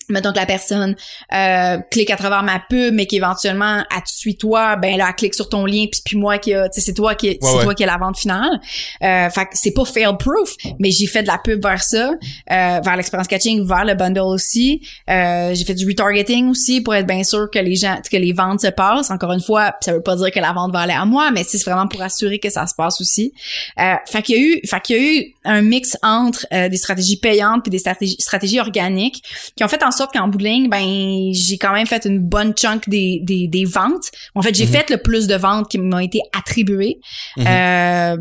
mettons 0.08 0.32
que 0.32 0.38
la 0.38 0.46
personne 0.46 0.96
euh, 1.32 1.78
clique 1.90 2.10
à 2.10 2.16
travers 2.16 2.42
ma 2.42 2.60
pub 2.60 2.94
mais 2.94 3.06
qu'éventuellement 3.06 3.84
elle 3.94 4.02
te 4.02 4.10
suit 4.10 4.36
toi 4.36 4.76
ben 4.76 4.96
là 4.96 5.06
elle 5.08 5.14
clique 5.14 5.34
sur 5.34 5.48
ton 5.48 5.66
lien 5.66 5.86
puis 5.90 6.00
puis 6.04 6.16
moi 6.16 6.38
qui 6.38 6.54
a 6.54 6.68
c'est 6.70 6.94
toi 6.94 7.14
qui 7.14 7.38
c'est 7.40 7.62
toi 7.62 7.74
qui 7.74 7.84
a 7.84 7.86
la 7.86 7.98
vente 7.98 8.18
finale. 8.18 8.60
Euh, 9.02 9.30
fait 9.30 9.44
que 9.46 9.50
c'est 9.54 9.72
pas 9.72 9.84
fail 9.84 10.16
proof 10.18 10.54
mais 10.78 10.90
j'ai 10.90 11.06
fait 11.06 11.22
de 11.22 11.28
la 11.28 11.38
pub 11.38 11.62
vers 11.62 11.82
ça 11.82 12.10
euh, 12.10 12.80
vers 12.80 12.96
l'expérience 12.96 13.28
catching 13.28 13.66
vers 13.66 13.84
le 13.84 13.94
bundle 13.94 14.20
aussi. 14.20 14.82
Euh, 15.08 15.54
j'ai 15.54 15.64
fait 15.64 15.74
du 15.74 15.86
retargeting 15.86 16.50
aussi 16.50 16.80
pour 16.80 16.94
être 16.94 17.06
bien 17.06 17.22
sûr 17.24 17.50
que 17.50 17.58
les 17.58 17.76
gens 17.76 17.98
que 18.10 18.16
les 18.16 18.32
ventes 18.32 18.60
se 18.60 18.68
passent. 18.68 19.10
Encore 19.10 19.32
une 19.32 19.40
fois 19.42 19.74
ça 19.80 19.92
veut 19.92 20.02
pas 20.02 20.16
dire 20.16 20.30
que 20.30 20.40
la 20.40 20.52
vente 20.52 20.72
va 20.72 20.80
aller 20.80 20.92
à 20.92 21.04
moi 21.04 21.30
mais 21.30 21.44
c'est 21.44 21.62
vraiment 21.64 21.86
pour 21.86 22.02
assurer 22.02 22.38
que 22.38 22.50
ça 22.50 22.66
se 22.66 22.74
passe 22.74 23.00
aussi. 23.00 23.32
Euh, 23.78 23.94
fait 24.06 24.22
qu'il 24.22 24.36
y 24.36 24.38
a 24.38 24.42
eu 24.42 24.60
fait 24.66 24.80
qu'il 24.80 24.96
y 24.96 24.98
a 24.98 25.02
eu 25.02 25.34
un 25.44 25.62
mix 25.62 25.96
entre 26.02 26.46
euh, 26.52 26.68
des 26.68 26.76
stratégies 26.76 27.16
payantes 27.16 27.66
et 27.66 27.70
des 27.70 27.78
stratégies 27.78 28.16
stratégies 28.18 28.60
organiques 28.60 29.22
qui 29.56 29.64
ont 29.64 29.68
fait 29.68 29.82
en 29.82 29.90
sorte 29.92 30.12
qu'en 30.12 30.28
bout 30.28 30.38
de 30.38 30.44
ligne, 30.44 30.68
ben 30.68 31.32
j'ai 31.32 31.58
quand 31.58 31.72
même 31.72 31.86
fait 31.86 32.04
une 32.04 32.18
bonne 32.18 32.52
chunk 32.54 32.88
des, 32.88 33.20
des, 33.22 33.48
des 33.48 33.64
ventes. 33.64 34.10
En 34.34 34.42
fait, 34.42 34.54
j'ai 34.54 34.66
mhm. 34.66 34.72
fait 34.72 34.90
le 34.90 34.98
plus 34.98 35.26
de 35.26 35.34
ventes 35.34 35.68
qui 35.68 35.78
m'ont 35.78 35.98
été 35.98 36.20
attribuées. 36.36 37.00
Mhm. 37.36 37.46
euh, 37.46 38.16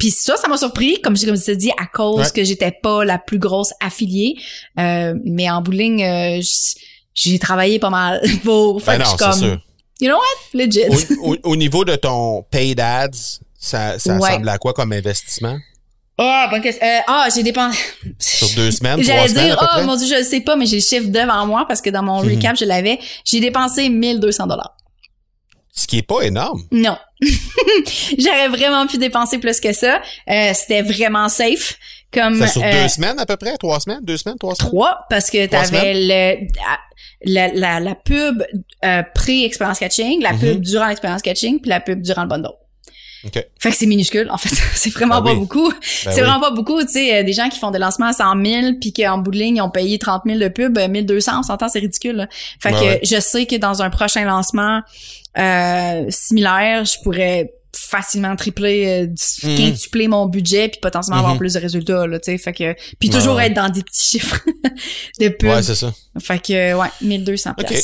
puis 0.00 0.10
ça, 0.10 0.36
ça 0.38 0.48
m'a 0.48 0.56
surpris, 0.56 0.98
comme 1.02 1.14
je, 1.14 1.26
comme 1.26 1.36
je 1.36 1.44
te 1.44 1.50
dis, 1.50 1.70
à 1.78 1.84
cause 1.84 2.32
que 2.32 2.42
j'étais 2.42 2.72
pas 2.72 3.04
la 3.04 3.18
plus 3.18 3.38
grosse 3.38 3.74
affiliée. 3.80 4.34
Euh, 4.78 5.14
mais 5.26 5.50
en 5.50 5.60
bout 5.60 5.72
de 5.72 5.76
ligne, 5.76 6.02
euh, 6.02 6.40
j'ai 7.12 7.38
travaillé 7.38 7.78
pas 7.78 7.90
mal 7.90 8.22
pour 8.44 8.80
ben 8.80 8.96
non, 8.96 9.16
comme, 9.18 9.32
sûr. 9.34 9.58
you 10.00 10.08
know 10.08 10.16
what, 10.16 10.58
legit. 10.58 10.86
Au, 11.42 11.54
niveau 11.54 11.84
de 11.84 11.96
ton 11.96 12.42
paid 12.50 12.80
ads, 12.80 13.10
ça, 13.58 13.98
ça 13.98 14.16
ressemble 14.16 14.48
à 14.48 14.56
quoi 14.56 14.72
comme 14.72 14.92
investissement? 14.92 15.58
Ah, 16.22 16.48
bonne 16.50 16.60
question. 16.60 16.86
Euh, 16.86 17.00
ah, 17.06 17.28
j'ai 17.34 17.42
dépensé. 17.42 17.78
Sur 18.18 18.48
deux 18.54 18.70
semaines, 18.70 19.02
J'allais 19.02 19.32
dire, 19.32 19.56
oh 19.58 19.82
mon 19.84 19.96
dieu, 19.96 20.06
je 20.06 20.16
le 20.16 20.22
sais 20.22 20.40
pas, 20.40 20.54
mais 20.54 20.66
j'ai 20.66 20.76
le 20.76 20.82
chiffre 20.82 21.08
devant 21.08 21.46
moi 21.46 21.64
parce 21.66 21.80
que 21.80 21.88
dans 21.88 22.02
mon 22.02 22.22
mhm. 22.22 22.34
recap, 22.34 22.56
je 22.58 22.66
l'avais. 22.66 22.98
J'ai 23.24 23.40
dépensé 23.40 23.88
1200 23.88 24.46
dollars. 24.46 24.76
Ce 25.72 25.86
qui 25.86 25.98
est 25.98 26.02
pas 26.02 26.20
énorme. 26.20 26.62
Non. 26.72 26.98
J'aurais 28.18 28.48
vraiment 28.48 28.86
pu 28.86 28.98
dépenser 28.98 29.38
plus 29.38 29.60
que 29.60 29.72
ça. 29.72 30.02
Euh, 30.28 30.52
c'était 30.52 30.82
vraiment 30.82 31.28
safe. 31.30 31.78
Comme, 32.12 32.46
sur 32.46 32.62
euh, 32.62 32.70
deux 32.70 32.88
semaines 32.88 33.18
à 33.18 33.24
peu 33.24 33.36
près? 33.36 33.56
Trois 33.56 33.80
semaines? 33.80 34.00
Deux 34.02 34.16
semaines? 34.18 34.36
Trois 34.36 34.56
semaines? 34.56 34.70
Trois, 34.72 34.98
parce 35.08 35.30
que 35.30 35.46
t'avais 35.46 35.94
le, 35.94 36.46
la, 37.24 37.48
la, 37.48 37.80
la 37.80 37.94
pub 37.94 38.44
euh, 38.84 39.02
pré-expérience 39.14 39.78
catching, 39.78 40.20
la 40.20 40.32
mhm. 40.32 40.40
pub 40.40 40.60
durant 40.60 40.88
l'expérience 40.88 41.22
catching, 41.22 41.60
puis 41.60 41.70
la 41.70 41.80
pub 41.80 42.02
durant 42.02 42.22
le 42.22 42.28
bundle. 42.28 42.50
Okay. 43.26 43.44
Fait 43.58 43.70
que 43.70 43.76
c'est 43.76 43.86
minuscule, 43.86 44.30
en 44.30 44.38
fait. 44.38 44.48
c'est 44.74 44.90
vraiment 44.90 45.16
ah 45.16 45.22
pas 45.22 45.34
beaucoup. 45.34 45.70
Ben 45.70 45.76
c'est 45.80 46.22
vraiment 46.22 46.40
pas 46.40 46.50
beaucoup, 46.50 46.80
tu 46.82 46.88
sais, 46.88 47.16
euh, 47.16 47.22
des 47.22 47.32
gens 47.32 47.48
qui 47.48 47.58
font 47.58 47.70
des 47.70 47.78
lancements 47.78 48.06
à 48.06 48.12
100 48.12 48.44
000 48.44 48.72
puis 48.80 48.92
qu'en 48.92 49.18
bout 49.18 49.30
de 49.30 49.38
ligne, 49.38 49.56
ils 49.56 49.60
ont 49.60 49.70
payé 49.70 49.98
30 49.98 50.22
000 50.26 50.38
de 50.38 50.48
pub, 50.48 50.78
1200, 50.78 51.32
euh, 51.32 51.34
on 51.38 51.42
s'entend, 51.42 51.68
c'est 51.68 51.80
ridicule. 51.80 52.28
Fait 52.60 52.72
que 52.72 53.06
je 53.06 53.20
sais 53.20 53.46
que 53.46 53.56
dans 53.56 53.82
un 53.82 53.90
prochain 53.90 54.24
lancement 54.24 54.80
euh, 55.38 56.06
similaire, 56.08 56.84
je 56.84 57.00
pourrais 57.02 57.52
facilement 57.72 58.34
tripler 58.34 59.06
euh, 59.06 59.48
mhm. 59.48 59.56
quintupler 59.56 60.08
mon 60.08 60.26
budget 60.26 60.68
puis 60.68 60.80
potentiellement 60.80 61.20
avoir 61.20 61.34
mhm. 61.34 61.38
plus 61.38 61.54
de 61.54 61.60
résultats 61.60 62.06
là 62.06 62.18
tu 62.18 62.32
sais 62.32 62.38
fait 62.38 62.52
que 62.52 62.74
puis 62.98 63.10
toujours 63.10 63.40
être 63.40 63.54
dans 63.54 63.68
des 63.68 63.82
petits 63.82 64.06
chiffres 64.18 64.40
de 65.20 65.28
pub 65.28 65.50
ouais 65.50 65.62
c'est 65.62 65.76
ça 65.76 65.92
fait 66.18 66.40
que 66.40 66.74
ouais 66.74 66.88
1200 67.00 67.52
okay. 67.58 67.80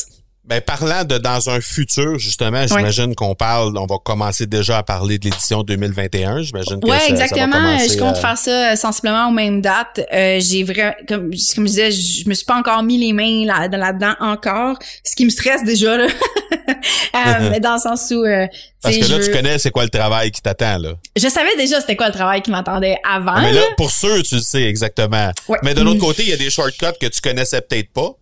Ben, 0.47 0.61
parlant 0.61 1.03
de 1.03 1.18
dans 1.18 1.51
un 1.51 1.61
futur, 1.61 2.20
justement, 2.20 2.64
j'imagine 2.68 3.16
qu'on 3.16 3.34
parle, 3.34 3.76
on 3.76 3.86
va 3.86 3.97
commencer 4.03 4.47
déjà 4.47 4.78
à 4.78 4.82
parler 4.84 5.18
de 5.18 5.24
l'édition 5.24 5.64
2021. 5.64 6.42
J'imagine 6.42 6.78
que 6.78 6.88
ouais, 6.88 7.01
ça, 7.01 7.09
exactement. 7.09 7.78
je 7.78 7.99
compte 7.99 8.16
faire 8.16 8.38
ça 8.38 8.72
euh, 8.72 8.76
sensiblement 8.76 9.28
aux 9.28 9.32
mêmes 9.32 9.61
dates. 9.61 10.01
Euh, 10.12 10.38
j'ai 10.38 10.62
vraiment, 10.62 10.92
comme, 11.09 11.30
comme 11.55 11.66
je 11.66 11.70
disais, 11.70 11.90
je 11.90 12.28
me 12.28 12.34
suis 12.34 12.44
pas 12.44 12.55
encore 12.55 12.84
mis 12.84 12.97
les 12.97 13.12
mains 13.12 13.44
là, 13.44 13.66
là-dedans 13.66 14.14
encore, 14.20 14.78
ce 15.03 15.16
qui 15.16 15.24
me 15.24 15.30
stresse 15.30 15.64
déjà, 15.64 15.97
là. 15.97 16.07
euh, 16.68 17.51
mais 17.51 17.59
dans 17.61 17.74
le 17.74 17.80
sens 17.80 18.09
où... 18.12 18.24
Euh, 18.24 18.47
Parce 18.82 18.97
que 18.97 19.11
là, 19.11 19.18
tu 19.18 19.32
connais 19.32 19.59
c'est 19.59 19.72
quoi 19.72 19.82
le 19.82 19.90
travail 19.90 20.30
qui 20.30 20.42
t'attend, 20.42 20.78
là. 20.78 20.90
Je 21.16 21.28
savais 21.28 21.57
déjà 21.57 21.80
c'était 21.80 21.97
quoi 21.97 22.07
le 22.07 22.14
travail 22.14 22.42
qui 22.42 22.53
m'attendait 22.53 22.99
avant. 23.03 23.34
Ah, 23.34 23.42
mais 23.42 23.53
là, 23.53 23.62
pour 23.76 23.90
sûr, 23.90 24.22
tu 24.22 24.36
le 24.36 24.42
sais 24.42 24.62
exactement. 24.62 25.32
Mais 25.64 25.74
de 25.74 25.80
l'autre 25.80 25.99
côté, 25.99 26.22
il 26.22 26.28
y 26.28 26.32
a 26.32 26.36
des 26.36 26.51
shortcuts 26.51 26.99
que 27.01 27.07
tu 27.07 27.20
connaissais 27.20 27.61
peut-être 27.61 27.92
pas. 27.92 28.12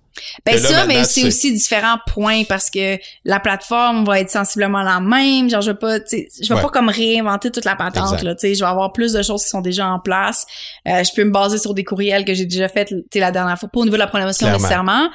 Ben 0.46 0.58
ça, 0.58 0.86
mais 0.86 1.04
c'est 1.04 1.24
aussi 1.24 1.52
différents 1.52 1.98
points 2.06 2.44
parce 2.44 2.70
que 2.70 2.98
la 3.24 3.40
plateforme 3.40 4.04
va 4.04 4.20
être 4.20 4.30
sensiblement 4.30 4.82
la 4.82 5.00
même. 5.00 5.50
Genre, 5.50 5.60
je 5.60 5.70
vais 5.70 5.76
pas, 5.76 5.98
je 5.98 6.54
vais 6.54 6.60
pas 6.60 6.68
comme 6.68 6.88
réinventer 6.88 7.50
toute 7.50 7.64
la 7.64 7.76
patente, 7.76 8.22
là, 8.22 8.34
tu 8.34 8.54
je 8.54 8.60
vais 8.60 8.70
avoir 8.70 8.92
plus 8.92 9.12
de 9.12 9.22
choses 9.22 9.42
qui 9.44 9.48
sont 9.48 9.60
déjà 9.60 9.86
en 9.86 9.98
place. 9.98 10.46
Euh, 10.86 11.02
je 11.02 11.10
peux 11.14 11.24
me 11.24 11.30
baser 11.30 11.58
sur 11.58 11.74
des 11.74 11.84
courriels 11.84 12.24
que 12.24 12.34
j'ai 12.34 12.46
déjà 12.46 12.68
fait, 12.68 12.92
tu 13.10 13.18
la 13.18 13.30
dernière 13.30 13.58
fois, 13.58 13.68
pas 13.68 13.80
au 13.80 13.84
niveau 13.84 13.96
de 13.96 14.00
la 14.00 14.06
promotion 14.06 14.50
nécessairement. 14.50 15.08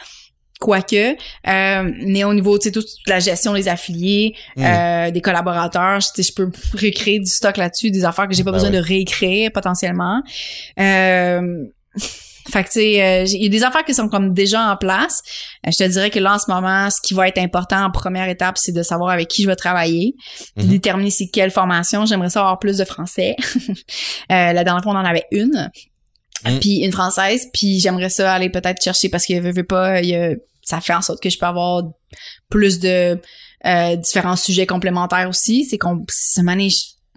Quoique, 0.59 1.15
euh, 1.47 1.91
mais 2.05 2.25
au 2.25 2.33
niveau, 2.33 2.59
tu 2.59 2.65
sais, 2.65 2.71
toute 2.73 2.85
la 3.07 3.19
gestion 3.19 3.53
des 3.53 3.69
affiliés, 3.69 4.35
mm. 4.57 4.63
euh, 4.65 5.11
des 5.11 5.21
collaborateurs, 5.21 6.01
je, 6.01 6.21
je 6.21 6.33
peux 6.33 6.51
recréer 6.73 7.19
du 7.19 7.29
stock 7.29 7.55
là-dessus, 7.55 7.91
des 7.91 8.03
affaires 8.03 8.27
que 8.27 8.33
j'ai 8.33 8.43
pas 8.43 8.51
ben 8.51 8.57
besoin 8.57 8.69
de 8.69 8.77
réécrire 8.77 9.53
potentiellement. 9.53 10.21
Euh, 10.77 11.63
fait 12.47 12.63
que 12.63 12.69
tu 12.69 12.73
sais, 12.79 13.03
euh, 13.03 13.23
il 13.25 13.43
y 13.43 13.45
a 13.45 13.49
des 13.49 13.63
affaires 13.63 13.83
qui 13.83 13.93
sont 13.93 14.07
comme 14.07 14.33
déjà 14.33 14.71
en 14.71 14.77
place. 14.77 15.21
Euh, 15.65 15.71
je 15.71 15.77
te 15.77 15.83
dirais 15.83 16.09
que 16.09 16.19
là 16.19 16.35
en 16.35 16.39
ce 16.39 16.49
moment, 16.49 16.89
ce 16.89 17.01
qui 17.01 17.13
va 17.13 17.27
être 17.27 17.37
important 17.37 17.83
en 17.83 17.91
première 17.91 18.29
étape, 18.29 18.57
c'est 18.57 18.71
de 18.71 18.83
savoir 18.83 19.11
avec 19.11 19.27
qui 19.27 19.43
je 19.43 19.47
vais 19.47 19.55
travailler, 19.55 20.15
de 20.57 20.63
mhm. 20.63 20.69
déterminer 20.69 21.11
c'est 21.11 21.27
quelle 21.27 21.51
formation. 21.51 22.05
J'aimerais 22.05 22.29
savoir 22.29 22.59
plus 22.59 22.77
de 22.77 22.85
français. 22.85 23.35
euh, 23.67 23.73
la 24.29 24.63
dernière 24.63 24.83
fois, 24.83 24.93
on 24.93 24.97
en 24.97 25.05
avait 25.05 25.25
une. 25.31 25.69
Mhm. 26.45 26.59
Puis 26.59 26.77
une 26.77 26.91
française, 26.91 27.47
puis 27.53 27.79
j'aimerais 27.79 28.09
ça 28.09 28.33
aller 28.33 28.49
peut-être 28.49 28.81
chercher 28.81 29.09
parce 29.09 29.25
que 29.25 29.39
veut, 29.39 29.51
veut 29.51 29.65
pas, 29.65 30.01
ça 30.61 30.79
fait 30.81 30.93
en 30.93 31.01
sorte 31.01 31.21
que 31.21 31.29
je 31.29 31.37
peux 31.37 31.45
avoir 31.45 31.83
plus 32.49 32.79
de 32.79 33.19
euh, 33.65 33.95
différents 33.97 34.37
sujets 34.37 34.65
complémentaires 34.65 35.27
aussi. 35.27 35.65
C'est 35.65 35.77
qu'on, 35.77 36.05
ce 36.09 36.41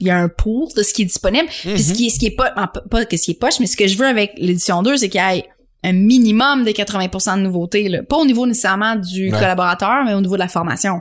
il 0.02 0.08
y 0.08 0.10
a 0.10 0.18
un 0.18 0.28
pool 0.28 0.68
de 0.76 0.82
ce 0.82 0.92
qui 0.92 1.02
est 1.02 1.06
disponible. 1.06 1.48
Puis 1.48 1.80
ce 1.80 1.90
mhm. 1.90 1.96
qui 1.96 2.06
est, 2.08 2.10
ce 2.10 2.18
qui 2.18 2.26
est 2.26 2.36
pas, 2.36 2.50
pas 2.90 3.04
que 3.04 3.16
ce 3.16 3.22
qui 3.22 3.30
est 3.30 3.38
poche, 3.38 3.60
mais 3.60 3.66
ce 3.66 3.76
que 3.76 3.86
je 3.86 3.96
veux 3.96 4.06
avec 4.06 4.32
l'édition 4.36 4.82
2, 4.82 4.96
c'est 4.96 5.08
qu'il 5.08 5.20
y 5.20 5.38
ait 5.38 5.44
un 5.84 5.92
minimum 5.92 6.64
de 6.64 6.70
80% 6.70 7.36
de 7.36 7.42
nouveautés 7.42 7.88
là. 7.88 8.02
pas 8.02 8.16
au 8.16 8.24
niveau 8.24 8.46
nécessairement 8.46 8.96
du 8.96 9.30
collaborateur 9.30 10.04
mais 10.04 10.14
au 10.14 10.20
niveau 10.20 10.34
de 10.34 10.40
la 10.40 10.48
formation. 10.48 11.00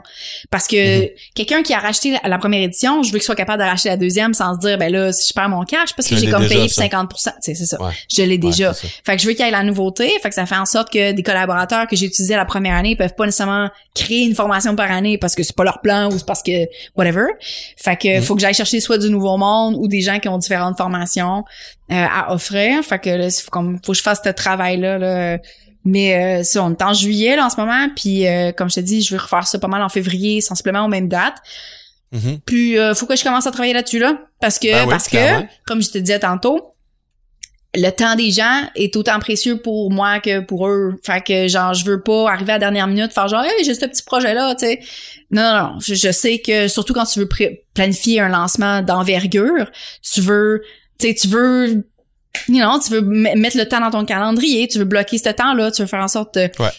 Parce 0.50 0.66
que 0.66 1.02
mhm. 1.02 1.08
quelqu'un 1.34 1.62
qui 1.62 1.72
a 1.72 1.78
racheté 1.78 2.16
la, 2.24 2.38
première 2.38 2.62
édition 2.62 3.02
je 3.02 3.12
veux 3.12 3.18
qu'il 3.18 3.24
soit 3.24 3.36
capable 3.36 3.62
de 3.62 3.68
racheter 3.68 3.88
la 3.90 3.96
deuxième 3.96 4.34
sans 4.34 4.54
se 4.54 4.60
dire 4.60 4.78
ben 4.78 4.92
là 4.92 5.12
si 5.12 5.28
je 5.28 5.34
perds 5.34 5.48
mon 5.48 5.64
cash 5.64 5.94
parce 5.94 6.08
que 6.08 6.16
j'ai 6.16 6.30
comme 6.30 6.46
payé 6.46 6.66
50% 6.66 7.32
c'est 7.40 7.54
ça. 7.54 7.78
Je 8.08 8.22
l'ai 8.22 8.38
déjà. 8.38 8.72
fait 8.72 9.16
que 9.16 9.22
je 9.22 9.26
veux 9.26 9.34
qu'il 9.34 9.44
y 9.44 9.48
ait 9.48 9.52
la 9.52 9.62
nouveauté. 9.62 10.10
Fait 10.22 10.28
que 10.28 10.34
ça 10.34 10.46
fait 10.46 10.56
en 10.56 10.66
sorte 10.66 10.92
que 10.92 11.12
des 11.12 11.22
collaborateurs 11.22 11.86
que 11.86 11.96
j'ai 11.96 12.06
utilisés 12.06 12.36
la 12.36 12.44
première 12.44 12.74
année 12.74 12.96
peuvent 12.96 13.14
pas 13.14 13.24
nécessairement 13.24 13.70
créer 13.94 14.24
une 14.24 14.34
formation 14.34 14.74
par 14.74 14.90
année 14.90 15.18
parce 15.18 15.34
que 15.34 15.42
c'est 15.42 15.56
pas 15.56 15.64
leur 15.64 15.80
plan 15.80 16.10
ou 16.10 16.18
c'est 16.18 16.26
parce 16.26 16.42
que 16.42 16.66
whatever. 16.96 17.26
Fait 17.76 17.96
que 17.96 18.16
mhm. 18.16 18.22
faut 18.22 18.34
que 18.34 18.40
j'aille 18.40 18.54
chercher 18.54 18.80
soit 18.80 18.98
du 18.98 19.10
nouveau 19.10 19.36
monde 19.36 19.76
ou 19.78 19.88
des 19.88 20.00
gens 20.00 20.18
qui 20.18 20.28
ont 20.28 20.38
différentes 20.38 20.76
formations 20.76 21.44
euh, 21.90 22.06
à 22.10 22.32
offrir. 22.32 22.82
Fait 22.82 22.98
que 22.98 23.10
là, 23.10 23.30
faut, 23.30 23.50
comme, 23.50 23.78
faut 23.84 23.92
que 23.92 23.98
je 23.98 24.02
fasse 24.02 24.20
ce 24.24 24.30
travail-là. 24.30 24.98
Là. 24.98 25.38
Mais 25.84 26.42
euh, 26.42 26.60
on 26.60 26.72
est 26.72 26.82
en 26.82 26.92
juillet 26.92 27.36
là, 27.36 27.46
en 27.46 27.50
ce 27.50 27.56
moment, 27.56 27.88
puis 27.94 28.26
euh, 28.26 28.52
comme 28.52 28.70
je 28.70 28.76
te 28.76 28.80
dis, 28.80 29.02
je 29.02 29.10
vais 29.10 29.20
refaire 29.20 29.46
ça 29.46 29.58
pas 29.58 29.68
mal 29.68 29.82
en 29.82 29.88
février, 29.88 30.40
sensiblement 30.40 30.84
aux 30.84 30.88
mêmes 30.88 31.08
dates. 31.08 31.38
Mm-hmm. 32.12 32.40
Puis 32.46 32.78
euh, 32.78 32.94
faut 32.94 33.06
que 33.06 33.16
je 33.16 33.24
commence 33.24 33.46
à 33.46 33.50
travailler 33.50 33.74
là-dessus 33.74 33.98
là, 33.98 34.18
parce 34.40 34.58
que 34.58 34.70
ben 34.70 34.88
parce 34.88 35.08
que 35.08 35.42
comme 35.66 35.82
je 35.82 35.90
te 35.90 35.98
disais 35.98 36.20
tantôt, 36.20 36.74
le 37.74 37.90
temps 37.90 38.14
des 38.14 38.30
gens 38.30 38.68
est 38.76 38.94
autant 38.96 39.18
précieux 39.18 39.56
pour 39.56 39.90
moi 39.90 40.20
que 40.20 40.40
pour 40.40 40.68
eux. 40.68 41.00
Fait 41.02 41.24
que 41.24 41.48
genre 41.48 41.74
je 41.74 41.84
veux 41.84 42.00
pas 42.00 42.30
arriver 42.30 42.52
à 42.52 42.56
la 42.56 42.60
dernière 42.60 42.86
minute 42.86 43.12
faire 43.12 43.28
genre 43.28 43.42
hey, 43.42 43.64
j'ai 43.64 43.74
ce 43.74 43.86
petit 43.86 44.02
projet 44.04 44.34
là, 44.34 44.54
tu 44.54 44.66
sais. 44.66 44.80
Non 45.30 45.42
non, 45.42 45.58
non. 45.58 45.80
Je, 45.80 45.94
je, 45.94 46.12
sais 46.12 46.38
que 46.38 46.68
surtout 46.68 46.92
quand 46.92 47.06
tu 47.06 47.18
veux 47.18 47.28
planifier 47.74 48.20
un 48.20 48.28
lancement 48.28 48.82
d'envergure, 48.82 49.70
tu 50.02 50.20
veux 50.20 50.62
tu 51.02 51.14
tu 51.14 51.28
veux 51.28 51.84
you 52.48 52.58
know, 52.60 52.78
tu 52.80 52.92
veux 52.92 53.00
mettre 53.00 53.56
le 53.56 53.66
temps 53.66 53.80
dans 53.80 53.90
ton 53.90 54.04
calendrier, 54.04 54.68
tu 54.68 54.78
veux 54.78 54.84
bloquer 54.84 55.18
ce 55.18 55.28
temps-là, 55.28 55.70
tu 55.70 55.82
veux 55.82 55.88
faire 55.88 56.02
en 56.02 56.08
sorte 56.08 56.38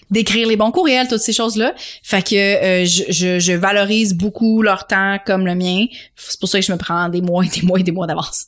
d'écrire 0.09 0.47
les 0.47 0.55
bons 0.55 0.71
courriels, 0.71 1.07
toutes 1.07 1.19
ces 1.19 1.33
choses-là. 1.33 1.73
Fait 2.01 2.27
que 2.27 2.35
euh, 2.35 2.85
je, 2.85 3.39
je, 3.39 3.53
valorise 3.53 4.13
beaucoup 4.13 4.61
leur 4.61 4.87
temps 4.87 5.17
comme 5.25 5.45
le 5.45 5.55
mien. 5.55 5.85
C'est 6.15 6.39
pour 6.39 6.49
ça 6.49 6.59
que 6.59 6.65
je 6.65 6.71
me 6.71 6.77
prends 6.77 7.09
des 7.09 7.21
mois 7.21 7.45
et 7.45 7.49
des 7.49 7.61
mois 7.61 7.79
et 7.79 7.83
des 7.83 7.91
mois 7.91 8.07
d'avance. 8.07 8.47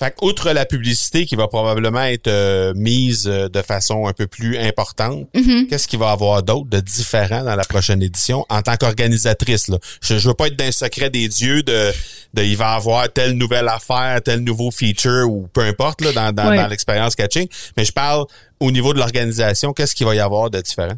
Fait 0.00 0.14
outre 0.22 0.50
la 0.52 0.64
publicité 0.64 1.26
qui 1.26 1.36
va 1.36 1.46
probablement 1.46 2.02
être 2.04 2.26
euh, 2.26 2.72
mise 2.74 3.28
euh, 3.28 3.50
de 3.50 3.60
façon 3.60 4.06
un 4.06 4.14
peu 4.14 4.26
plus 4.26 4.56
importante, 4.56 5.28
Mm-hmm. 5.34 5.66
qu'est-ce 5.68 5.86
qu'il 5.86 5.98
va 5.98 6.08
y 6.08 6.12
avoir 6.12 6.42
d'autre 6.42 6.70
de 6.70 6.80
différent 6.80 7.44
dans 7.44 7.54
la 7.54 7.64
prochaine 7.64 8.02
édition 8.02 8.46
en 8.48 8.62
tant 8.62 8.76
qu'organisatrice? 8.76 9.70
Je, 10.02 10.18
je 10.18 10.28
veux 10.28 10.34
pas 10.34 10.46
être 10.46 10.56
d'un 10.56 10.72
secret 10.72 11.10
des 11.10 11.28
dieux 11.28 11.62
de, 11.62 11.92
de 12.32 12.42
il 12.42 12.56
va 12.56 12.72
y 12.72 12.76
avoir 12.76 13.12
telle 13.12 13.32
nouvelle 13.32 13.68
affaire, 13.68 14.22
tel 14.24 14.40
nouveau 14.40 14.70
feature 14.70 15.28
ou 15.28 15.48
peu 15.52 15.60
importe 15.60 16.00
là, 16.00 16.12
dans, 16.12 16.32
dans, 16.32 16.54
dans 16.54 16.66
l'expérience 16.66 17.14
catching, 17.14 17.46
mais 17.76 17.84
je 17.84 17.92
parle 17.92 18.24
au 18.58 18.70
niveau 18.70 18.94
de 18.94 18.98
l'organisation, 18.98 19.72
qu'est-ce 19.74 19.94
qu'il 19.94 20.06
va 20.06 20.14
y 20.14 20.20
avoir 20.20 20.48
de 20.50 20.60
différent? 20.60 20.94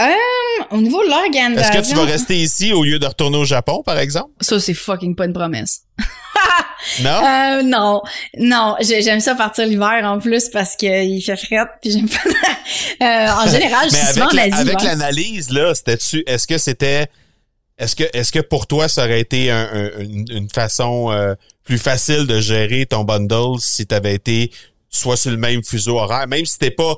Euh, 0.00 0.14
au 0.70 0.80
niveau 0.80 1.00
de 1.02 1.06
Est-ce 1.08 1.10
l'organisation. 1.22 1.82
que 1.82 1.86
tu 1.88 1.94
vas 1.94 2.04
rester 2.04 2.36
ici 2.36 2.72
au 2.72 2.84
lieu 2.84 2.98
de 2.98 3.06
retourner 3.06 3.36
au 3.38 3.44
Japon, 3.44 3.82
par 3.84 3.98
exemple? 3.98 4.30
Ça, 4.40 4.58
c'est 4.60 4.74
fucking 4.74 5.14
pas 5.14 5.26
une 5.26 5.32
promesse. 5.32 5.82
Non? 7.02 7.10
Euh, 7.22 7.62
non, 7.62 8.00
non, 8.38 8.74
j'ai- 8.80 9.02
j'aime 9.02 9.20
ça 9.20 9.34
partir 9.34 9.66
l'hiver 9.66 10.00
en 10.04 10.18
plus 10.18 10.48
parce 10.48 10.76
qu'il 10.76 11.22
fait 11.22 11.36
fret 11.36 11.66
puis 11.82 11.90
j'aime 11.90 12.08
pas. 12.08 12.16
Euh, 13.02 13.28
en 13.32 13.46
général, 13.50 13.88
je 13.90 13.96
suis 13.96 14.06
souvent 14.14 14.28
avec, 14.28 14.32
en 14.32 14.36
la- 14.36 14.42
Asie. 14.56 14.70
avec 14.70 14.82
l'analyse, 14.82 15.50
là, 15.50 15.74
c'était-tu, 15.74 16.22
est-ce 16.26 16.46
que 16.46 16.56
c'était, 16.56 17.06
est-ce 17.78 17.94
que, 17.96 18.04
est-ce 18.14 18.30
que 18.32 18.38
pour 18.38 18.66
toi, 18.66 18.88
ça 18.88 19.04
aurait 19.04 19.20
été 19.20 19.50
un- 19.50 19.68
un- 19.72 19.98
une, 20.00 20.24
une 20.30 20.48
façon 20.48 21.10
euh, 21.10 21.34
plus 21.64 21.78
facile 21.78 22.26
de 22.26 22.40
gérer 22.40 22.86
ton 22.86 23.04
bundle 23.04 23.58
si 23.58 23.86
tu 23.86 23.94
avais 23.94 24.14
été 24.14 24.50
soit 24.88 25.16
sur 25.16 25.30
le 25.32 25.36
même 25.36 25.62
fuseau 25.64 25.98
horaire, 25.98 26.26
même 26.28 26.46
si 26.46 26.58
t'es 26.58 26.70
pas 26.70 26.94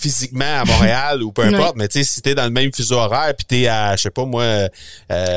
physiquement 0.00 0.60
à 0.60 0.64
Montréal 0.64 1.22
ou 1.22 1.32
peu 1.32 1.42
importe, 1.42 1.76
mais 1.76 1.88
tu 1.88 1.98
sais, 1.98 2.04
si 2.10 2.22
t'es 2.22 2.34
dans 2.34 2.44
le 2.44 2.50
même 2.50 2.70
fuseau 2.74 2.96
horaire 2.96 3.34
puis 3.36 3.44
t'es 3.46 3.66
à, 3.68 3.96
je 3.96 4.02
sais 4.02 4.10
pas 4.10 4.24
moi, 4.24 4.42
euh, 4.42 4.68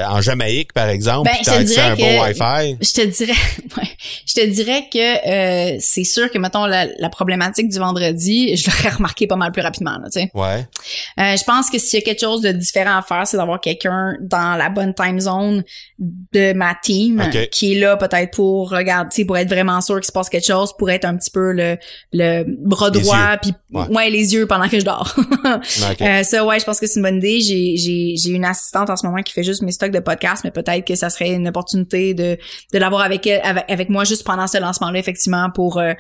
en 0.08 0.22
Jamaïque, 0.22 0.74
par 0.74 0.88
exemple, 0.90 1.30
Ben, 1.30 1.38
t'as 1.44 1.58
accès 1.60 1.80
à 1.82 1.92
un 1.92 1.96
bon 1.96 2.22
Wi-Fi. 2.22 2.78
Je 2.82 2.94
te 2.94 3.06
dirais, 3.06 3.34
je 4.26 4.34
te 4.34 4.46
dirais 4.46 4.86
que 4.92 5.28
euh, 5.76 5.78
c'est 5.80 6.04
sûr 6.04 6.32
que 6.32 6.38
mettons 6.38 6.66
la, 6.66 6.88
la 6.98 7.10
problématique 7.10 7.70
du 7.70 7.78
vendredi, 7.80 8.56
je 8.56 8.70
l'aurais 8.70 8.96
remarqué 8.96 9.28
pas 9.28 9.36
mal 9.36 9.52
plus 9.52 9.62
rapidement, 9.62 9.98
là, 9.98 10.10
tu 10.12 10.22
sais. 10.22 10.32
Ouais. 10.34 10.66
Euh, 11.20 11.36
je 11.38 11.44
pense 11.44 11.70
que 11.70 11.78
s'il 11.80 12.00
y 12.00 12.02
a 12.02 12.06
quelque 12.06 12.22
chose 12.22 12.42
de 12.42 12.52
différent 12.52 12.98
à 12.98 13.02
faire, 13.02 13.28
c'est 13.28 13.38
d'avoir 13.38 13.60
quelqu'un 13.60 14.16
dans 14.22 14.56
la 14.58 14.70
bonne 14.70 14.94
time 14.94 15.20
zone 15.20 15.64
de 16.00 16.54
ma 16.54 16.76
team 16.82 17.22
qui 17.52 17.74
est 17.74 17.80
là 17.80 17.98
peut-être 17.98 18.32
pour 18.36 18.70
regarder, 18.70 19.10
tu 19.10 19.16
sais, 19.18 19.26
pour 19.26 19.38
être 19.38 19.50
vraiment 19.50 19.82
sûr 19.82 19.96
qu'il 19.96 20.06
se 20.08 20.12
passe 20.12 20.30
quelque 20.30 20.48
chose, 20.48 20.72
pour 20.78 20.90
être 20.90 21.06
un 21.06 21.16
petit 21.18 21.32
peu 21.32 21.52
le, 21.52 21.78
le 22.12 22.44
bras 22.48 22.90
droit, 22.90 23.38
puis 23.42 23.52
Ouais. 23.72 23.88
ouais. 23.90 24.10
les 24.12 24.34
yeux 24.36 24.46
pendant 24.54 24.70
que 24.70 24.80
je 24.80 24.86
dors. 24.86 25.16
Euh, 26.02 26.24
ça, 26.24 26.46
ouais, 26.46 26.60
je 26.60 26.66
pense 26.66 26.80
que 26.80 26.88
c'est 26.88 26.96
une 27.00 27.04
bonne 27.04 27.18
idée. 27.18 27.40
J'ai, 27.42 27.78
j'ai, 27.78 28.16
j'ai 28.18 28.30
une 28.32 28.46
assistante 28.46 28.90
en 28.90 28.96
ce 28.96 29.06
moment 29.06 29.22
qui 29.22 29.34
fait 29.34 29.44
juste 29.44 29.62
mes 29.62 29.72
stocks 29.72 29.92
de 29.92 30.00
podcasts, 30.00 30.44
mais 30.44 30.52
peut-être 30.52 30.86
que 30.86 30.96
ça 30.96 31.10
serait 31.10 31.32
une 31.32 31.48
opportunité 31.48 32.14
de, 32.14 32.38
de 32.74 32.78
l'avoir 32.80 33.02
avec 33.02 33.26
elle, 33.28 33.42
avec, 33.44 33.66
avec 33.70 33.90
moi 33.90 34.04
juste 34.04 34.24
pendant 34.24 34.48
ce 34.48 34.58
lancement-là, 34.60 35.00
effectivement, 35.00 35.50
pour 35.54 35.78
euh, 35.78 35.94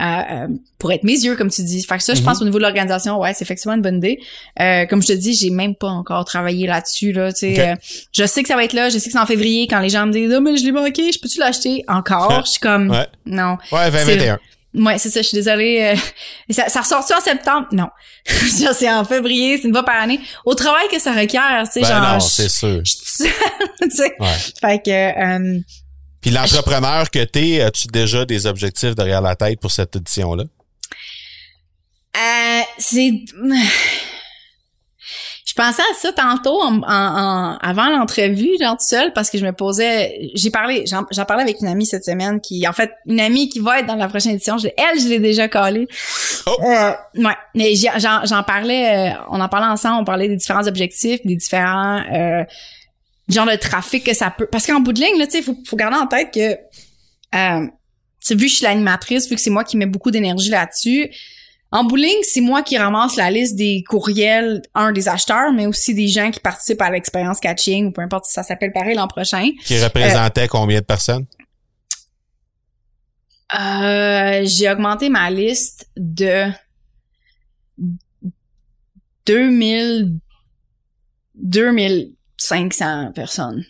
euh, 0.00 0.02
euh, 0.04 0.48
pour 0.78 0.92
être 0.92 1.04
mes 1.04 1.12
yeux, 1.18 1.36
comme 1.36 1.50
tu 1.50 1.62
dis. 1.62 1.82
Fait 1.82 1.98
que 1.98 2.02
ça, 2.02 2.14
je 2.14 2.20
Mhm. 2.20 2.26
pense 2.26 2.40
au 2.42 2.44
niveau 2.44 2.58
de 2.58 2.62
l'organisation, 2.62 3.18
ouais, 3.18 3.34
c'est 3.34 3.44
effectivement 3.44 3.74
une 3.74 3.82
bonne 3.82 3.96
idée. 3.98 4.18
Euh, 4.60 4.86
comme 4.86 5.02
je 5.02 5.08
te 5.08 5.12
dis, 5.12 5.34
j'ai 5.34 5.50
même 5.50 5.74
pas 5.74 5.88
encore 5.88 6.24
travaillé 6.24 6.66
là-dessus. 6.66 7.12
Là, 7.12 7.32
tu 7.32 7.40
sais, 7.54 7.70
euh, 7.70 7.74
je 8.12 8.24
sais 8.24 8.42
que 8.42 8.48
ça 8.48 8.56
va 8.56 8.64
être 8.64 8.72
là. 8.72 8.88
Je 8.88 8.98
sais 8.98 9.06
que 9.06 9.12
c'est 9.12 9.18
en 9.18 9.26
février 9.26 9.66
quand 9.68 9.80
les 9.80 9.90
gens 9.90 10.06
me 10.06 10.12
disent, 10.12 10.32
oh, 10.36 10.40
mais 10.40 10.56
je 10.56 10.64
l'ai 10.64 10.72
manqué, 10.72 11.12
je 11.12 11.18
peux-tu 11.20 11.38
l'acheter 11.38 11.84
encore 11.88 12.42
Je 12.46 12.50
suis 12.52 12.60
comme, 12.60 12.90
Ouais. 12.90 13.06
non. 13.26 13.56
Ouais, 13.72 13.90
2021. 13.90 14.38
Ouais, 14.72 14.98
c'est 14.98 15.10
ça, 15.10 15.20
je 15.22 15.26
suis 15.28 15.34
désolée. 15.36 15.94
euh, 15.96 16.00
ça, 16.52 16.68
ça 16.68 16.80
ressort-tu 16.82 17.12
en 17.14 17.20
septembre? 17.20 17.66
Non. 17.72 17.88
C'est 18.26 18.88
en 18.90 19.04
février, 19.04 19.56
c'est 19.56 19.66
une 19.66 19.72
fois 19.74 19.82
par 19.84 19.96
année. 20.00 20.20
Au 20.44 20.54
travail 20.54 20.86
que 20.90 20.98
ça 21.00 21.12
requiert, 21.12 21.62
tu 21.66 21.72
sais, 21.72 21.80
Ben 21.80 21.88
genre... 21.88 22.12
non, 22.14 22.20
c'est 22.20 22.48
sûr. 22.48 22.80
tu 22.84 23.90
sais. 23.90 24.14
Ouais. 24.20 24.36
Fait 24.60 24.78
que, 24.84 25.56
euh, 25.56 25.60
Puis 26.20 26.30
l'entrepreneur 26.30 27.10
que 27.10 27.24
t'es, 27.24 27.62
as-tu 27.62 27.88
déjà 27.88 28.24
des 28.24 28.46
objectifs 28.46 28.94
derrière 28.94 29.22
la 29.22 29.34
tête 29.34 29.58
pour 29.58 29.70
cette 29.72 29.96
édition-là? 29.96 30.44
euh, 32.16 32.60
c'est... 32.78 33.10
Je 35.60 35.66
pensais 35.66 35.82
à 35.82 35.94
ça 35.94 36.12
tantôt 36.12 36.58
en, 36.62 36.78
en- 36.78 36.84
en- 36.84 37.58
avant 37.60 37.88
l'entrevue, 37.90 38.50
genre 38.58 38.76
tout 38.78 38.86
seul, 38.86 39.12
parce 39.12 39.28
que 39.28 39.36
je 39.36 39.44
me 39.44 39.52
posais, 39.52 40.30
j'ai 40.34 40.50
parlé, 40.50 40.84
j'en 40.86 41.24
parlais 41.26 41.42
avec 41.42 41.60
une 41.60 41.68
amie 41.68 41.84
cette 41.84 42.04
semaine 42.04 42.40
qui, 42.40 42.66
en 42.66 42.72
fait, 42.72 42.90
une 43.06 43.20
amie 43.20 43.48
qui 43.50 43.58
va 43.60 43.80
être 43.80 43.86
dans 43.86 43.96
la 43.96 44.08
prochaine 44.08 44.32
édition. 44.32 44.56
Je, 44.56 44.68
elle, 44.76 44.98
je 44.98 45.08
l'ai 45.08 45.18
déjà 45.18 45.48
collée. 45.48 45.86
Oh! 46.46 46.56
Euh, 46.64 46.92
ouais, 47.16 47.36
mais 47.54 47.74
j'en 47.74 48.42
parlais, 48.42 49.10
euh, 49.10 49.14
on 49.30 49.38
en 49.40 49.48
parlait 49.48 49.66
ensemble, 49.66 50.00
on 50.00 50.04
parlait 50.04 50.28
des 50.28 50.36
différents 50.36 50.66
objectifs, 50.66 51.20
des 51.26 51.36
différents 51.36 52.02
euh, 52.10 52.42
genres 53.28 53.46
de 53.46 53.56
trafic 53.56 54.04
que 54.04 54.14
ça 54.14 54.30
peut. 54.30 54.46
Parce 54.50 54.66
qu'en 54.66 54.80
bout 54.80 54.94
de 54.94 55.00
ligne, 55.00 55.18
là, 55.18 55.26
tu 55.26 55.32
sais, 55.32 55.42
faut, 55.42 55.56
faut 55.66 55.76
garder 55.76 55.96
en 55.98 56.06
tête 56.06 56.32
que, 56.32 56.52
euh, 57.36 57.66
vu 58.30 58.36
que 58.36 58.48
je 58.48 58.54
suis 58.56 58.64
l'animatrice, 58.64 59.28
vu 59.28 59.34
que 59.34 59.40
c'est 59.42 59.50
moi 59.50 59.64
qui 59.64 59.76
mets 59.76 59.84
beaucoup 59.86 60.10
d'énergie 60.10 60.48
là-dessus, 60.50 61.10
en 61.72 61.86
ligne, 61.86 62.22
c'est 62.22 62.40
moi 62.40 62.62
qui 62.62 62.76
ramasse 62.76 63.16
la 63.16 63.30
liste 63.30 63.54
des 63.54 63.84
courriels, 63.86 64.60
un 64.74 64.90
des 64.90 65.08
acheteurs, 65.08 65.52
mais 65.52 65.66
aussi 65.66 65.94
des 65.94 66.08
gens 66.08 66.30
qui 66.30 66.40
participent 66.40 66.82
à 66.82 66.90
l'expérience 66.90 67.38
catching, 67.38 67.86
ou 67.86 67.90
peu 67.92 68.02
importe 68.02 68.24
si 68.24 68.32
ça 68.32 68.42
s'appelle 68.42 68.72
pareil 68.72 68.96
l'an 68.96 69.06
prochain. 69.06 69.50
Qui 69.64 69.82
représentait 69.82 70.48
combien 70.48 70.80
de 70.80 70.84
personnes? 70.84 71.26
Euh, 73.58 74.42
j'ai 74.44 74.70
augmenté 74.70 75.08
ma 75.08 75.30
liste 75.30 75.88
de 75.96 76.46
2000 79.26 80.18
2500 81.34 83.12
personnes. 83.12 83.64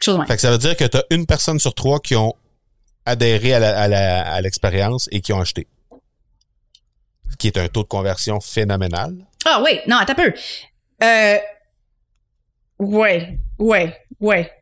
Chose. 0.00 0.20
Fait 0.28 0.36
que 0.36 0.40
ça 0.40 0.52
veut 0.52 0.58
dire 0.58 0.76
que 0.76 0.84
tu 0.84 0.96
as 0.96 1.04
une 1.10 1.26
personne 1.26 1.58
sur 1.58 1.74
trois 1.74 1.98
qui 1.98 2.14
ont 2.14 2.32
adhéré 3.04 3.54
à 3.54 4.40
l'expérience 4.40 5.08
et 5.10 5.20
qui 5.20 5.32
ont 5.32 5.40
acheté. 5.40 5.66
Ce 7.30 7.36
qui 7.36 7.46
est 7.48 7.58
un 7.58 7.68
taux 7.68 7.82
de 7.82 7.88
conversion 7.88 8.40
phénoménal. 8.40 9.14
Ah 9.44 9.62
oui, 9.64 9.80
non, 9.86 9.96
attends 9.96 10.12
un 10.12 10.16
peu. 10.16 10.32
Euh, 11.02 11.36
ouais, 12.78 13.38
ouais, 13.58 13.96
ouais, 14.20 14.52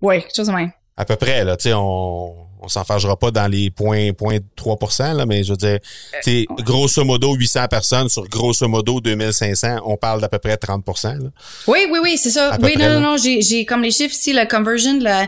ouais, 0.00 0.20
quelque 0.22 0.36
chose 0.36 0.46
de 0.48 0.52
même. 0.52 0.72
À 0.96 1.04
peu 1.04 1.16
près, 1.16 1.44
là, 1.44 1.56
tu 1.56 1.64
sais, 1.64 1.74
on, 1.74 2.46
on 2.62 2.68
s'en 2.68 2.84
fâchera 2.84 3.16
pas 3.16 3.30
dans 3.30 3.46
les 3.50 3.70
points, 3.70 4.12
points 4.12 4.38
3%, 4.56 5.16
là, 5.16 5.26
mais 5.26 5.42
je 5.44 5.52
veux 5.52 5.56
dire, 5.56 5.78
tu 6.22 6.30
sais, 6.30 6.46
grosso 6.62 7.04
modo 7.04 7.34
800 7.34 7.68
personnes 7.68 8.08
sur 8.08 8.28
grosso 8.28 8.68
modo 8.68 9.00
2500, 9.00 9.78
on 9.84 9.96
parle 9.96 10.20
d'à 10.20 10.28
peu 10.28 10.38
près 10.38 10.54
30%, 10.54 11.22
là. 11.22 11.30
Oui, 11.66 11.86
oui, 11.90 11.98
oui, 12.02 12.18
c'est 12.18 12.30
ça. 12.30 12.52
À 12.52 12.58
Oui, 12.60 12.76
non, 12.76 12.88
non, 12.90 13.00
non, 13.00 13.16
j'ai, 13.16 13.40
j'ai 13.40 13.64
comme 13.64 13.82
les 13.82 13.90
chiffres 13.90 14.14
ici, 14.14 14.32
la 14.32 14.46
conversion, 14.46 14.98
la, 15.00 15.26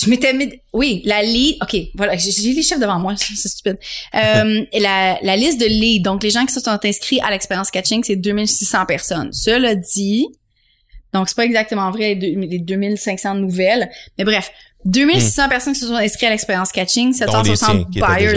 je 0.00 0.08
m'étais 0.10 0.32
mis, 0.32 0.48
oui, 0.72 1.02
la 1.04 1.22
lead, 1.22 1.56
ok, 1.62 1.76
voilà, 1.94 2.16
j'ai, 2.16 2.30
les 2.52 2.62
chiffres 2.62 2.78
devant 2.80 2.98
moi, 2.98 3.14
c'est 3.16 3.48
stupide. 3.48 3.78
Euh, 4.14 4.64
la, 4.80 5.18
la 5.22 5.36
liste 5.36 5.60
de 5.60 5.66
leads, 5.66 6.02
donc 6.02 6.22
les 6.22 6.30
gens 6.30 6.46
qui 6.46 6.52
se 6.54 6.60
sont 6.60 6.78
inscrits 6.84 7.20
à 7.20 7.30
l'expérience 7.30 7.70
catching, 7.70 8.04
c'est 8.04 8.16
2600 8.16 8.86
personnes. 8.86 9.32
Cela 9.32 9.74
dit, 9.74 10.26
donc 11.12 11.28
c'est 11.28 11.36
pas 11.36 11.44
exactement 11.46 11.90
vrai 11.90 12.14
les, 12.14 12.34
deux- 12.34 12.40
les 12.40 12.58
2500 12.58 13.34
nouvelles, 13.36 13.90
mais 14.16 14.24
bref, 14.24 14.50
2600 14.84 15.48
personnes 15.48 15.72
qui 15.74 15.80
se 15.80 15.86
sont 15.86 15.94
inscrites 15.94 16.28
à 16.28 16.30
l'expérience 16.30 16.70
catching, 16.70 17.08
Hmm. 17.12 17.26
Dont 17.26 17.42
les 17.42 17.56
760 17.56 17.56
siens 17.56 17.84
qui 17.90 17.98
étaient 17.98 18.06
buyers. 18.06 18.28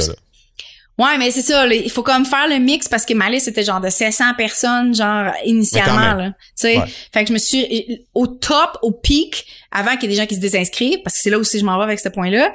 Ouais, 0.98 1.18
mais 1.18 1.32
c'est 1.32 1.42
ça, 1.42 1.66
il 1.68 1.90
faut 1.90 2.04
comme 2.04 2.26
faire 2.26 2.48
le 2.48 2.60
mix 2.60 2.88
parce 2.88 3.06
que 3.06 3.14
ma 3.16 3.30
liste 3.30 3.48
était 3.48 3.64
genre 3.64 3.82
de 3.82 3.90
700 3.90 4.36
personnes, 4.38 4.94
genre 4.94 5.32
initialement, 5.46 6.14
là. 6.14 6.28
Tu 6.30 6.34
sais, 6.56 6.78
Ouais. 6.78 6.84
fait 7.12 7.24
que 7.24 7.30
je 7.30 7.34
me 7.34 7.38
suis 7.40 8.06
au 8.14 8.28
top, 8.28 8.78
au 8.84 8.92
pic, 8.92 9.46
avant 9.72 9.92
qu'il 9.96 10.04
y 10.04 10.06
ait 10.06 10.16
des 10.16 10.22
gens 10.22 10.28
qui 10.28 10.36
se 10.36 10.40
désinscrivent, 10.42 11.02
parce 11.04 11.16
que 11.16 11.22
c'est 11.24 11.30
là 11.32 11.40
aussi 11.40 11.58
je 11.60 11.66
m'en 11.66 11.78
vais 11.78 11.86
avec 11.86 12.00
ce 12.00 12.10
point-là. 12.10 12.52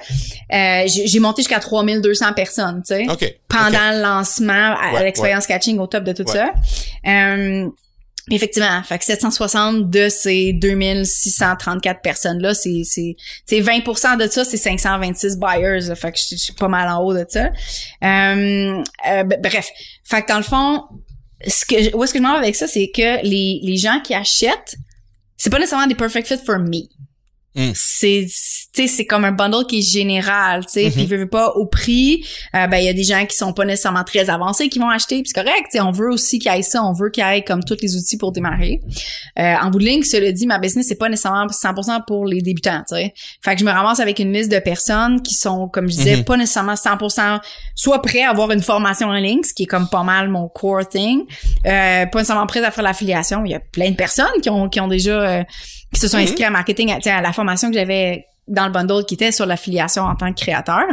euh, 0.52 0.82
j'ai 0.86 1.18
monté 1.18 1.42
jusqu'à 1.42 1.58
3200 1.58 2.34
personnes, 2.34 2.82
tu 2.86 2.94
sais, 2.94 3.06
OK. 3.10 3.34
pendant 3.48 3.90
le 3.92 4.02
lancement 4.02 4.76
à, 4.80 4.92
Ouais, 4.94 5.02
l'expérience 5.04 5.46
catching 5.46 5.78
au 5.80 5.86
top 5.88 6.04
de 6.04 6.12
tout 6.12 6.24
ça. 6.30 6.50
Euh, 7.06 7.66
Effectivement, 8.30 8.82
fait 8.82 8.98
que 8.98 9.04
760 9.04 9.88
de 9.88 10.08
ces 10.08 10.52
2634 10.52 12.02
personnes 12.02 12.42
là, 12.42 12.54
c'est 12.54 12.82
c'est 12.82 13.14
c'est 13.44 13.60
20% 13.60 14.18
de 14.18 14.26
ça, 14.28 14.44
c'est 14.44 14.56
526 14.56 15.38
buyers, 15.38 15.80
là. 15.82 15.94
fait 15.94 16.10
que 16.10 16.18
je 16.18 16.34
suis 16.34 16.52
pas 16.52 16.66
mal 16.66 16.88
en 16.88 17.04
haut 17.04 17.14
de 17.14 17.24
ça. 17.28 17.50
Euh, 18.02 18.82
euh, 19.08 19.22
bref, 19.22 19.70
fait 20.02 20.22
que 20.22 20.28
dans 20.28 20.38
le 20.38 20.42
fond, 20.42 20.82
ce 21.46 21.64
que 21.64 21.94
où 21.96 22.02
est-ce 22.02 22.12
que 22.12 22.18
je 22.18 22.22
m'en 22.24 22.32
vais 22.32 22.38
avec 22.38 22.56
ça, 22.56 22.66
c'est 22.66 22.90
que 22.92 23.22
les 23.22 23.60
les 23.62 23.76
gens 23.76 24.00
qui 24.00 24.12
achètent, 24.12 24.74
c'est 25.36 25.50
pas 25.50 25.60
nécessairement 25.60 25.86
des 25.86 25.94
perfect 25.94 26.26
fit 26.26 26.38
for 26.44 26.58
me. 26.58 26.82
Mm. 27.56 27.70
C'est 27.74 28.26
tu 28.74 28.82
sais 28.82 28.86
c'est 28.88 29.06
comme 29.06 29.24
un 29.24 29.32
bundle 29.32 29.64
qui 29.66 29.78
est 29.78 29.82
général, 29.82 30.66
tu 30.66 30.72
sais, 30.72 30.84
Mhm. 30.84 30.92
puis 30.92 31.06
veut, 31.06 31.16
veut 31.16 31.28
pas 31.28 31.52
au 31.52 31.64
prix, 31.64 32.22
euh, 32.54 32.66
ben 32.66 32.76
il 32.76 32.84
y 32.84 32.88
a 32.88 32.92
des 32.92 33.04
gens 33.04 33.24
qui 33.24 33.34
sont 33.34 33.54
pas 33.54 33.64
nécessairement 33.64 34.04
très 34.04 34.28
avancés 34.28 34.68
qui 34.68 34.78
vont 34.78 34.90
acheter, 34.90 35.22
puis 35.22 35.32
c'est 35.34 35.42
correct, 35.42 35.68
tu 35.70 35.78
sais, 35.78 35.80
on 35.80 35.90
veut 35.92 36.10
aussi 36.10 36.38
qu'il 36.38 36.52
y 36.52 36.58
ait 36.58 36.62
ça, 36.62 36.82
on 36.84 36.92
veut 36.92 37.08
qu'il 37.08 37.24
y 37.24 37.36
ait 37.38 37.42
comme 37.42 37.64
tous 37.64 37.78
les 37.80 37.96
outils 37.96 38.18
pour 38.18 38.32
démarrer. 38.32 38.80
Euh, 39.38 39.54
en 39.62 39.70
bout 39.70 39.78
de 39.78 39.84
ligne, 39.84 40.02
cela 40.02 40.30
dit, 40.32 40.46
ma 40.46 40.58
business 40.58 40.86
c'est 40.88 40.98
pas 40.98 41.08
nécessairement 41.08 41.46
100% 41.46 42.02
pour 42.06 42.26
les 42.26 42.42
débutants, 42.42 42.82
tu 42.86 42.96
sais. 42.96 43.14
Fait 43.42 43.54
que 43.54 43.60
je 43.60 43.64
me 43.64 43.70
ramasse 43.70 44.00
avec 44.00 44.18
une 44.18 44.32
liste 44.34 44.52
de 44.52 44.58
personnes 44.58 45.22
qui 45.22 45.32
sont 45.34 45.68
comme 45.68 45.88
je 45.88 45.96
disais 45.96 46.16
Mhm. 46.18 46.24
pas 46.24 46.36
nécessairement 46.36 46.76
100% 46.76 47.40
soit 47.74 48.02
prêts 48.02 48.22
à 48.24 48.30
avoir 48.30 48.50
une 48.50 48.60
formation 48.62 49.08
en 49.08 49.14
ligne, 49.14 49.42
ce 49.42 49.54
qui 49.54 49.62
est 49.62 49.66
comme 49.66 49.88
pas 49.88 50.02
mal 50.02 50.28
mon 50.28 50.48
core 50.48 50.86
thing, 50.86 51.22
euh, 51.66 52.04
pas 52.06 52.18
nécessairement 52.18 52.46
prêts 52.46 52.62
à 52.62 52.70
faire 52.70 52.84
l'affiliation, 52.84 53.42
il 53.46 53.52
y 53.52 53.54
a 53.54 53.60
plein 53.60 53.90
de 53.90 53.96
personnes 53.96 54.26
qui 54.42 54.50
ont 54.50 54.68
qui 54.68 54.80
ont 54.80 54.88
déjà 54.88 55.20
euh, 55.22 55.42
qui 55.96 56.00
se 56.02 56.08
sont 56.08 56.18
Mhm. 56.18 56.24
inscrits 56.24 56.44
à 56.44 56.50
marketing, 56.50 56.92
à, 56.92 57.16
à 57.18 57.20
la 57.20 57.32
formation 57.32 57.68
que 57.70 57.74
j'avais 57.76 58.26
dans 58.48 58.66
le 58.66 58.70
bundle 58.70 59.04
qui 59.04 59.14
était 59.14 59.32
sur 59.32 59.44
l'affiliation 59.44 60.02
en 60.04 60.14
tant 60.14 60.32
que 60.32 60.38
créateur. 60.40 60.84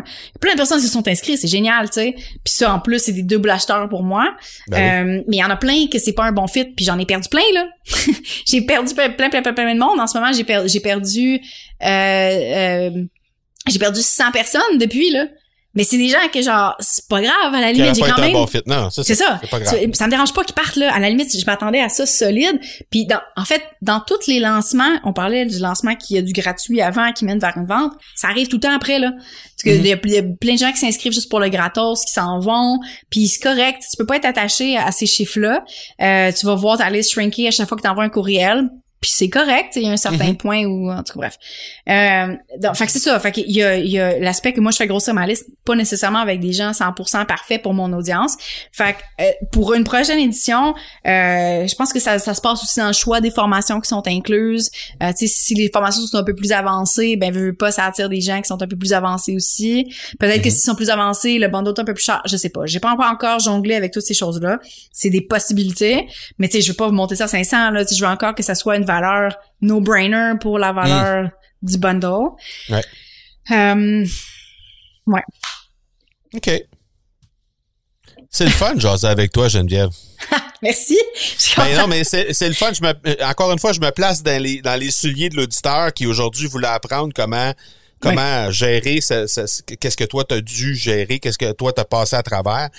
Plein 0.41 0.53
de 0.53 0.57
personnes 0.57 0.79
se 0.79 0.87
sont 0.87 1.07
inscrites, 1.07 1.37
c'est 1.37 1.47
génial, 1.47 1.87
tu 1.87 2.01
sais. 2.01 2.13
Puis 2.15 2.51
ça, 2.53 2.73
en 2.73 2.79
plus, 2.79 2.97
c'est 2.97 3.11
des 3.11 3.21
doubles 3.21 3.51
acheteurs 3.51 3.87
pour 3.89 4.01
moi. 4.01 4.33
Ben 4.69 5.07
Euh, 5.07 5.23
mais 5.27 5.37
il 5.37 5.39
y 5.39 5.43
en 5.43 5.51
a 5.51 5.55
plein 5.55 5.85
que 5.91 5.99
c'est 5.99 6.13
pas 6.13 6.23
un 6.23 6.31
bon 6.31 6.47
fit, 6.47 6.65
puis 6.65 6.83
j'en 6.83 6.97
ai 6.97 7.05
perdu 7.05 7.29
plein, 7.29 7.43
là. 7.53 7.67
j'ai 8.47 8.61
perdu 8.61 8.95
plein, 8.95 9.11
plein, 9.11 9.29
plein, 9.29 9.43
plein, 9.43 9.53
plein 9.53 9.75
de 9.75 9.79
monde. 9.79 9.99
En 9.99 10.07
ce 10.07 10.17
moment, 10.17 10.31
j'ai 10.33 10.43
per- 10.43 10.63
j'ai 10.65 10.79
perdu... 10.79 11.39
Euh, 11.83 11.87
euh, 11.87 13.03
j'ai 13.69 13.79
perdu 13.79 14.01
100 14.01 14.31
personnes 14.31 14.77
depuis, 14.79 15.11
là. 15.11 15.27
Mais 15.75 15.83
c'est 15.83 15.97
des 15.97 16.07
gens 16.07 16.19
que, 16.31 16.39
genre, 16.41 16.75
c'est 16.79 17.07
pas 17.07 17.19
grave, 17.19 17.53
à 17.53 17.59
la 17.59 17.71
limite, 17.71 17.95
j'ai 17.95 18.01
pas 18.01 18.11
quand 18.11 18.21
même... 18.21 18.33
bon. 18.33 18.45
Non, 18.67 18.89
ça, 18.91 19.03
C'est 19.03 19.15
ça. 19.15 19.39
C'est 19.41 19.49
pas 19.49 19.59
grave. 19.59 19.79
Ça, 19.93 20.05
me 20.05 20.11
dérange 20.11 20.31
pas 20.31 20.43
qu'ils 20.43 20.53
partent 20.53 20.75
là. 20.75 20.93
À 20.93 20.99
la 20.99 21.09
limite, 21.09 21.35
je 21.35 21.43
m'attendais 21.47 21.81
à 21.81 21.89
ça 21.89 22.05
solide. 22.05 22.59
Puis 22.91 23.05
dans, 23.07 23.19
en 23.35 23.43
fait, 23.43 23.63
dans 23.81 23.99
tous 23.99 24.27
les 24.27 24.39
lancements, 24.39 24.99
on 25.03 25.13
parlait 25.13 25.45
du 25.47 25.57
lancement 25.59 25.95
qui 25.95 26.15
a 26.17 26.21
du 26.21 26.31
gratuit 26.31 26.79
avant, 26.81 27.11
qui 27.11 27.25
mène 27.25 27.39
vers 27.39 27.57
une 27.57 27.65
vente. 27.65 27.93
Ça 28.15 28.27
arrive 28.27 28.47
tout 28.47 28.57
le 28.57 28.61
temps 28.61 28.75
après 28.75 28.99
là. 28.99 29.11
Parce 29.13 29.63
que 29.65 29.69
Mhm. 29.71 29.75
il 29.83 29.87
y, 29.87 29.93
a- 29.93 29.97
il 30.05 30.11
y 30.11 30.17
a 30.19 30.23
plein 30.39 30.53
de 30.53 30.59
gens 30.59 30.71
qui 30.71 30.77
s'inscrivent 30.77 31.11
juste 31.13 31.29
pour 31.29 31.39
le 31.39 31.49
gratos, 31.49 32.05
qui 32.05 32.13
s'en 32.13 32.39
vont. 32.39 32.77
Puis 33.09 33.27
c'est 33.27 33.41
correct. 33.41 33.81
Tu 33.89 33.97
peux 33.97 34.05
pas 34.05 34.17
être 34.17 34.25
attaché 34.25 34.77
à 34.77 34.91
ces 34.91 35.07
chiffres-là. 35.07 35.63
Euh, 36.01 36.31
tu 36.31 36.45
vas 36.45 36.53
voir 36.55 36.77
ta 36.77 36.89
liste 36.91 37.11
shrinker 37.11 37.47
à 37.47 37.51
chaque 37.51 37.67
fois 37.67 37.77
que 37.77 37.81
tu 37.83 37.89
envoies 37.89 38.03
un 38.03 38.09
courriel. 38.09 38.69
Puis 39.03 39.11
c'est 39.13 39.27
correct, 39.29 39.73
il 39.75 39.83
y 39.83 39.89
a 39.89 39.91
un 39.91 39.97
certain 39.97 40.29
Mhm. 40.29 40.37
point 40.37 40.63
où, 40.63 40.89
en 40.89 41.03
tout 41.03 41.19
cas, 41.19 41.27
bref. 41.27 41.37
Euh, 41.89 42.35
donc, 42.57 42.75
fait 42.77 42.85
que 42.85 42.91
c'est 42.93 42.99
ça. 42.99 43.19
Fait 43.19 43.33
qu'il 43.33 43.51
y 43.51 43.61
a, 43.61 43.75
il 43.77 43.91
y 43.91 43.99
a 43.99 44.17
l'aspect 44.17 44.53
que 44.53 44.61
moi, 44.61 44.71
je 44.71 44.77
fais 44.77 44.87
grossir 44.87 45.13
ma 45.13 45.27
liste, 45.27 45.45
pas 45.65 45.75
nécessairement 45.75 46.19
avec 46.19 46.39
des 46.39 46.53
gens 46.53 46.71
100% 46.71 47.25
parfaits 47.25 47.61
pour 47.61 47.73
mon 47.73 47.91
audience. 47.91 48.37
Fait 48.71 48.93
que, 48.93 49.23
euh, 49.23 49.31
pour 49.51 49.73
une 49.73 49.83
prochaine 49.83 50.19
édition, 50.19 50.73
euh, 51.05 51.67
je 51.67 51.75
pense 51.75 51.91
que 51.91 51.99
ça, 51.99 52.17
ça 52.17 52.33
se 52.33 52.39
passe 52.39 52.63
aussi 52.63 52.79
dans 52.79 52.87
le 52.87 52.93
choix 52.93 53.19
des 53.19 53.29
formations 53.31 53.81
qui 53.81 53.89
sont 53.89 54.07
incluses. 54.07 54.71
Euh, 55.01 55.09
tu 55.17 55.27
sais, 55.27 55.33
si 55.33 55.53
les 55.55 55.69
formations 55.69 56.01
sont 56.07 56.17
un 56.17 56.23
peu 56.23 56.33
plus 56.33 56.53
avancées, 56.53 57.17
ben, 57.17 57.29
veux, 57.33 57.47
veux 57.47 57.53
pas, 57.53 57.71
ça 57.73 57.83
attire 57.83 58.07
des 58.07 58.21
gens 58.21 58.41
qui 58.41 58.47
sont 58.47 58.61
un 58.63 58.67
peu 58.67 58.77
plus 58.77 58.93
avancés 58.93 59.35
aussi. 59.35 59.93
Peut-être 60.17 60.41
que 60.41 60.47
Mhm. 60.47 60.51
s'ils 60.53 60.61
sont 60.63 60.75
plus 60.75 60.89
avancés, 60.89 61.37
le 61.39 61.49
bundle 61.49 61.73
est 61.75 61.79
un 61.81 61.83
peu 61.85 61.93
plus 61.93 62.03
cher. 62.05 62.21
Je 62.25 62.37
sais 62.37 62.47
pas. 62.49 62.65
J'ai 62.65 62.79
pas 62.79 62.95
encore 62.97 63.39
jonglé 63.39 63.75
avec 63.75 63.91
toutes 63.91 64.03
ces 64.05 64.13
choses-là. 64.13 64.59
C'est 64.93 65.09
des 65.09 65.19
possibilités. 65.21 66.07
Mais 66.39 66.47
tu 66.47 66.53
sais, 66.57 66.61
je 66.61 66.69
veux 66.71 66.75
pas 66.77 66.89
monter 66.89 67.15
ça 67.15 67.25
à 67.25 67.27
500, 67.27 67.71
là. 67.71 67.83
Tu 67.83 67.89
sais, 67.89 67.99
je 67.99 68.05
veux 68.05 68.09
encore 68.09 68.33
que 68.35 68.43
ça 68.43 68.55
soit 68.55 68.77
une 68.77 68.85
valeur 68.93 69.35
no-brainer 69.61 70.33
pour 70.39 70.59
la 70.59 70.71
valeur 70.71 71.29
du 71.61 71.77
bundle. 71.77 72.29
Ouais. 72.69 72.83
Euh, 73.51 74.05
OK. 76.33 76.51
C'est 78.29 78.45
le 78.45 78.51
fun 78.51 78.77
jaser 78.79 79.07
avec 79.07 79.31
toi, 79.31 79.47
Geneviève. 79.47 79.89
merci. 80.61 80.97
Suis 81.15 81.55
Ben 81.55 81.77
non, 81.77 81.87
mais 81.87 82.03
c'est 82.03 82.33
c'est 82.33 82.47
le 82.47 82.55
fun. 82.55 82.71
Je 82.73 82.81
me, 82.81 82.93
euh, 83.05 83.15
encore 83.25 83.51
une 83.51 83.59
fois, 83.59 83.73
je 83.73 83.79
me 83.79 83.91
place 83.91 84.23
dans 84.23 84.41
les, 84.41 84.61
dans 84.61 84.79
les 84.79 84.89
souliers 84.89 85.29
de 85.29 85.35
l'auditeur 85.35 85.93
qui 85.93 86.07
aujourd'hui 86.07 86.47
voulait 86.47 86.67
apprendre 86.67 87.13
comment 87.15 87.53
comment 88.03 88.51
gérer 88.51 89.01
ce- 89.01 89.27
ce- 89.27 89.47
ce- 89.47 89.61
qu'est-ce 89.61 89.97
que 89.97 90.03
toi 90.03 90.23
t'as 90.27 90.41
dû 90.41 90.75
gérer, 90.75 91.19
qu'est-ce 91.19 91.37
que 91.37 91.51
toi 91.53 91.71
t'as 91.73 91.85
passé 91.85 92.15
à 92.15 92.23
travers? 92.23 92.69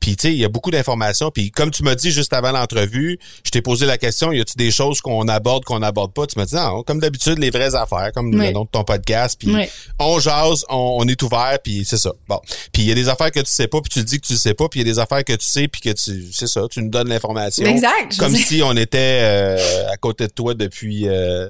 Puis 0.00 0.16
tu 0.16 0.28
sais, 0.28 0.34
il 0.34 0.38
y 0.38 0.44
a 0.44 0.48
beaucoup 0.50 0.70
d'informations. 0.70 1.30
Puis 1.30 1.50
comme 1.50 1.70
tu 1.70 1.82
m'as 1.82 1.94
dit 1.94 2.10
juste 2.10 2.34
avant 2.34 2.52
l'entrevue, 2.52 3.18
je 3.42 3.50
t'ai 3.50 3.62
posé 3.62 3.86
la 3.86 3.96
question, 3.96 4.32
y 4.32 4.40
a-tu 4.40 4.54
des 4.56 4.70
choses 4.70 5.00
qu'on 5.00 5.26
aborde 5.28 5.64
qu'on 5.64 5.78
n'aborde 5.78 6.12
pas? 6.12 6.26
Tu 6.26 6.38
m'as 6.38 6.44
dit 6.44 6.54
non, 6.54 6.82
comme 6.82 7.00
d'habitude 7.00 7.38
les 7.38 7.48
vraies 7.50 7.74
affaires, 7.74 8.10
comme 8.14 8.34
Oui. 8.34 8.46
le 8.48 8.52
nom 8.52 8.64
de 8.64 8.68
ton 8.70 8.84
podcast. 8.84 9.36
Puis 9.38 9.54
Oui. 9.54 9.64
on 9.98 10.18
jase, 10.20 10.64
on, 10.68 10.98
on 11.00 11.08
est 11.08 11.22
ouvert, 11.22 11.58
puis 11.64 11.84
c'est 11.86 11.96
ça. 11.96 12.10
Bon, 12.28 12.38
puis 12.72 12.82
il 12.82 12.88
y 12.88 12.92
a 12.92 12.94
des 12.94 13.08
affaires 13.08 13.30
que 13.30 13.40
tu 13.40 13.50
sais 13.50 13.66
pas, 13.68 13.80
puis 13.80 13.88
tu 13.90 14.02
dis 14.04 14.20
que 14.20 14.26
tu 14.26 14.36
sais 14.36 14.52
pas, 14.52 14.68
puis 14.68 14.80
il 14.80 14.86
y 14.86 14.90
a 14.90 14.92
des 14.92 14.98
affaires 14.98 15.24
que 15.24 15.32
tu 15.32 15.46
sais, 15.46 15.68
puis 15.68 15.80
que 15.80 15.90
tu 15.90 16.28
c'est 16.32 16.48
ça, 16.48 16.60
tu 16.70 16.82
nous 16.82 16.90
donnes 16.90 17.08
l'information. 17.08 17.64
Exact. 17.64 18.16
Comme 18.18 18.36
si 18.36 18.62
on 18.62 18.76
était 18.76 18.98
euh, 19.22 19.88
à 19.90 19.96
côté 19.96 20.26
de 20.26 20.32
toi 20.32 20.52
depuis 20.52 21.08
euh, 21.08 21.48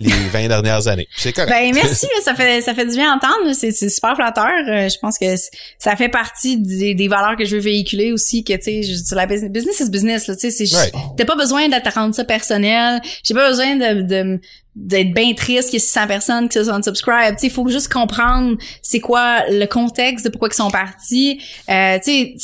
les 0.00 0.10
20 0.32 0.48
dernières 0.48 0.88
années. 0.88 1.06
C'est 1.16 1.32
correct. 1.32 1.50
Ben 1.50 1.72
merci, 1.74 2.06
ça 2.24 2.34
fait 2.34 2.60
ça 2.60 2.74
fait 2.74 2.86
du 2.86 2.96
bien 2.96 3.12
à 3.12 3.16
entendre. 3.16 3.52
C'est 3.54 3.70
super 3.88 4.16
flatteur. 4.16 4.46
Euh, 4.68 4.88
je 4.88 4.98
pense 4.98 5.18
que 5.18 5.26
ça 5.78 5.94
fait 5.96 6.08
partie 6.08 6.58
des, 6.58 6.94
des 6.94 7.08
valeurs 7.08 7.36
que 7.36 7.44
je 7.44 7.56
veux 7.56 7.62
véhiculer 7.62 8.12
aussi. 8.12 8.42
Que 8.44 8.54
tu 8.54 8.82
sais, 8.82 9.14
la 9.14 9.26
business, 9.26 9.50
business 9.52 9.80
is 9.80 9.90
business. 9.90 10.26
Là, 10.26 10.34
tu 10.34 10.40
sais, 10.40 10.50
c'est 10.50 10.66
juste- 10.66 10.80
Ouais. 10.94 11.00
t'as 11.16 11.24
pas 11.24 11.36
besoin 11.36 11.68
de 11.68 11.74
te 11.78 11.90
rendre 11.94 12.14
ça 12.14 12.24
personnel. 12.24 13.00
J'ai 13.22 13.34
pas 13.34 13.48
besoin 13.48 13.76
de, 13.76 14.02
de 14.02 14.40
d'être 14.76 15.12
bien 15.12 15.34
triste 15.34 15.64
qu'il 15.70 15.74
y 15.74 15.82
ait 15.82 15.84
600 15.84 16.06
personnes 16.06 16.48
qui 16.48 16.56
se 16.56 16.64
sont 16.64 16.80
sais, 16.80 17.34
il 17.42 17.50
faut 17.50 17.68
juste 17.68 17.92
comprendre 17.92 18.56
c'est 18.82 19.00
quoi 19.00 19.44
le 19.50 19.66
contexte 19.66 20.24
de 20.24 20.30
pourquoi 20.30 20.48
ils 20.50 20.54
sont 20.54 20.70
partis. 20.70 21.40
Euh, 21.68 21.98
tu 22.02 22.12
sais, 22.12 22.34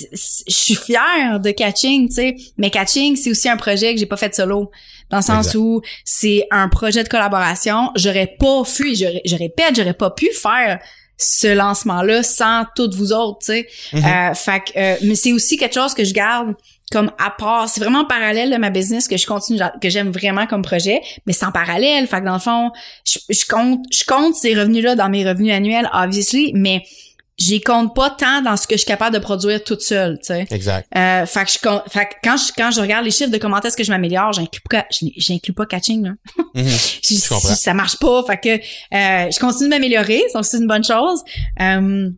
je 0.46 0.52
suis 0.52 0.74
fière 0.74 1.38
de 1.40 1.52
Catching, 1.52 2.08
tu 2.08 2.14
sais, 2.16 2.36
mais 2.58 2.70
Catching 2.70 3.14
c'est 3.14 3.30
aussi 3.30 3.48
un 3.48 3.56
projet 3.56 3.94
que 3.94 4.00
j'ai 4.00 4.06
pas 4.06 4.16
fait 4.16 4.34
solo. 4.34 4.72
Dans 5.10 5.18
le 5.18 5.22
sens 5.22 5.46
Exact. 5.46 5.58
où 5.58 5.82
c'est 6.04 6.46
un 6.50 6.68
projet 6.68 7.04
de 7.04 7.08
collaboration. 7.08 7.90
J'aurais 7.94 8.34
pas 8.38 8.62
pu, 8.64 8.96
je, 8.96 9.06
je 9.24 9.36
répète, 9.36 9.76
j'aurais 9.76 9.94
pas 9.94 10.10
pu 10.10 10.28
faire 10.32 10.80
ce 11.18 11.54
lancement-là 11.54 12.22
sans 12.22 12.64
toutes 12.74 12.94
vous 12.94 13.12
autres, 13.12 13.38
tu 13.40 13.46
sais. 13.46 13.68
Mhm. 13.92 14.04
Euh, 14.04 14.34
fait 14.34 14.60
que, 14.60 14.78
euh, 14.78 14.96
mais 15.02 15.14
c'est 15.14 15.32
aussi 15.32 15.56
quelque 15.56 15.74
chose 15.74 15.94
que 15.94 16.04
je 16.04 16.12
garde 16.12 16.54
comme 16.92 17.10
à 17.18 17.30
part. 17.30 17.68
C'est 17.68 17.80
vraiment 17.80 18.04
parallèle 18.04 18.50
de 18.50 18.56
ma 18.56 18.70
business 18.70 19.08
que 19.08 19.16
je 19.16 19.26
continue, 19.26 19.60
que 19.80 19.88
j'aime 19.88 20.10
vraiment 20.10 20.46
comme 20.46 20.62
projet, 20.62 21.00
mais 21.26 21.32
c'est 21.32 21.46
en 21.46 21.52
parallèle. 21.52 22.06
Fait 22.06 22.20
que 22.20 22.26
dans 22.26 22.34
le 22.34 22.38
fond, 22.38 22.70
je, 23.04 23.18
je 23.28 23.44
compte, 23.46 23.80
je 23.90 24.04
compte 24.04 24.34
ces 24.34 24.54
revenus-là 24.54 24.94
dans 24.94 25.08
mes 25.08 25.26
revenus 25.26 25.52
annuels, 25.52 25.90
obviously, 25.92 26.52
mais 26.54 26.82
j'y 27.38 27.60
compte 27.60 27.94
pas 27.94 28.10
tant 28.10 28.40
dans 28.42 28.56
ce 28.56 28.66
que 28.66 28.74
je 28.74 28.78
suis 28.78 28.86
capable 28.86 29.14
de 29.14 29.20
produire 29.20 29.62
toute 29.62 29.82
seule, 29.82 30.18
tu 30.18 30.26
sais. 30.26 30.46
Exact. 30.50 30.88
Euh, 30.96 31.26
fait 31.26 31.44
que, 31.44 31.50
je, 31.50 31.58
fait 31.90 32.06
que 32.06 32.14
quand 32.24 32.36
je 32.36 32.52
quand 32.56 32.70
je 32.70 32.80
regarde 32.80 33.04
les 33.04 33.10
chiffres 33.10 33.30
de 33.30 33.38
comment 33.38 33.60
est-ce 33.60 33.76
que 33.76 33.84
je 33.84 33.90
m'améliore, 33.92 34.32
j'inclus 34.32 34.60
pas 34.68 34.86
j'inclus 34.90 35.52
pas 35.52 35.66
catching 35.66 36.04
là. 36.04 36.10
Mhm. 36.54 36.64
Je- 37.02 37.28
comprends. 37.28 37.54
ça 37.54 37.74
marche 37.74 37.98
pas, 37.98 38.22
fait 38.26 38.36
que 38.38 38.48
euh, 38.48 39.30
je 39.30 39.38
continue 39.38 39.68
de 39.68 39.74
m'améliorer, 39.74 40.22
donc 40.34 40.44
c'est 40.44 40.58
une 40.58 40.66
bonne 40.66 40.84
chose. 40.84 41.20
Euh, 41.60 42.10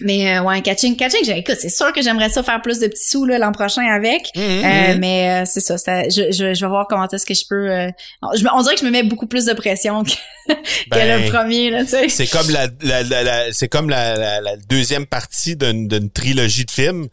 mais 0.00 0.36
euh, 0.38 0.42
ouais, 0.42 0.60
catching, 0.62 0.96
catching, 0.96 1.24
j'ai- 1.24 1.38
écoute, 1.38 1.56
c'est 1.60 1.68
sûr 1.68 1.92
que 1.92 2.02
j'aimerais 2.02 2.28
ça 2.28 2.42
faire 2.42 2.60
plus 2.62 2.78
de 2.80 2.86
petits 2.88 3.08
sous 3.08 3.24
là, 3.24 3.38
l'an 3.38 3.52
prochain 3.52 3.82
avec. 3.86 4.28
Mhm, 4.34 4.42
Euh, 4.42 4.92
mhm. 4.94 4.98
mais 5.00 5.30
euh, 5.30 5.44
c'est 5.46 5.60
ça, 5.60 5.78
ça- 5.78 6.08
je, 6.08 6.30
je, 6.32 6.54
je 6.54 6.60
vais 6.64 6.68
voir 6.68 6.86
comment 6.88 7.08
est-ce 7.08 7.26
que 7.26 7.34
je 7.34 7.44
peux. 7.48 7.70
euh, 7.70 7.88
je 8.36 8.44
on 8.52 8.62
dirait 8.62 8.74
que 8.74 8.80
je 8.80 8.86
me 8.86 8.90
mets 8.90 9.02
beaucoup 9.02 9.26
plus 9.26 9.44
de 9.44 9.52
pression 9.52 10.02
que, 10.04 10.10
que 10.48 10.54
Ben, 10.90 11.24
le 11.24 11.30
premier 11.30 11.70
là, 11.70 11.84
tu 11.84 11.90
sais. 11.90 12.08
C'est 12.08 12.26
comme 12.26 12.50
la, 12.50 12.66
la, 12.82 13.02
la- 13.02 13.22
la- 13.22 13.52
c'est 13.52 13.68
comme 13.68 13.88
la, 13.88 14.16
la- 14.16 14.40
la 14.40 14.56
deuxième 14.68 15.06
partie 15.06 15.56
d'une, 15.56 15.88
d'une 15.88 16.10
trilogie 16.10 16.64
de 16.64 16.70
films. 16.70 17.08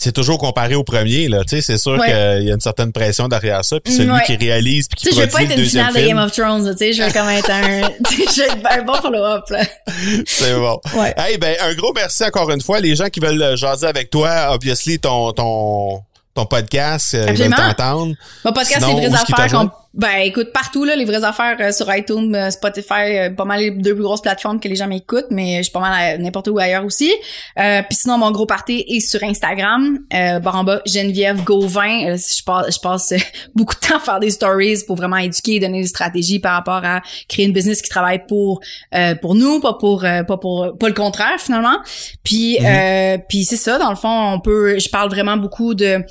C'est 0.00 0.12
toujours 0.12 0.38
comparé 0.38 0.76
au 0.76 0.84
premier, 0.84 1.26
là. 1.26 1.42
Tu 1.42 1.56
sais, 1.56 1.60
c'est 1.60 1.76
sûr 1.76 1.98
Ouais. 1.98 2.06
qu'il 2.06 2.46
y 2.46 2.50
a 2.52 2.54
une 2.54 2.60
certaine 2.60 2.92
pression 2.92 3.26
derrière 3.26 3.64
ça. 3.64 3.80
Puis 3.80 3.92
celui 3.92 4.12
Ouais. 4.12 4.22
qui 4.24 4.36
réalise 4.36 4.86
puis 4.86 4.96
qui 4.96 5.08
Tu 5.08 5.10
sais, 5.10 5.16
je 5.16 5.20
veux 5.22 5.28
produit 5.28 5.48
pas 5.48 5.52
être 5.52 5.56
le 5.56 5.62
une 5.62 5.64
deuxième 5.64 5.86
finale 5.88 5.94
de 5.94 6.06
film, 6.06 6.16
Game 6.16 6.24
of 6.24 6.32
Thrones, 6.32 6.70
tu 6.70 6.78
sais, 6.78 6.92
je 6.92 7.02
veux 7.02 7.12
comme 7.12 7.28
être 7.28 7.50
un, 7.50 7.80
je 8.10 8.40
veux 8.42 8.46
être 8.46 8.66
un 8.78 8.82
bon 8.82 8.94
follow-up, 8.94 9.44
là. 9.50 9.64
c'est 10.24 10.54
bon. 10.54 10.80
Ouais. 10.94 11.12
Hey, 11.16 11.36
ben, 11.36 11.56
un 11.60 11.74
gros 11.74 11.92
merci 11.92 12.22
encore 12.22 12.48
une 12.52 12.60
fois. 12.60 12.78
Les 12.78 12.94
gens 12.94 13.08
qui 13.08 13.18
veulent 13.18 13.56
jaser 13.56 13.88
avec 13.88 14.08
toi, 14.10 14.50
obviously, 14.52 15.00
ton, 15.00 15.32
ton, 15.32 16.02
ton 16.32 16.46
podcast, 16.46 17.14
euh, 17.14 17.26
ils 17.30 17.36
veulent 17.36 17.50
t'entendre. 17.52 18.14
Mon 18.44 18.52
podcast, 18.52 18.86
où 18.86 18.92
vraies 18.96 19.06
affaires. 19.12 19.68
Ben, 19.98 20.18
écoute, 20.22 20.52
partout, 20.52 20.84
là, 20.84 20.94
les 20.94 21.04
vraies 21.04 21.24
affaires 21.24 21.56
euh, 21.58 21.72
sur 21.72 21.92
iTunes, 21.92 22.32
euh, 22.32 22.50
Spotify, 22.50 23.16
euh, 23.16 23.30
pas 23.30 23.44
mal 23.44 23.58
les 23.58 23.70
deux 23.72 23.94
plus 23.94 24.04
grosses 24.04 24.22
plateformes 24.22 24.60
que 24.60 24.68
les 24.68 24.76
gens 24.76 24.86
m'écoutent, 24.86 25.26
mais 25.30 25.56
je 25.58 25.62
suis 25.64 25.72
pas 25.72 25.80
mal 25.80 25.92
à 25.92 26.16
n'importe 26.18 26.46
où 26.46 26.56
ailleurs 26.60 26.84
aussi. 26.84 27.12
Euh, 27.58 27.82
Puis 27.82 27.98
sinon, 28.02 28.16
mon 28.16 28.30
gros 28.30 28.46
party 28.46 28.84
est 28.86 29.00
sur 29.00 29.20
Instagram, 29.24 29.98
euh, 30.14 30.38
barre 30.38 30.54
en 30.54 30.62
bas, 30.62 30.82
Geneviève 30.86 31.42
Gauvin. 31.42 32.10
Euh, 32.12 32.16
je 32.16 32.44
passe, 32.44 32.76
je 32.76 32.80
passe 32.80 33.12
beaucoup 33.56 33.74
de 33.74 33.80
temps 33.80 33.96
à 33.96 34.00
faire 34.00 34.20
des 34.20 34.30
stories 34.30 34.84
pour 34.86 34.94
vraiment 34.94 35.16
éduquer, 35.16 35.58
donner 35.58 35.80
des 35.82 35.88
stratégies 35.88 36.38
par 36.38 36.52
rapport 36.54 36.84
à 36.84 37.02
créer 37.28 37.46
une 37.46 37.52
business 37.52 37.82
qui 37.82 37.88
travaille 37.90 38.24
pour 38.28 38.60
euh, 38.94 39.16
pour 39.16 39.34
nous, 39.34 39.58
pas 39.58 39.74
pour 39.74 40.04
euh, 40.04 40.22
pas 40.22 40.36
pour 40.36 40.78
pas 40.78 40.86
le 40.86 40.94
contraire 40.94 41.40
finalement. 41.40 41.78
Puis 42.22 42.56
Mhm. 42.60 42.66
euh, 42.66 43.18
puis 43.28 43.44
c'est 43.44 43.56
ça, 43.56 43.78
dans 43.78 43.90
le 43.90 43.96
fond, 43.96 44.34
on 44.34 44.38
peut, 44.38 44.78
je 44.78 44.88
parle 44.90 45.10
vraiment 45.10 45.36
beaucoup 45.36 45.74
de 45.74 46.04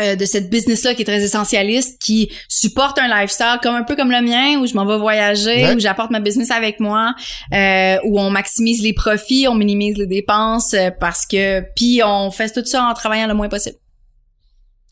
euh, 0.00 0.16
de 0.16 0.24
cette 0.24 0.50
business-là 0.50 0.94
qui 0.94 1.02
est 1.02 1.04
très 1.04 1.22
essentialiste, 1.22 2.00
qui 2.00 2.30
supporte 2.48 2.98
un 2.98 3.08
lifestyle 3.08 3.58
comme 3.62 3.74
un 3.74 3.82
peu 3.84 3.96
comme 3.96 4.10
le 4.10 4.20
mien, 4.22 4.58
où 4.60 4.66
je 4.66 4.74
m'en 4.74 4.84
vais 4.86 4.98
voyager, 4.98 5.64
Ouais. 5.64 5.74
où 5.74 5.78
j'apporte 5.80 6.10
ma 6.10 6.20
business 6.20 6.50
avec 6.50 6.80
moi, 6.80 7.14
euh, 7.52 7.96
où 8.04 8.20
on 8.20 8.30
maximise 8.30 8.82
les 8.82 8.92
profits, 8.92 9.46
on 9.48 9.54
minimise 9.54 9.96
les 9.96 10.06
dépenses, 10.06 10.74
euh, 10.74 10.90
parce 10.90 11.24
que 11.26 11.62
puis 11.74 12.00
on 12.04 12.30
fait 12.30 12.50
tout 12.52 12.64
ça 12.64 12.84
en 12.84 12.94
travaillant 12.94 13.26
le 13.26 13.34
moins 13.34 13.48
possible. 13.48 13.76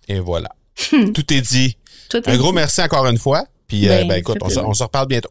Et 0.08 0.20
voilà. 0.20 0.48
Hmm. 0.92 1.12
Tout 1.12 1.32
est 1.32 1.40
dit. 1.40 1.76
Tout 2.10 2.18
est 2.18 2.28
Un 2.28 2.36
gros 2.36 2.52
merci 2.52 2.82
encore 2.82 3.06
une 3.06 3.18
fois. 3.18 3.44
Puis, 3.68 3.88
euh, 3.88 4.00
Ben, 4.00 4.08
ben, 4.08 4.14
écoute, 4.16 4.36
on 4.42 4.46
on 4.68 4.74
se 4.74 4.82
reparle 4.82 5.08
bientôt. 5.08 5.30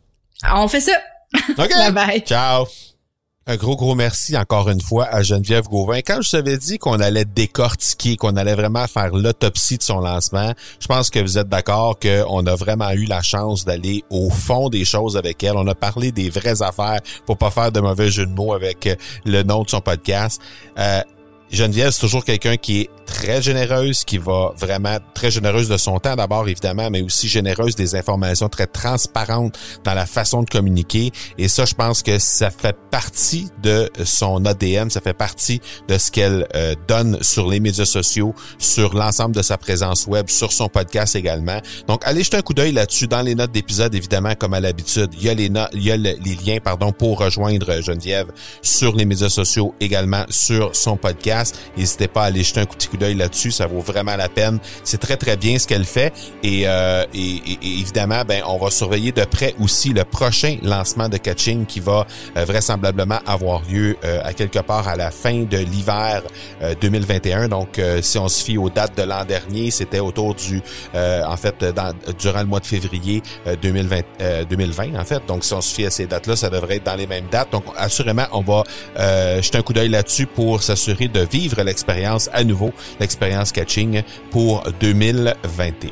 On 0.56 0.68
fait 0.68 0.82
ça. 0.82 0.94
OK? 1.58 1.70
Bye 1.70 1.92
bye. 1.92 2.22
Ciao. 2.22 2.66
Un 3.46 3.58
gros, 3.58 3.76
gros 3.76 3.94
merci 3.94 4.38
encore 4.38 4.70
une 4.70 4.80
fois 4.80 5.04
à 5.04 5.22
Geneviève 5.22 5.66
Gauvin. 5.66 5.98
Quand 5.98 6.22
je 6.22 6.32
t'avais 6.32 6.58
dit 6.58 6.78
qu'on 6.78 7.02
allait 7.02 7.26
décortiquer, 7.26 8.16
qu'on 8.16 8.38
allait 8.38 8.56
vraiment 8.56 8.88
faire 8.88 9.14
l'autopsie 9.14 9.78
de 9.78 9.84
son 9.84 10.00
lancement, 10.00 10.54
je 10.80 10.88
pense 10.88 11.10
que 11.10 11.20
vous 11.20 11.38
êtes 11.38 11.50
d'accord 11.50 12.00
qu'on 12.00 12.46
a 12.46 12.56
vraiment 12.56 12.92
eu 12.92 13.04
la 13.04 13.22
chance 13.22 13.66
d'aller 13.66 14.06
au 14.10 14.30
fond 14.30 14.70
des 14.70 14.86
choses 14.86 15.18
avec 15.18 15.44
elle. 15.44 15.58
On 15.58 15.68
a 15.68 15.76
parlé 15.76 16.14
des 16.14 16.30
vraies 16.30 16.62
affaires 16.62 17.02
pour 17.26 17.38
pas 17.38 17.52
faire 17.52 17.74
de 17.74 17.82
mauvais 17.82 18.10
jeu 18.10 18.26
de 18.26 18.32
mots 18.32 18.54
avec 18.54 18.98
le 19.26 19.44
nom 19.44 19.64
de 19.64 19.70
son 19.70 19.82
podcast. 19.82 20.42
Euh, 20.80 21.02
Geneviève, 21.54 21.92
c'est 21.92 22.00
toujours 22.00 22.26
quelqu'un 22.26 22.58
qui 22.58 22.82
est 22.82 22.90
très 23.06 23.44
généreuse, 23.44 24.04
qui 24.06 24.18
va 24.18 24.54
vraiment 24.58 24.98
très 25.14 25.30
généreuse 25.30 25.70
de 25.70 25.78
son 25.78 26.00
temps 26.00 26.16
d'abord 26.16 26.48
évidemment, 26.48 26.90
mais 26.90 27.04
aussi 27.04 27.28
généreuse 27.28 27.76
des 27.76 27.94
informations, 27.94 28.50
très 28.50 28.66
transparente 28.66 29.60
dans 29.84 29.94
la 29.94 30.08
façon 30.08 30.42
de 30.42 30.50
communiquer. 30.50 31.12
Et 31.38 31.48
ça, 31.48 31.66
je 31.66 31.76
pense 31.76 32.02
que 32.02 32.18
ça 32.18 32.50
fait 32.50 32.76
partie 32.90 33.50
de 33.62 33.88
son 34.04 34.44
ADN, 34.46 34.90
ça 34.90 35.00
fait 35.00 35.14
partie 35.14 35.62
de 35.88 35.98
ce 36.00 36.10
qu'elle 36.10 36.48
euh, 36.56 36.74
donne 36.88 37.22
sur 37.22 37.48
les 37.48 37.60
médias 37.60 37.86
sociaux, 37.86 38.34
sur 38.58 38.96
l'ensemble 38.96 39.36
de 39.36 39.44
sa 39.44 39.60
présence 39.60 40.08
web, 40.08 40.30
sur 40.30 40.52
son 40.52 40.70
podcast 40.70 41.16
également. 41.16 41.60
Donc, 41.88 42.02
allez 42.06 42.24
jeter 42.24 42.38
un 42.38 42.42
coup 42.42 42.56
d'œil 42.56 42.72
là-dessus 42.72 43.08
dans 43.08 43.22
les 43.22 43.36
notes 43.36 43.52
d'épisode, 43.52 43.94
évidemment, 43.94 44.34
comme 44.34 44.56
à 44.56 44.60
l'habitude. 44.60 45.12
Il 45.20 45.24
y 45.24 45.30
a 45.30 45.36
les 45.36 45.52
il 45.74 45.84
y 45.84 45.92
a 45.92 45.98
les 45.98 46.38
liens, 46.46 46.58
pardon, 46.64 46.92
pour 46.92 47.20
rejoindre 47.20 47.80
Geneviève 47.82 48.32
sur 48.64 48.96
les 48.96 49.06
médias 49.06 49.30
sociaux, 49.30 49.76
également 49.80 50.26
sur 50.30 50.76
son 50.76 50.98
podcast. 50.98 51.43
N'hésitez 51.78 52.08
pas 52.08 52.24
à 52.24 52.26
aller 52.26 52.44
jeter 52.44 52.60
un 52.60 52.66
petit 52.66 52.88
coup 52.88 52.98
d'œil 52.98 53.16
là-dessus, 53.16 53.52
ça 53.52 53.68
vaut 53.68 53.82
vraiment 53.82 54.16
la 54.16 54.30
peine. 54.30 54.60
C'est 54.84 55.00
très 55.00 55.18
très 55.18 55.38
bien 55.38 55.58
ce 55.60 55.68
qu'elle 55.68 55.86
fait 55.86 56.14
et, 56.44 56.64
euh, 56.66 57.06
évidemment, 57.14 58.24
ben 58.28 58.42
on 58.48 58.58
va 58.58 58.70
surveiller 58.70 59.12
de 59.12 59.24
près 59.24 59.56
aussi 59.60 59.90
le 59.90 60.04
prochain 60.04 60.58
lancement 60.62 61.10
de 61.10 61.18
Catching 61.18 61.66
qui 61.66 61.80
va 61.80 62.06
euh, 62.38 62.46
vraisemblablement 62.46 63.20
avoir 63.26 63.62
lieu 63.70 63.96
euh, 64.04 64.22
à 64.24 64.34
quelque 64.34 64.60
part 64.60 64.88
à 64.88 64.96
la 64.96 65.12
fin 65.12 65.44
de 65.44 65.58
l'hiver 65.58 66.24
2021. 66.82 67.48
Donc, 67.48 67.80
si 68.02 68.18
on 68.18 68.28
se 68.28 68.44
fie 68.44 68.58
aux 68.58 68.70
dates 68.70 68.98
de 68.98 69.04
l'an 69.04 69.26
dernier, 69.26 69.72
c'était 69.72 70.00
autour 70.00 70.36
du, 70.36 70.62
en 70.94 71.38
fait, 71.38 71.66
durant 72.20 72.40
le 72.40 72.46
mois 72.46 72.60
de 72.60 72.66
février 72.66 73.22
2020, 73.62 74.02
2020 74.50 75.00
en 75.00 75.04
fait. 75.04 75.22
Donc, 75.28 75.44
si 75.44 75.54
on 75.54 75.62
se 75.62 75.74
fie 75.74 75.86
à 75.86 75.90
ces 75.90 76.06
dates-là, 76.06 76.36
ça 76.36 76.50
devrait 76.50 76.78
être 76.78 76.86
dans 76.86 76.96
les 76.96 77.08
mêmes 77.08 77.28
dates. 77.32 77.52
Donc, 77.52 77.66
assurément, 77.78 78.26
on 78.32 78.42
va 78.42 78.64
jeter 79.42 79.58
un 79.58 79.62
coup 79.62 79.74
d'œil 79.74 79.90
là-dessus 79.90 80.26
pour 80.26 80.64
s'assurer 80.64 81.08
de 81.08 81.22
vivre 81.34 81.64
l'expérience 81.64 82.30
à 82.32 82.44
nouveau, 82.44 82.72
l'expérience 83.00 83.52
catching 83.52 84.04
pour 84.30 84.64
2021. 84.80 85.92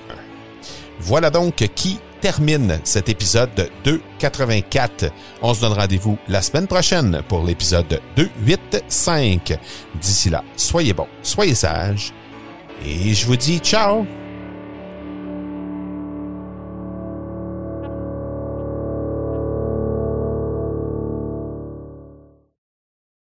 Voilà 1.00 1.32
donc 1.32 1.56
qui 1.74 2.00
termine 2.22 2.80
cet 2.84 3.10
épisode 3.10 3.72
284. 3.84 5.12
On 5.42 5.56
se 5.56 5.62
donne 5.62 5.74
rendez-vous 5.74 6.20
la 6.28 6.44
semaine 6.44 6.68
prochaine 6.68 7.24
pour 7.28 7.44
l'épisode 7.44 8.00
285. 8.16 9.58
D'ici 10.00 10.30
là, 10.30 10.44
soyez 10.56 10.94
bons, 10.94 11.08
soyez 11.24 11.56
sages 11.56 12.14
et 12.86 13.16
je 13.16 13.26
vous 13.26 13.36
dis 13.36 13.58
ciao 13.58 14.06